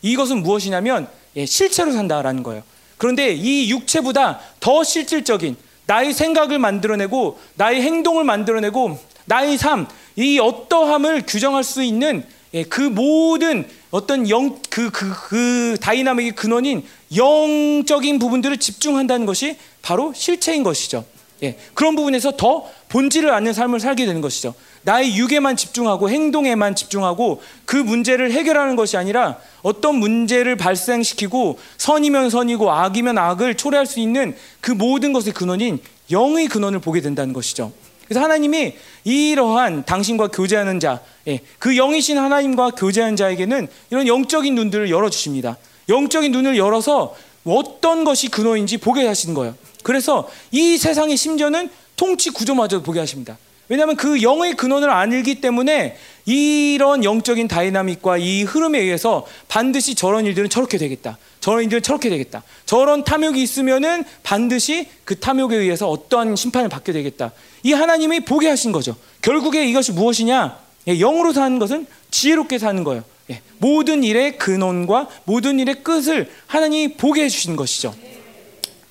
이것은 0.00 0.42
무엇이냐면 0.42 1.06
예, 1.36 1.44
실체로 1.44 1.92
산다라는 1.92 2.42
거예요. 2.42 2.62
그런데 2.96 3.32
이 3.32 3.70
육체보다 3.70 4.40
더 4.58 4.82
실질적인 4.82 5.56
나의 5.86 6.14
생각을 6.14 6.58
만들어내고 6.58 7.38
나의 7.54 7.82
행동을 7.82 8.24
만들어내고 8.24 8.98
나의 9.26 9.58
삶, 9.58 9.86
이 10.16 10.38
어떠함을 10.38 11.24
규정할 11.26 11.62
수 11.62 11.82
있는 11.82 12.24
예, 12.54 12.64
그 12.64 12.80
모든 12.80 13.68
어떤 13.90 14.28
영, 14.30 14.58
그, 14.70 14.90
그, 14.90 15.12
그 15.28 15.76
dynamic의 15.80 16.32
근원인 16.32 16.84
영적인 17.14 18.18
부분들을 18.18 18.56
집중한다는 18.58 19.26
것이 19.26 19.56
바로 19.82 20.12
실체인 20.14 20.62
것이죠. 20.62 21.04
예, 21.42 21.56
그런 21.74 21.96
부분에서 21.96 22.32
더 22.36 22.68
본질을 22.88 23.30
아는 23.30 23.52
삶을 23.52 23.80
살게 23.80 24.06
되는 24.06 24.20
것이죠. 24.20 24.54
나의 24.82 25.16
육에만 25.16 25.56
집중하고 25.56 26.10
행동에만 26.10 26.74
집중하고 26.74 27.42
그 27.64 27.76
문제를 27.76 28.32
해결하는 28.32 28.76
것이 28.76 28.96
아니라 28.96 29.38
어떤 29.62 29.96
문제를 29.96 30.56
발생시키고 30.56 31.58
선이면 31.76 32.30
선이고 32.30 32.70
악이면 32.70 33.18
악을 33.18 33.56
초래할 33.56 33.86
수 33.86 34.00
있는 34.00 34.36
그 34.60 34.70
모든 34.70 35.12
것의 35.12 35.32
근원인 35.34 35.80
영의 36.10 36.48
근원을 36.48 36.80
보게 36.80 37.00
된다는 37.00 37.32
것이죠. 37.32 37.72
그래서 38.04 38.22
하나님이 38.22 38.74
이러한 39.04 39.84
당신과 39.84 40.28
교제하는 40.28 40.80
자, 40.80 41.00
예, 41.28 41.40
그 41.58 41.76
영이신 41.76 42.18
하나님과 42.18 42.70
교제하는 42.70 43.16
자에게는 43.16 43.68
이런 43.90 44.06
영적인 44.06 44.54
눈들을 44.54 44.90
열어주십니다. 44.90 45.56
영적인 45.90 46.32
눈을 46.32 46.56
열어서 46.56 47.14
어떤 47.44 48.04
것이 48.04 48.28
근원인지 48.28 48.78
보게 48.78 49.06
하시는 49.06 49.34
거예요. 49.34 49.54
그래서 49.82 50.28
이 50.50 50.78
세상의 50.78 51.16
심지어는 51.16 51.70
통치 51.96 52.30
구조마저 52.30 52.82
보게 52.82 53.00
하십니다. 53.00 53.36
왜냐하면 53.68 53.94
그 53.94 54.20
영의 54.22 54.54
근원을 54.54 54.90
알기 54.90 55.40
때문에 55.40 55.96
이런 56.26 57.04
영적인 57.04 57.46
다이나믹과 57.46 58.18
이 58.18 58.42
흐름에 58.42 58.80
의해서 58.80 59.26
반드시 59.46 59.94
저런 59.94 60.26
일들은 60.26 60.50
저렇게 60.50 60.76
되겠다. 60.76 61.18
저런 61.38 61.62
일들은 61.62 61.80
저렇게 61.82 62.10
되겠다. 62.10 62.42
저런 62.66 63.04
탐욕이 63.04 63.40
있으면은 63.40 64.04
반드시 64.24 64.88
그 65.04 65.20
탐욕에 65.20 65.56
의해서 65.56 65.88
어떠한 65.88 66.34
심판을 66.34 66.68
받게 66.68 66.92
되겠다. 66.92 67.30
이 67.62 67.72
하나님이 67.72 68.20
보게 68.20 68.48
하신 68.48 68.72
거죠. 68.72 68.96
결국에 69.22 69.64
이것이 69.66 69.92
무엇이냐? 69.92 70.58
예, 70.88 70.98
영으로 70.98 71.32
사는 71.32 71.58
것은 71.60 71.86
지혜롭게 72.10 72.58
사는 72.58 72.82
거예요. 72.82 73.04
예, 73.30 73.40
모든 73.58 74.02
일의 74.02 74.36
근원과 74.38 75.08
모든 75.24 75.58
일의 75.58 75.82
끝을 75.82 76.30
하나님이 76.46 76.94
보게 76.94 77.24
해주신 77.24 77.56
것이죠. 77.56 77.94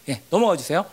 예, 0.07 0.21
넘어가 0.29 0.55
주세요. 0.55 0.85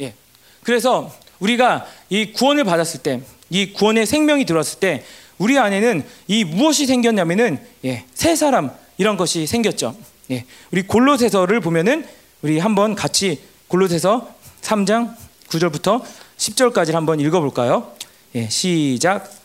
예. 0.00 0.14
그래서 0.62 1.12
우리가 1.40 1.86
이 2.10 2.32
구원을 2.32 2.64
받았을 2.64 3.02
때, 3.02 3.20
이 3.50 3.72
구원의 3.72 4.06
생명이 4.06 4.44
들어왔을 4.44 4.78
때, 4.78 5.04
우리 5.38 5.58
안에는 5.58 6.04
이 6.28 6.44
무엇이 6.44 6.86
생겼냐면은 6.86 7.58
예, 7.84 8.04
새 8.14 8.36
사람 8.36 8.70
이런 8.98 9.16
것이 9.16 9.46
생겼죠. 9.46 9.96
예. 10.30 10.44
우리 10.70 10.82
골로새서를 10.82 11.60
보면은 11.60 12.06
우리 12.42 12.58
한번 12.58 12.94
같이 12.94 13.40
골로새서 13.68 14.34
3장 14.60 15.16
9절부터 15.48 16.02
10절까지 16.36 16.92
한번 16.92 17.20
읽어볼까요? 17.20 17.92
예, 18.34 18.48
시작. 18.48 19.41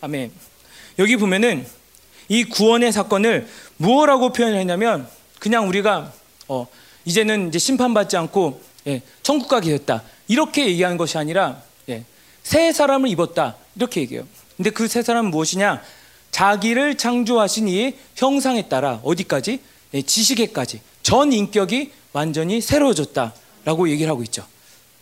아멘. 0.00 0.30
여기 0.98 1.16
보면은 1.16 1.66
이 2.28 2.44
구원의 2.44 2.92
사건을 2.92 3.48
무엇라고 3.76 4.32
표현했냐면 4.32 5.08
그냥 5.38 5.68
우리가 5.68 6.12
어, 6.48 6.66
이제는 7.04 7.48
이제 7.48 7.58
심판받지 7.58 8.16
않고 8.16 8.60
예, 8.86 9.02
천국 9.22 9.48
가게 9.48 9.70
됐다 9.70 10.02
이렇게 10.28 10.66
얘기하는 10.66 10.96
것이 10.96 11.18
아니라 11.18 11.62
예, 11.88 12.04
새 12.42 12.72
사람을 12.72 13.08
입었다 13.08 13.56
이렇게 13.76 14.02
얘기해요. 14.02 14.26
근데 14.56 14.70
그 14.70 14.86
새 14.86 15.02
사람은 15.02 15.30
무엇이냐? 15.30 15.82
자기를 16.30 16.96
창조하신 16.96 17.68
이의 17.68 17.96
형상에 18.14 18.68
따라 18.68 19.00
어디까지? 19.02 19.60
예, 19.94 20.02
지식에까지 20.02 20.80
전 21.02 21.32
인격이 21.32 21.92
완전히 22.12 22.60
새로워졌다라고 22.60 23.88
얘기를 23.90 24.10
하고 24.10 24.22
있죠. 24.24 24.46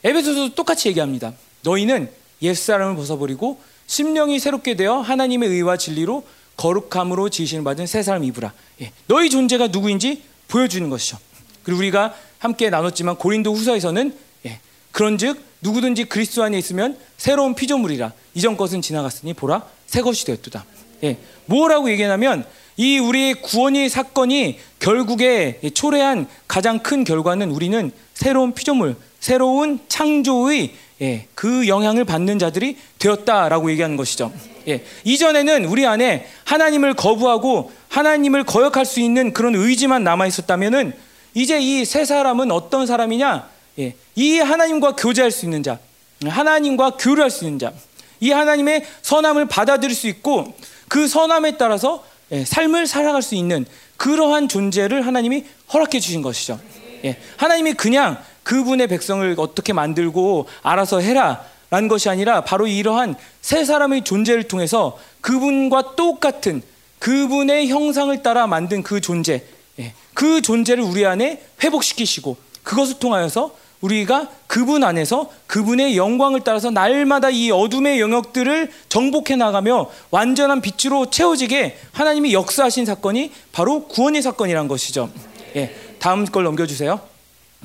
에베소서도 0.04 0.54
똑같이 0.54 0.88
얘기합니다. 0.88 1.32
너희는 1.62 2.10
옛 2.42 2.54
사람을 2.54 2.96
벗어버리고 2.96 3.60
심령이 3.88 4.38
새롭게 4.38 4.76
되어 4.76 5.00
하나님의 5.00 5.48
의와 5.48 5.76
진리로 5.76 6.22
거룩함으로 6.56 7.30
지으시는 7.30 7.64
받은 7.64 7.86
새 7.86 8.02
사람 8.02 8.22
입으라. 8.22 8.52
예, 8.82 8.92
너희 9.06 9.30
존재가 9.30 9.68
누구인지 9.68 10.22
보여주는 10.46 10.88
것이죠. 10.88 11.18
그리고 11.62 11.80
우리가 11.80 12.14
함께 12.38 12.70
나눴지만 12.70 13.16
고린도 13.16 13.52
후서에서는 13.52 14.14
예, 14.46 14.60
그런즉 14.92 15.40
누구든지 15.62 16.04
그리스도 16.04 16.44
안에 16.44 16.58
있으면 16.58 16.98
새로운 17.16 17.54
피조물이라 17.54 18.12
이전 18.34 18.56
것은 18.56 18.82
지나갔으니 18.82 19.34
보라 19.34 19.66
새 19.86 20.02
것이 20.02 20.24
되었도다. 20.26 20.64
예, 21.04 21.16
뭐라고 21.46 21.90
얘기하냐면 21.90 22.44
이 22.76 22.98
우리의 22.98 23.42
구원의 23.42 23.88
사건이 23.88 24.58
결국에 24.78 25.60
초래한 25.74 26.28
가장 26.46 26.80
큰 26.80 27.04
결과는 27.04 27.50
우리는 27.50 27.90
새로운 28.14 28.52
피조물, 28.52 28.96
새로운 29.18 29.80
창조의 29.88 30.74
예, 31.00 31.26
그 31.34 31.68
영향을 31.68 32.04
받는 32.04 32.38
자들이 32.38 32.76
되었다라고 32.98 33.70
얘기하는 33.70 33.96
것이죠. 33.96 34.32
예, 34.66 34.84
이전에는 35.04 35.64
우리 35.66 35.86
안에 35.86 36.26
하나님을 36.44 36.94
거부하고 36.94 37.70
하나님을 37.88 38.44
거역할 38.44 38.84
수 38.84 39.00
있는 39.00 39.32
그런 39.32 39.54
의지만 39.54 40.02
남아 40.04 40.26
있었다면은 40.26 40.92
이제 41.34 41.60
이 41.60 41.84
세 41.84 42.04
사람은 42.04 42.50
어떤 42.50 42.86
사람이냐? 42.86 43.48
예, 43.78 43.94
이 44.16 44.38
하나님과 44.38 44.96
교제할 44.96 45.30
수 45.30 45.44
있는 45.46 45.62
자, 45.62 45.78
하나님과 46.24 46.96
교류할 46.98 47.30
수 47.30 47.44
있는 47.44 47.60
자, 47.60 47.72
이 48.18 48.32
하나님의 48.32 48.84
선함을 49.02 49.46
받아들일 49.46 49.94
수 49.94 50.08
있고 50.08 50.52
그 50.88 51.06
선함에 51.06 51.56
따라서 51.56 52.04
예, 52.32 52.44
삶을 52.44 52.88
살아갈 52.88 53.22
수 53.22 53.36
있는 53.36 53.64
그러한 53.96 54.48
존재를 54.48 55.06
하나님이 55.06 55.44
허락해 55.72 56.00
주신 56.00 56.22
것이죠. 56.22 56.58
예, 57.04 57.16
하나님이 57.36 57.74
그냥 57.74 58.18
그분의 58.48 58.86
백성을 58.86 59.34
어떻게 59.36 59.74
만들고 59.74 60.46
알아서 60.62 61.00
해라. 61.00 61.44
라는 61.70 61.86
것이 61.86 62.08
아니라 62.08 62.44
바로 62.44 62.66
이러한 62.66 63.14
세 63.42 63.62
사람의 63.62 64.04
존재를 64.04 64.44
통해서 64.44 64.98
그분과 65.20 65.96
똑같은 65.96 66.62
그분의 66.98 67.68
형상을 67.68 68.22
따라 68.22 68.46
만든 68.46 68.82
그 68.82 69.02
존재, 69.02 69.44
예, 69.78 69.92
그 70.14 70.40
존재를 70.40 70.82
우리 70.82 71.04
안에 71.04 71.42
회복시키시고 71.62 72.38
그것을 72.62 72.98
통하여서 72.98 73.54
우리가 73.82 74.30
그분 74.46 74.82
안에서 74.82 75.30
그분의 75.46 75.98
영광을 75.98 76.40
따라서 76.40 76.70
날마다 76.70 77.28
이 77.28 77.50
어둠의 77.50 78.00
영역들을 78.00 78.72
정복해 78.88 79.36
나가며 79.36 79.90
완전한 80.10 80.62
빛으로 80.62 81.10
채워지게 81.10 81.78
하나님이 81.92 82.32
역사하신 82.32 82.86
사건이 82.86 83.30
바로 83.52 83.86
구원의 83.88 84.22
사건이란 84.22 84.68
것이죠. 84.68 85.10
예, 85.54 85.74
다음 85.98 86.24
걸 86.24 86.44
넘겨주세요. 86.44 86.98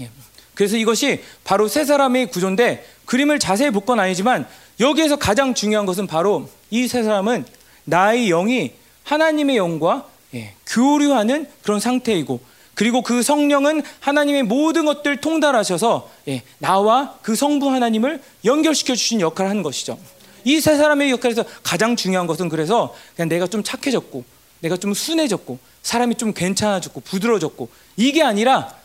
예. 0.02 0.10
그래서 0.56 0.78
이것이 0.78 1.22
바로 1.43 1.68
세 1.68 1.84
사람의 1.86 2.28
구조인데 2.28 2.86
그림을 3.06 3.39
자세히 3.39 3.72
볼 3.72 3.86
건 3.86 3.99
아니지만 3.99 4.47
여기에서 4.80 5.16
가장 5.18 5.54
중요한 5.54 5.86
것은 5.86 6.08
바로 6.08 6.49
이 6.72 6.88
세 6.88 7.04
사람은 7.04 7.45
나의 7.86 8.28
영이 8.30 8.72
하나님의 9.04 9.58
영과 9.58 10.08
예, 10.34 10.54
교류하는 10.68 11.47
그런 11.62 11.80
상태이고 11.80 12.39
그리고 12.74 13.01
그 13.04 13.22
성령은 13.22 13.84
하나님의 13.99 14.43
모든 14.43 14.86
것들 14.86 15.18
통달하셔서 15.18 16.10
예, 16.30 16.41
나와 16.60 17.16
그 17.22 17.36
성부 17.36 17.70
하나님을 17.70 18.22
연결시켜 18.45 18.95
주신 18.95 19.22
역할을 19.22 19.49
하는 19.49 19.62
것이죠. 19.64 19.99
이 20.45 20.60
세 20.60 20.76
사람의 20.76 21.12
역할에서 21.12 21.43
가장 21.62 21.95
중요한 21.95 22.26
것은 22.28 22.49
그래서 22.49 22.93
그냥 23.16 23.30
내가 23.30 23.47
좀 23.47 23.64
착해졌고 23.64 24.24
내가 24.62 24.76
좀 24.78 24.93
순해졌고 24.93 25.58
사람이 25.84 26.16
좀 26.16 26.34
괜찮아졌고 26.34 27.01
부드러워졌고 27.01 27.70
이게 27.97 28.24
아니라 28.24 28.74
예, 28.74 28.76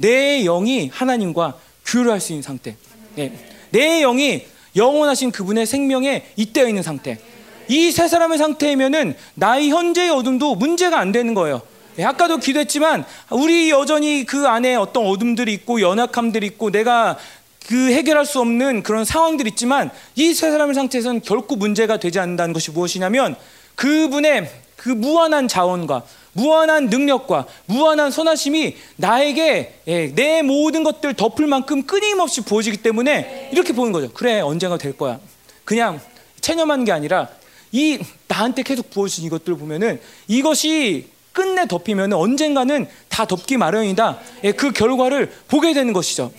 내 0.00 0.42
영이 0.44 0.90
하나님과 0.92 1.56
교류할 1.86 2.20
수 2.20 2.32
있는 2.32 2.42
상태. 2.42 2.76
예, 3.18 3.32
내 3.70 4.00
영이 4.00 4.44
영원하신 4.76 5.30
그분의 5.30 5.66
생명에 5.66 6.26
잇대어 6.36 6.68
있는 6.68 6.82
상태. 6.82 7.18
이 7.68 7.92
세 7.92 8.08
사람의 8.08 8.38
상태이면은 8.38 9.14
나의 9.34 9.70
현재의 9.70 10.10
어둠도 10.10 10.54
문제가 10.56 10.98
안 10.98 11.12
되는 11.12 11.34
거예요. 11.34 11.62
예, 11.98 12.04
아까도 12.04 12.38
기도했지만 12.38 13.04
우리 13.30 13.70
여전히 13.70 14.24
그 14.24 14.48
안에 14.48 14.74
어떤 14.74 15.06
어둠들이 15.06 15.52
있고 15.54 15.80
연약함들이 15.80 16.46
있고 16.46 16.70
내가 16.70 17.18
그 17.68 17.92
해결할 17.92 18.24
수 18.26 18.40
없는 18.40 18.82
그런 18.82 19.04
상황들이 19.04 19.50
있지만 19.50 19.90
이 20.16 20.32
세 20.32 20.50
사람의 20.50 20.74
상태에서는 20.74 21.20
결코 21.22 21.56
문제가 21.56 21.98
되지 21.98 22.18
않는다는 22.18 22.54
것이 22.54 22.70
무엇이냐면 22.70 23.36
그분의 23.74 24.50
그 24.76 24.88
무한한 24.88 25.46
자원과 25.46 26.02
무한한 26.32 26.86
능력과 26.86 27.46
무한한 27.66 28.10
선하심이 28.10 28.76
나에게 28.96 29.80
예, 29.88 30.14
내 30.14 30.42
모든 30.42 30.84
것들 30.84 31.14
덮을 31.14 31.46
만큼 31.46 31.82
끊임없이 31.84 32.40
부어지기 32.42 32.78
때문에 32.78 33.50
이렇게 33.52 33.72
보는 33.72 33.92
거죠. 33.92 34.10
그래 34.12 34.40
언젠가 34.40 34.76
될 34.78 34.96
거야. 34.96 35.18
그냥 35.64 36.00
체념한 36.40 36.84
게 36.84 36.92
아니라 36.92 37.28
이 37.72 37.98
나한테 38.28 38.62
계속 38.62 38.90
부어진 38.90 39.24
이것들을 39.24 39.58
보면은 39.58 40.00
이것이 40.28 41.08
끝내 41.32 41.66
덮이면 41.66 42.12
언젠가는 42.12 42.88
다 43.08 43.24
덮기 43.24 43.56
마련이다. 43.56 44.18
예, 44.44 44.52
그 44.52 44.72
결과를 44.72 45.32
보게 45.48 45.72
되는 45.72 45.92
것이죠. 45.92 46.32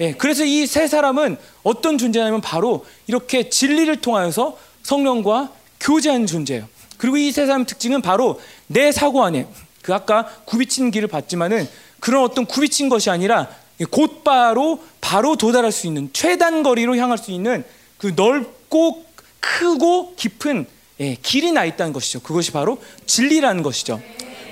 예, 0.00 0.12
그래서 0.12 0.44
이 0.44 0.66
세 0.66 0.86
사람은 0.86 1.36
어떤 1.62 1.98
존재냐면 1.98 2.40
바로 2.40 2.84
이렇게 3.06 3.48
진리를 3.48 4.00
통하여서 4.00 4.56
성령과 4.82 5.52
교제하는 5.80 6.26
존재예요. 6.26 6.66
그리고 6.98 7.16
이 7.16 7.32
세 7.32 7.46
사람 7.46 7.64
특징은 7.64 8.02
바로 8.02 8.40
내 8.66 8.92
사고 8.92 9.24
안에 9.24 9.46
그 9.82 9.94
아까 9.94 10.26
굽이친 10.44 10.90
길을 10.90 11.08
봤지만은 11.08 11.66
그런 12.00 12.22
어떤 12.22 12.44
굽이친 12.44 12.88
것이 12.88 13.08
아니라 13.10 13.48
곧바로 13.90 14.80
바로 15.00 15.36
도달할 15.36 15.72
수 15.72 15.86
있는 15.86 16.10
최단 16.12 16.62
거리로 16.62 16.96
향할 16.96 17.16
수 17.16 17.30
있는 17.30 17.64
그 17.96 18.12
넓고 18.14 19.04
크고 19.40 20.14
깊은 20.16 20.66
예, 21.00 21.14
길이 21.22 21.52
나 21.52 21.64
있다는 21.64 21.92
것이죠. 21.92 22.20
그것이 22.20 22.50
바로 22.50 22.82
진리라는 23.06 23.62
것이죠. 23.62 24.02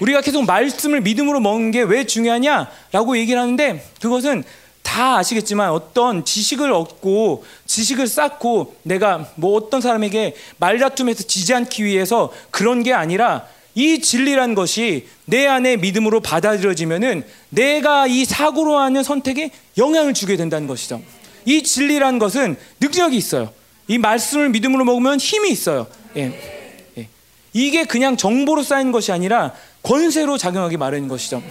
우리가 0.00 0.20
계속 0.20 0.44
말씀을 0.44 1.00
믿음으로 1.00 1.40
먹는 1.40 1.72
게 1.72 1.82
왜 1.82 2.04
중요하냐라고 2.04 3.16
얘기를 3.18 3.40
하는데 3.40 3.84
그것은 4.00 4.44
다 4.86 5.16
아시겠지만 5.16 5.72
어떤 5.72 6.24
지식을 6.24 6.72
얻고 6.72 7.44
지식을 7.66 8.06
쌓고 8.06 8.76
내가 8.84 9.28
뭐 9.34 9.56
어떤 9.56 9.80
사람에게 9.80 10.36
말다툼에서 10.58 11.24
지지 11.24 11.52
않기 11.54 11.84
위해서 11.84 12.32
그런 12.52 12.84
게 12.84 12.92
아니라 12.92 13.44
이 13.74 14.00
진리란 14.00 14.54
것이 14.54 15.08
내 15.24 15.46
안에 15.46 15.76
믿음으로 15.76 16.20
받아들여지면은 16.20 17.24
내가 17.50 18.06
이 18.06 18.24
사고로 18.24 18.78
하는 18.78 19.02
선택에 19.02 19.50
영향을 19.76 20.14
주게 20.14 20.36
된다는 20.36 20.68
것이죠. 20.68 21.02
이 21.44 21.64
진리란 21.64 22.20
것은 22.20 22.56
능력이 22.80 23.16
있어요. 23.16 23.50
이 23.88 23.98
말씀을 23.98 24.50
믿음으로 24.50 24.84
먹으면 24.84 25.18
힘이 25.18 25.50
있어요. 25.50 25.88
예. 26.16 26.92
예. 26.96 27.08
이게 27.52 27.84
그냥 27.84 28.16
정보로 28.16 28.62
쌓인 28.62 28.92
것이 28.92 29.10
아니라 29.10 29.52
권세로 29.82 30.38
작용하기 30.38 30.76
마련인 30.76 31.08
것이죠. 31.08 31.42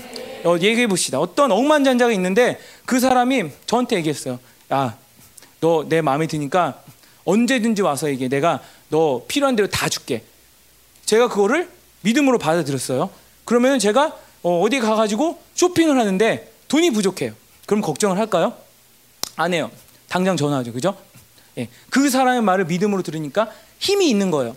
어, 0.45 0.57
얘기해 0.59 0.87
봅시다. 0.87 1.19
어떤 1.19 1.51
억만장자가 1.51 2.11
있는데 2.13 2.59
그 2.85 2.99
사람이 2.99 3.45
저한테 3.65 3.95
얘기했어요. 3.97 4.39
야, 4.71 4.95
너 5.59 5.83
내 5.89 6.01
마음에 6.01 6.27
드니까 6.27 6.81
언제든지 7.25 7.81
와서 7.81 8.07
얘기해. 8.09 8.29
내가 8.29 8.61
너 8.89 9.23
필요한 9.27 9.55
대로 9.55 9.67
다 9.67 9.89
줄게. 9.89 10.23
제가 11.05 11.27
그거를 11.29 11.69
믿음으로 12.01 12.37
받아들였어요. 12.37 13.09
그러면 13.45 13.79
제가 13.79 14.15
어, 14.43 14.63
디 14.69 14.79
가가지고 14.79 15.41
쇼핑을 15.55 15.97
하는데 15.99 16.51
돈이 16.67 16.91
부족해요. 16.91 17.33
그럼 17.65 17.81
걱정을 17.81 18.17
할까요? 18.19 18.53
안 19.35 19.53
해요. 19.53 19.71
당장 20.07 20.37
전화하죠. 20.37 20.71
그죠? 20.71 20.95
예. 21.57 21.67
그 21.89 22.09
사람의 22.11 22.41
말을 22.43 22.65
믿음으로 22.65 23.01
들으니까 23.01 23.49
힘이 23.79 24.09
있는 24.09 24.29
거예요. 24.29 24.55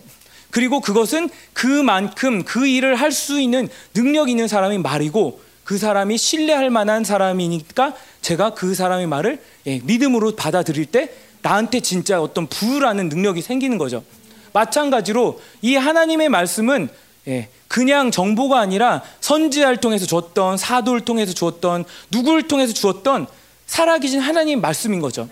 그리고 0.51 0.79
그것은 0.81 1.29
그만큼 1.53 2.43
그 2.43 2.67
일을 2.67 2.95
할 2.95 3.11
수 3.11 3.39
있는 3.39 3.67
능력 3.95 4.29
있는 4.29 4.47
사람의 4.47 4.79
말이고 4.79 5.41
그 5.69 5.77
사람이 5.77 6.17
신뢰할 6.17 6.71
만한 6.71 7.03
사람이니까 7.03 7.93
제가 8.23 8.55
그 8.55 8.73
사람의 8.73 9.05
말을 9.05 9.39
예, 9.67 9.79
믿음으로 9.83 10.35
받아들일 10.35 10.87
때 10.87 11.11
나한테 11.43 11.81
진짜 11.81 12.19
어떤 12.19 12.47
부라는 12.47 13.07
능력이 13.07 13.43
생기는 13.43 13.77
거죠. 13.77 14.03
마찬가지로 14.51 15.39
이 15.61 15.75
하나님의 15.75 16.29
말씀은 16.29 16.89
예, 17.27 17.49
그냥 17.67 18.09
정보가 18.09 18.59
아니라 18.59 19.03
선지자를 19.21 19.77
통해서 19.77 20.07
줬던 20.07 20.57
사도를 20.57 21.01
통해서 21.01 21.33
주었던 21.33 21.85
누구를 22.09 22.47
통해서 22.47 22.73
주었던 22.73 23.27
살아계신 23.67 24.21
하나님의 24.21 24.61
말씀인 24.61 25.01
거죠. 25.01 25.29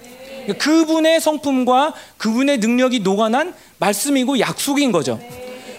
그분의 0.60 1.20
성품과 1.20 1.96
그분의 2.18 2.60
능력이 2.60 3.00
녹아난 3.00 3.56
말씀이고 3.80 4.38
약속인 4.40 4.92
거죠. 4.92 5.20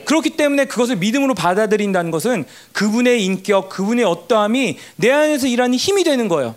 그렇기 0.08 0.30
때문에 0.30 0.64
그것을 0.64 0.96
믿음으로 0.96 1.34
받아들인다는 1.34 2.10
것은 2.10 2.46
그분의 2.72 3.22
인격, 3.26 3.68
그분의 3.68 4.06
어떠함이 4.06 4.78
내 4.96 5.10
안에서 5.10 5.46
일하는 5.46 5.76
힘이 5.76 6.02
되는 6.02 6.28
거예요. 6.28 6.54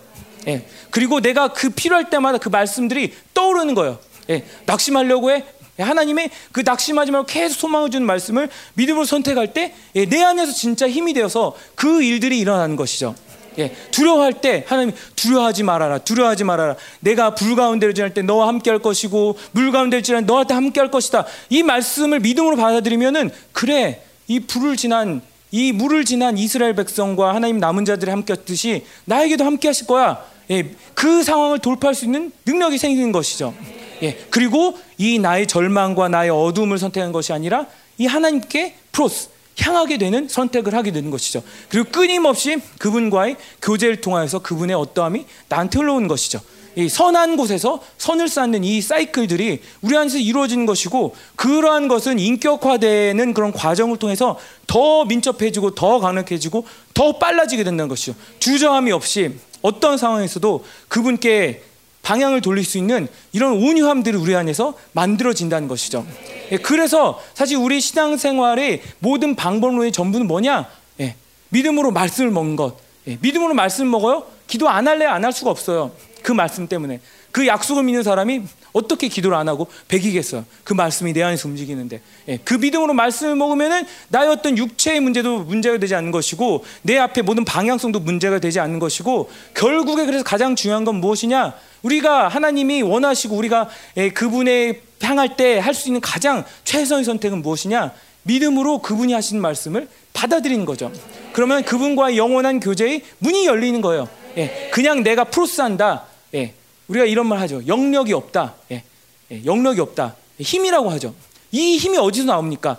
예. 0.48 0.66
그리고 0.90 1.20
내가 1.20 1.48
그 1.48 1.68
필요할 1.68 2.08
때마다 2.08 2.38
그 2.38 2.48
말씀들이 2.48 3.12
떠오르는 3.34 3.74
거예요. 3.74 3.98
예. 4.30 4.46
낙심하려고 4.64 5.32
해. 5.32 5.44
하나님의 5.78 6.30
그 6.52 6.62
낙심하지 6.64 7.10
말고 7.10 7.26
계속 7.26 7.60
소망을 7.60 7.90
주는 7.90 8.06
말씀을 8.06 8.48
믿음으로 8.72 9.04
선택할 9.04 9.52
때내 9.52 9.74
예, 9.96 10.22
안에서 10.22 10.50
진짜 10.52 10.88
힘이 10.88 11.12
되어서 11.12 11.54
그 11.74 12.02
일들이 12.02 12.38
일어나는 12.38 12.76
것이죠. 12.76 13.14
예, 13.58 13.74
두려워할 13.90 14.40
때 14.40 14.64
하나님 14.66 14.94
두려워하지 15.16 15.62
말아라. 15.62 15.98
두려워하지 15.98 16.44
말아라. 16.44 16.76
내가 17.00 17.34
불 17.34 17.54
가운데를 17.56 17.94
지날 17.94 18.14
때 18.14 18.22
너와 18.22 18.48
함께 18.48 18.70
할 18.70 18.78
것이고 18.78 19.36
물 19.52 19.72
가운데를 19.72 20.02
지날 20.02 20.26
너한테 20.26 20.54
함께 20.54 20.80
할 20.80 20.90
것이다. 20.90 21.26
이 21.50 21.62
말씀을 21.62 22.20
믿음으로 22.20 22.56
받아들이면은 22.56 23.30
그래. 23.52 24.02
이 24.28 24.40
불을 24.40 24.76
지난 24.76 25.20
이 25.50 25.72
물을 25.72 26.04
지난 26.04 26.38
이스라엘 26.38 26.74
백성과 26.74 27.34
하나님 27.34 27.58
남은 27.58 27.84
자들이 27.84 28.10
함께 28.10 28.32
했듯이 28.32 28.86
나에게도 29.04 29.44
함께 29.44 29.68
하실 29.68 29.86
거야. 29.86 30.24
예, 30.50 30.70
그 30.94 31.22
상황을 31.22 31.58
돌파할 31.58 31.94
수 31.94 32.04
있는 32.04 32.32
능력이 32.46 32.78
생기는 32.78 33.12
것이죠. 33.12 33.54
예, 34.02 34.18
그리고 34.30 34.78
이 34.98 35.18
나의 35.18 35.46
절망과 35.46 36.08
나의 36.08 36.30
어둠을 36.30 36.78
선택한 36.78 37.12
것이 37.12 37.32
아니라 37.32 37.66
이 37.98 38.06
하나님께 38.06 38.74
프로스 38.90 39.28
향하게 39.60 39.98
되는 39.98 40.28
선택을 40.28 40.74
하게 40.74 40.92
되는 40.92 41.10
것이죠. 41.10 41.42
그리고 41.68 41.90
끊임없이 41.90 42.58
그분과의 42.78 43.36
교제를 43.60 44.00
통하여서 44.00 44.40
그분의 44.40 44.74
어떠함이 44.76 45.26
나한테 45.48 45.78
흘러오는 45.78 46.08
것이죠. 46.08 46.40
이 46.74 46.88
선한 46.88 47.36
곳에서 47.36 47.82
선을 47.98 48.28
쌓는 48.28 48.64
이 48.64 48.80
사이클들이 48.80 49.60
우리 49.82 49.96
안에서 49.96 50.16
이루어지는 50.18 50.64
것이고 50.64 51.14
그러한 51.36 51.86
것은 51.88 52.18
인격화되는 52.18 53.34
그런 53.34 53.52
과정을 53.52 53.98
통해서 53.98 54.38
더 54.66 55.04
민첩해지고 55.04 55.74
더 55.74 56.00
강력해지고 56.00 56.64
더 56.94 57.18
빨라지게 57.18 57.64
된다는 57.64 57.88
것이죠. 57.88 58.14
주저함이 58.38 58.90
없이 58.92 59.38
어떤 59.60 59.98
상황에서도 59.98 60.64
그분께 60.88 61.62
방향을 62.02 62.40
돌릴 62.40 62.64
수 62.64 62.78
있는 62.78 63.06
이런 63.32 63.52
온유함들이 63.52 64.16
우리 64.16 64.34
안에서 64.34 64.74
만들어진다는 64.92 65.68
것이죠. 65.68 66.04
예, 66.50 66.58
그래서 66.58 67.20
사실 67.34 67.56
우리 67.56 67.80
신앙생활의 67.80 68.82
모든 68.98 69.36
방법론의 69.36 69.92
전부는 69.92 70.26
뭐냐? 70.26 70.68
예, 71.00 71.14
믿음으로 71.50 71.92
말씀을 71.92 72.30
먹는 72.30 72.56
것. 72.56 72.76
예, 73.06 73.18
믿음으로 73.20 73.54
말씀 73.54 73.88
먹어요? 73.90 74.24
기도 74.48 74.68
안 74.68 74.86
할래 74.88 75.06
안 75.06 75.24
할 75.24 75.32
수가 75.32 75.50
없어요. 75.50 75.92
그 76.22 76.32
말씀 76.32 76.66
때문에. 76.68 77.00
그 77.30 77.46
약속을 77.46 77.84
믿는 77.84 78.02
사람이 78.02 78.42
어떻게 78.72 79.08
기도를 79.08 79.36
안 79.36 79.48
하고 79.48 79.66
배기겠어요? 79.88 80.44
그 80.64 80.72
말씀이 80.72 81.12
내 81.12 81.22
안에서 81.22 81.48
움직이는데 81.48 82.00
예, 82.28 82.38
그 82.44 82.54
믿음으로 82.54 82.94
말씀을 82.94 83.36
먹으면은 83.36 83.84
나의 84.08 84.30
어떤 84.30 84.56
육체의 84.56 85.00
문제도 85.00 85.40
문제가 85.40 85.78
되지 85.78 85.94
않는 85.94 86.10
것이고 86.10 86.64
내 86.82 86.96
앞에 86.98 87.22
모든 87.22 87.44
방향성도 87.44 88.00
문제가 88.00 88.38
되지 88.38 88.60
않는 88.60 88.78
것이고 88.78 89.30
결국에 89.54 90.06
그래서 90.06 90.24
가장 90.24 90.56
중요한 90.56 90.84
건 90.84 90.96
무엇이냐? 90.96 91.54
우리가 91.82 92.28
하나님이 92.28 92.82
원하시고 92.82 93.36
우리가 93.36 93.68
예, 93.96 94.10
그분에 94.10 94.80
향할 95.02 95.36
때 95.36 95.58
할 95.58 95.74
수 95.74 95.88
있는 95.88 96.00
가장 96.00 96.44
최선의 96.64 97.04
선택은 97.04 97.42
무엇이냐? 97.42 97.92
믿음으로 98.22 98.78
그분이 98.78 99.12
하신 99.12 99.40
말씀을 99.40 99.88
받아들이는 100.12 100.64
거죠. 100.64 100.92
그러면 101.32 101.64
그분과의 101.64 102.16
영원한 102.16 102.60
교제의 102.60 103.02
문이 103.18 103.46
열리는 103.46 103.80
거예요. 103.80 104.08
예, 104.36 104.70
그냥 104.72 105.02
내가 105.02 105.24
프로스한다. 105.24 106.04
예, 106.34 106.54
우리가 106.92 107.06
이런 107.06 107.26
말 107.26 107.38
하죠. 107.40 107.66
영력이 107.66 108.12
없다. 108.12 108.54
예, 108.70 108.84
예, 109.30 109.44
영력이 109.44 109.80
없다. 109.80 110.14
힘이라고 110.38 110.90
하죠. 110.90 111.14
이 111.50 111.78
힘이 111.78 111.98
어디서 111.98 112.26
나옵니까? 112.26 112.78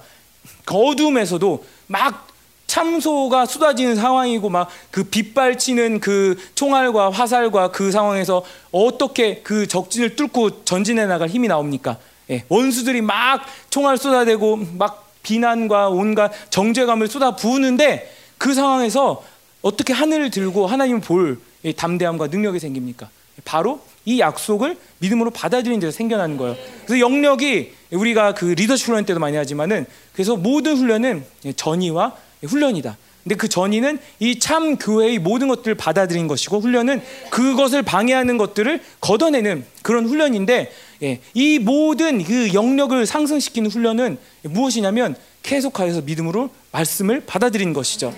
그 0.66 0.76
어둠에서도 0.76 1.66
막 1.88 2.28
참소가 2.68 3.46
쏟아지는 3.46 3.96
상황이고 3.96 4.50
막 4.50 4.70
그 4.92 5.04
빗발치는 5.06 6.00
그 6.00 6.38
총알과 6.54 7.10
화살과 7.10 7.72
그 7.72 7.92
상황에서 7.92 8.46
어떻게 8.72 9.42
그 9.42 9.68
적진을 9.68 10.16
뚫고 10.16 10.64
전진해 10.66 11.08
나갈 11.08 11.30
힘이 11.30 11.48
나옵니까? 11.48 11.98
예, 12.30 12.44
원수들이 12.48 13.02
막 13.02 13.42
총알 13.72 13.98
쏟아대고 13.98 14.58
막 14.78 15.12
비난과 15.24 15.90
온갖 15.90 16.32
정죄감을 16.52 17.08
쏟아 17.08 17.36
부으는데 17.36 18.14
그 18.38 18.54
상황에서 18.54 19.24
어떻게 19.64 19.94
하늘을 19.94 20.30
들고 20.30 20.68
하나님을 20.68 21.02
볼 21.02 21.40
담대함과 21.76 22.28
능력이 22.28 22.60
생깁니까? 22.60 23.10
바로 23.46 23.82
이 24.06 24.20
약속을 24.20 24.78
믿음으로 25.00 25.32
받아들이는 25.32 25.80
데서 25.80 25.92
생겨나는 25.92 26.38
거예요. 26.38 26.56
그래서 26.86 27.00
영력이 27.00 27.74
우리가 27.92 28.34
그 28.34 28.46
리더십 28.46 28.88
훈련 28.90 29.06
때도 29.06 29.20
많이 29.20 29.38
하지만은 29.38 29.86
그래서 30.14 30.36
모든 30.36 30.76
훈련은 30.78 31.24
전의와 31.56 32.16
훈련이다. 32.44 32.98
근데 33.24 33.36
그 33.36 33.48
전의는 33.48 34.00
이 34.20 34.38
참 34.38 34.76
교회의 34.78 35.20
모든 35.20 35.48
것들을 35.48 35.76
받아들인 35.76 36.28
것이고 36.28 36.60
훈련은 36.60 37.02
그것을 37.30 37.82
방해하는 37.82 38.38
것들을 38.38 38.82
걷어내는 39.00 39.64
그런 39.82 40.06
훈련인데 40.06 40.72
예, 41.04 41.20
이 41.34 41.60
모든 41.60 42.22
그 42.24 42.54
영력을 42.54 43.06
상승시키는 43.06 43.72
훈련은 43.72 44.18
무엇이냐면 44.44 45.16
계속하여서 45.42 46.02
믿음으로 46.02 46.50
말씀을 46.74 47.24
받아들인 47.26 47.72
것이죠. 47.72 48.14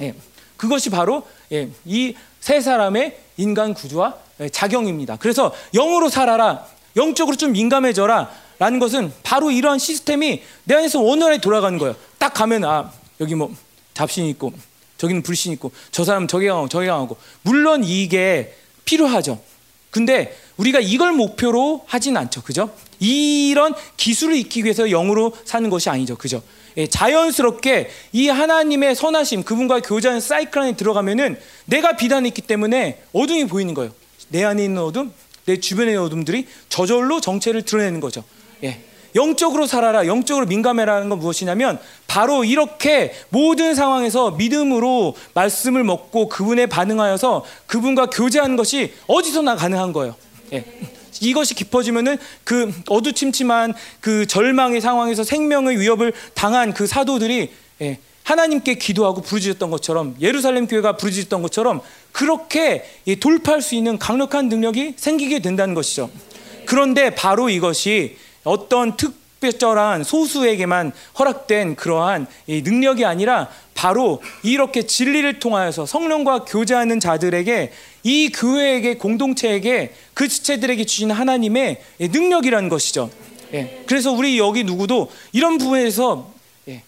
예, 0.00 0.14
그것이 0.56 0.90
바로 0.90 1.24
예, 1.50 1.68
이세 1.84 2.60
사람의 2.60 3.16
인간 3.40 3.74
구조와 3.74 4.14
작용입니다. 4.52 5.16
그래서 5.16 5.52
영으로 5.74 6.08
살아라, 6.08 6.66
영적으로 6.96 7.36
좀 7.36 7.52
민감해져라. 7.52 8.30
라는 8.58 8.78
것은 8.78 9.10
바로 9.22 9.50
이러한 9.50 9.78
시스템이 9.78 10.42
내 10.64 10.74
안에서 10.74 11.00
원활하게 11.00 11.40
돌아가는 11.40 11.78
거예요. 11.78 11.96
딱 12.18 12.34
가면 12.34 12.64
아 12.64 12.92
여기 13.20 13.34
뭐 13.34 13.50
잡신 13.94 14.26
있고 14.26 14.52
저기는 14.98 15.22
불신 15.22 15.52
있고 15.54 15.72
저 15.90 16.04
사람 16.04 16.26
저기 16.26 16.46
강하고 16.46 16.68
저기 16.68 16.86
강하고 16.86 17.16
물론 17.40 17.82
이게 17.84 18.54
필요하죠. 18.84 19.40
근데 19.90 20.36
우리가 20.58 20.78
이걸 20.80 21.12
목표로 21.12 21.84
하진 21.86 22.18
않죠. 22.18 22.42
그죠? 22.42 22.70
이런 22.98 23.74
기술을 23.96 24.36
익히기 24.36 24.64
위해서 24.64 24.86
영으로 24.88 25.32
사는 25.46 25.70
것이 25.70 25.88
아니죠. 25.88 26.16
그죠? 26.16 26.42
예, 26.76 26.86
자연스럽게 26.86 27.90
이 28.12 28.28
하나님의 28.28 28.94
선하심, 28.94 29.42
그분과 29.42 29.80
교제하는 29.80 30.20
사이클 30.20 30.60
안에 30.60 30.76
들어가면은 30.76 31.38
내가 31.64 31.96
비단이 31.96 32.28
있기 32.28 32.42
때문에 32.42 33.02
어둠이 33.12 33.46
보이는 33.46 33.74
거예요. 33.74 33.92
내 34.28 34.44
안에 34.44 34.64
있는 34.64 34.82
어둠, 34.82 35.12
내 35.46 35.58
주변의 35.58 35.96
어둠들이 35.96 36.46
저절로 36.68 37.20
정체를 37.20 37.62
드러내는 37.62 38.00
거죠. 38.00 38.22
예. 38.62 38.80
영적으로 39.16 39.66
살아라, 39.66 40.06
영적으로 40.06 40.46
민감해라는 40.46 41.08
건 41.08 41.18
무엇이냐면 41.18 41.80
바로 42.06 42.44
이렇게 42.44 43.12
모든 43.30 43.74
상황에서 43.74 44.32
믿음으로 44.32 45.16
말씀을 45.34 45.82
먹고 45.82 46.28
그분에 46.28 46.66
반응하여서 46.66 47.44
그분과 47.66 48.06
교제하는 48.06 48.54
것이 48.56 48.92
어디서나 49.08 49.56
가능한 49.56 49.92
거예요. 49.92 50.14
예. 50.52 50.64
이것이 51.20 51.54
깊어지면은 51.54 52.18
그 52.44 52.72
어두침침한 52.88 53.74
그 54.00 54.26
절망의 54.26 54.80
상황에서 54.80 55.22
생명의 55.22 55.78
위협을 55.78 56.12
당한 56.34 56.74
그 56.74 56.86
사도들이 56.86 57.52
예, 57.82 57.98
하나님께 58.24 58.74
기도하고 58.74 59.22
부르짖었던 59.22 59.70
것처럼 59.70 60.16
예루살렘 60.20 60.66
교회가 60.66 60.96
부르짖었던 60.96 61.42
것처럼 61.42 61.80
그렇게 62.12 62.84
돌파할 63.18 63.62
수 63.62 63.74
있는 63.74 63.98
강력한 63.98 64.48
능력이 64.48 64.94
생기게 64.96 65.40
된다는 65.40 65.74
것이죠. 65.74 66.10
그런데 66.64 67.14
바로 67.14 67.48
이것이 67.48 68.16
어떤 68.44 68.96
특별한 68.96 70.04
소수에게만 70.04 70.92
허락된 71.18 71.74
그러한 71.74 72.26
능력이 72.46 73.04
아니라 73.04 73.48
바로 73.74 74.22
이렇게 74.42 74.82
진리를 74.82 75.38
통하여서 75.38 75.86
성령과 75.86 76.44
교제하는 76.44 77.00
자들에게 77.00 77.72
이 78.02 78.30
교회에게 78.30 78.96
공동체에게 78.96 79.92
그 80.14 80.28
지체들에게 80.28 80.84
주신 80.84 81.10
하나님의 81.10 81.82
능력이라는 81.98 82.68
것이죠. 82.68 83.10
예. 83.52 83.82
그래서 83.86 84.12
우리 84.12 84.38
여기 84.38 84.64
누구도 84.64 85.10
이런 85.32 85.58
부분에서 85.58 86.32
예. 86.68 86.82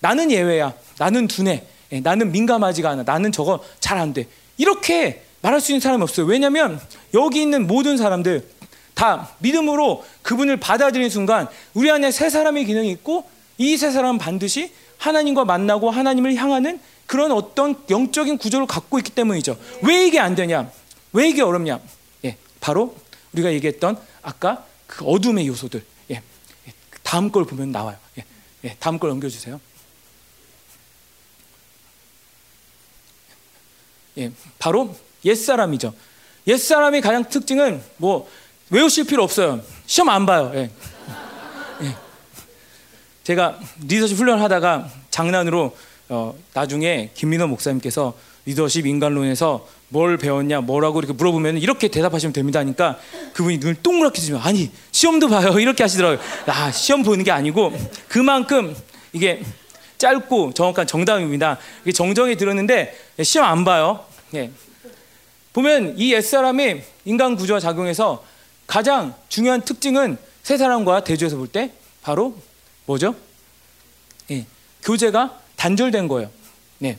나는 0.00 0.30
예외야, 0.30 0.72
나는 0.98 1.26
두뇌, 1.28 1.64
예. 1.92 2.00
나는 2.00 2.32
민감하지가 2.32 2.90
않아, 2.90 3.02
나는 3.02 3.32
저거 3.32 3.62
잘 3.80 3.98
안 3.98 4.12
돼. 4.14 4.26
이렇게 4.56 5.22
말할 5.42 5.60
수 5.60 5.72
있는 5.72 5.80
사람이 5.80 6.02
없어요. 6.02 6.26
왜냐하면 6.26 6.80
여기 7.14 7.40
있는 7.42 7.66
모든 7.66 7.96
사람들 7.96 8.46
다 8.94 9.30
믿음으로 9.38 10.04
그분을 10.22 10.58
받아들이는 10.58 11.08
순간 11.10 11.48
우리 11.74 11.90
안에 11.90 12.10
세 12.10 12.28
사람의 12.30 12.66
기능이 12.66 12.90
있고 12.92 13.24
이 13.58 13.76
세 13.76 13.90
사람은 13.90 14.18
반드시 14.18 14.72
하나님과 14.98 15.44
만나고 15.44 15.90
하나님을 15.90 16.34
향하는 16.36 16.78
그런 17.10 17.32
어떤 17.32 17.74
영적인 17.90 18.38
구조를 18.38 18.68
갖고 18.68 18.96
있기 18.98 19.10
때문이죠. 19.10 19.58
왜 19.82 20.06
이게 20.06 20.20
안 20.20 20.36
되냐? 20.36 20.70
왜 21.12 21.28
이게 21.28 21.42
어렵냐? 21.42 21.80
예, 22.24 22.36
바로 22.60 22.96
우리가 23.32 23.52
얘기했던 23.52 24.00
아까 24.22 24.64
그 24.86 25.04
어둠의 25.04 25.48
요소들. 25.48 25.84
예. 26.12 26.14
예. 26.14 26.72
다음 27.02 27.32
걸 27.32 27.44
보면 27.46 27.72
나와요. 27.72 27.96
예. 28.16 28.24
예. 28.62 28.76
다음 28.78 29.00
걸 29.00 29.10
넘겨주세요. 29.10 29.60
예. 34.18 34.30
바로 34.60 34.94
옛 35.24 35.34
사람이죠. 35.34 35.92
옛 36.46 36.58
사람의 36.58 37.00
가장 37.00 37.28
특징은 37.28 37.82
뭐 37.96 38.30
외우실 38.70 39.06
필요 39.06 39.24
없어요. 39.24 39.60
시험 39.84 40.10
안 40.10 40.26
봐요. 40.26 40.52
예. 40.54 40.70
예. 41.82 41.96
제가 43.24 43.58
리더십 43.80 44.16
훈련을 44.16 44.40
하다가 44.44 44.88
장난으로 45.10 45.76
어, 46.10 46.34
나중에 46.54 47.10
김민호 47.14 47.46
목사님께서 47.46 48.14
리더십 48.44 48.84
인간론에서 48.86 49.66
뭘 49.90 50.16
배웠냐, 50.18 50.60
뭐라고 50.60 50.98
이렇게 50.98 51.12
물어보면 51.12 51.58
이렇게 51.58 51.88
대답하시면 51.88 52.32
됩니다 52.32 52.58
하니까 52.58 52.98
그분이 53.32 53.58
눈을 53.58 53.76
동그랗게 53.76 54.20
뜨면 54.20 54.40
아니 54.40 54.70
시험도 54.90 55.28
봐요 55.28 55.58
이렇게 55.60 55.84
하시더라고요. 55.84 56.18
아 56.46 56.70
시험 56.72 57.02
보는 57.04 57.24
게 57.24 57.30
아니고 57.30 57.72
그만큼 58.08 58.74
이게 59.12 59.42
짧고 59.98 60.52
정확한 60.54 60.86
정답입니다. 60.86 61.58
이게 61.82 61.92
정정이 61.92 62.36
들었는데 62.36 62.96
시험 63.22 63.46
안 63.46 63.64
봐요. 63.64 64.04
예. 64.34 64.50
보면 65.52 65.94
이 65.96 66.12
옛사람이 66.12 66.80
인간 67.04 67.36
구조와 67.36 67.60
작용해서 67.60 68.24
가장 68.66 69.14
중요한 69.28 69.60
특징은 69.62 70.16
새 70.42 70.56
사람과 70.56 71.04
대조해서 71.04 71.36
볼 71.36 71.48
때 71.48 71.72
바로 72.02 72.34
뭐죠? 72.86 73.14
예, 74.30 74.46
교제가 74.82 75.38
단절된 75.60 76.08
거예요. 76.08 76.30
네. 76.78 76.98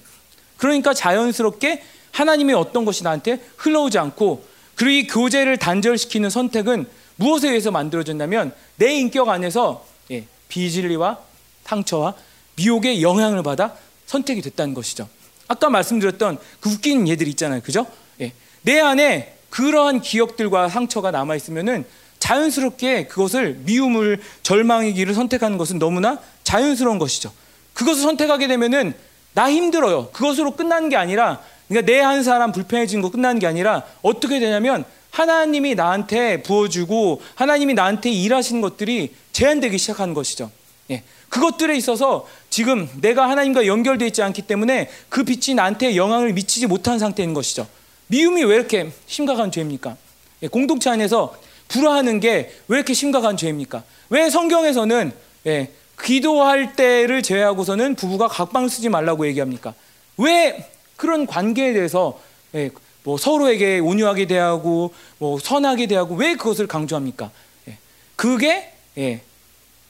그러니까 0.57 0.93
자연스럽게 0.93 1.81
하나님의 2.11 2.55
어떤 2.55 2.85
것이 2.85 3.03
나한테 3.03 3.39
흘러오지 3.57 3.97
않고 3.97 4.45
그리고 4.75 4.91
이 4.91 5.07
교제를 5.07 5.57
단절시키는 5.57 6.29
선택은 6.29 6.85
무엇에 7.15 7.47
의해서 7.49 7.71
만들어졌냐면 7.71 8.53
내 8.75 8.93
인격 8.93 9.29
안에서 9.29 9.85
예, 10.11 10.25
비진리와 10.47 11.17
상처와 11.63 12.13
미혹의 12.55 13.01
영향을 13.01 13.41
받아 13.41 13.75
선택이 14.05 14.43
됐다는 14.43 14.75
것이죠. 14.75 15.09
아까 15.47 15.69
말씀드렸던 15.71 16.37
그 16.59 16.69
웃긴 16.69 17.07
예들 17.07 17.27
있잖아요. 17.29 17.61
그죠? 17.61 17.87
예, 18.19 18.31
내 18.61 18.79
안에 18.79 19.37
그러한 19.49 20.01
기억들과 20.01 20.69
상처가 20.69 21.09
남아 21.09 21.35
있으면은 21.35 21.85
자연스럽게 22.19 23.07
그것을 23.07 23.55
미움을 23.63 24.21
절망의 24.43 24.93
길을 24.93 25.15
선택하는 25.15 25.57
것은 25.57 25.79
너무나 25.79 26.19
자연스러운 26.43 26.99
것이죠. 26.99 27.33
그것을 27.73 28.03
선택하게 28.03 28.47
되면은 28.47 28.93
나 29.33 29.49
힘들어요. 29.51 30.09
그것으로 30.11 30.51
끝나는 30.51 30.89
게 30.89 30.95
아니라 30.97 31.41
그러니까 31.67 31.91
내 31.91 31.99
한 32.01 32.23
사람 32.23 32.51
불편해진 32.51 33.01
거 33.01 33.09
끝나는 33.09 33.39
게 33.39 33.47
아니라 33.47 33.83
어떻게 34.01 34.39
되냐면 34.39 34.83
하나님이 35.09 35.75
나한테 35.75 36.41
부어주고 36.43 37.21
하나님이 37.35 37.73
나한테 37.73 38.09
일하시는 38.11 38.61
것들이 38.61 39.13
제한되기 39.31 39.77
시작하는 39.77 40.13
것이죠. 40.13 40.51
예. 40.89 41.03
그것들에 41.29 41.75
있어서 41.77 42.27
지금 42.49 42.89
내가 42.99 43.29
하나님과 43.29 43.65
연결되어 43.65 44.07
있지 44.07 44.21
않기 44.21 44.41
때문에 44.43 44.89
그 45.07 45.23
빛이 45.23 45.55
나한테 45.55 45.95
영향을 45.95 46.33
미치지 46.33 46.67
못한 46.67 46.99
상태인 46.99 47.33
것이죠. 47.33 47.67
미움이 48.07 48.43
왜 48.43 48.55
이렇게 48.55 48.91
심각한 49.07 49.49
죄입니까? 49.51 49.95
예, 50.43 50.47
공동체 50.49 50.89
안에서 50.89 51.33
불화하는 51.69 52.19
게 52.19 52.51
왜 52.67 52.77
이렇게 52.77 52.93
심각한 52.93 53.37
죄입니까? 53.37 53.83
왜 54.09 54.29
성경에서는 54.29 55.13
예, 55.47 55.71
기도할 56.03 56.75
때를 56.75 57.21
제외하고서는 57.21 57.95
부부가 57.95 58.27
각방 58.27 58.67
쓰지 58.67 58.89
말라고 58.89 59.27
얘기합니까? 59.27 59.73
왜 60.17 60.69
그런 60.95 61.25
관계에 61.25 61.73
대해서 61.73 62.19
예, 62.55 62.69
뭐 63.03 63.17
서로에게 63.17 63.79
온유하게 63.79 64.27
대하고 64.27 64.93
뭐 65.17 65.39
선하게 65.39 65.87
대하고 65.87 66.15
왜 66.15 66.35
그것을 66.35 66.67
강조합니까? 66.67 67.31
예, 67.67 67.77
그게 68.15 68.71
예, 68.97 69.21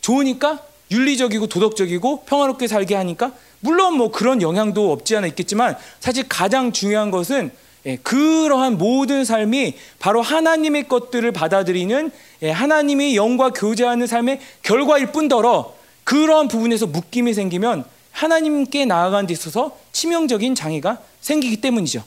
좋으니까 0.01 0.59
윤리적이고 0.91 1.47
도덕적이고 1.47 2.23
평화롭게 2.25 2.67
살게 2.67 2.95
하니까 2.95 3.33
물론 3.61 3.95
뭐 3.95 4.11
그런 4.11 4.41
영향도 4.41 4.91
없지 4.91 5.15
않아 5.15 5.27
있겠지만 5.27 5.77
사실 5.99 6.25
가장 6.27 6.71
중요한 6.71 7.11
것은 7.11 7.51
예, 7.85 7.95
그러한 7.97 8.77
모든 8.77 9.25
삶이 9.25 9.75
바로 9.99 10.21
하나님의 10.21 10.87
것들을 10.87 11.31
받아들이는 11.31 12.11
예, 12.43 12.51
하나님의 12.51 13.15
영과 13.15 13.49
교제하는 13.51 14.05
삶의 14.07 14.39
결과일 14.61 15.07
뿐더러 15.11 15.73
그러한 16.03 16.47
부분에서 16.47 16.87
묶임이 16.87 17.33
생기면 17.33 17.85
하나님께 18.11 18.85
나아가는 18.85 19.25
데 19.27 19.33
있어서 19.33 19.77
치명적인 19.91 20.55
장애가 20.55 21.01
생기기 21.21 21.61
때문이죠. 21.61 22.03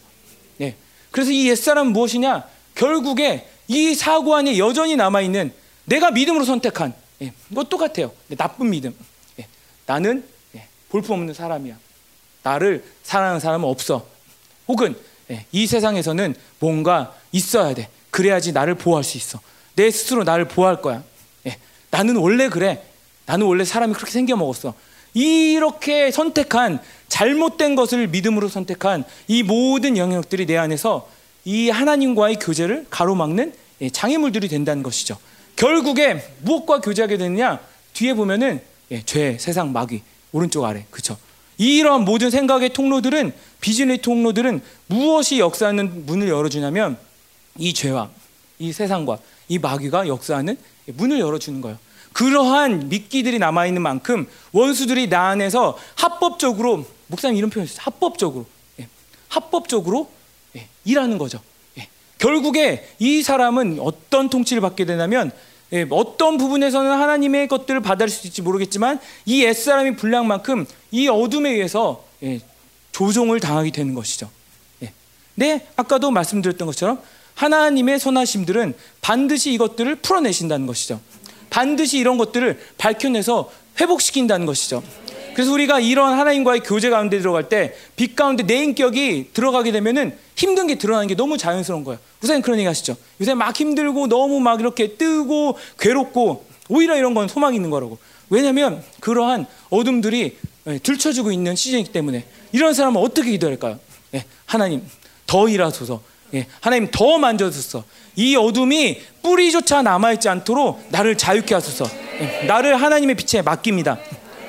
예, 0.60 0.76
그래서 1.10 1.30
이 1.30 1.48
옛사람은 1.48 1.92
무엇이냐? 1.92 2.44
결국에 2.74 3.48
이 3.68 3.94
사고 3.94 4.34
안에 4.34 4.58
여전히 4.58 4.96
남아있는 4.96 5.52
내가 5.86 6.10
믿음으로 6.10 6.44
선택한 6.44 6.92
예, 7.22 7.32
뭐 7.48 7.64
똑같아요. 7.64 8.12
나쁜 8.36 8.70
믿음. 8.70 8.94
예, 9.38 9.46
나는 9.86 10.24
예, 10.54 10.66
볼품없는 10.90 11.34
사람이야. 11.34 11.78
나를 12.42 12.84
사랑하는 13.02 13.40
사람은 13.40 13.68
없어. 13.68 14.06
혹은 14.68 14.96
예, 15.30 15.46
이 15.52 15.66
세상에서는 15.66 16.34
뭔가 16.58 17.14
있어야 17.32 17.74
돼. 17.74 17.88
그래야지 18.10 18.52
나를 18.52 18.74
보호할 18.74 19.02
수 19.04 19.16
있어. 19.16 19.40
내 19.74 19.90
스스로 19.90 20.24
나를 20.24 20.48
보호할 20.48 20.82
거야. 20.82 21.02
예, 21.46 21.56
나는 21.90 22.16
원래 22.16 22.48
그래. 22.48 22.82
나는 23.26 23.46
원래 23.46 23.64
사람이 23.64 23.94
그렇게 23.94 24.10
생겨 24.10 24.36
먹었어. 24.36 24.74
이렇게 25.14 26.10
선택한 26.10 26.80
잘못된 27.09 27.76
것을 27.76 28.09
믿음으로 28.09 28.48
선택한 28.48 29.05
이 29.28 29.42
모든 29.42 29.96
영역들이 29.96 30.46
내 30.46 30.56
안에서 30.56 31.09
이 31.44 31.70
하나님과의 31.70 32.36
교제를 32.40 32.86
가로막는 32.90 33.55
예, 33.82 33.90
장애물들이 33.90 34.48
된다는 34.48 34.82
것이죠. 34.82 35.16
결국에 35.56 36.22
무엇과 36.42 36.80
교제하게 36.80 37.16
되느냐? 37.16 37.60
뒤에 37.92 38.14
보면은 38.14 38.60
죄, 39.05 39.36
세상, 39.38 39.72
마귀 39.72 40.02
오른쪽 40.32 40.64
아래 40.64 40.84
그렇죠. 40.90 41.16
이러한 41.59 42.05
모든 42.05 42.30
생각의 42.30 42.72
통로들은 42.72 43.32
비즈니스 43.60 44.02
통로들은 44.02 44.60
무엇이 44.86 45.38
역사하는 45.38 46.06
문을 46.06 46.28
열어주냐면 46.28 46.98
이 47.56 47.72
죄와 47.72 48.10
이 48.59 48.72
세상과 48.72 49.18
이 49.48 49.59
마귀가 49.59 50.09
역사하는 50.09 50.56
문을 50.86 51.20
열어주는 51.20 51.60
거예요. 51.60 51.78
그러한 52.14 52.88
미끼들이 52.88 53.38
남아 53.38 53.66
있는 53.66 53.82
만큼 53.82 54.26
원수들이 54.52 55.08
나 55.08 55.28
안에서 55.28 55.76
합법적으로 55.96 56.86
목사님 57.08 57.36
이런 57.36 57.50
표현. 57.50 57.68
합법적으로 57.76 58.46
예, 58.80 58.88
합법적으로 59.28 60.08
예, 60.56 60.68
일하는 60.84 61.18
거죠. 61.18 61.40
예, 61.76 61.88
결국에 62.18 62.88
이 63.00 63.22
사람은 63.22 63.78
어떤 63.80 64.30
통치를 64.30 64.62
받게 64.62 64.84
되냐면 64.84 65.32
예, 65.72 65.86
어떤 65.90 66.38
부분에서는 66.38 66.88
하나님의 66.88 67.48
것들을 67.48 67.80
받을 67.80 68.08
수 68.08 68.20
있을지 68.20 68.42
모르겠지만 68.42 69.00
이 69.26 69.44
옛사람이 69.44 69.96
불량 69.96 70.28
만큼 70.28 70.66
이 70.92 71.08
어둠에 71.08 71.50
의해서 71.50 72.04
예, 72.22 72.40
조종을 72.92 73.40
당하게 73.40 73.72
되는 73.72 73.92
것이죠. 73.92 74.30
예. 74.84 74.92
네, 75.34 75.66
아까도 75.74 76.12
말씀드렸던 76.12 76.66
것처럼 76.66 77.02
하나님의 77.34 77.98
선하심들은 77.98 78.74
반드시 79.00 79.52
이것들을 79.52 79.96
풀어내신다는 79.96 80.68
것이죠. 80.68 81.00
반드시 81.59 81.98
이런 81.98 82.18
것들을 82.18 82.59
밝혀내서 82.78 83.48
회복시킨다는 83.81 84.44
것이죠. 84.44 84.82
그래서 85.35 85.52
우리가 85.52 85.78
이런 85.78 86.18
하나님과의 86.18 86.60
교제 86.60 86.90
가운데 86.90 87.18
들어갈 87.20 87.48
때 87.48 87.74
빛 87.94 88.16
가운데 88.16 88.43
내 88.43 88.64
인격이 88.64 89.31
들어가게 89.32 89.70
되면은 89.70 90.16
힘든 90.35 90.66
게 90.66 90.74
드러나는 90.76 91.06
게 91.06 91.14
너무 91.14 91.39
자연스러운 91.39 91.85
거예요. 91.85 92.01
요새 92.24 92.40
그런 92.40 92.59
얘기 92.59 92.66
하시죠. 92.66 92.97
요새 93.20 93.35
막 93.35 93.56
힘들고 93.56 94.09
너무 94.09 94.40
막 94.40 94.59
이렇게 94.59 94.97
뜨고 94.97 95.56
괴롭고 95.78 96.44
오히려 96.68 96.97
이런 96.97 97.14
건 97.14 97.28
소망이 97.28 97.55
있는 97.55 97.70
거라고. 97.70 97.98
왜냐하면 98.31 98.82
그러한 98.98 99.47
어둠들이 99.70 100.36
예, 100.66 100.78
들춰지고 100.78 101.31
있는 101.31 101.55
시즌이기 101.55 101.93
때문에 101.93 102.24
이런 102.51 102.74
사람은 102.74 103.01
어떻게 103.01 103.31
기도할까요? 103.31 103.78
예, 104.14 104.24
하나님 104.47 104.82
더 105.26 105.48
일하소서. 105.48 106.02
예, 106.35 106.47
하나님 106.61 106.90
더 106.90 107.19
만져주소서. 107.19 107.85
이 108.16 108.36
어둠이 108.36 109.01
뿌리조차 109.23 109.82
남아있지 109.82 110.28
않도록 110.28 110.85
나를 110.90 111.16
자유케 111.16 111.55
하소서. 111.55 111.86
예, 112.20 112.47
나를 112.47 112.81
하나님의 112.81 113.15
빛에 113.16 113.43
맡깁니다. 113.43 113.98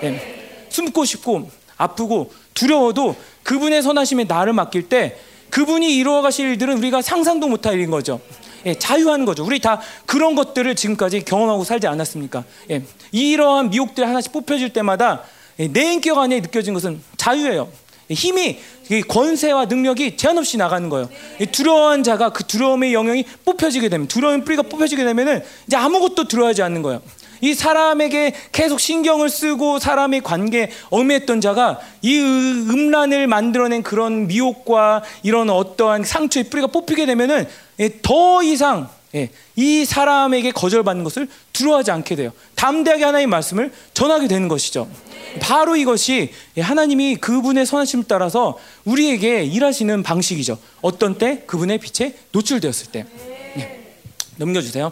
예, 0.03 0.67
숨고 0.69 1.05
싶고 1.05 1.49
아프고 1.77 2.33
두려워도 2.53 3.15
그분의 3.43 3.83
선하심에 3.83 4.25
나를 4.25 4.53
맡길 4.53 4.89
때 4.89 5.17
그분이 5.49 5.95
이루어 5.95 6.21
가실 6.21 6.49
일들은 6.49 6.77
우리가 6.79 7.01
상상도 7.01 7.47
못할 7.47 7.75
일인 7.75 7.91
거죠. 7.91 8.19
예, 8.65 8.73
자유하는 8.73 9.25
거죠. 9.25 9.45
우리 9.45 9.59
다 9.59 9.79
그런 10.05 10.35
것들을 10.35 10.75
지금까지 10.75 11.23
경험하고 11.23 11.63
살지 11.63 11.87
않았습니까? 11.87 12.43
예, 12.71 12.81
이러한 13.11 13.69
미혹들 13.69 14.07
하나씩 14.07 14.31
뽑혀질 14.31 14.73
때마다 14.73 15.23
예, 15.59 15.67
내 15.67 15.93
인격 15.93 16.17
안에 16.17 16.41
느껴진 16.41 16.73
것은 16.73 17.01
자유예요. 17.17 17.69
힘이 18.09 18.59
권세와 19.07 19.65
능력이 19.65 20.17
제한 20.17 20.37
없이 20.37 20.57
나가는 20.57 20.89
거예요. 20.89 21.09
두려워한 21.51 22.03
자가 22.03 22.29
그 22.29 22.43
두려움의 22.43 22.93
영역이 22.93 23.25
뽑혀지게 23.45 23.89
되면 23.89 24.07
두려움의 24.07 24.45
뿌리가 24.45 24.63
뽑혀지게 24.63 25.03
되면은 25.03 25.43
이제 25.67 25.75
아무것도 25.75 26.27
두려워하지 26.27 26.61
않는 26.63 26.81
거예요. 26.81 27.01
이 27.41 27.53
사람에게 27.53 28.33
계속 28.51 28.79
신경을 28.79 29.29
쓰고 29.29 29.79
사람의 29.79 30.21
관계에 30.21 30.71
얽매했던 30.89 31.41
자가 31.41 31.79
이 32.01 32.17
음란을 32.19 33.27
만들어낸 33.27 33.83
그런 33.83 34.27
미혹과 34.27 35.03
이런 35.21 35.49
어떠한 35.49 36.03
상처의 36.03 36.45
뿌리가 36.45 36.67
뽑히게 36.67 37.05
되면은 37.05 37.47
더 38.01 38.41
이상 38.41 38.89
예, 39.15 39.29
이 39.55 39.85
사람에게 39.85 40.51
거절받는 40.51 41.03
것을 41.05 41.29
두려워하지 41.53 41.91
않게 41.91 42.15
돼요. 42.17 42.31
담대하게 42.55 43.03
하나님 43.05 43.29
말씀을 43.29 43.71
전하게 43.93 44.27
되는 44.27 44.47
것이죠. 44.49 44.89
바로 45.41 45.75
이것이 45.77 46.33
예, 46.57 46.61
하나님이 46.61 47.15
그분의 47.17 47.65
선하심을 47.65 48.05
따라서 48.07 48.59
우리에게 48.83 49.43
일하시는 49.45 50.03
방식이죠. 50.03 50.59
어떤 50.81 51.17
때 51.17 51.43
그분의 51.45 51.77
빛에 51.79 52.17
노출되었을 52.31 52.91
때. 52.91 53.05
예, 53.57 53.95
넘겨주세요. 54.35 54.91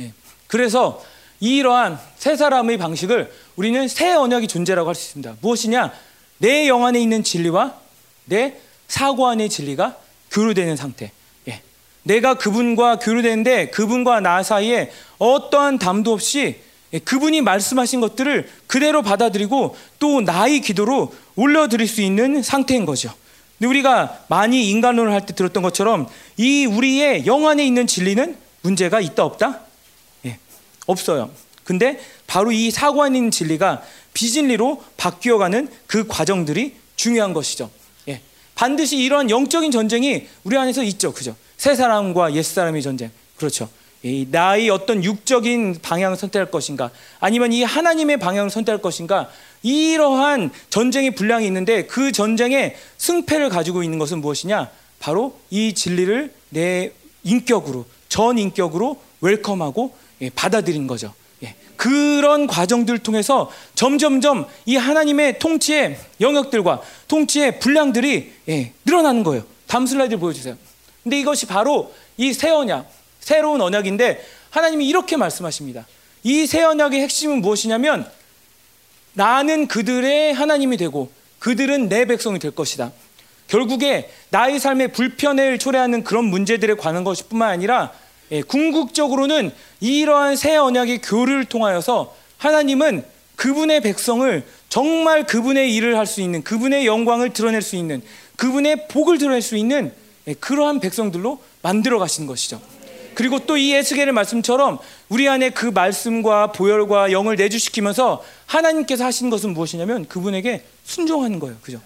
예, 0.00 0.12
그래서 0.48 1.04
이러한 1.38 1.98
세 2.16 2.36
사람의 2.36 2.78
방식을 2.78 3.32
우리는 3.56 3.86
새 3.88 4.12
언약의 4.12 4.48
존재라고 4.48 4.88
할 4.88 4.94
수 4.94 5.08
있습니다. 5.08 5.36
무엇이냐? 5.40 5.92
내 6.38 6.66
영 6.66 6.84
안에 6.84 7.00
있는 7.00 7.22
진리와 7.22 7.76
내 8.24 8.56
사고 8.92 9.26
안의 9.26 9.48
진리가 9.48 9.96
교류되는 10.30 10.76
상태. 10.76 11.12
예. 11.48 11.62
내가 12.02 12.34
그분과 12.34 12.98
교류되는데 12.98 13.70
그분과 13.70 14.20
나 14.20 14.42
사이에 14.42 14.92
어떠한 15.16 15.78
담도 15.78 16.12
없이 16.12 16.60
예, 16.92 16.98
그분이 16.98 17.40
말씀하신 17.40 18.02
것들을 18.02 18.50
그대로 18.66 19.00
받아들이고 19.00 19.74
또 19.98 20.20
나의 20.20 20.60
기도로 20.60 21.14
올려드릴 21.36 21.88
수 21.88 22.02
있는 22.02 22.42
상태인 22.42 22.84
거죠. 22.84 23.10
우리가 23.62 24.24
많이 24.28 24.68
인간론을 24.68 25.10
할 25.10 25.24
때 25.24 25.34
들었던 25.34 25.62
것처럼 25.62 26.06
이 26.36 26.66
우리의 26.66 27.24
영 27.24 27.48
안에 27.48 27.64
있는 27.64 27.86
진리는 27.86 28.36
문제가 28.60 29.00
있다 29.00 29.24
없다? 29.24 29.60
예, 30.26 30.38
없어요. 30.86 31.30
근데 31.64 31.98
바로 32.26 32.52
이 32.52 32.70
있는 32.70 33.30
진리가 33.30 33.82
비진리로 34.12 34.84
바뀌어가는 34.98 35.70
그 35.86 36.06
과정들이 36.06 36.74
중요한 36.96 37.32
것이죠. 37.32 37.70
예, 38.52 38.54
반드시 38.54 38.98
이런 38.98 39.30
영적인 39.30 39.70
전쟁이 39.70 40.26
우리 40.44 40.56
안에서 40.56 40.82
있죠, 40.84 41.12
그죠? 41.12 41.36
새 41.56 41.74
사람과 41.74 42.34
옛 42.34 42.42
사람의 42.42 42.82
전쟁, 42.82 43.10
그렇죠. 43.36 43.68
이 44.02 44.26
나의 44.30 44.68
어떤 44.68 45.04
육적인 45.04 45.78
방향을 45.80 46.16
선택할 46.16 46.50
것인가, 46.50 46.90
아니면 47.20 47.52
이 47.52 47.62
하나님의 47.62 48.18
방향을 48.18 48.50
선택할 48.50 48.82
것인가, 48.82 49.30
이러한 49.62 50.50
전쟁의 50.70 51.14
분량이 51.14 51.46
있는데 51.46 51.86
그 51.86 52.10
전쟁의 52.10 52.76
승패를 52.98 53.48
가지고 53.48 53.82
있는 53.84 53.98
것은 53.98 54.20
무엇이냐? 54.20 54.70
바로 54.98 55.38
이 55.50 55.72
진리를 55.72 56.32
내 56.50 56.92
인격으로, 57.22 57.86
전 58.08 58.38
인격으로 58.38 59.00
웰컴하고 59.20 59.94
예, 60.22 60.30
받아들인 60.30 60.86
거죠. 60.86 61.14
예, 61.72 61.76
그런 61.76 62.46
과정들 62.46 62.98
통해서 62.98 63.50
점점점 63.74 64.46
이 64.66 64.76
하나님의 64.76 65.38
통치의 65.38 65.98
영역들과 66.20 66.80
통치의 67.08 67.58
분량들이 67.60 68.32
예, 68.48 68.72
늘어나는 68.84 69.22
거예요. 69.24 69.44
다음 69.66 69.86
슬라이드 69.86 70.18
보여주세요. 70.18 70.56
근데 71.02 71.18
이것이 71.18 71.46
바로 71.46 71.92
이 72.18 72.32
새 72.32 72.50
언약, 72.50 72.90
새로운 73.20 73.60
언약인데 73.60 74.24
하나님이 74.50 74.86
이렇게 74.86 75.16
말씀하십니다. 75.16 75.86
이 76.24 76.46
새 76.46 76.62
언약의 76.62 77.00
핵심은 77.00 77.40
무엇이냐면 77.40 78.08
나는 79.14 79.66
그들의 79.66 80.32
하나님이 80.34 80.76
되고 80.76 81.10
그들은 81.38 81.88
내 81.88 82.04
백성이 82.04 82.38
될 82.38 82.52
것이다. 82.52 82.92
결국에 83.48 84.10
나의 84.30 84.58
삶에 84.60 84.88
불편을 84.88 85.58
초래하는 85.58 86.04
그런 86.04 86.24
문제들에 86.26 86.74
관한 86.74 87.04
것뿐만 87.04 87.50
아니라 87.50 87.92
예, 88.32 88.40
궁극적으로는 88.42 89.52
이러한 89.80 90.36
새 90.36 90.56
언약의 90.56 91.02
교류를 91.02 91.44
통하여서 91.44 92.14
하나님은 92.38 93.04
그분의 93.36 93.82
백성을 93.82 94.44
정말 94.68 95.26
그분의 95.26 95.74
일을 95.74 95.98
할 95.98 96.06
수 96.06 96.20
있는 96.22 96.42
그분의 96.42 96.86
영광을 96.86 97.32
드러낼 97.32 97.62
수 97.62 97.76
있는 97.76 98.02
그분의 98.36 98.88
복을 98.88 99.18
드러낼 99.18 99.42
수 99.42 99.56
있는 99.56 99.92
예, 100.26 100.34
그러한 100.34 100.80
백성들로 100.80 101.40
만들어 101.62 101.98
가신 101.98 102.26
것이죠. 102.26 102.60
그리고 103.14 103.40
또 103.40 103.58
이 103.58 103.74
에스겔의 103.74 104.12
말씀처럼 104.12 104.78
우리 105.10 105.28
안에 105.28 105.50
그 105.50 105.66
말씀과 105.66 106.52
보혈과 106.52 107.12
영을 107.12 107.36
내주시키면서 107.36 108.24
하나님께서 108.46 109.04
하신 109.04 109.28
것은 109.28 109.52
무엇이냐면 109.52 110.06
그분에게 110.08 110.64
순종하는 110.84 111.38
거예요. 111.38 111.56
그죠? 111.60 111.80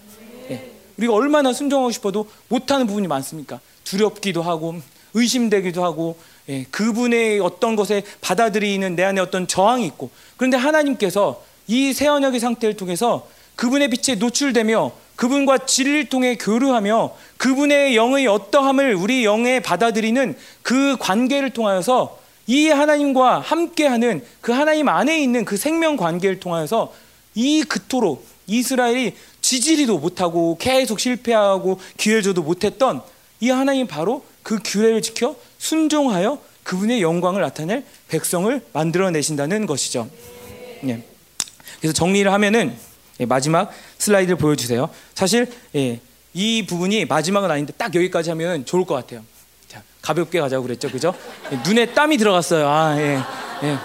예. 0.49 0.71
우리가 0.95 1.13
얼마나 1.13 1.51
순종하고 1.51 1.91
싶어도 1.91 2.29
못하는 2.47 2.87
부분이 2.87 3.07
많습니까? 3.07 3.59
두렵기도 3.83 4.41
하고 4.41 4.79
의심되기도 5.13 5.83
하고 5.83 6.17
예, 6.49 6.63
그분의 6.71 7.39
어떤 7.39 7.75
것에 7.75 8.03
받아들이는 8.21 8.95
내 8.95 9.03
안에 9.03 9.19
어떤 9.21 9.47
저항이 9.47 9.85
있고 9.85 10.09
그런데 10.37 10.57
하나님께서 10.57 11.43
이 11.67 11.91
새 11.93 12.07
언약의 12.07 12.39
상태를 12.39 12.77
통해서 12.77 13.27
그분의 13.57 13.89
빛에 13.89 14.15
노출되며 14.15 14.91
그분과 15.17 15.59
진리를 15.65 16.05
통해 16.09 16.37
교류하며 16.37 17.15
그분의 17.37 17.95
영의 17.95 18.27
어떠함을 18.27 18.95
우리 18.95 19.25
영에 19.25 19.59
받아들이는 19.59 20.37
그 20.61 20.95
관계를 20.99 21.49
통하여서 21.49 22.19
이 22.45 22.69
하나님과 22.69 23.39
함께하는 23.39 24.23
그 24.39 24.53
하나님 24.53 24.87
안에 24.87 25.19
있는 25.21 25.43
그 25.43 25.57
생명 25.57 25.97
관계를 25.97 26.39
통하여서 26.39 26.93
이 27.35 27.63
그토록 27.63 28.25
이스라엘이 28.45 29.15
지지리도 29.41 29.97
못하고 29.97 30.57
계속 30.57 30.99
실패하고 30.99 31.79
기회를 31.97 32.21
줘도 32.21 32.43
못했던 32.43 33.01
이 33.41 33.49
하나님 33.49 33.87
바로 33.87 34.23
그 34.43 34.59
규례를 34.63 35.01
지켜 35.01 35.35
순종하여 35.57 36.39
그분의 36.63 37.01
영광을 37.01 37.41
나타낼 37.41 37.83
백성을 38.09 38.61
만들어내신다는 38.73 39.65
것이죠. 39.65 40.09
예. 40.87 41.03
그래서 41.79 41.93
정리를 41.93 42.31
하면은 42.31 42.75
예, 43.19 43.25
마지막 43.25 43.71
슬라이드를 43.97 44.37
보여주세요. 44.37 44.89
사실 45.15 45.51
예, 45.75 45.99
이 46.33 46.65
부분이 46.67 47.05
마지막은 47.05 47.49
아닌데 47.49 47.73
딱 47.77 47.95
여기까지 47.95 48.29
하면 48.31 48.65
좋을 48.65 48.85
것 48.85 48.95
같아요. 48.95 49.23
자, 49.67 49.81
가볍게 50.01 50.39
가자고 50.39 50.63
그랬죠, 50.63 50.89
그죠? 50.91 51.13
예, 51.51 51.57
눈에 51.67 51.93
땀이 51.93 52.17
들어갔어요. 52.17 52.67
아, 52.67 52.99
예, 52.99 53.19
예. 53.63 53.77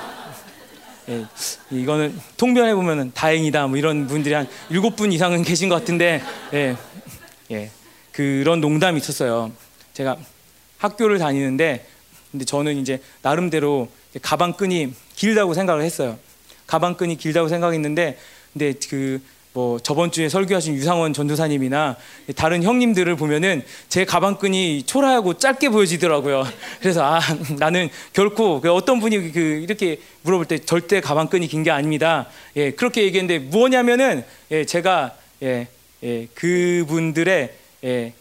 예, 1.09 1.27
이거는 1.70 2.19
통변해 2.36 2.74
보면은 2.74 3.11
다행이다. 3.12 3.66
뭐 3.66 3.77
이런 3.77 4.07
분들이 4.07 4.35
한 4.35 4.49
일곱 4.70 4.94
분 4.94 5.12
이상은 5.12 5.43
계신 5.43 5.69
것 5.69 5.74
같은데, 5.74 6.23
예, 6.55 6.77
예, 7.51 7.70
그런 8.12 8.61
농담이 8.61 9.01
있었어요. 9.01 9.51
제가 9.94 10.16
학교를 10.82 11.18
다니는데, 11.18 11.86
근데 12.30 12.44
저는 12.44 12.76
이제 12.76 13.00
나름대로 13.22 13.88
가방끈이 14.20 14.94
길다고 15.16 15.54
생각을 15.54 15.82
했어요. 15.82 16.18
가방끈이 16.66 17.16
길다고 17.16 17.48
생각했는데, 17.48 18.18
근데 18.52 18.72
그 18.88 19.20
뭐 19.54 19.78
저번 19.78 20.10
주에 20.10 20.30
설교하신 20.30 20.74
유상원 20.74 21.12
전도사님이나 21.12 21.96
다른 22.34 22.62
형님들을 22.62 23.16
보면은 23.16 23.62
제 23.88 24.06
가방끈이 24.06 24.84
초라하고 24.86 25.34
짧게 25.34 25.68
보여지더라고요. 25.68 26.46
그래서 26.80 27.04
아 27.04 27.20
나는 27.59 27.90
결코 28.14 28.62
그 28.62 28.72
어떤 28.72 28.98
분이 28.98 29.32
그 29.32 29.40
이렇게 29.40 29.98
물어볼 30.22 30.46
때 30.46 30.59
절대 30.59 31.00
가방끈이 31.00 31.48
긴 31.48 31.62
게 31.62 31.70
아닙니다. 31.70 32.26
예 32.56 32.72
그렇게 32.72 33.04
얘기했는데 33.04 33.38
무엇냐면은 33.38 34.24
예 34.50 34.64
제가 34.64 35.14
예, 35.42 35.68
예 36.02 36.26
그분들의 36.34 37.52
예 37.84 38.12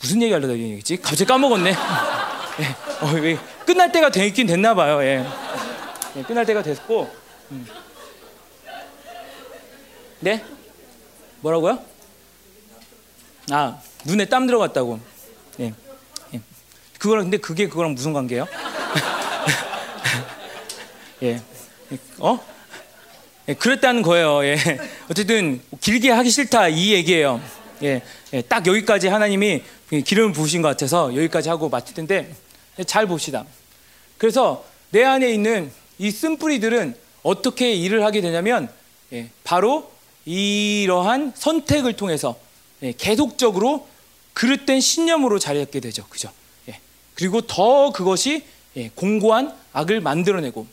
무슨 0.00 0.22
얘기 0.22 0.32
하려다 0.32 0.52
얘기했지? 0.52 0.96
갑자기 0.96 1.24
까먹었네. 1.24 1.70
예, 1.70 1.74
어, 3.04 3.10
왜 3.20 3.36
끝날 3.66 3.90
때가 3.90 4.10
되긴 4.10 4.46
됐나 4.46 4.74
봐요. 4.74 5.02
예. 5.02 5.26
예 6.16 6.22
끝날 6.22 6.46
때가 6.46 6.62
됐고. 6.62 7.10
음. 7.50 7.66
네? 10.20 10.44
뭐라고요? 11.40 11.82
아 13.50 13.78
눈에 14.04 14.26
땀 14.26 14.46
들어갔다고. 14.46 15.00
예. 15.60 15.74
예. 16.34 16.40
그거랑 16.98 17.24
근데 17.24 17.38
그게 17.38 17.68
그거랑 17.68 17.94
무슨 17.94 18.12
관계예요? 18.12 18.46
예. 21.22 21.40
어? 22.18 22.38
예, 23.48 23.54
그랬다는 23.54 24.02
거예요. 24.02 24.44
예. 24.44 24.56
어쨌든 25.10 25.60
길게 25.80 26.10
하기 26.10 26.30
싫다 26.30 26.68
이 26.68 26.92
얘기예요. 26.92 27.40
예. 27.82 28.02
예. 28.32 28.42
딱 28.42 28.66
여기까지 28.66 29.08
하나님이 29.08 29.64
기름을 29.90 30.32
부으신 30.32 30.62
것 30.62 30.68
같아서 30.68 31.14
여기까지 31.16 31.48
하고 31.48 31.68
마칠 31.68 31.94
텐데 31.94 32.34
잘 32.86 33.06
봅시다. 33.06 33.44
그래서 34.18 34.64
내 34.90 35.04
안에 35.04 35.32
있는 35.32 35.70
이 35.98 36.10
쓴뿌리들은 36.10 36.94
어떻게 37.22 37.72
일을 37.74 38.04
하게 38.04 38.20
되냐면 38.20 38.70
예, 39.12 39.30
바로 39.44 39.90
이러한 40.24 41.32
선택을 41.34 41.94
통해서 41.94 42.38
예, 42.82 42.92
계속적으로 42.92 43.88
그릇된 44.34 44.80
신념으로 44.80 45.38
자리잡게 45.38 45.80
되죠. 45.80 46.06
그죠? 46.08 46.30
예. 46.68 46.78
그리고 47.14 47.40
더 47.40 47.92
그것이 47.92 48.44
예, 48.76 48.90
공고한 48.94 49.54
악을 49.72 50.00
만들어내고 50.00 50.66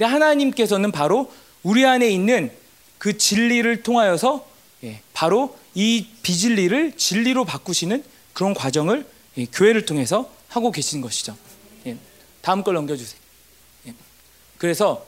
하나님께서는 0.00 0.92
바로 0.92 1.30
우리 1.62 1.84
안에 1.84 2.08
있는 2.08 2.50
그 2.98 3.18
진리를 3.18 3.82
통하여서 3.82 4.48
바로 5.12 5.56
이 5.74 6.06
비진리를 6.22 6.96
진리로 6.96 7.44
바꾸시는 7.44 8.02
그런 8.32 8.54
과정을 8.54 9.06
교회를 9.52 9.86
통해서 9.86 10.30
하고 10.48 10.70
계시는 10.70 11.02
것이죠. 11.02 11.36
다음 12.42 12.62
걸 12.62 12.74
넘겨주세요. 12.74 13.20
그래서 14.58 15.06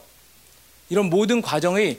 이런 0.88 1.10
모든 1.10 1.42
과정의 1.42 1.98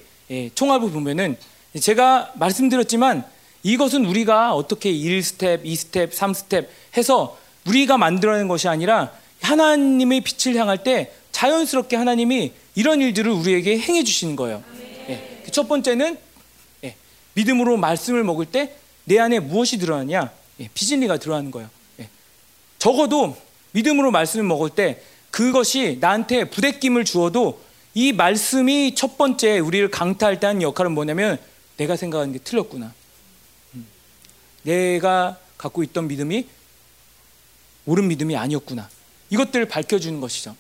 총합을 0.56 0.92
보면은 0.92 1.38
제가 1.80 2.34
말씀드렸지만 2.36 3.26
이것은 3.64 4.06
우리가 4.06 4.54
어떻게 4.54 4.92
1 4.92 5.04
step, 5.04 5.64
2 5.64 5.72
step, 5.72 6.12
3 6.12 6.23
step 6.23 6.68
해서 6.98 7.38
우리가 7.66 7.98
만들어낸 7.98 8.48
것이 8.48 8.68
아니라 8.68 9.12
하나님의 9.42 10.22
빛을 10.22 10.56
향할 10.58 10.84
때 10.84 11.14
자연스럽게 11.32 11.96
하나님이 11.96 12.54
이런 12.76 13.02
일들을 13.02 13.32
우리에게 13.32 13.80
행해 13.80 14.04
주시는 14.04 14.36
거예요. 14.36 14.64
예. 15.10 15.44
첫 15.52 15.68
번째는 15.68 16.18
예. 16.84 16.96
믿음으로 17.34 17.78
말씀을 17.78 18.24
먹을 18.24 18.46
때 18.46 18.78
내 19.06 19.20
안에 19.20 19.40
무엇이 19.40 19.78
들어가냐? 19.78 20.32
예. 20.64 20.70
비진리가 20.74 21.18
들어가는 21.18 21.52
거예요. 21.52 21.70
예. 22.00 22.10
적어도 22.80 23.38
믿음으로 23.72 24.12
말씀을 24.12 24.46
먹을 24.46 24.70
때 24.70 25.02
그것이 25.32 25.98
나한테 26.00 26.50
부대낌을 26.50 27.06
주어도 27.06 27.62
이 27.94 28.14
말씀이 28.14 28.96
첫 28.96 29.18
번째 29.18 29.60
우리를 29.60 29.90
강타할 29.92 30.40
때 30.40 30.48
하는 30.48 30.62
역할은 30.62 30.94
뭐냐면 30.94 31.38
내가 31.78 31.96
생각하는 31.96 32.34
게 32.34 32.40
틀렸구나. 32.40 32.94
음. 33.76 33.88
내가 34.64 35.38
갖고 35.58 35.84
있던 35.84 36.08
믿음이 36.08 36.48
옳은 37.86 38.08
믿음이 38.08 38.36
아니었구나. 38.36 38.90
이것들을 39.30 39.68
밝혀주는 39.68 40.20
것이죠. 40.22 40.56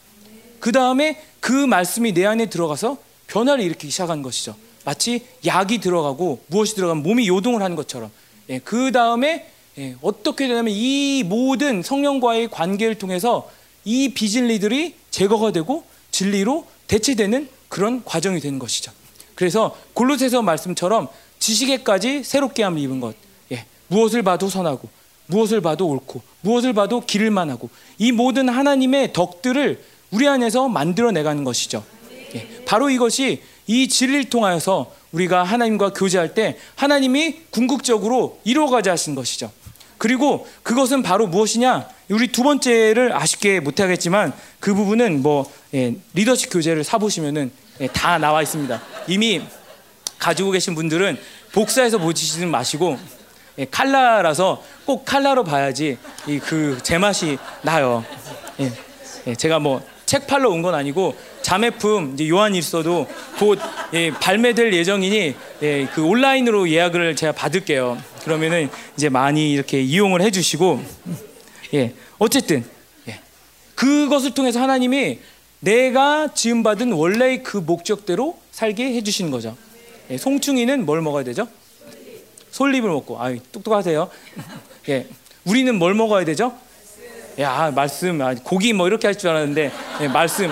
그 0.59 0.71
다음에 0.71 1.21
그 1.39 1.51
말씀이 1.51 2.13
내 2.13 2.25
안에 2.25 2.47
들어가서 2.47 2.97
변화를 3.27 3.63
일으키기 3.63 3.91
시작한 3.91 4.21
것이죠. 4.21 4.55
마치 4.85 5.25
약이 5.45 5.80
들어가고 5.80 6.43
무엇이 6.47 6.75
들어가면 6.75 7.03
몸이 7.03 7.27
요동을 7.27 7.61
하는 7.61 7.75
것처럼. 7.75 8.11
예, 8.49 8.59
그 8.59 8.91
다음에 8.91 9.52
예, 9.78 9.95
어떻게 10.02 10.48
되냐면 10.48 10.74
이 10.76 11.24
모든 11.24 11.82
성령과의 11.82 12.50
관계를 12.50 12.95
통해서 12.95 13.50
이 13.86 14.10
비진리들이 14.10 14.95
제거가 15.10 15.52
되고 15.52 15.84
진리로 16.12 16.68
대체되는 16.88 17.50
그런 17.70 18.04
과정이 18.06 18.40
되는 18.40 18.60
것이죠. 18.60 18.91
그래서 19.36 19.76
골로새서 19.94 20.44
말씀처럼 20.44 21.08
지식에까지 21.40 22.24
새롭게 22.24 22.64
함을 22.64 22.80
입은 22.80 23.00
것. 23.00 23.16
예, 23.52 23.66
무엇을 23.88 24.22
봐도 24.22 24.48
선하고 24.48 24.88
무엇을 25.26 25.62
봐도 25.62 25.88
옳고 25.88 26.22
무엇을 26.41 26.74
봐도 26.74 27.02
기를 27.02 27.32
만하고 27.32 27.70
이 27.98 28.12
모든 28.12 28.50
하나님의 28.50 29.14
덕들을 29.14 29.84
우리 30.12 30.28
안에서 30.28 30.68
만들어내가는 30.68 31.44
것이죠. 31.44 31.84
예, 32.36 32.48
바로 32.66 32.91
이것이 32.91 33.41
이 33.66 33.88
진리를 33.88 34.30
통하여서 34.30 34.94
우리가 35.14 35.44
하나님과 35.44 35.94
교제할 35.94 36.34
때 36.36 36.58
하나님이 36.76 37.40
궁극적으로 37.50 38.40
이루어가자 38.44 38.91
하신 38.91 39.16
것이죠. 39.16 39.52
그리고 40.03 40.45
그것은 40.63 41.01
바로 41.01 41.27
무엇이냐? 41.27 41.88
우리 42.09 42.27
두 42.27 42.43
번째를 42.43 43.15
아쉽게 43.15 43.61
못하겠지만 43.61 44.34
그 44.59 44.73
부분은 44.73 45.21
뭐 45.21 45.49
예, 45.73 45.95
리더십 46.13 46.51
교재를 46.51 46.84
사보시면은 46.84 47.49
예, 47.80 47.88
다 47.88 48.17
나와 48.17 48.41
있습니다. 48.41 48.81
이미 49.07 49.41
가지고 50.19 50.51
계신 50.51 50.75
분들은 50.75 51.17
복사해서 51.53 51.99
보시지 51.99 52.45
마시고 52.45 52.99
예, 53.59 53.65
칼라라서 53.71 54.61
꼭 54.84 55.05
칼라로 55.05 55.45
봐야지 55.45 55.97
이 56.27 56.38
그 56.39 56.77
제맛이 56.84 57.38
나요. 57.61 58.03
예, 58.59 58.73
예, 59.27 59.35
제가 59.35 59.59
뭐 59.59 59.81
책 60.05 60.27
팔러 60.27 60.49
온 60.49 60.61
건 60.61 60.75
아니고 60.75 61.15
자매품 61.43 62.11
이제 62.13 62.27
요한일서도 62.27 63.07
곧 63.39 63.57
예, 63.93 64.11
발매될 64.11 64.73
예정이니 64.73 65.35
예, 65.61 65.88
그 65.93 66.03
온라인으로 66.03 66.69
예약을 66.69 67.15
제가 67.15 67.31
받을게요. 67.31 67.97
그러면은 68.24 68.70
이제 68.98 69.10
많이 69.10 69.52
이렇게 69.52 69.82
이용을 69.82 70.22
해주시고 70.22 70.84
예, 71.74 71.94
어쨌든 72.20 72.64
예, 73.08 73.20
그것을 73.76 74.34
통해서 74.34 74.62
하나님이 74.62 75.20
내가 75.60 76.34
지음 76.34 76.64
받은 76.64 76.91
원래의 76.91 77.44
그 77.44 77.58
목적대로 77.58 78.38
살게 78.52 78.94
해주시는 78.95 79.32
거죠. 79.32 79.58
예, 80.10 80.18
송충이는 80.18 80.86
뭘 80.86 81.02
먹어야 81.02 81.24
되죠? 81.24 81.48
솔잎을 82.52 82.90
먹고 82.90 83.20
아 83.22 83.34
똑똑하세요. 83.52 84.10
예, 84.90 85.08
우리는 85.45 85.76
뭘 85.76 85.94
먹어야 85.94 86.24
되죠? 86.26 86.56
야 87.40 87.72
말씀 87.72 88.22
아, 88.22 88.36
고기 88.36 88.74
뭐 88.74 88.88
이렇게 88.88 89.08
할 89.08 89.16
줄 89.16 89.30
알았는데 89.32 89.72
예, 90.02 90.08
말씀 90.08 90.52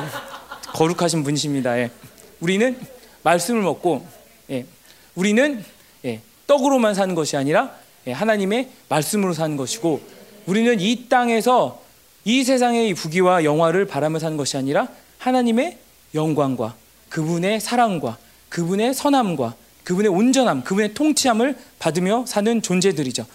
거룩하신 0.74 1.24
분이십니다. 1.24 1.78
예. 1.78 1.92
우리는 2.40 2.78
말씀을 3.24 3.62
먹고 3.62 4.06
예, 4.50 4.66
우리는 5.14 5.64
예, 6.06 6.22
떡으로만 6.52 6.96
사는 6.96 7.16
것이 7.16 7.38
아니라 7.38 7.72
예, 8.08 8.12
하나님의 8.12 8.68
말씀으로 8.90 9.32
사는 9.32 9.56
것이고 9.56 10.02
우리는 10.48 10.82
이 10.82 11.08
땅에서 11.08 11.82
이 12.26 12.44
세상의 12.44 12.94
부귀와 12.94 13.46
영화를 13.46 13.86
바라며 13.86 14.20
사는 14.20 14.36
것이 14.36 14.58
아니라 14.58 14.90
하나님의 15.18 15.78
영광과 16.14 16.76
그분의 17.08 17.62
사랑과 17.62 18.18
그분의 18.50 18.94
선함과 18.94 19.56
그분의 19.86 20.12
온전함, 20.12 20.64
그분의 20.64 20.94
통치함을 20.94 21.58
받으며 21.80 22.26
사는 22.28 22.62
존재들이죠. 22.62 23.26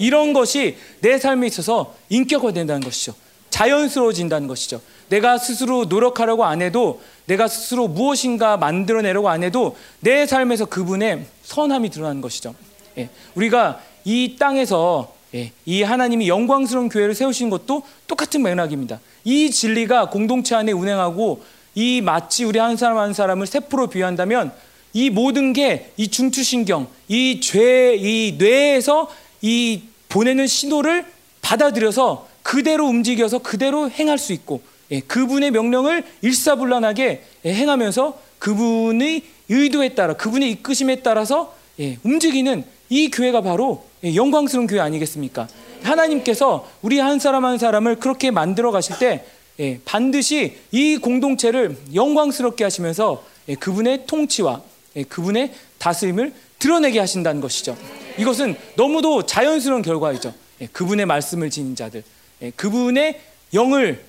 이런 0.00 0.32
것이 0.32 0.76
내 1.00 1.18
삶에 1.18 1.46
있어서 1.46 1.94
인격화된다는 2.08 2.82
것이죠. 2.82 3.14
자연스러워진다는 3.50 4.48
것이죠. 4.48 4.80
내가 5.08 5.38
스스로 5.38 5.84
노력하려고 5.84 6.44
안 6.44 6.62
해도 6.62 7.00
내가 7.26 7.48
스스로 7.48 7.88
무엇인가 7.88 8.56
만들어내려고 8.56 9.28
안 9.28 9.42
해도 9.42 9.76
내 10.00 10.26
삶에서 10.26 10.66
그분의 10.66 11.26
선함이 11.42 11.90
드러나는 11.90 12.20
것이죠. 12.20 12.54
예, 12.98 13.08
우리가 13.34 13.80
이 14.04 14.36
땅에서 14.38 15.14
예, 15.34 15.52
이 15.64 15.82
하나님이 15.82 16.28
영광스러운 16.28 16.88
교회를 16.88 17.14
세우신 17.14 17.50
것도 17.50 17.82
똑같은 18.06 18.42
맥락입니다. 18.42 19.00
이 19.24 19.50
진리가 19.50 20.10
공동체 20.10 20.54
안에 20.54 20.72
운행하고 20.72 21.42
이 21.74 22.00
마치 22.02 22.44
우리 22.44 22.58
한 22.58 22.76
사람 22.76 22.98
한 22.98 23.12
사람을 23.12 23.46
세포로 23.46 23.88
비유한다면 23.88 24.52
이 24.92 25.10
모든 25.10 25.52
게 25.52 25.92
이 25.96 26.08
중추신경, 26.08 26.86
이 27.08 27.40
죄, 27.40 27.96
이 27.96 28.36
뇌에서 28.38 29.10
이 29.42 29.82
보내는 30.08 30.46
신호를 30.46 31.04
받아들여서 31.42 32.28
그대로 32.42 32.86
움직여서 32.86 33.38
그대로 33.38 33.90
행할 33.90 34.18
수 34.18 34.32
있고 34.32 34.62
예, 34.62 34.73
그분의 35.06 35.50
명령을 35.50 36.04
일사불란하게 36.22 37.22
예, 37.44 37.54
행하면서 37.54 38.18
그분의 38.38 39.22
의도에 39.48 39.90
따라 39.94 40.14
그분의 40.14 40.50
이끄심에 40.50 40.96
따라서 40.96 41.54
예, 41.80 41.98
움직이는 42.02 42.64
이 42.88 43.10
교회가 43.10 43.40
바로 43.40 43.84
예, 44.04 44.14
영광스러운 44.14 44.66
교회 44.66 44.80
아니겠습니까? 44.80 45.48
하나님께서 45.82 46.68
우리 46.82 46.98
한 46.98 47.18
사람 47.18 47.44
한 47.44 47.58
사람을 47.58 47.96
그렇게 47.96 48.30
만들어 48.30 48.70
가실 48.70 48.98
때 48.98 49.24
예, 49.60 49.80
반드시 49.84 50.58
이 50.72 50.98
공동체를 50.98 51.76
영광스럽게 51.94 52.64
하시면서 52.64 53.24
예, 53.48 53.54
그분의 53.54 54.06
통치와 54.06 54.62
예, 54.96 55.02
그분의 55.04 55.52
다스림을 55.78 56.32
드러내게 56.58 56.98
하신다는 56.98 57.40
것이죠. 57.40 57.76
이것은 58.18 58.56
너무도 58.76 59.26
자연스러운 59.26 59.82
결과이죠. 59.82 60.32
예, 60.60 60.66
그분의 60.66 61.06
말씀을 61.06 61.50
지닌 61.50 61.76
자들, 61.76 62.02
예, 62.42 62.50
그분의 62.50 63.20
영을 63.54 64.04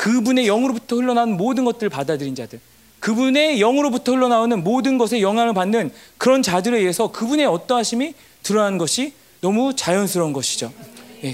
그분의 0.00 0.46
영으로부터 0.46 0.96
흘러나오는 0.96 1.36
모든 1.36 1.66
것들을 1.66 1.90
받아들인 1.90 2.34
자들, 2.34 2.58
그분의 3.00 3.60
영으로부터 3.60 4.12
흘러나오는 4.12 4.64
모든 4.64 4.96
것에 4.96 5.20
영향을 5.20 5.52
받는 5.52 5.90
그런 6.16 6.42
자들에 6.42 6.78
의해서 6.78 7.12
그분의 7.12 7.44
어떠하심이 7.44 8.14
드러나는 8.42 8.78
것이 8.78 9.12
너무 9.42 9.76
자연스러운 9.76 10.32
것이죠. 10.32 10.72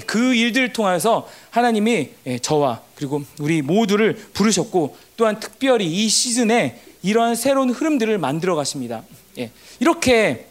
그 0.05 0.35
일들을 0.35 0.73
통해서 0.73 1.29
하나님이 1.49 2.09
저와 2.41 2.81
그리고 2.95 3.23
우리 3.39 3.61
모두를 3.61 4.15
부르셨고 4.33 4.97
또한 5.15 5.39
특별히 5.39 5.87
이 5.87 6.09
시즌에 6.09 6.81
이러한 7.03 7.35
새로운 7.35 7.69
흐름들을 7.69 8.17
만들어 8.17 8.53
가십니다. 8.55 9.03
예, 9.37 9.49
이렇게 9.79 10.47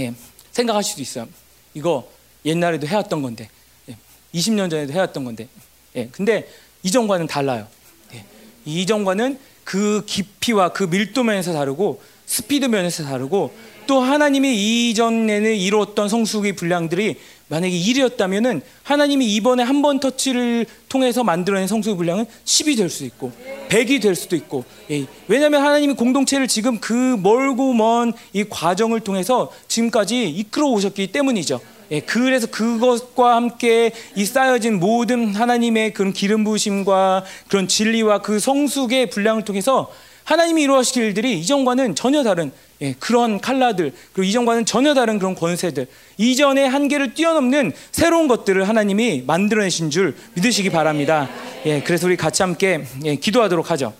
예, 0.00 0.12
생각하실 0.50 0.90
수도 0.90 1.02
있어요. 1.02 1.28
이거 1.74 2.10
옛날에도 2.44 2.88
해왔던 2.88 3.22
건데, 3.22 3.48
예, 3.88 3.96
20년 4.34 4.68
전에도 4.68 4.92
해왔던 4.92 5.24
건데, 5.24 5.46
예, 5.94 6.08
근데 6.08 6.48
이전과는 6.82 7.26
달라요. 7.26 7.66
예, 8.14 8.24
이전과는 8.64 9.38
그 9.64 10.02
깊이와 10.06 10.70
그 10.70 10.84
밀도 10.84 11.22
면에서 11.24 11.52
다르고 11.52 12.02
스피드 12.26 12.66
면에서 12.66 13.04
다르고 13.04 13.52
또 13.86 14.00
하나님이 14.00 14.90
이전에는 14.90 15.54
이루었던 15.56 16.08
성숙의 16.08 16.54
분량들이 16.54 17.16
만약에 17.48 17.74
1이었다면은 17.78 18.62
하나님이 18.82 19.26
이번에 19.34 19.62
한 19.62 19.82
번 19.82 20.00
터치를 20.00 20.64
통해서 20.88 21.22
만들어낸 21.24 21.66
성숙의 21.66 21.96
분량은 21.96 22.24
10이 22.44 22.76
될수 22.76 23.04
있고 23.04 23.32
100이 23.68 24.00
될 24.00 24.14
수도 24.14 24.36
있고 24.36 24.64
예. 24.90 25.04
왜냐하면 25.28 25.62
하나님이 25.62 25.94
공동체를 25.94 26.48
지금 26.48 26.78
그 26.80 26.92
멀고 26.94 27.74
먼 27.74 28.12
이 28.32 28.44
과정을 28.48 29.00
통해서 29.00 29.52
지금까지 29.68 30.28
이끌어 30.30 30.68
오셨기 30.68 31.08
때문이죠. 31.08 31.60
예, 31.92 32.00
그래서 32.00 32.46
그것과 32.46 33.36
함께 33.36 33.92
이 34.16 34.24
쌓여진 34.24 34.80
모든 34.80 35.34
하나님의 35.34 35.92
그런 35.92 36.14
기름 36.14 36.42
부으심과 36.42 37.24
그런 37.48 37.68
진리와 37.68 38.22
그 38.22 38.40
성숙의 38.40 39.10
분량을 39.10 39.44
통해서 39.44 39.92
하나님이 40.24 40.62
이루어시킬 40.62 41.02
일들이 41.02 41.38
이전과는 41.38 41.94
전혀 41.94 42.22
다른 42.22 42.50
예, 42.80 42.94
그런 42.94 43.40
칼라들 43.40 43.92
그리고 44.14 44.26
이전과는 44.26 44.64
전혀 44.64 44.94
다른 44.94 45.18
그런 45.18 45.34
권세들 45.34 45.86
이전의 46.16 46.66
한계를 46.66 47.12
뛰어넘는 47.12 47.72
새로운 47.92 48.26
것들을 48.26 48.66
하나님이 48.66 49.24
만들어내신 49.26 49.90
줄 49.90 50.16
믿으시기 50.34 50.70
바랍니다. 50.70 51.28
예, 51.66 51.82
그래서 51.82 52.06
우리 52.06 52.16
같이 52.16 52.42
함께 52.42 52.86
예, 53.04 53.16
기도하도록 53.16 53.70
하죠. 53.70 53.92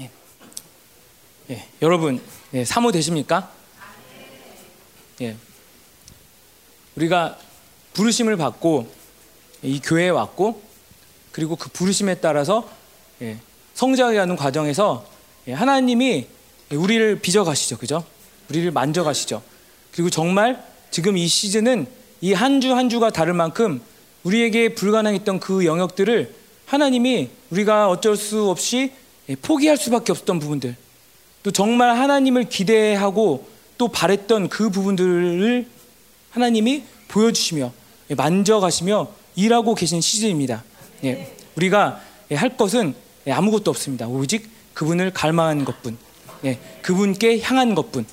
예, 0.00 0.10
예 1.50 1.64
여러분 1.82 2.20
예, 2.54 2.64
사모 2.64 2.92
되십니까? 2.92 3.50
예. 5.20 5.34
우리가 6.98 7.38
부르심을 7.94 8.36
받고 8.36 8.88
이 9.62 9.80
교회에 9.80 10.08
왔고 10.08 10.60
그리고 11.30 11.54
그 11.56 11.68
부르심에 11.70 12.16
따라서 12.16 12.68
예, 13.22 13.38
성장해가는 13.74 14.36
과정에서 14.36 15.06
예, 15.46 15.52
하나님이 15.52 16.26
우리를 16.72 17.20
빚어가시죠, 17.20 17.78
그죠? 17.78 18.04
우리를 18.50 18.70
만져가시죠. 18.72 19.42
그리고 19.92 20.10
정말 20.10 20.62
지금 20.90 21.16
이 21.16 21.26
시즌은 21.26 21.86
이 22.20 22.32
한 22.32 22.60
주한 22.60 22.88
주가 22.88 23.10
다를 23.10 23.32
만큼 23.32 23.80
우리에게 24.24 24.74
불가능했던 24.74 25.38
그 25.38 25.64
영역들을 25.64 26.34
하나님이 26.66 27.30
우리가 27.50 27.88
어쩔 27.88 28.16
수 28.16 28.50
없이 28.50 28.92
예, 29.28 29.36
포기할 29.36 29.76
수밖에 29.76 30.10
없었던 30.10 30.40
부분들, 30.40 30.74
또 31.44 31.50
정말 31.52 31.96
하나님을 31.96 32.48
기대하고 32.48 33.46
또 33.76 33.88
바랬던 33.88 34.48
그 34.48 34.70
부분들을 34.70 35.66
하나님이 36.30 36.84
보여주시며 37.08 37.72
예, 38.10 38.14
만져가시며 38.14 39.08
일하고 39.36 39.74
계신 39.74 40.00
시즌입니다. 40.00 40.64
예, 41.04 41.34
우리가 41.56 42.00
할 42.32 42.56
것은 42.56 42.94
아무것도 43.28 43.70
없습니다. 43.70 44.06
오직 44.06 44.48
그분을 44.74 45.12
갈망하는 45.12 45.64
것뿐, 45.64 45.96
그분께 46.82 47.40
향한 47.40 47.74
것뿐, 47.74 48.06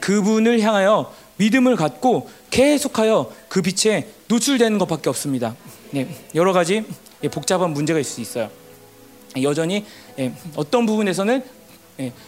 그분을 0.00 0.60
향하여 0.60 1.14
믿음을 1.36 1.76
갖고 1.76 2.30
계속하여 2.50 3.32
그 3.48 3.62
빛에 3.62 4.08
노출되는 4.28 4.78
것밖에 4.78 5.08
없습니다. 5.08 5.56
여러 6.34 6.52
가지 6.52 6.84
복잡한 7.30 7.72
문제가 7.72 7.98
있을 7.98 8.12
수 8.12 8.20
있어요. 8.20 8.50
여전히 9.42 9.84
어떤 10.56 10.86
부분에서는 10.86 11.42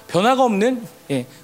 변화가 0.09 0.45
없는 0.45 0.87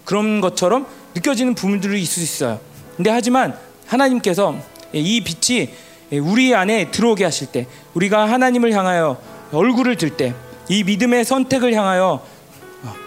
그런 0.04 0.40
것처럼 0.40 0.86
느껴지는 1.14 1.54
부분들이 1.54 2.00
있을 2.00 2.24
수 2.24 2.44
있어요. 2.44 2.60
근데 2.96 3.10
하지만 3.10 3.58
하나님께서 3.90 4.56
이 4.92 5.20
빛이 5.20 5.68
우리 6.22 6.54
안에 6.54 6.90
들어오게 6.90 7.24
하실 7.24 7.48
때, 7.48 7.66
우리가 7.94 8.28
하나님을 8.28 8.72
향하여 8.72 9.18
얼굴을 9.52 9.96
들 9.96 10.10
때, 10.10 10.32
이 10.68 10.84
믿음의 10.84 11.24
선택을 11.24 11.74
향하여 11.74 12.24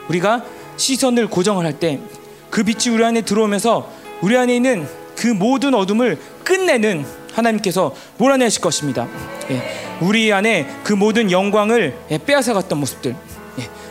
우리가 0.10 0.44
시선을 0.76 1.28
고정을 1.28 1.66
할 1.66 1.80
때, 1.80 2.00
그 2.50 2.64
빛이 2.64 2.94
우리 2.94 3.04
안에 3.04 3.22
들어오면서 3.22 3.90
우리 4.22 4.38
안에 4.38 4.56
있는 4.56 4.88
그 5.16 5.28
모든 5.28 5.74
어둠을 5.74 6.20
끝내는 6.44 7.06
하나님께서 7.34 7.96
몰아내실 8.18 8.62
것입니다. 8.62 9.08
우리 10.02 10.32
안에 10.34 10.68
그 10.84 10.94
모든 10.94 11.32
영광을 11.32 11.98
빼앗아갔던 12.26 12.78
모습들, 12.78 13.16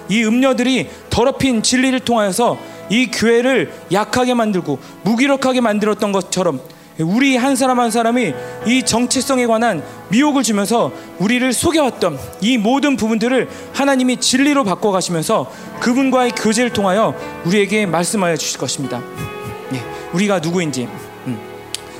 이 0.09 0.25
음녀들이 0.25 0.91
더럽힌 1.09 1.63
진리를 1.63 2.01
통하여서 2.01 2.59
이 2.91 3.07
교회를 3.07 3.73
약하게 3.93 4.35
만들고 4.35 4.79
무기력하게 5.05 5.63
만들었던 5.63 6.13
것처럼 6.13 6.61
우리 6.99 7.37
한 7.37 7.57
사람 7.57 7.81
한 7.81 7.91
사람이 7.91 8.35
이 8.67 8.83
정체성에 8.83 9.47
관한 9.47 9.83
미혹을 10.11 10.43
주면서 10.43 10.93
우리를 11.19 11.53
속여왔던 11.53 12.19
이 12.43 12.59
모든 12.59 12.97
부분들을 12.97 13.49
하나님이 13.73 14.19
진리로 14.19 14.65
바꿔가시면서 14.65 15.51
그분과의 15.81 16.33
교제를 16.33 16.71
통하여 16.71 17.15
우리에게 17.47 17.87
말씀하여 17.87 18.37
주실 18.37 18.59
것입니다. 18.59 19.01
예, 19.73 19.83
우리가 20.13 20.41
누구인지, 20.41 20.87
음, 21.27 21.39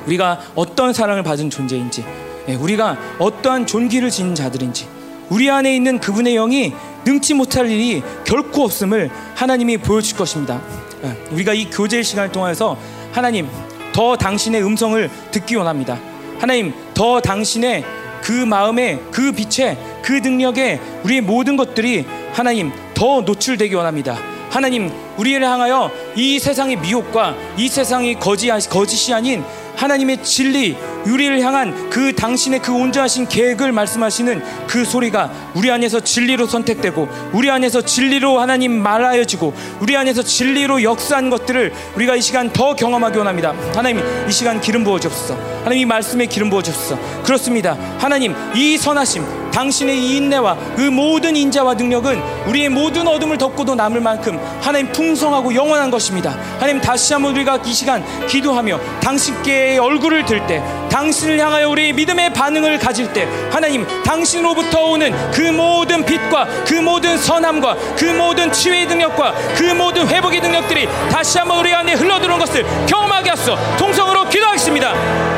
우리가 0.07 0.41
어떤 0.55 0.93
사랑을 0.93 1.23
받은 1.23 1.49
존재인지, 1.49 2.05
예, 2.49 2.55
우리가 2.55 2.99
어떠한 3.19 3.67
존귀를 3.67 4.11
지닌 4.11 4.35
자들인지, 4.35 4.87
우리 5.31 5.51
안에 5.51 5.75
있는 5.75 5.99
그분의 5.99 6.35
영이 6.35 6.75
능치 7.07 7.35
못할 7.35 7.71
일이 7.71 8.03
결코 8.25 8.65
없음을 8.65 9.11
하나님이 9.35 9.79
보여줄 9.79 10.19
것입니다. 10.19 10.61
예, 11.05 11.17
우리가 11.33 11.55
이 11.55 11.71
교제 11.71 12.03
시간을 12.03 12.31
통해서 12.31 12.77
하나님 13.13 13.49
더 13.93 14.17
당신의 14.17 14.65
음성을 14.65 15.11
듣기 15.31 15.57
원합니다. 15.57 15.99
하나님, 16.39 16.73
더 16.95 17.21
당신의 17.21 17.85
그 18.23 18.33
마음에, 18.33 18.99
그 19.11 19.33
빛에, 19.33 19.77
그 20.03 20.13
능력에 20.13 20.81
우리의 21.05 21.21
모든 21.21 21.57
것들이 21.57 22.05
하나님 22.33 22.73
더 22.95 23.21
노출되기 23.21 23.75
원합니다. 23.75 24.17
하나님, 24.51 24.91
우리를 25.17 25.45
향하여 25.45 25.91
이 26.15 26.39
세상의 26.39 26.77
미혹과 26.77 27.35
이 27.57 27.69
세상의 27.69 28.19
거짓이 28.19 29.13
아닌 29.15 29.43
하나님의 29.77 30.23
진리, 30.23 30.77
우리를 31.07 31.41
향한 31.41 31.91
그 31.91 32.15
당신의 32.15 32.61
그 32.61 32.73
온전하신 32.73 33.29
계획을 33.29 33.73
말씀하시는 33.73 34.43
그 34.67 34.85
소리가 34.85 35.31
우리 35.55 35.71
안에서 35.71 36.01
진리로 36.01 36.47
선택되고 36.47 37.09
우리 37.33 37.51
안에서 37.51 37.83
진리로 37.83 38.41
하나님 38.41 38.83
말하여지고 38.83 39.55
우리 39.81 39.97
안에서 39.97 40.23
진리로 40.23 40.83
역사한 40.83 41.31
것들을 41.31 41.73
우리가 41.97 42.17
이 42.17 42.23
시간 42.23 42.53
더 42.53 42.75
경험하기 42.75 43.19
원합니다. 43.19 43.55
하나님 43.75 44.01
이 44.29 44.33
시간 44.33 44.61
기름 44.61 44.85
부어 44.85 44.99
주옵소서. 45.01 45.35
하나님 45.65 45.79
이 45.79 45.85
말씀에 45.85 46.27
기름 46.27 46.51
부어 46.51 46.63
주옵소서. 46.63 47.23
그렇습니다. 47.23 47.77
하나님 47.99 48.35
이 48.55 48.77
선하심 48.77 49.43
당신의 49.53 50.03
이 50.03 50.17
인내와 50.17 50.57
그 50.77 50.81
모든 50.83 51.37
인자와 51.37 51.75
능력은 51.75 52.21
우리의 52.49 52.71
모든 52.71 53.07
어둠을 53.07 53.37
덮고도 53.37 53.75
남을 53.75 54.01
만큼 54.01 54.41
하나님 54.61 54.91
풍성하고 54.93 55.55
영원한 55.55 55.91
것입니다. 55.91 56.31
하나님 56.55 56.81
다시 56.81 57.13
한번 57.13 57.33
우리가 57.35 57.59
이 57.65 57.73
시간 57.73 58.03
기도하며 58.27 58.81
당신께 59.01 59.79
얼굴을 59.79 60.25
들 60.25 60.43
때 60.47 60.63
당신을 60.93 61.41
향하여 61.41 61.71
우리 61.71 61.91
믿음의 61.95 62.35
반응을 62.35 62.79
가질 62.79 63.11
때 63.15 63.27
하나님 63.51 63.87
당신으로부터 64.03 64.91
오는 64.91 65.11
그 65.31 65.41
모든 65.41 66.05
빛과 66.05 66.47
그 66.67 66.75
모든 66.75 67.17
선함과 67.17 67.77
그 67.97 68.05
모든 68.05 68.53
치유의 68.53 68.87
능력과 68.87 69.33
그 69.57 69.63
모든 69.73 70.07
회복의 70.07 70.43
능력들이 70.43 70.87
다시 71.11 71.39
한번 71.39 71.61
우리 71.61 71.73
안에 71.73 71.95
흘러들어온 71.95 72.39
것을 72.39 72.67
경험하게 72.87 73.31
하소서 73.31 73.57
통성으로 73.79 74.29
기도하겠습니다. 74.29 75.32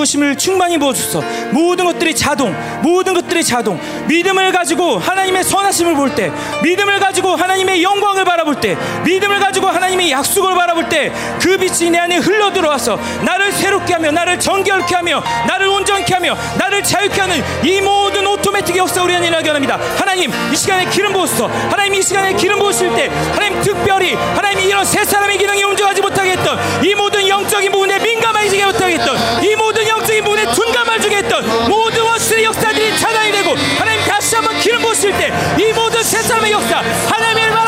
부심을 0.00 0.36
충만히 0.38 0.78
부어주소서. 0.78 1.22
모든 1.50 1.84
것들이 1.84 2.14
자동 2.14 2.54
모든 2.82 3.12
것들이 3.12 3.44
자동. 3.44 3.78
믿음을 4.08 4.50
가지고 4.52 4.98
하나님의 4.98 5.44
선하심을 5.44 5.94
볼 5.94 6.14
때 6.14 6.32
믿음을 6.62 6.98
가지고 6.98 7.36
하나님의 7.36 7.82
영광을 7.82 8.24
바라볼 8.24 8.60
때 8.60 8.76
믿음을 9.04 9.38
가지고 9.38 9.68
하나님의 9.68 10.10
약속을 10.10 10.54
바라볼 10.54 10.88
때 10.88 11.12
그 11.40 11.56
빛이 11.56 11.90
내 11.90 11.98
안에 11.98 12.16
흘러들어와서 12.16 12.98
나를 13.22 13.52
새롭게 13.52 13.94
하며 13.94 14.10
나를 14.10 14.40
정결케 14.40 14.94
하며 14.94 15.22
나를 15.46 15.68
온전케 15.68 16.14
하며 16.14 16.36
나를 16.58 16.82
자유케 16.82 17.20
하는 17.20 17.42
이 17.64 17.80
모든 17.80 18.26
오토매틱의 18.26 18.78
역사 18.78 19.02
우리 19.02 19.14
안에 19.14 19.28
일어나합니다. 19.28 19.78
하나님 19.98 20.30
이 20.52 20.56
시간에 20.56 20.86
기름 20.86 21.12
부으소서. 21.12 21.46
하나님 21.70 21.94
이 21.94 22.02
시간에 22.02 22.32
기름 22.34 22.58
부으실 22.58 22.94
때 22.96 23.08
하나님 23.32 23.60
특별히 23.60 24.14
하나님 24.14 24.66
이런 24.68 24.84
세 24.84 25.04
사람의 25.04 25.38
기능이 25.38 25.62
움직여가지 25.64 26.00
못하게 26.00 26.32
했던 26.32 26.58
이 26.84 26.94
모든 26.94 27.28
영적인 27.28 27.70
부분에 27.70 27.98
민감하게 27.98 28.64
못하게 28.64 28.94
했던 28.94 29.16
이 29.44 29.54
때 35.20 35.30
이 35.62 35.72
모든 35.72 36.02
새 36.02 36.22
사람의 36.22 36.50
역사 36.52 36.78
하나님의 36.78 37.50
말 37.50 37.66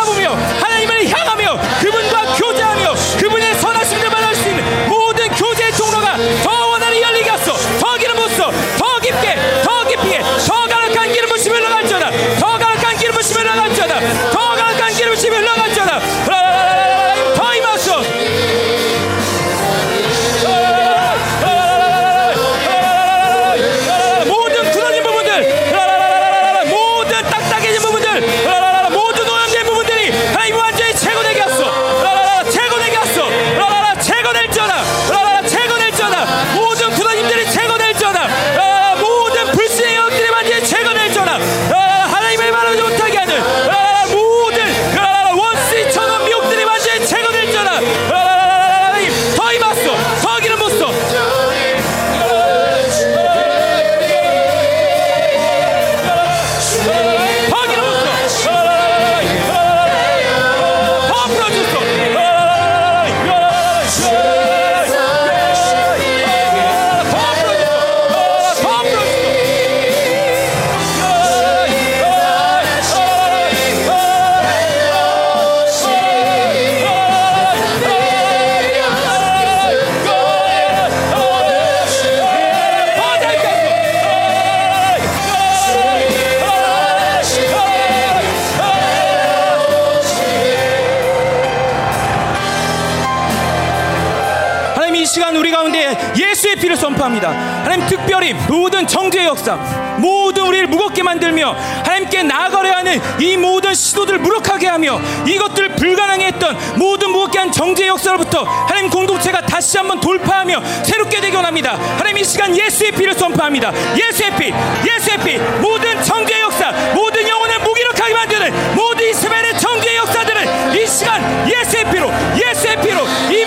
창조의 99.13 99.27
역사 99.27 99.57
모든 99.99 100.47
우리를 100.47 100.67
무겁게 100.69 101.03
만들며 101.03 101.55
하나님께 101.85 102.23
나아가려 102.23 102.73
하는 102.73 103.01
이 103.21 103.37
모든 103.37 103.75
시도들을 103.75 104.21
무력하게 104.21 104.69
하며 104.69 105.01
이것들을 105.27 105.77
불가능 105.77 106.23
했던 106.23 106.57
모든 106.77 107.11
무겁게 107.11 107.39
한 107.39 107.53
정죄의 107.53 107.91
역사로부터 107.91 108.43
하나님 108.43 108.89
공동체가 108.91 109.43
다시 109.43 109.77
한번 109.77 110.01
돌파하며 110.01 110.63
새롭게 110.85 111.21
되기 111.21 111.37
원합니다. 111.37 111.79
하나님 111.99 112.19
이 112.19 112.25
시간 112.25 112.57
예수의 112.57 112.93
피를 112.93 113.15
선포합니다. 113.15 113.73
예수의 113.97 114.37
피 114.37 114.53
예수의 114.89 115.19
피. 115.19 115.39
모든 115.61 116.03
정죄의 116.03 116.41
역사 116.41 116.73
모든 116.95 117.29
영혼을 117.29 117.59
무기력하게 117.61 118.15
만드는 118.15 118.75
모든 118.75 119.11
이스라엘의 119.11 119.59
정죄의 119.59 119.97
역사들을 119.97 120.81
이 120.81 120.87
시간 120.87 121.23
예수의 121.51 121.85
피로 121.91 122.11
예수의 122.35 122.81
피로 122.81 123.03
이 123.31 123.42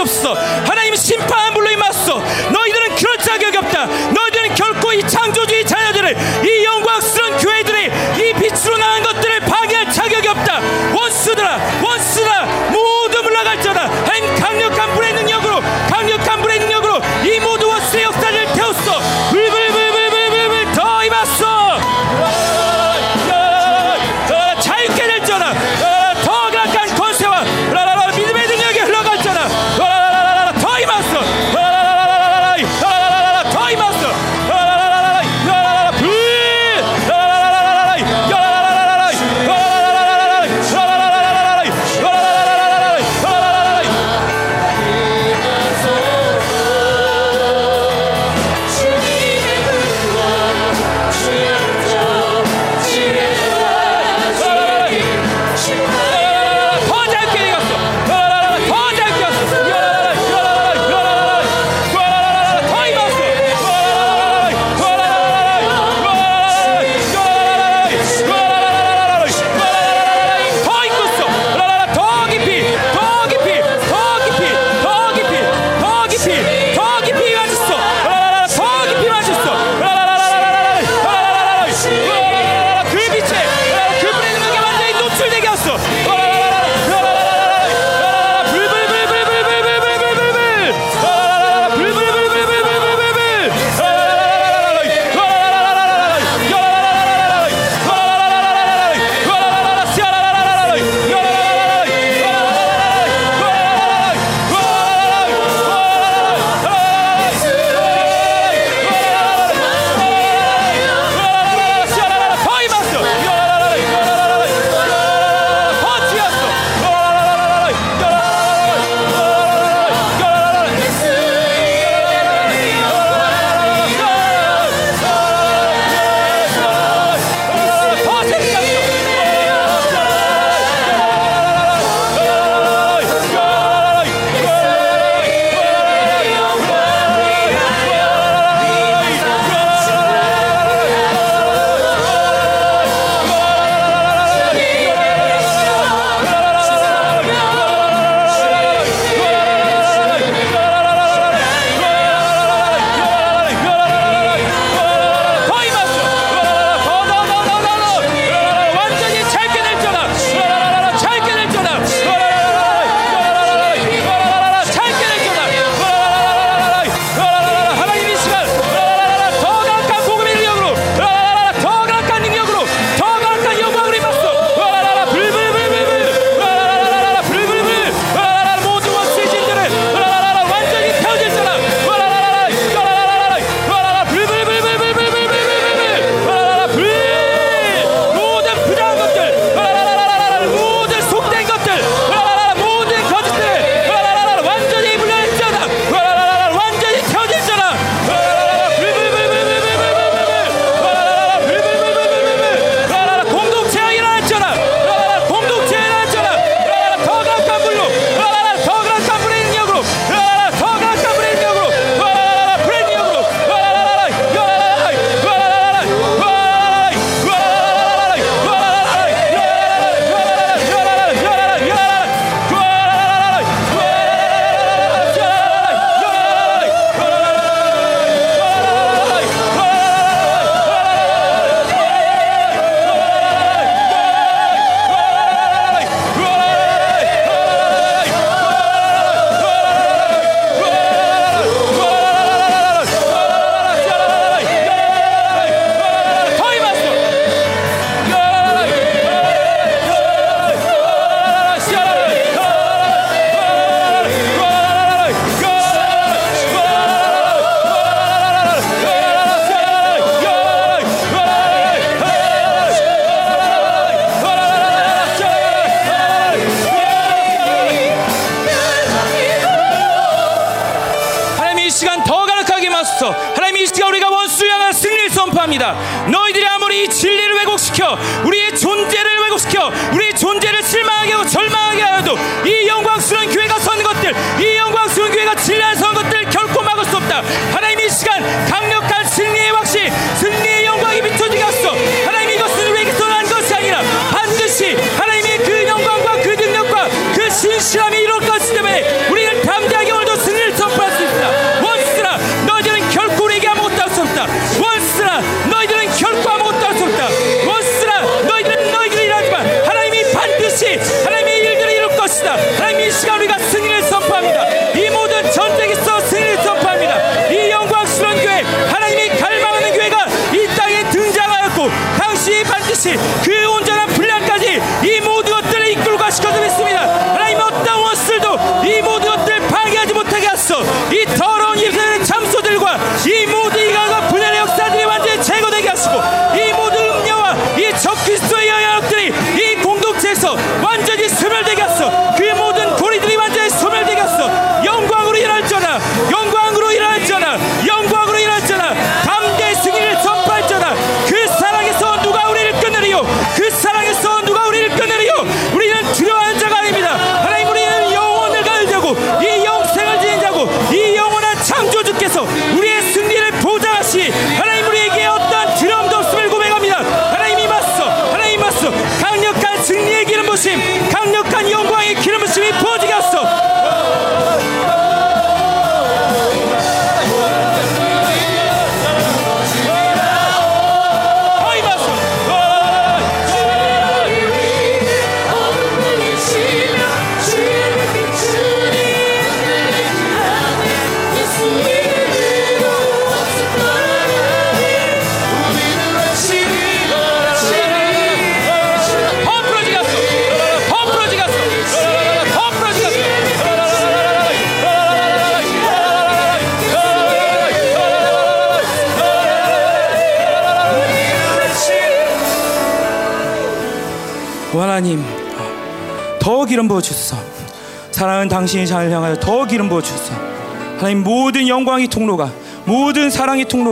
살려주옵소서. 0.00 0.34
하나님 0.64 0.79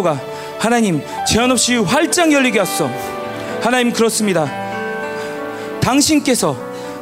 통로가 0.08 0.20
하나님 0.58 1.02
제한 1.26 1.50
없이 1.50 1.76
활짝 1.76 2.32
열리게 2.32 2.58
하소서 2.58 2.90
하나님 3.60 3.92
그렇습니다 3.92 4.50
당신께서 5.80 6.56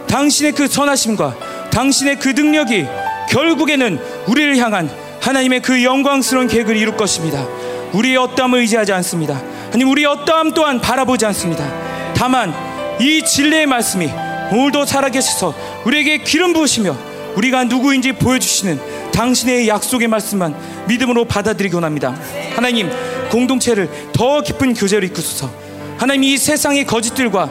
당신의 0.08 0.52
그 0.52 0.66
선하심과 0.66 1.70
당신의 1.70 2.18
그 2.18 2.30
능력이 2.30 2.86
결국에는 3.30 4.00
우리를 4.26 4.56
향한 4.58 4.90
하나님의 5.20 5.60
그 5.60 5.82
영광스러운 5.82 6.46
계획을 6.46 6.76
이룰 6.76 6.96
것입니다. 6.96 7.44
우리의 7.92 8.16
어떠함을 8.16 8.60
의지하지 8.60 8.92
않습니다. 8.92 9.40
아니 9.74 9.82
우리의 9.82 10.06
어떠함 10.06 10.52
또한 10.52 10.80
바라보지 10.80 11.26
않습니다. 11.26 11.66
다만 12.14 12.54
이 13.00 13.22
진리의 13.24 13.66
말씀이 13.66 14.08
오늘도 14.52 14.86
살아계셔서 14.86 15.54
우리에게 15.84 16.18
기름 16.18 16.52
부으시며 16.52 16.96
우리가 17.34 17.64
누구인지 17.64 18.12
보여주시는 18.12 19.10
당신의 19.12 19.66
약속의 19.66 20.06
말씀만 20.06 20.54
믿음으로 20.86 21.24
받아들이기 21.24 21.74
원합니다. 21.74 22.14
하나님 22.56 22.90
공동체를 23.30 23.88
더 24.12 24.40
깊은 24.40 24.74
교제로 24.74 25.06
이끄소서. 25.06 25.66
하나님 25.98 26.24
이 26.24 26.36
세상의 26.36 26.84
거짓들과 26.84 27.50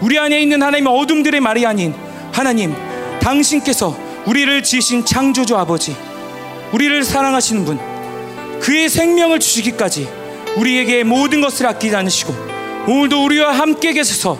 우리 0.00 0.18
안에 0.18 0.40
있는 0.40 0.62
하나님의 0.62 0.92
어둠들의 0.92 1.40
말이 1.40 1.64
아닌 1.64 1.94
하나님 2.32 2.74
당신께서 3.20 3.96
우리를 4.26 4.62
지으신 4.62 5.04
창조주 5.04 5.56
아버지 5.56 5.96
우리를 6.72 7.04
사랑하시는 7.04 7.64
분 7.64 7.78
그의 8.60 8.88
생명을 8.88 9.40
주시기까지 9.40 10.08
우리에게 10.56 11.04
모든 11.04 11.40
것을 11.40 11.66
아끼지 11.66 11.94
않으시고 11.94 12.34
오늘도 12.88 13.24
우리와 13.24 13.52
함께 13.52 13.92
계셔서 13.92 14.38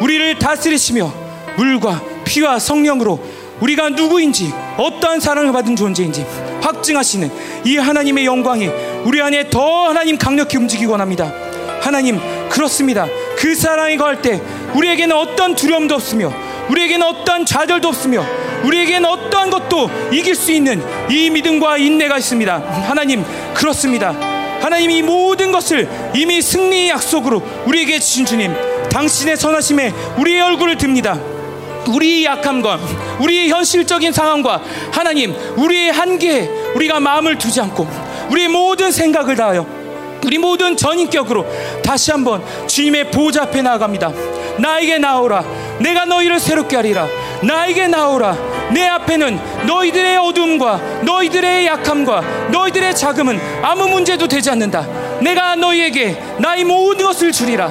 우리를 0.00 0.38
다스리시며 0.38 1.12
물과 1.56 2.02
피와 2.24 2.58
성령으로 2.58 3.20
우리가 3.60 3.90
누구인지 3.90 4.52
어떠한 4.76 5.20
사랑을 5.20 5.52
받은 5.52 5.76
존재인지 5.76 6.24
확증하시는 6.60 7.30
이 7.64 7.76
하나님의 7.76 8.26
영광이 8.26 8.68
우리 9.04 9.20
안에 9.22 9.50
더 9.50 9.88
하나님 9.88 10.18
강력히 10.18 10.56
움직이기 10.56 10.86
원합니다. 10.86 11.32
하나님 11.80 12.20
그렇습니다. 12.48 13.06
그 13.36 13.54
사랑이 13.54 13.96
거할 13.96 14.20
때 14.20 14.40
우리에게는 14.74 15.14
어떤 15.14 15.54
두려움도 15.54 15.94
없으며 15.94 16.32
우리에게는 16.68 17.06
어떠한 17.06 17.46
좌절도 17.46 17.88
없으며 17.88 18.24
우리에게는 18.64 19.08
어떠한 19.08 19.50
것도 19.50 19.90
이길 20.12 20.34
수 20.34 20.52
있는 20.52 20.82
이 21.10 21.30
믿음과 21.30 21.78
인내가 21.78 22.18
있습니다. 22.18 22.56
하나님 22.88 23.24
그렇습니다. 23.54 24.10
하나님 24.60 24.90
이 24.90 25.02
모든 25.02 25.52
것을 25.52 25.88
이미 26.14 26.42
승리의 26.42 26.88
약속으로 26.88 27.42
우리에게 27.66 28.00
주신 28.00 28.26
주님 28.26 28.52
당신의 28.90 29.36
선하심에 29.36 29.92
우리의 30.18 30.40
얼굴을 30.40 30.76
듭니다. 30.76 31.18
우리의 31.88 32.24
약함과 32.24 32.78
우리의 33.20 33.48
현실적인 33.48 34.12
상황과 34.12 34.62
하나님 34.92 35.34
우리의 35.56 35.92
한계에 35.92 36.48
우리가 36.74 37.00
마음을 37.00 37.38
두지 37.38 37.60
않고 37.60 37.88
우리의 38.30 38.48
모든 38.48 38.92
생각을 38.92 39.36
다하여 39.36 39.78
우리 40.24 40.36
모든 40.36 40.76
전인격으로 40.76 41.46
다시 41.82 42.10
한번 42.10 42.42
주님의 42.66 43.10
보좌 43.10 43.44
앞에 43.44 43.62
나아갑니다. 43.62 44.12
나에게 44.58 44.98
나오라. 44.98 45.44
내가 45.78 46.04
너희를 46.04 46.40
새롭게 46.40 46.76
하리라. 46.76 47.06
나에게 47.42 47.86
나오라. 47.86 48.36
내 48.72 48.84
앞에는 48.86 49.38
너희들의 49.66 50.16
어둠과 50.16 50.80
너희들의 51.02 51.66
약함과 51.66 52.50
너희들의 52.50 52.96
자금은 52.96 53.40
아무 53.62 53.88
문제도 53.88 54.26
되지 54.26 54.50
않는다. 54.50 55.07
내가 55.20 55.56
너희에게 55.56 56.16
나의 56.38 56.64
모든 56.64 57.06
것을 57.06 57.32
주리라. 57.32 57.68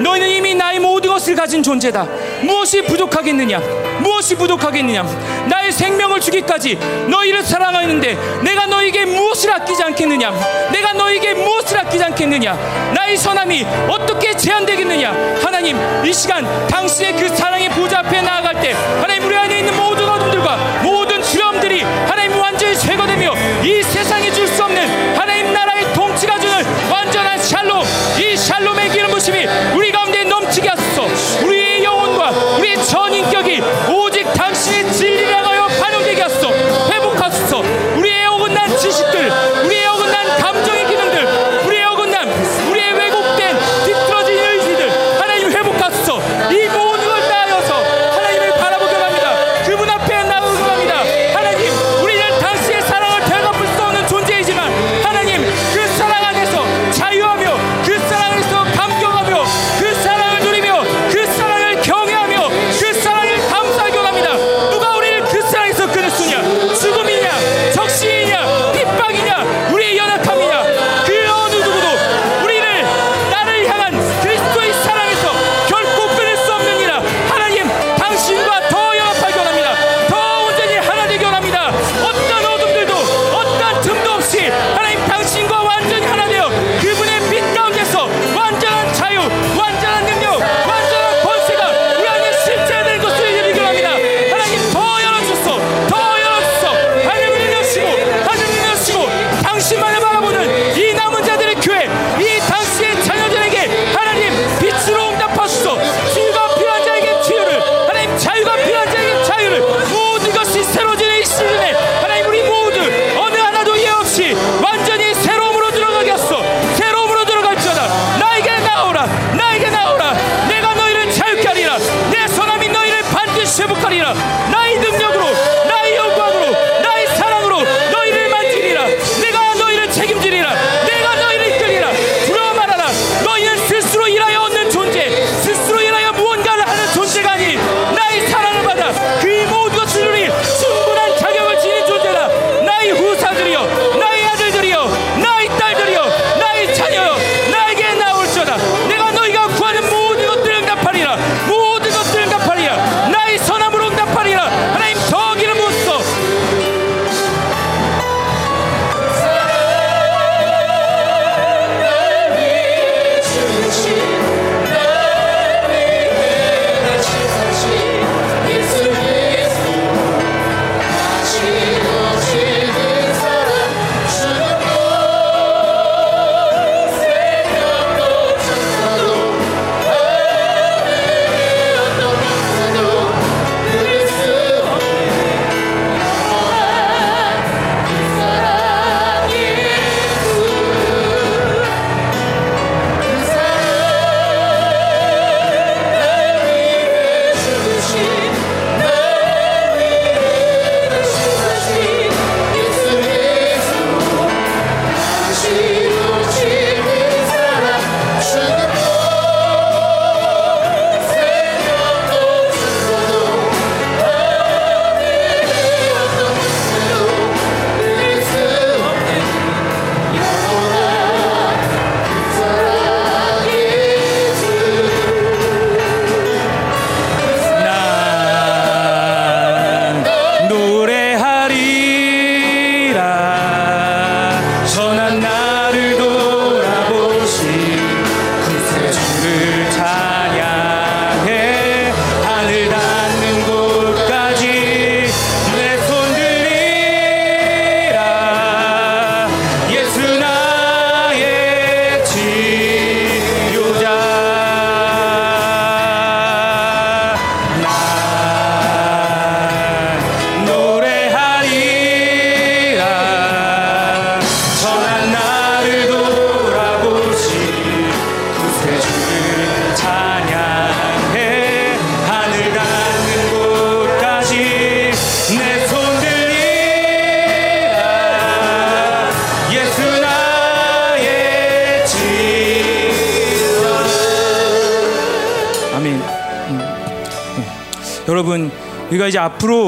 너희는 0.00 0.28
이미 0.28 0.54
나의 0.54 0.78
모든 0.78 1.10
것을 1.10 1.34
가진 1.34 1.62
존재다. 1.62 2.06
무엇이 2.42 2.82
부족하겠느냐? 2.82 3.58
무엇이 4.00 4.36
부족하겠느냐? 4.36 5.02
나의 5.48 5.72
생명을 5.72 6.20
주기까지 6.20 6.76
너희를 7.08 7.42
사랑하는데 7.42 8.16
내가 8.42 8.66
너희에게 8.66 9.04
무엇을 9.06 9.50
아끼지 9.52 9.82
않겠느냐? 9.82 10.30
내가 10.72 10.92
너희에게 10.92 11.34
무엇을 11.34 11.78
아끼지 11.80 12.04
않겠느냐? 12.04 12.54
나의 12.94 13.16
선함이 13.16 13.66
어떻게 13.88 14.36
제한되겠느냐? 14.36 15.10
하나님, 15.42 15.76
이 16.06 16.12
시간 16.12 16.44
당신의 16.68 17.16
그 17.16 17.28
사랑의 17.36 17.68
보좌 17.70 17.98
앞에 18.00 18.22
나아갈 18.22 18.60
때 18.60 18.72
하나님 19.00 19.24
우리 19.24 19.36
안에 19.36 19.58
있는 19.58 19.76
모든 19.76 20.08
어둠들과 20.08 20.56
모든 20.84 21.20
두려움들이 21.20 21.82
하나님 21.82 22.38
완전히 22.38 22.76
제거되며 22.78 23.32
이 23.64 23.82
세상에 23.82 24.30
줄 24.32 24.46
수 24.48 24.62
없는 24.64 24.97
완전한 26.90 27.38
샬롬, 27.38 27.82
이 28.18 28.36
샬롬 28.36 28.67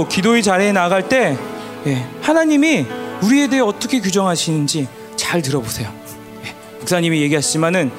기도의 0.09 0.43
자리에 0.43 0.73
나갈 0.73 1.09
때 1.09 1.37
예, 1.87 2.07
하나님이 2.23 2.87
우리에 3.23 3.49
대해 3.49 3.63
어떻게 3.63 4.01
규정하시는지 4.01 4.89
잘 5.17 5.43
들어보세요. 5.43 5.93
예, 6.45 6.55
목사님이 6.79 7.21
얘기하시지만은 7.23 7.91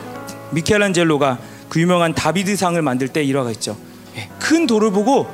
미켈란젤로가 0.52 1.38
그 1.69 1.80
유명한 1.80 2.14
다비드상을 2.14 2.82
만들 2.82 3.07
때 3.07 3.23
일화가 3.23 3.52
있죠. 3.52 3.78
예, 4.15 4.30
큰 4.40 4.68
돌을 4.68 4.91
보고 4.91 5.28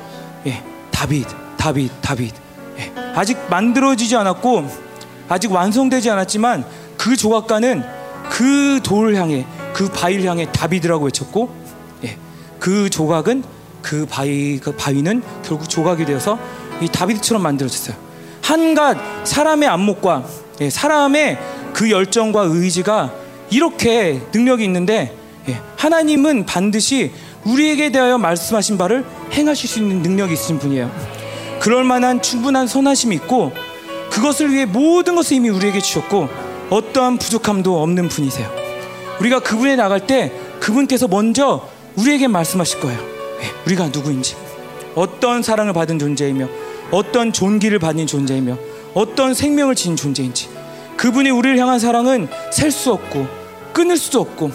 예, 0.46 0.62
다비드, 0.90 1.28
다비드, 1.56 1.92
다비드. 2.00 2.34
예, 2.78 2.92
아직 3.14 3.38
만들어지지 3.50 4.16
않았고 4.16 4.88
아직 5.28 5.52
완성되지 5.52 6.10
않았지만 6.10 6.64
그 6.96 7.16
조각가는 7.16 7.84
그 8.30 8.80
돌을 8.82 9.16
향해 9.16 9.46
그 9.72 9.88
바위를 9.88 10.24
향해 10.24 10.46
다비드라고 10.50 11.06
외쳤고 11.06 11.54
예, 12.04 12.16
그 12.58 12.88
조각은 12.88 13.42
그 13.82 14.06
바위 14.06 14.58
그 14.58 14.72
바위는 14.72 15.22
결국 15.44 15.68
조각이 15.68 16.04
되어서 16.04 16.38
이 16.80 16.88
다비드처럼 16.88 17.42
만들어졌어요. 17.42 17.96
한갓 18.42 19.26
사람의 19.26 19.68
안목과 19.68 20.24
예, 20.60 20.70
사람의 20.70 21.38
그 21.72 21.90
열정과 21.90 22.42
의지가 22.42 23.12
이렇게 23.50 24.22
능력이 24.32 24.64
있는데 24.64 25.14
예, 25.48 25.60
하나님은 25.76 26.46
반드시 26.46 27.12
우리에게 27.44 27.90
대하여 27.90 28.18
말씀하신 28.18 28.78
바를 28.78 29.04
행하실 29.32 29.68
수 29.68 29.78
있는 29.78 30.02
능력이 30.02 30.34
있으신 30.34 30.58
분이에요. 30.58 30.90
그럴 31.60 31.84
만한 31.84 32.22
충분한 32.22 32.66
선하심이 32.66 33.14
있고 33.16 33.52
그것을 34.10 34.52
위해 34.52 34.64
모든 34.64 35.16
것을 35.16 35.36
이미 35.36 35.48
우리에게 35.48 35.80
주셨고 35.80 36.28
어떠한 36.70 37.18
부족함도 37.18 37.82
없는 37.82 38.08
분이세요. 38.08 38.50
우리가 39.20 39.40
그분에 39.40 39.76
나갈 39.76 40.06
때 40.06 40.32
그분께서 40.60 41.08
먼저 41.08 41.68
우리에게 41.96 42.28
말씀하실 42.28 42.80
거예요. 42.80 42.98
예, 43.42 43.50
우리가 43.66 43.88
누구인지, 43.88 44.36
어떤 44.94 45.42
사랑을 45.42 45.72
받은 45.72 45.98
존재이며, 45.98 46.48
어떤 46.90 47.32
존귀를 47.32 47.78
받는 47.78 48.06
존재이며, 48.06 48.56
어떤 48.94 49.34
생명을 49.34 49.74
지닌 49.74 49.96
존재인지. 49.96 50.48
그분이 50.96 51.30
우리를 51.30 51.58
향한 51.58 51.78
사랑은 51.78 52.28
셀 52.52 52.70
수 52.70 52.92
없고 52.92 53.26
끊을 53.72 53.96
수도 53.96 54.20
없고 54.20 54.50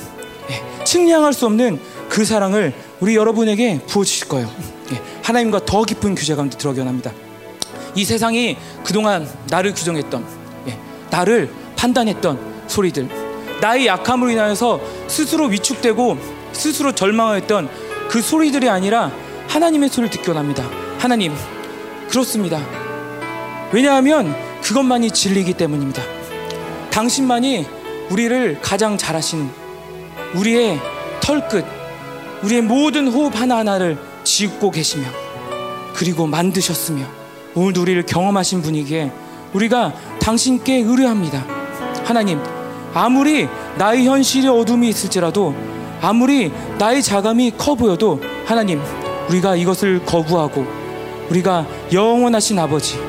예, 0.49 0.83
측량할 0.83 1.31
수 1.31 1.45
없는 1.45 1.79
그 2.09 2.25
사랑을 2.25 2.73
우리 2.99 3.15
여러분에게 3.15 3.79
부어주실 3.87 4.27
거예요. 4.27 4.51
예, 4.91 5.01
하나님과 5.21 5.65
더 5.65 5.83
깊은 5.83 6.15
규제 6.15 6.35
가운데 6.35 6.57
들어가게 6.57 6.81
합니다. 6.81 7.11
이 7.95 8.03
세상이 8.03 8.57
그동안 8.83 9.29
나를 9.49 9.73
규정했던, 9.73 10.25
예, 10.67 10.77
나를 11.09 11.49
판단했던 11.77 12.65
소리들, 12.67 13.07
나의 13.61 13.87
약함으로 13.87 14.31
인하여서 14.31 14.81
스스로 15.07 15.45
위축되고 15.45 16.17
스스로 16.51 16.91
절망하였던 16.93 17.69
그 18.09 18.21
소리들이 18.21 18.67
아니라 18.67 19.11
하나님의 19.47 19.87
소리를 19.87 20.09
듣기 20.09 20.29
원합니다. 20.29 20.69
하나님, 20.97 21.33
그렇습니다. 22.13 22.61
왜냐하면 23.71 24.35
그것만이 24.61 25.09
진리이기 25.09 25.55
때문입니다. 25.55 26.03
당신만이 26.91 27.65
우리를 28.11 28.59
가장 28.61 28.99
잘하시는 28.99 29.49
우리의 30.35 30.79
털끝, 31.21 31.65
우리의 32.43 32.61
모든 32.61 33.07
호흡 33.07 33.35
하나하나를 33.35 33.97
지고 34.23 34.69
계시며 34.69 35.07
그리고 35.95 36.27
만드셨으며 36.27 37.03
오늘도 37.55 37.81
우리를 37.81 38.05
경험하신 38.05 38.61
분이기에 38.61 39.11
우리가 39.53 39.93
당신께 40.19 40.81
의뢰합니다. 40.81 41.43
하나님, 42.03 42.39
아무리 42.93 43.47
나의 43.79 44.05
현실의 44.05 44.51
어둠이 44.51 44.87
있을지라도 44.87 45.55
아무리 45.99 46.51
나의 46.77 47.01
자감이 47.01 47.53
커 47.57 47.73
보여도 47.73 48.21
하나님, 48.45 48.79
우리가 49.29 49.55
이것을 49.55 50.05
거부하고 50.05 50.82
우리가 51.29 51.65
영원하신 51.91 52.59
아버지, 52.59 52.99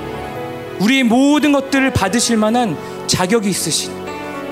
우리의 0.81 1.05
모든 1.05 1.53
것들을 1.53 1.93
받으실 1.93 2.37
만한 2.37 2.77
자격이 3.07 3.49
있으신 3.49 3.93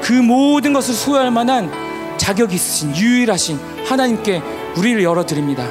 그 0.00 0.12
모든 0.12 0.72
것을 0.72 0.94
소유할 0.94 1.30
만한 1.30 1.70
자격이 2.16 2.54
있으신 2.54 2.96
유일하신 2.96 3.58
하나님께 3.86 4.42
우리를 4.76 5.02
열어드립니다. 5.02 5.66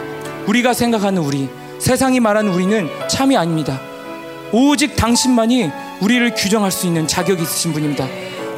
우리가 0.47 0.73
생각하는 0.73 1.21
우리, 1.21 1.49
세상이 1.79 2.19
말하는 2.19 2.53
우리는 2.53 2.89
참이 3.09 3.37
아닙니다. 3.37 3.79
오직 4.51 4.95
당신만이 4.95 5.71
우리를 6.01 6.33
규정할 6.35 6.71
수 6.71 6.87
있는 6.87 7.07
자격이 7.07 7.41
있으신 7.41 7.73
분입니다. 7.73 8.07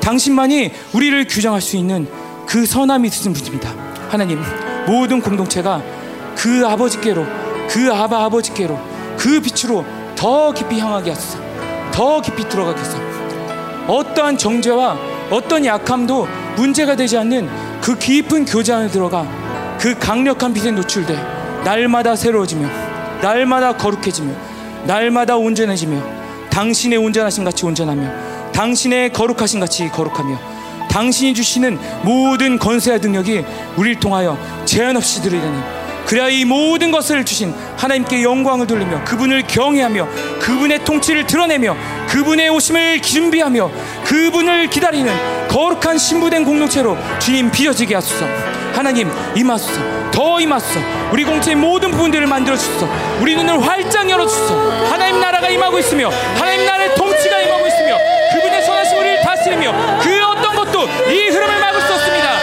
당신만이 0.02 0.72
우리를 0.94 1.28
규정할 1.28 1.62
수 1.62 1.78
있는 1.78 2.08
그 2.46 2.66
선함이 2.66 3.08
있으신 3.08 3.34
분입니다. 3.34 3.74
하나님, 4.10 4.42
모든 4.88 5.22
공동체가 5.22 5.82
그 6.36 6.66
아버지께로, 6.68 7.26
그 7.70 7.92
아바 7.94 8.26
아버지께로, 8.26 8.93
그 9.24 9.40
빛으로 9.40 9.86
더 10.18 10.52
깊이 10.52 10.82
향하게 10.82 11.12
하소서. 11.12 11.40
더 11.94 12.20
깊이 12.20 12.44
들어가게 12.50 12.78
하소서. 12.78 13.02
어떠한 13.88 14.38
정죄와 14.38 14.98
어떤 15.32 15.66
약함도 15.66 16.28
문제가 16.58 16.98
되지 16.98 17.18
않는 17.18 17.50
그 17.82 17.98
깊은 17.98 18.44
교제 18.44 18.74
안에 18.74 18.90
들어가 18.90 19.26
그 19.80 19.98
강력한 19.98 20.54
빛에 20.54 20.72
노출돼 20.72 21.16
날마다 21.64 22.18
새로워지며 22.18 22.68
날마다 23.22 23.78
거룩해지며 23.78 24.34
날마다 24.88 25.38
온전해지며 25.38 26.02
당신의 26.50 27.00
온전하신 27.00 27.46
같이 27.46 27.66
온전하며 27.66 28.52
당신의 28.52 29.14
거룩하신 29.14 29.62
같이 29.62 29.88
거룩하며 29.88 30.38
당신이 30.90 31.34
주시는 31.34 31.80
모든 32.04 32.60
권세와 32.60 32.98
능력이 32.98 33.46
우리를 33.78 34.02
통하여 34.02 34.38
제한 34.66 34.98
없이 34.98 35.22
들으려니 35.22 35.83
그래야 36.06 36.28
이 36.30 36.46
모든 36.46 36.92
것을 36.92 37.24
주신 37.26 37.54
하나님께 37.78 38.24
영광을 38.24 38.68
돌리며 38.68 39.04
그분을 39.04 39.44
경외하며 39.48 40.08
그분의 40.40 40.84
통치를 40.86 41.26
드러내며 41.26 41.76
그분의 42.08 42.50
오심을 42.50 43.02
준비하며 43.02 43.72
그분을 44.06 44.70
기다리는 44.70 45.48
거룩한 45.48 45.98
신부된 45.98 46.46
공동체로 46.46 46.98
주님 47.20 47.52
빚어지게 47.52 47.96
하소서. 47.96 48.26
하나님 48.74 49.12
임하소서. 49.36 50.12
더 50.12 50.40
임하소서. 50.40 50.80
우리 51.12 51.24
공체의 51.24 51.56
모든 51.56 51.92
부분들을 51.92 52.28
만들어 52.28 52.56
주소서. 52.56 52.88
우리 53.20 53.36
눈을 53.36 53.66
활짝 53.66 54.10
열어 54.10 54.26
주소서. 54.28 54.56
하나님 54.86 55.20
나라가 55.20 55.50
임하고 55.50 55.80
있으며 55.80 56.10
하나님 56.36 56.66
나라의 56.66 56.96
통치가 56.96 57.40
임하고 57.40 57.68
있으며 57.68 57.98
그분의 58.34 58.64
우리를 59.04 59.22
다스리며 59.22 60.00
그 60.02 60.24
어떤 60.26 60.56
것도 60.56 60.84
이 61.12 61.28
흐름을 61.30 61.60
막을 61.60 61.82
수 61.82 61.94
없습니다 61.94 62.43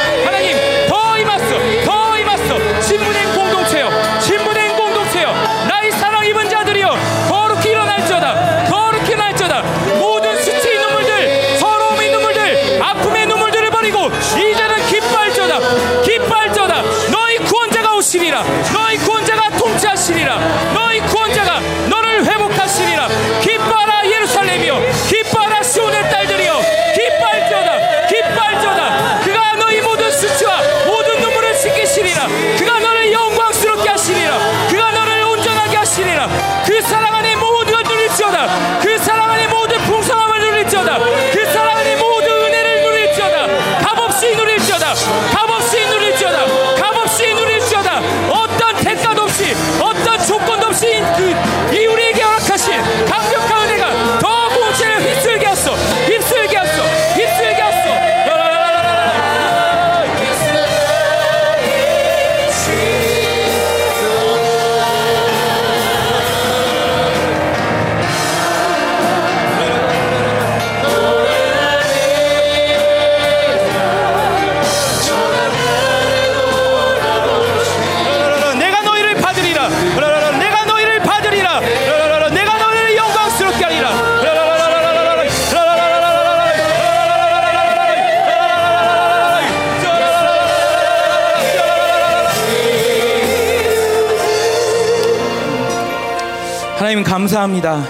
감사합니다. 97.10 97.84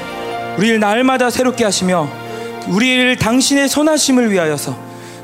우리를 0.56 0.80
날마다 0.80 1.28
새롭게 1.28 1.62
하시며 1.62 2.08
우리를 2.68 3.16
당신의 3.16 3.68
선하심을 3.68 4.32
위하여서 4.32 4.74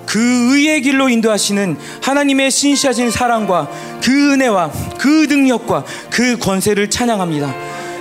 그 0.04 0.54
의의 0.54 0.82
길로 0.82 1.08
인도하시는 1.08 1.78
하나님의 2.02 2.50
신실하신 2.50 3.10
사랑과 3.10 3.70
그 4.02 4.34
은혜와 4.34 4.70
그 4.98 5.26
능력과 5.30 5.84
그 6.10 6.36
권세를 6.36 6.90
찬양합니다. 6.90 7.54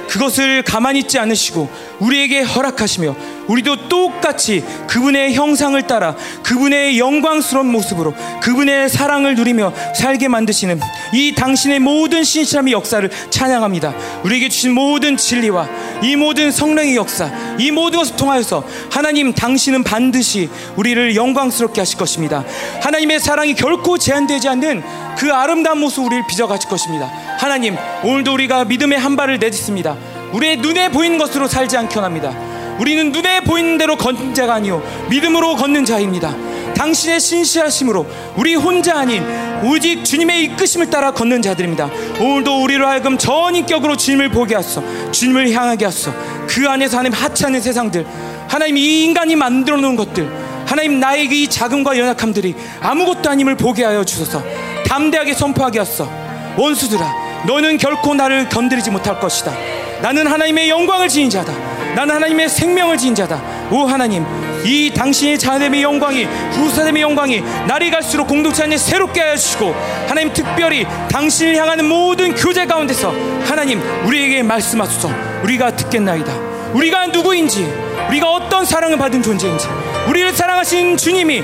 그것을 0.09 0.63
가만히 0.63 0.99
있지 0.99 1.17
않으시고 1.17 1.69
우리에게 1.99 2.41
허락하시며 2.41 3.15
우리도 3.47 3.88
똑같이 3.89 4.63
그분의 4.88 5.34
형상을 5.34 5.80
따라 5.84 6.15
그분의 6.43 6.99
영광스러운 6.99 7.67
모습으로 7.67 8.13
그분의 8.41 8.89
사랑을 8.89 9.35
누리며 9.35 9.73
살게 9.95 10.27
만드시는 10.27 10.80
이 11.13 11.34
당신의 11.35 11.80
모든 11.80 12.23
신실함의 12.23 12.73
역사를 12.73 13.09
찬양합니다. 13.30 13.93
우리에게 14.23 14.49
주신 14.49 14.73
모든 14.73 15.17
진리와 15.17 15.67
이 16.01 16.15
모든 16.15 16.51
성령의 16.51 16.95
역사, 16.95 17.30
이 17.59 17.72
모든 17.72 17.99
것을 17.99 18.15
통하여서 18.15 18.63
하나님 18.91 19.34
당신은 19.34 19.84
반드시 19.84 20.49
우리를 20.76 21.15
영광스럽게 21.15 21.81
하실 21.81 21.97
것입니다. 21.97 22.43
하나님의 22.81 23.19
사랑이 23.19 23.53
결코 23.53 23.97
제한되지 23.97 24.49
않는 24.49 24.84
그 25.17 25.34
아름다운 25.34 25.80
모습 25.80 26.05
우리를 26.05 26.26
빚어가실 26.27 26.69
것입니다. 26.69 27.09
하나님 27.38 27.77
오늘도 28.03 28.34
우리가 28.34 28.65
믿음의 28.65 28.99
한 28.99 29.15
발을 29.15 29.39
내딛습니다. 29.39 29.95
우리의 30.34 30.57
눈에 30.57 30.89
보이는 30.89 31.17
것으로 31.17 31.47
살지 31.47 31.77
않게 31.77 31.95
원합니다. 31.95 32.55
우리는 32.80 33.11
눈에 33.11 33.41
보이는 33.41 33.77
대로 33.77 33.95
걷는 33.95 34.34
자가 34.34 34.56
아니요 34.56 34.84
믿음으로 35.10 35.56
걷는 35.56 35.85
자입니다. 35.85 36.35
당신의 36.76 37.19
신실하심으로 37.22 38.06
우리 38.35 38.53
혼자 38.56 38.99
아닌 38.99 39.23
오직 39.64 40.03
주님의 40.03 40.43
이끄심을 40.43 40.89
따라 40.89 41.11
걷는 41.11 41.41
자들입니다. 41.41 41.89
오늘도 42.19 42.64
우리로 42.64 42.85
하여금 42.85 43.18
전 43.18 43.56
인격으로 43.56 43.95
주님을 43.95 44.30
보게 44.30 44.56
하소. 44.56 45.11
주님을 45.11 45.52
향하게 45.52 45.85
하소. 45.85 46.14
그 46.47 46.68
안에서 46.68 46.97
하나님 46.97 47.18
하찮은 47.18 47.61
세상들, 47.61 48.06
하나님 48.47 48.77
이 48.77 49.03
인간이 49.03 49.35
만들어 49.35 49.77
놓은 49.77 49.95
것들, 49.95 50.30
하나님 50.65 50.99
나에게 50.99 51.35
이 51.35 51.47
자금과 51.47 51.97
연약함들이 51.97 52.56
아무것도 52.81 53.30
아님을 53.30 53.56
보게 53.56 53.85
하여 53.85 54.03
주소서. 54.03 54.43
담대하게 54.85 55.34
선포하게 55.34 55.80
하소. 55.80 56.10
원수들아, 56.57 57.43
너는 57.47 57.77
결코 57.77 58.14
나를 58.14 58.49
건드리지 58.49 58.91
못할 58.91 59.19
것이다. 59.19 59.53
나는 60.02 60.27
하나님의 60.27 60.69
영광을 60.69 61.07
지닌 61.07 61.30
자다. 61.30 61.53
나는 61.95 62.15
하나님의 62.15 62.49
생명을 62.49 62.97
지닌 62.97 63.15
자다. 63.15 63.41
오 63.72 63.85
하나님, 63.85 64.26
이 64.65 64.91
당신의 64.93 65.39
자됨의 65.39 65.81
영광이 65.81 66.26
후사됨의 66.26 67.01
영광이 67.01 67.41
날이 67.67 67.89
갈수록 67.89 68.27
공동체 68.27 68.63
안에 68.63 68.77
새롭게 68.77 69.22
하여 69.22 69.35
주시고 69.35 69.73
하나님 70.07 70.34
특별히 70.34 70.85
당신을 71.09 71.55
향하는 71.55 71.88
모든 71.88 72.35
교제 72.35 72.65
가운데서 72.65 73.13
하나님 73.45 73.81
우리에게 74.05 74.43
말씀하소서. 74.43 75.09
우리가 75.43 75.76
듣겠나이다. 75.76 76.34
우리가 76.73 77.07
누구인지, 77.07 77.63
우리가 78.09 78.30
어떤 78.30 78.65
사랑을 78.65 78.97
받은 78.97 79.23
존재인지, 79.23 79.67
우리를 80.09 80.34
사랑하신 80.34 80.97
주님이 80.97 81.43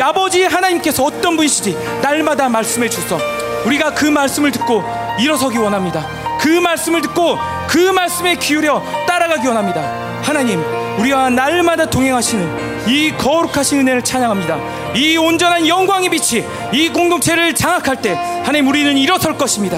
아버지 0.00 0.44
하나님께서 0.44 1.04
어떤 1.04 1.36
분이시지 1.36 1.76
날마다 2.00 2.48
말씀해 2.48 2.88
주소. 2.88 3.18
우리가 3.66 3.92
그 3.92 4.06
말씀을 4.06 4.50
듣고 4.52 4.82
일어서기 5.18 5.58
원합니다. 5.58 6.06
그 6.40 6.48
말씀을 6.48 7.02
듣고 7.02 7.36
그 7.68 7.78
말씀에 7.78 8.36
기울여 8.36 8.82
따라가기 9.20 9.46
원합니다. 9.46 9.82
하나님, 10.22 10.62
우리와 10.98 11.28
날마다 11.28 11.84
동행하시는 11.84 12.88
이 12.88 13.12
거룩하신 13.18 13.80
은혜를 13.80 14.02
찬양합니다. 14.02 14.58
이 14.94 15.18
온전한 15.18 15.68
영광의 15.68 16.08
빛이 16.08 16.42
이 16.72 16.88
공동체를 16.88 17.54
장악할 17.54 18.00
때 18.00 18.14
하나님 18.14 18.66
우리는 18.68 18.96
일어설 18.96 19.36
것입니다. 19.36 19.76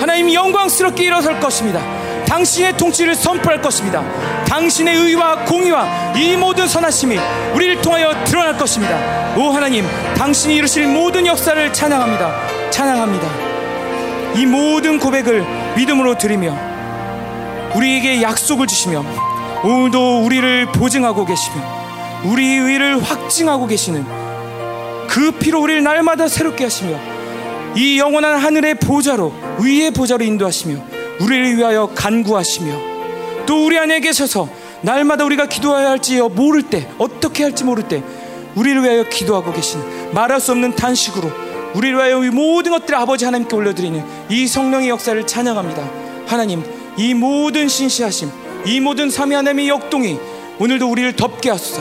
하나님 0.00 0.32
영광스럽게 0.32 1.04
일어설 1.04 1.38
것입니다. 1.38 1.82
당신의 2.26 2.78
통치를 2.78 3.14
선포할 3.14 3.60
것입니다. 3.60 4.02
당신의 4.46 4.96
의와 4.96 5.44
공의와 5.44 6.14
이 6.16 6.36
모든 6.36 6.66
선하심이 6.66 7.18
우리를 7.54 7.82
통하여 7.82 8.12
드러날 8.24 8.56
것입니다. 8.56 9.36
오 9.36 9.50
하나님, 9.50 9.86
당신이 10.16 10.56
이루실 10.56 10.88
모든 10.88 11.26
역사를 11.26 11.72
찬양합니다. 11.72 12.70
찬양합니다. 12.70 13.28
이 14.36 14.46
모든 14.46 14.98
고백을 14.98 15.44
믿음으로 15.76 16.16
드리며 16.16 16.67
우리에게 17.74 18.22
약속을 18.22 18.66
주시며 18.66 19.04
오늘도 19.64 20.24
우리를 20.24 20.66
보증하고 20.72 21.24
계시며 21.24 21.56
우리 22.24 22.46
의를 22.46 23.02
확증하고 23.02 23.66
계시는 23.66 24.04
그 25.08 25.32
피로 25.32 25.60
우리를 25.60 25.82
날마다 25.82 26.28
새롭게 26.28 26.64
하시며 26.64 26.98
이 27.76 27.98
영원한 27.98 28.38
하늘의 28.38 28.76
보좌로 28.76 29.32
위의 29.60 29.90
보좌로 29.90 30.24
인도하시며 30.24 30.80
우리를 31.20 31.56
위하여 31.56 31.90
간구하시며 31.94 33.46
또 33.46 33.66
우리 33.66 33.78
안에 33.78 34.00
계셔서 34.00 34.48
날마다 34.82 35.24
우리가 35.24 35.46
기도해야 35.46 35.90
할지 35.90 36.20
모를 36.20 36.62
때 36.62 36.88
어떻게 36.98 37.42
할지 37.42 37.64
모를 37.64 37.84
때 37.88 38.02
우리를 38.54 38.82
위하여 38.82 39.04
기도하고 39.08 39.52
계신 39.52 39.80
말할 40.12 40.40
수 40.40 40.52
없는 40.52 40.74
탄식으로 40.76 41.30
우리를 41.74 41.96
위하여 41.96 42.24
이 42.24 42.30
모든 42.30 42.72
것들을 42.72 42.94
아버지 42.96 43.24
하나님께 43.24 43.54
올려드리는 43.54 44.04
이 44.30 44.46
성령의 44.46 44.88
역사를 44.88 45.26
찬양합니다. 45.26 45.82
하나님 46.26 46.62
이 46.98 47.14
모든 47.14 47.68
신시하심 47.68 48.30
이 48.66 48.80
모든 48.80 49.08
삼위 49.08 49.34
하나님의 49.34 49.68
역동이 49.68 50.18
오늘도 50.58 50.90
우리를 50.90 51.14
덮게 51.14 51.48
하소서. 51.50 51.80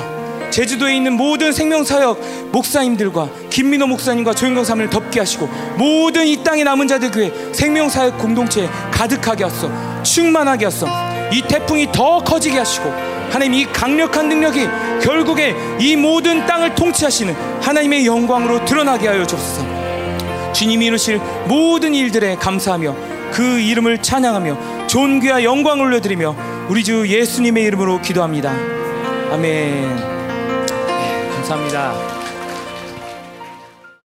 제주도에 0.52 0.96
있는 0.96 1.14
모든 1.14 1.52
생명사역 1.52 2.52
목사님들과 2.52 3.28
김민호 3.50 3.88
목사님과 3.88 4.36
조영경 4.36 4.64
사님을 4.64 4.90
덮게 4.90 5.20
하시고 5.20 5.48
모든 5.76 6.26
이 6.26 6.42
땅에 6.44 6.64
남은 6.64 6.88
자들 6.88 7.12
교회 7.12 7.32
생명사역 7.52 8.20
공동체에 8.20 8.70
가득하게 8.92 9.46
하소서 9.46 10.04
충만하게 10.04 10.66
하소서. 10.66 10.88
이 11.34 11.42
태풍이 11.42 11.92
더 11.92 12.20
커지게 12.20 12.60
하시고 12.60 12.90
하나님 13.32 13.56
이 13.56 13.66
강력한 13.66 14.30
능력이 14.30 14.68
결국에 15.02 15.56
이 15.80 15.96
모든 15.96 16.46
땅을 16.46 16.76
통치하시는 16.76 17.36
하나님의 17.62 18.06
영광으로 18.06 18.64
드러나게 18.66 19.08
하여 19.08 19.26
주옵소서. 19.26 20.54
주님이 20.54 20.86
이루실 20.86 21.20
모든 21.48 21.96
일들에 21.96 22.36
감사하며 22.36 22.96
그 23.32 23.60
이름을 23.60 24.02
찬양하며 24.02 24.77
존귀와 24.88 25.44
영광을 25.44 25.86
올려드리며 25.86 26.36
우리 26.70 26.84
주 26.84 27.08
예수님의 27.08 27.64
이름으로 27.66 28.02
기도합니다. 28.02 28.52
아멘. 29.32 29.96
네, 30.88 31.30
감사합니다 31.34 32.17